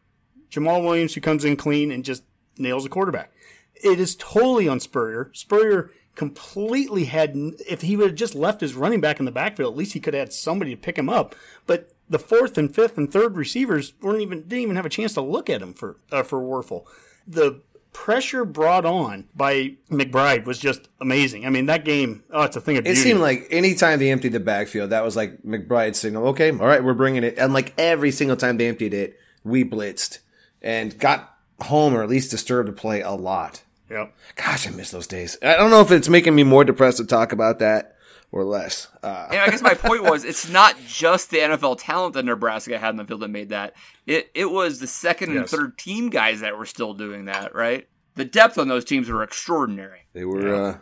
Jamel 0.50 0.84
Williams, 0.84 1.14
who 1.14 1.20
comes 1.20 1.44
in 1.44 1.56
clean 1.56 1.90
and 1.90 2.04
just 2.04 2.24
nails 2.58 2.84
the 2.84 2.90
quarterback. 2.90 3.32
It 3.74 3.98
is 3.98 4.16
totally 4.16 4.68
on 4.68 4.80
Spurrier. 4.80 5.30
Spurrier 5.32 5.90
completely 6.14 7.06
had, 7.06 7.34
if 7.68 7.80
he 7.80 7.96
would 7.96 8.08
have 8.08 8.16
just 8.16 8.34
left 8.34 8.60
his 8.60 8.74
running 8.74 9.00
back 9.00 9.18
in 9.18 9.24
the 9.24 9.32
backfield, 9.32 9.72
at 9.72 9.78
least 9.78 9.94
he 9.94 10.00
could 10.00 10.14
have 10.14 10.28
had 10.28 10.32
somebody 10.32 10.72
to 10.72 10.80
pick 10.80 10.98
him 10.98 11.08
up. 11.08 11.34
But 11.66 11.93
the 12.14 12.18
fourth 12.20 12.56
and 12.56 12.72
fifth 12.72 12.96
and 12.96 13.12
third 13.12 13.36
receivers 13.36 13.92
weren't 14.00 14.20
even 14.20 14.42
didn't 14.42 14.62
even 14.62 14.76
have 14.76 14.86
a 14.86 14.88
chance 14.88 15.14
to 15.14 15.20
look 15.20 15.50
at 15.50 15.60
him 15.60 15.74
for 15.74 15.96
uh, 16.12 16.22
for 16.22 16.38
Wuerffel. 16.38 16.84
The 17.26 17.60
pressure 17.92 18.44
brought 18.44 18.84
on 18.84 19.26
by 19.34 19.74
McBride 19.90 20.44
was 20.44 20.60
just 20.60 20.88
amazing. 21.00 21.44
I 21.44 21.50
mean, 21.50 21.66
that 21.66 21.84
game, 21.84 22.22
oh, 22.30 22.42
it's 22.42 22.54
a 22.54 22.60
thing 22.60 22.76
of 22.76 22.86
It 22.86 22.96
seemed 22.98 23.18
like 23.18 23.48
anytime 23.50 23.98
they 23.98 24.12
emptied 24.12 24.30
the 24.30 24.38
backfield, 24.38 24.90
that 24.90 25.02
was 25.02 25.16
like 25.16 25.42
McBride's 25.42 25.98
signal. 25.98 26.28
Okay, 26.28 26.52
all 26.52 26.68
right, 26.68 26.84
we're 26.84 26.94
bringing 26.94 27.24
it. 27.24 27.36
And 27.36 27.52
like 27.52 27.74
every 27.78 28.12
single 28.12 28.36
time 28.36 28.58
they 28.58 28.68
emptied 28.68 28.94
it, 28.94 29.18
we 29.42 29.64
blitzed 29.64 30.20
and 30.62 30.96
got 30.96 31.36
home 31.62 31.96
or 31.96 32.04
at 32.04 32.08
least 32.08 32.30
disturbed 32.30 32.68
the 32.68 32.72
play 32.72 33.00
a 33.00 33.10
lot. 33.10 33.64
Yep. 33.90 34.14
Gosh, 34.36 34.68
I 34.68 34.70
miss 34.70 34.92
those 34.92 35.08
days. 35.08 35.36
I 35.42 35.56
don't 35.56 35.72
know 35.72 35.80
if 35.80 35.90
it's 35.90 36.08
making 36.08 36.36
me 36.36 36.44
more 36.44 36.62
depressed 36.62 36.98
to 36.98 37.06
talk 37.06 37.32
about 37.32 37.58
that 37.58 37.93
or 38.34 38.44
less. 38.44 38.88
Uh, 39.02 39.28
And 39.30 39.38
I 39.40 39.46
guess 39.48 39.62
my 39.62 39.74
point 39.74 40.02
was, 40.02 40.24
it's 40.24 40.48
not 40.50 40.74
just 40.86 41.30
the 41.30 41.38
NFL 41.38 41.76
talent 41.78 42.14
that 42.14 42.24
Nebraska 42.24 42.78
had 42.78 42.90
in 42.90 42.96
the 42.96 43.04
field 43.04 43.20
that 43.20 43.28
made 43.28 43.50
that. 43.50 43.74
It 44.06 44.30
it 44.34 44.50
was 44.50 44.80
the 44.80 44.88
second 44.88 45.36
and 45.36 45.48
third 45.48 45.78
team 45.78 46.10
guys 46.10 46.40
that 46.40 46.58
were 46.58 46.66
still 46.66 46.94
doing 46.94 47.26
that, 47.26 47.54
right? 47.54 47.86
The 48.16 48.24
depth 48.24 48.58
on 48.58 48.66
those 48.68 48.84
teams 48.84 49.08
were 49.08 49.22
extraordinary. 49.22 50.00
they 50.12 50.24
were 50.24 50.52
uh, 50.54 50.78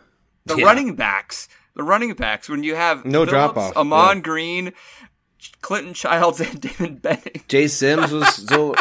The 0.47 0.55
yeah. 0.57 0.65
running 0.65 0.95
backs, 0.95 1.47
the 1.75 1.83
running 1.83 2.13
backs, 2.15 2.49
when 2.49 2.63
you 2.63 2.73
have 2.75 3.05
No 3.05 3.19
Phillips, 3.25 3.29
drop-off, 3.31 3.77
Ahman 3.77 4.17
yeah. 4.17 4.21
Green, 4.23 4.73
Clinton 5.61 5.93
Childs, 5.93 6.39
and 6.41 6.59
David 6.59 7.01
Benning. 7.03 7.43
Jay 7.47 7.67
Sims 7.67 8.11
was 8.11 8.27
still. 8.35 8.75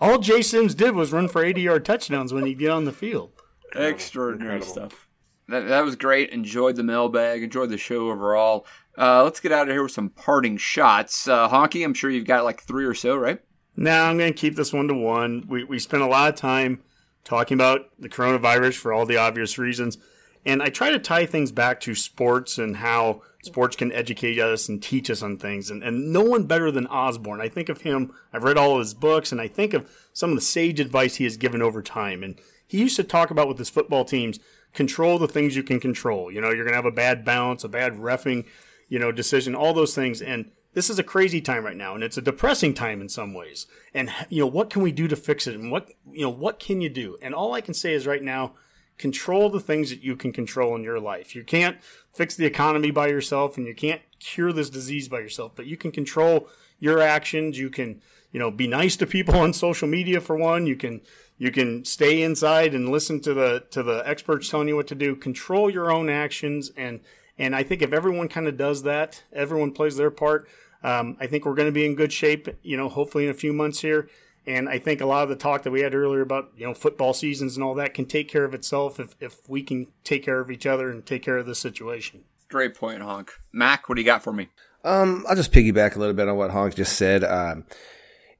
All 0.00 0.18
Jay 0.18 0.42
Sims 0.42 0.74
did 0.74 0.94
was 0.94 1.12
run 1.12 1.28
for 1.28 1.42
80 1.42 1.62
yard 1.62 1.84
touchdowns 1.86 2.32
when 2.34 2.44
he'd 2.44 2.58
get 2.58 2.70
on 2.70 2.84
the 2.84 2.92
field. 2.92 3.30
Extraordinary 3.74 4.56
Incredible. 4.56 4.90
stuff. 4.90 5.08
That, 5.52 5.68
that 5.68 5.84
was 5.84 5.96
great. 5.96 6.30
Enjoyed 6.30 6.76
the 6.76 6.82
mailbag. 6.82 7.42
Enjoyed 7.42 7.68
the 7.68 7.76
show 7.76 8.10
overall. 8.10 8.66
Uh, 8.96 9.22
let's 9.22 9.38
get 9.38 9.52
out 9.52 9.68
of 9.68 9.74
here 9.74 9.82
with 9.82 9.92
some 9.92 10.08
parting 10.08 10.56
shots. 10.56 11.28
Uh, 11.28 11.46
Honky, 11.46 11.84
I'm 11.84 11.92
sure 11.92 12.08
you've 12.08 12.24
got 12.26 12.44
like 12.44 12.62
three 12.62 12.86
or 12.86 12.94
so, 12.94 13.16
right? 13.16 13.38
Now 13.76 14.06
I'm 14.08 14.16
going 14.16 14.32
to 14.32 14.38
keep 14.38 14.56
this 14.56 14.72
one 14.72 14.88
to 14.88 14.94
one. 14.94 15.44
We, 15.46 15.64
we 15.64 15.78
spent 15.78 16.02
a 16.02 16.06
lot 16.06 16.30
of 16.30 16.36
time 16.36 16.82
talking 17.24 17.54
about 17.54 17.90
the 17.98 18.08
coronavirus 18.08 18.76
for 18.76 18.94
all 18.94 19.04
the 19.04 19.18
obvious 19.18 19.58
reasons. 19.58 19.98
And 20.46 20.62
I 20.62 20.70
try 20.70 20.90
to 20.90 20.98
tie 20.98 21.26
things 21.26 21.52
back 21.52 21.80
to 21.80 21.94
sports 21.94 22.56
and 22.56 22.78
how 22.78 23.20
sports 23.42 23.76
can 23.76 23.92
educate 23.92 24.38
us 24.38 24.70
and 24.70 24.82
teach 24.82 25.10
us 25.10 25.22
on 25.22 25.36
things. 25.36 25.68
And, 25.68 25.82
and 25.82 26.14
no 26.14 26.22
one 26.22 26.44
better 26.44 26.70
than 26.70 26.86
Osborne. 26.86 27.42
I 27.42 27.48
think 27.48 27.68
of 27.68 27.82
him, 27.82 28.12
I've 28.32 28.42
read 28.42 28.56
all 28.56 28.72
of 28.72 28.78
his 28.78 28.94
books, 28.94 29.32
and 29.32 29.40
I 29.40 29.48
think 29.48 29.74
of 29.74 29.90
some 30.14 30.30
of 30.30 30.36
the 30.36 30.40
sage 30.40 30.80
advice 30.80 31.16
he 31.16 31.24
has 31.24 31.36
given 31.36 31.60
over 31.60 31.82
time. 31.82 32.22
And 32.22 32.40
he 32.66 32.78
used 32.78 32.96
to 32.96 33.04
talk 33.04 33.30
about 33.30 33.48
with 33.48 33.58
his 33.58 33.68
football 33.68 34.04
teams 34.04 34.40
control 34.72 35.18
the 35.18 35.28
things 35.28 35.56
you 35.56 35.62
can 35.62 35.80
control. 35.80 36.30
You 36.30 36.40
know, 36.40 36.50
you're 36.50 36.64
going 36.64 36.72
to 36.72 36.76
have 36.76 36.84
a 36.84 36.90
bad 36.90 37.24
bounce, 37.24 37.64
a 37.64 37.68
bad 37.68 37.94
refing, 37.94 38.46
you 38.88 38.98
know, 38.98 39.12
decision, 39.12 39.54
all 39.54 39.72
those 39.72 39.94
things. 39.94 40.22
And 40.22 40.50
this 40.74 40.88
is 40.88 40.98
a 40.98 41.04
crazy 41.04 41.40
time 41.40 41.64
right 41.64 41.76
now, 41.76 41.94
and 41.94 42.02
it's 42.02 42.16
a 42.16 42.22
depressing 42.22 42.74
time 42.74 43.00
in 43.00 43.08
some 43.08 43.34
ways. 43.34 43.66
And 43.92 44.10
you 44.28 44.40
know, 44.40 44.46
what 44.46 44.70
can 44.70 44.82
we 44.82 44.92
do 44.92 45.06
to 45.08 45.16
fix 45.16 45.46
it? 45.46 45.54
And 45.54 45.70
what 45.70 45.90
you 46.10 46.22
know, 46.22 46.30
what 46.30 46.58
can 46.58 46.80
you 46.80 46.88
do? 46.88 47.18
And 47.20 47.34
all 47.34 47.52
I 47.52 47.60
can 47.60 47.74
say 47.74 47.92
is 47.92 48.06
right 48.06 48.22
now, 48.22 48.54
control 48.98 49.50
the 49.50 49.60
things 49.60 49.90
that 49.90 50.02
you 50.02 50.16
can 50.16 50.32
control 50.32 50.74
in 50.74 50.82
your 50.82 51.00
life. 51.00 51.34
You 51.34 51.44
can't 51.44 51.78
fix 52.14 52.36
the 52.36 52.46
economy 52.46 52.90
by 52.90 53.08
yourself, 53.08 53.56
and 53.56 53.66
you 53.66 53.74
can't 53.74 54.00
cure 54.18 54.52
this 54.52 54.70
disease 54.70 55.08
by 55.08 55.20
yourself, 55.20 55.52
but 55.54 55.66
you 55.66 55.76
can 55.76 55.92
control 55.92 56.48
your 56.78 57.00
actions. 57.00 57.58
You 57.58 57.68
can, 57.68 58.00
you 58.30 58.40
know, 58.40 58.50
be 58.50 58.66
nice 58.66 58.96
to 58.96 59.06
people 59.06 59.36
on 59.38 59.52
social 59.52 59.88
media 59.88 60.20
for 60.20 60.36
one. 60.36 60.66
You 60.66 60.76
can 60.76 61.02
you 61.42 61.50
can 61.50 61.84
stay 61.84 62.22
inside 62.22 62.72
and 62.72 62.88
listen 62.88 63.18
to 63.18 63.34
the 63.34 63.64
to 63.72 63.82
the 63.82 64.04
experts 64.06 64.48
telling 64.48 64.68
you 64.68 64.76
what 64.76 64.86
to 64.86 64.94
do. 64.94 65.16
Control 65.16 65.68
your 65.68 65.90
own 65.90 66.08
actions, 66.08 66.70
and 66.76 67.00
and 67.36 67.56
I 67.56 67.64
think 67.64 67.82
if 67.82 67.92
everyone 67.92 68.28
kind 68.28 68.46
of 68.46 68.56
does 68.56 68.84
that, 68.84 69.24
everyone 69.32 69.72
plays 69.72 69.96
their 69.96 70.12
part. 70.12 70.46
Um, 70.84 71.16
I 71.18 71.26
think 71.26 71.44
we're 71.44 71.56
going 71.56 71.66
to 71.66 71.72
be 71.72 71.84
in 71.84 71.96
good 71.96 72.12
shape. 72.12 72.48
You 72.62 72.76
know, 72.76 72.88
hopefully 72.88 73.24
in 73.24 73.30
a 73.30 73.34
few 73.34 73.52
months 73.52 73.80
here. 73.80 74.08
And 74.46 74.68
I 74.68 74.78
think 74.78 75.00
a 75.00 75.04
lot 75.06 75.24
of 75.24 75.30
the 75.30 75.36
talk 75.36 75.64
that 75.64 75.72
we 75.72 75.80
had 75.80 75.96
earlier 75.96 76.20
about 76.20 76.52
you 76.56 76.64
know 76.64 76.74
football 76.74 77.12
seasons 77.12 77.56
and 77.56 77.64
all 77.64 77.74
that 77.74 77.92
can 77.92 78.04
take 78.04 78.28
care 78.28 78.44
of 78.44 78.54
itself 78.54 79.00
if 79.00 79.16
if 79.18 79.40
we 79.48 79.64
can 79.64 79.88
take 80.04 80.24
care 80.24 80.38
of 80.38 80.48
each 80.48 80.64
other 80.64 80.90
and 80.90 81.04
take 81.04 81.24
care 81.24 81.38
of 81.38 81.46
the 81.46 81.56
situation. 81.56 82.22
Great 82.50 82.76
point, 82.76 83.02
Honk. 83.02 83.32
Mac, 83.50 83.88
what 83.88 83.96
do 83.96 84.00
you 84.00 84.06
got 84.06 84.22
for 84.22 84.32
me? 84.32 84.46
Um, 84.84 85.26
I'll 85.28 85.34
just 85.34 85.52
piggyback 85.52 85.96
a 85.96 85.98
little 85.98 86.14
bit 86.14 86.28
on 86.28 86.36
what 86.36 86.52
Honk 86.52 86.76
just 86.76 86.96
said. 86.96 87.24
Um, 87.24 87.64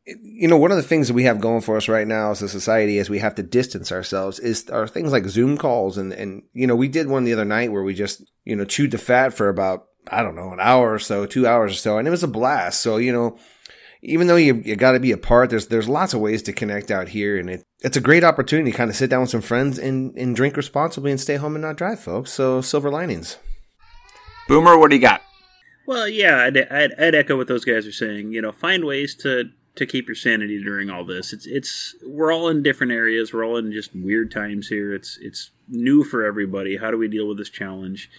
you 0.05 0.48
know, 0.48 0.57
one 0.57 0.72
of 0.72 0.76
the 0.76 0.82
things 0.82 1.09
that 1.09 1.14
we 1.14 1.24
have 1.24 1.40
going 1.40 1.61
for 1.61 1.76
us 1.76 1.88
right 1.88 2.07
now 2.07 2.32
as 2.32 2.42
a 2.42 2.48
society 2.48 2.98
is 2.98 3.09
we 3.09 3.20
have 3.20 3.36
to 3.36 3.42
distance 3.42 3.92
ourselves 3.92 4.38
is 4.40 4.68
are 4.68 4.88
things 4.88 5.12
like 5.12 5.26
Zoom 5.26 5.57
calls. 5.57 5.96
And, 5.96 6.12
and, 6.12 6.42
you 6.53 6.66
know, 6.66 6.74
we 6.74 6.88
did 6.88 7.07
one 7.07 7.24
the 7.24 7.32
other 7.32 7.44
night 7.44 7.70
where 7.70 7.84
we 7.84 7.94
just, 7.94 8.22
you 8.44 8.57
know, 8.57 8.64
chewed 8.64 8.90
the 8.90 8.98
fat 8.98 9.32
for 9.32 9.48
about, 9.48 9.84
I 10.09 10.22
don't 10.22 10.34
know, 10.34 10.53
an 10.53 10.59
hour 10.61 10.92
or 10.92 10.98
so, 10.98 11.26
two 11.26 11.46
hours 11.46 11.72
or 11.72 11.76
so. 11.76 11.98
And 11.98 12.09
it 12.09 12.11
was 12.11 12.24
a 12.24 12.28
blast. 12.28 12.80
So, 12.80 12.96
you 12.96 13.12
know, 13.12 13.38
even 14.03 14.26
though 14.26 14.36
you, 14.36 14.61
you 14.64 14.74
got 14.74 14.92
to 14.92 15.00
be 15.00 15.12
apart, 15.12 15.50
there's, 15.50 15.68
there's 15.68 15.88
lots 15.88 16.14
of 16.14 16.20
ways 16.20 16.42
to 16.42 16.53
connect 16.53 16.90
out 16.90 17.09
here. 17.09 17.38
And 17.38 17.48
it, 17.48 17.62
it's 17.82 17.96
a 17.96 18.00
great 18.00 18.24
opportunity 18.24 18.72
to 18.72 18.76
kind 18.76 18.90
of 18.90 18.96
sit 18.96 19.09
down 19.09 19.20
with 19.20 19.30
some 19.30 19.40
friends 19.40 19.78
and, 19.78 20.16
and 20.18 20.34
drink 20.34 20.57
responsibly 20.57 21.12
and 21.12 21.20
stay 21.20 21.36
home 21.36 21.55
and 21.55 21.62
not 21.62 21.76
drive, 21.76 22.00
folks. 22.00 22.32
So 22.32 22.61
silver 22.61 22.90
linings. 22.90 23.38
Boomer, 24.48 24.76
what 24.76 24.90
do 24.90 24.96
you 24.96 25.03
got? 25.03 25.22
Well, 25.86 26.09
yeah, 26.09 26.38
I'd, 26.38 26.57
I'd, 26.59 26.92
I'd 26.98 27.14
echo 27.14 27.36
what 27.36 27.46
those 27.46 27.64
guys 27.64 27.86
are 27.86 27.92
saying. 27.92 28.32
You 28.32 28.42
know, 28.42 28.50
find 28.50 28.84
ways 28.84 29.14
to 29.16 29.50
to 29.75 29.87
keep 29.87 30.07
your 30.07 30.14
sanity 30.14 30.62
during 30.62 30.91
all 30.91 31.05
this. 31.05 31.33
It's 31.33 31.47
it's 31.47 31.95
we're 32.07 32.33
all 32.33 32.49
in 32.49 32.62
different 32.62 32.93
areas. 32.93 33.33
We're 33.33 33.45
all 33.45 33.57
in 33.57 33.73
just 33.73 33.95
weird 33.95 34.31
times 34.31 34.68
here. 34.68 34.95
It's 34.95 35.18
it's 35.20 35.51
new 35.68 36.05
for 36.05 36.25
everybody. 36.25 36.77
How 36.77 36.91
do 36.91 36.99
we 36.99 37.09
deal 37.09 37.29
with 37.29 37.39
this 37.39 37.51
challenge? 37.51 38.11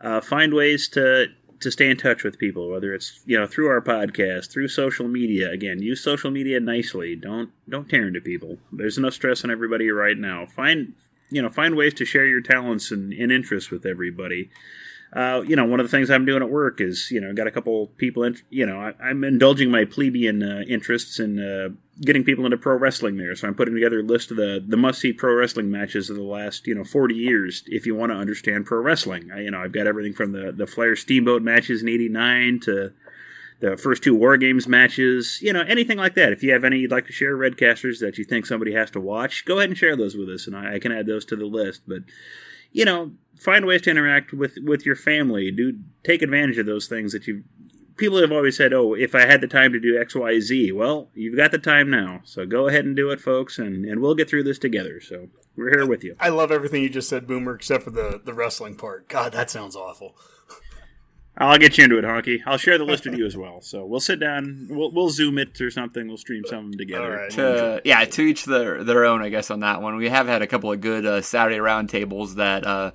Uh, 0.00 0.20
find 0.20 0.54
ways 0.54 0.88
to 0.90 1.26
to 1.60 1.70
stay 1.70 1.90
in 1.90 1.96
touch 1.96 2.22
with 2.22 2.38
people, 2.38 2.70
whether 2.70 2.94
it's 2.94 3.20
you 3.26 3.38
know 3.38 3.46
through 3.46 3.68
our 3.68 3.80
podcast, 3.80 4.50
through 4.50 4.68
social 4.68 5.08
media. 5.08 5.50
Again, 5.50 5.82
use 5.82 6.02
social 6.02 6.30
media 6.30 6.60
nicely. 6.60 7.14
Don't 7.14 7.50
don't 7.68 7.88
tear 7.88 8.06
into 8.06 8.20
people. 8.20 8.58
There's 8.72 8.98
enough 8.98 9.14
stress 9.14 9.44
on 9.44 9.50
everybody 9.50 9.90
right 9.90 10.16
now. 10.16 10.46
Find 10.46 10.94
you 11.30 11.42
know 11.42 11.50
find 11.50 11.76
ways 11.76 11.94
to 11.94 12.04
share 12.06 12.26
your 12.26 12.40
talents 12.40 12.90
and, 12.90 13.12
and 13.12 13.30
interests 13.30 13.70
with 13.70 13.84
everybody 13.84 14.50
uh, 15.12 15.42
you 15.46 15.56
know, 15.56 15.64
one 15.64 15.80
of 15.80 15.86
the 15.86 15.90
things 15.90 16.10
I'm 16.10 16.24
doing 16.24 16.42
at 16.42 16.50
work 16.50 16.80
is, 16.80 17.10
you 17.10 17.20
know, 17.20 17.32
got 17.32 17.46
a 17.46 17.50
couple 17.50 17.86
people, 17.96 18.24
in, 18.24 18.36
you 18.50 18.66
know, 18.66 18.92
I, 19.00 19.10
am 19.10 19.24
indulging 19.24 19.70
my 19.70 19.84
plebeian 19.84 20.42
uh, 20.42 20.62
interests 20.68 21.20
in 21.20 21.38
uh, 21.38 21.68
getting 22.02 22.24
people 22.24 22.44
into 22.44 22.56
pro 22.56 22.76
wrestling 22.76 23.16
there. 23.16 23.34
So 23.36 23.46
I'm 23.46 23.54
putting 23.54 23.74
together 23.74 24.00
a 24.00 24.02
list 24.02 24.30
of 24.30 24.36
the, 24.36 24.62
the 24.66 24.76
must 24.76 25.00
see 25.00 25.12
pro 25.12 25.34
wrestling 25.34 25.70
matches 25.70 26.10
of 26.10 26.16
the 26.16 26.22
last, 26.22 26.66
you 26.66 26.74
know, 26.74 26.84
40 26.84 27.14
years 27.14 27.62
if 27.66 27.86
you 27.86 27.94
want 27.94 28.10
to 28.12 28.18
understand 28.18 28.66
pro 28.66 28.80
wrestling. 28.80 29.30
I, 29.32 29.42
you 29.42 29.50
know, 29.50 29.60
I've 29.60 29.72
got 29.72 29.86
everything 29.86 30.12
from 30.12 30.32
the, 30.32 30.52
the 30.52 30.66
Flair 30.66 30.96
Steamboat 30.96 31.42
matches 31.42 31.82
in 31.82 31.88
89 31.88 32.60
to 32.60 32.92
the 33.60 33.76
first 33.76 34.02
two 34.02 34.14
War 34.14 34.36
Games 34.36 34.66
matches, 34.66 35.38
you 35.40 35.52
know, 35.52 35.62
anything 35.62 35.96
like 35.96 36.14
that. 36.14 36.32
If 36.32 36.42
you 36.42 36.52
have 36.52 36.64
any 36.64 36.78
you'd 36.78 36.90
like 36.90 37.06
to 37.06 37.12
share, 37.12 37.36
Redcasters, 37.36 38.00
that 38.00 38.18
you 38.18 38.24
think 38.24 38.44
somebody 38.44 38.74
has 38.74 38.90
to 38.90 39.00
watch, 39.00 39.44
go 39.46 39.58
ahead 39.58 39.70
and 39.70 39.78
share 39.78 39.96
those 39.96 40.14
with 40.14 40.28
us, 40.28 40.46
and 40.46 40.54
I, 40.54 40.74
I 40.74 40.78
can 40.78 40.92
add 40.92 41.06
those 41.06 41.24
to 41.26 41.36
the 41.36 41.46
list. 41.46 41.82
But, 41.86 42.02
you 42.76 42.84
know, 42.84 43.12
find 43.38 43.64
ways 43.64 43.80
to 43.82 43.90
interact 43.90 44.34
with 44.34 44.58
with 44.62 44.84
your 44.84 44.96
family. 44.96 45.50
Do 45.50 45.78
take 46.04 46.20
advantage 46.20 46.58
of 46.58 46.66
those 46.66 46.86
things 46.86 47.12
that 47.12 47.26
you. 47.26 47.42
People 47.96 48.20
have 48.20 48.30
always 48.30 48.54
said, 48.54 48.74
"Oh, 48.74 48.92
if 48.92 49.14
I 49.14 49.22
had 49.22 49.40
the 49.40 49.46
time 49.46 49.72
to 49.72 49.80
do 49.80 49.98
X, 49.98 50.14
Y, 50.14 50.38
Z." 50.40 50.72
Well, 50.72 51.08
you've 51.14 51.38
got 51.38 51.52
the 51.52 51.58
time 51.58 51.88
now, 51.88 52.20
so 52.24 52.44
go 52.44 52.68
ahead 52.68 52.84
and 52.84 52.94
do 52.94 53.10
it, 53.10 53.20
folks, 53.20 53.58
and 53.58 53.86
and 53.86 54.02
we'll 54.02 54.14
get 54.14 54.28
through 54.28 54.42
this 54.42 54.58
together. 54.58 55.00
So 55.00 55.28
we're 55.56 55.70
here 55.70 55.86
with 55.86 56.04
you. 56.04 56.16
I 56.20 56.28
love 56.28 56.52
everything 56.52 56.82
you 56.82 56.90
just 56.90 57.08
said, 57.08 57.26
Boomer, 57.26 57.54
except 57.54 57.84
for 57.84 57.90
the 57.90 58.20
the 58.22 58.34
wrestling 58.34 58.76
part. 58.76 59.08
God, 59.08 59.32
that 59.32 59.48
sounds 59.48 59.74
awful. 59.74 60.14
I'll 61.38 61.58
get 61.58 61.76
you 61.76 61.84
into 61.84 61.98
it, 61.98 62.04
Honky. 62.04 62.40
I'll 62.46 62.56
share 62.56 62.78
the 62.78 62.84
list 62.84 63.04
with 63.04 63.18
you 63.18 63.26
as 63.26 63.36
well. 63.36 63.60
So 63.60 63.84
we'll 63.84 64.00
sit 64.00 64.20
down, 64.20 64.68
we'll, 64.70 64.90
we'll 64.90 65.10
zoom 65.10 65.38
it 65.38 65.60
or 65.60 65.70
something. 65.70 66.08
We'll 66.08 66.16
stream 66.16 66.44
some 66.46 66.58
of 66.58 66.64
them 66.70 66.78
together. 66.78 67.28
To, 67.32 67.82
yeah, 67.84 68.04
to 68.04 68.22
each 68.22 68.44
their 68.44 68.82
their 68.82 69.04
own, 69.04 69.22
I 69.22 69.28
guess, 69.28 69.50
on 69.50 69.60
that 69.60 69.82
one. 69.82 69.96
We 69.96 70.08
have 70.08 70.26
had 70.26 70.42
a 70.42 70.46
couple 70.46 70.72
of 70.72 70.80
good 70.80 71.04
uh, 71.04 71.20
Saturday 71.20 71.58
roundtables 71.58 72.36
that 72.36 72.66
uh, 72.66 72.92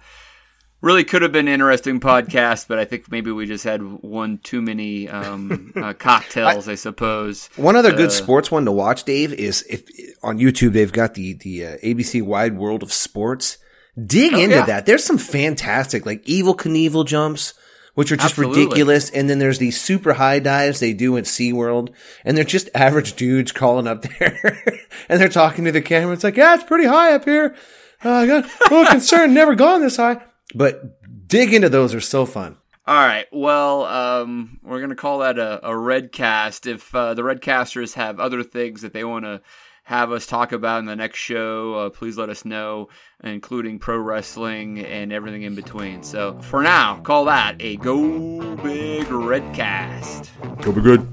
really 0.81 1.03
could 1.03 1.21
have 1.21 1.31
been 1.31 1.47
interesting 1.47 1.99
podcasts, 1.99 2.67
but 2.67 2.79
I 2.79 2.85
think 2.85 3.11
maybe 3.11 3.31
we 3.31 3.45
just 3.45 3.63
had 3.63 3.81
one 3.81 4.39
too 4.39 4.61
many 4.61 5.07
um, 5.07 5.73
uh, 5.75 5.93
cocktails, 5.93 6.67
I, 6.67 6.73
I, 6.73 6.75
suppose. 6.75 7.47
One 7.55 7.75
other 7.75 7.93
uh, 7.93 7.97
good 7.97 8.11
sports 8.11 8.49
one 8.49 8.65
to 8.65 8.71
watch, 8.71 9.03
Dave, 9.03 9.33
is 9.33 9.63
if 9.69 9.87
on 10.23 10.39
YouTube 10.39 10.73
they've 10.73 10.91
got 10.91 11.13
the 11.13 11.33
the 11.33 11.65
uh, 11.65 11.77
ABC 11.77 12.23
Wide 12.23 12.57
World 12.57 12.83
of 12.83 12.91
Sports. 12.91 13.59
Dig 14.03 14.33
oh, 14.33 14.39
into 14.39 14.55
yeah. 14.55 14.65
that. 14.65 14.85
There's 14.85 15.03
some 15.03 15.17
fantastic 15.17 16.05
like 16.05 16.23
Evel 16.23 16.55
Knievel 16.55 17.05
jumps. 17.05 17.53
Which 17.93 18.11
are 18.11 18.15
just 18.15 18.37
Absolutely. 18.37 18.63
ridiculous. 18.63 19.09
And 19.09 19.29
then 19.29 19.39
there's 19.39 19.59
these 19.59 19.79
super 19.79 20.13
high 20.13 20.39
dives 20.39 20.79
they 20.79 20.93
do 20.93 21.17
in 21.17 21.25
SeaWorld. 21.25 21.89
And 22.23 22.37
they're 22.37 22.43
just 22.43 22.69
average 22.73 23.13
dudes 23.13 23.51
crawling 23.51 23.87
up 23.87 24.03
there. 24.03 24.63
and 25.09 25.19
they're 25.19 25.29
talking 25.29 25.65
to 25.65 25.71
the 25.71 25.81
camera. 25.81 26.13
It's 26.13 26.23
like, 26.23 26.37
yeah, 26.37 26.55
it's 26.55 26.63
pretty 26.63 26.87
high 26.87 27.13
up 27.13 27.25
here. 27.25 27.55
Uh, 28.03 28.11
I 28.11 28.27
got 28.27 28.45
a 28.45 28.73
little 28.73 28.91
concerned. 28.91 29.33
Never 29.33 29.55
gone 29.55 29.81
this 29.81 29.97
high. 29.97 30.21
But 30.55 31.27
dig 31.27 31.53
into 31.53 31.69
those 31.69 31.93
are 31.93 32.01
so 32.01 32.25
fun. 32.25 32.57
All 32.87 32.95
right. 32.95 33.27
Well, 33.31 33.85
um, 33.85 34.59
we're 34.63 34.79
going 34.79 34.89
to 34.89 34.95
call 34.95 35.19
that 35.19 35.37
a, 35.37 35.67
a 35.67 35.77
red 35.77 36.11
cast. 36.11 36.65
If 36.65 36.93
uh, 36.95 37.13
the 37.13 37.23
red 37.23 37.41
casters 37.41 37.93
have 37.93 38.19
other 38.19 38.43
things 38.43 38.81
that 38.81 38.93
they 38.93 39.03
want 39.03 39.25
to 39.25 39.41
have 39.83 40.11
us 40.11 40.25
talk 40.25 40.51
about 40.51 40.79
in 40.79 40.85
the 40.85 40.95
next 40.95 41.17
show, 41.19 41.73
uh, 41.75 41.89
please 41.89 42.17
let 42.17 42.29
us 42.29 42.45
know, 42.45 42.87
including 43.23 43.79
pro 43.79 43.97
wrestling 43.97 44.79
and 44.79 45.11
everything 45.11 45.43
in 45.43 45.55
between. 45.55 46.03
So 46.03 46.39
for 46.41 46.61
now, 46.61 46.99
call 47.01 47.25
that 47.25 47.55
a 47.59 47.77
Go 47.77 48.55
Big 48.57 49.09
Red 49.09 49.53
Cast. 49.53 50.31
Go 50.61 50.71
be 50.71 50.81
good. 50.81 51.07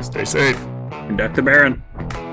Stay 0.00 0.24
safe. 0.24 0.58
Conduct 0.90 1.36
the 1.36 1.42
Baron. 1.42 2.25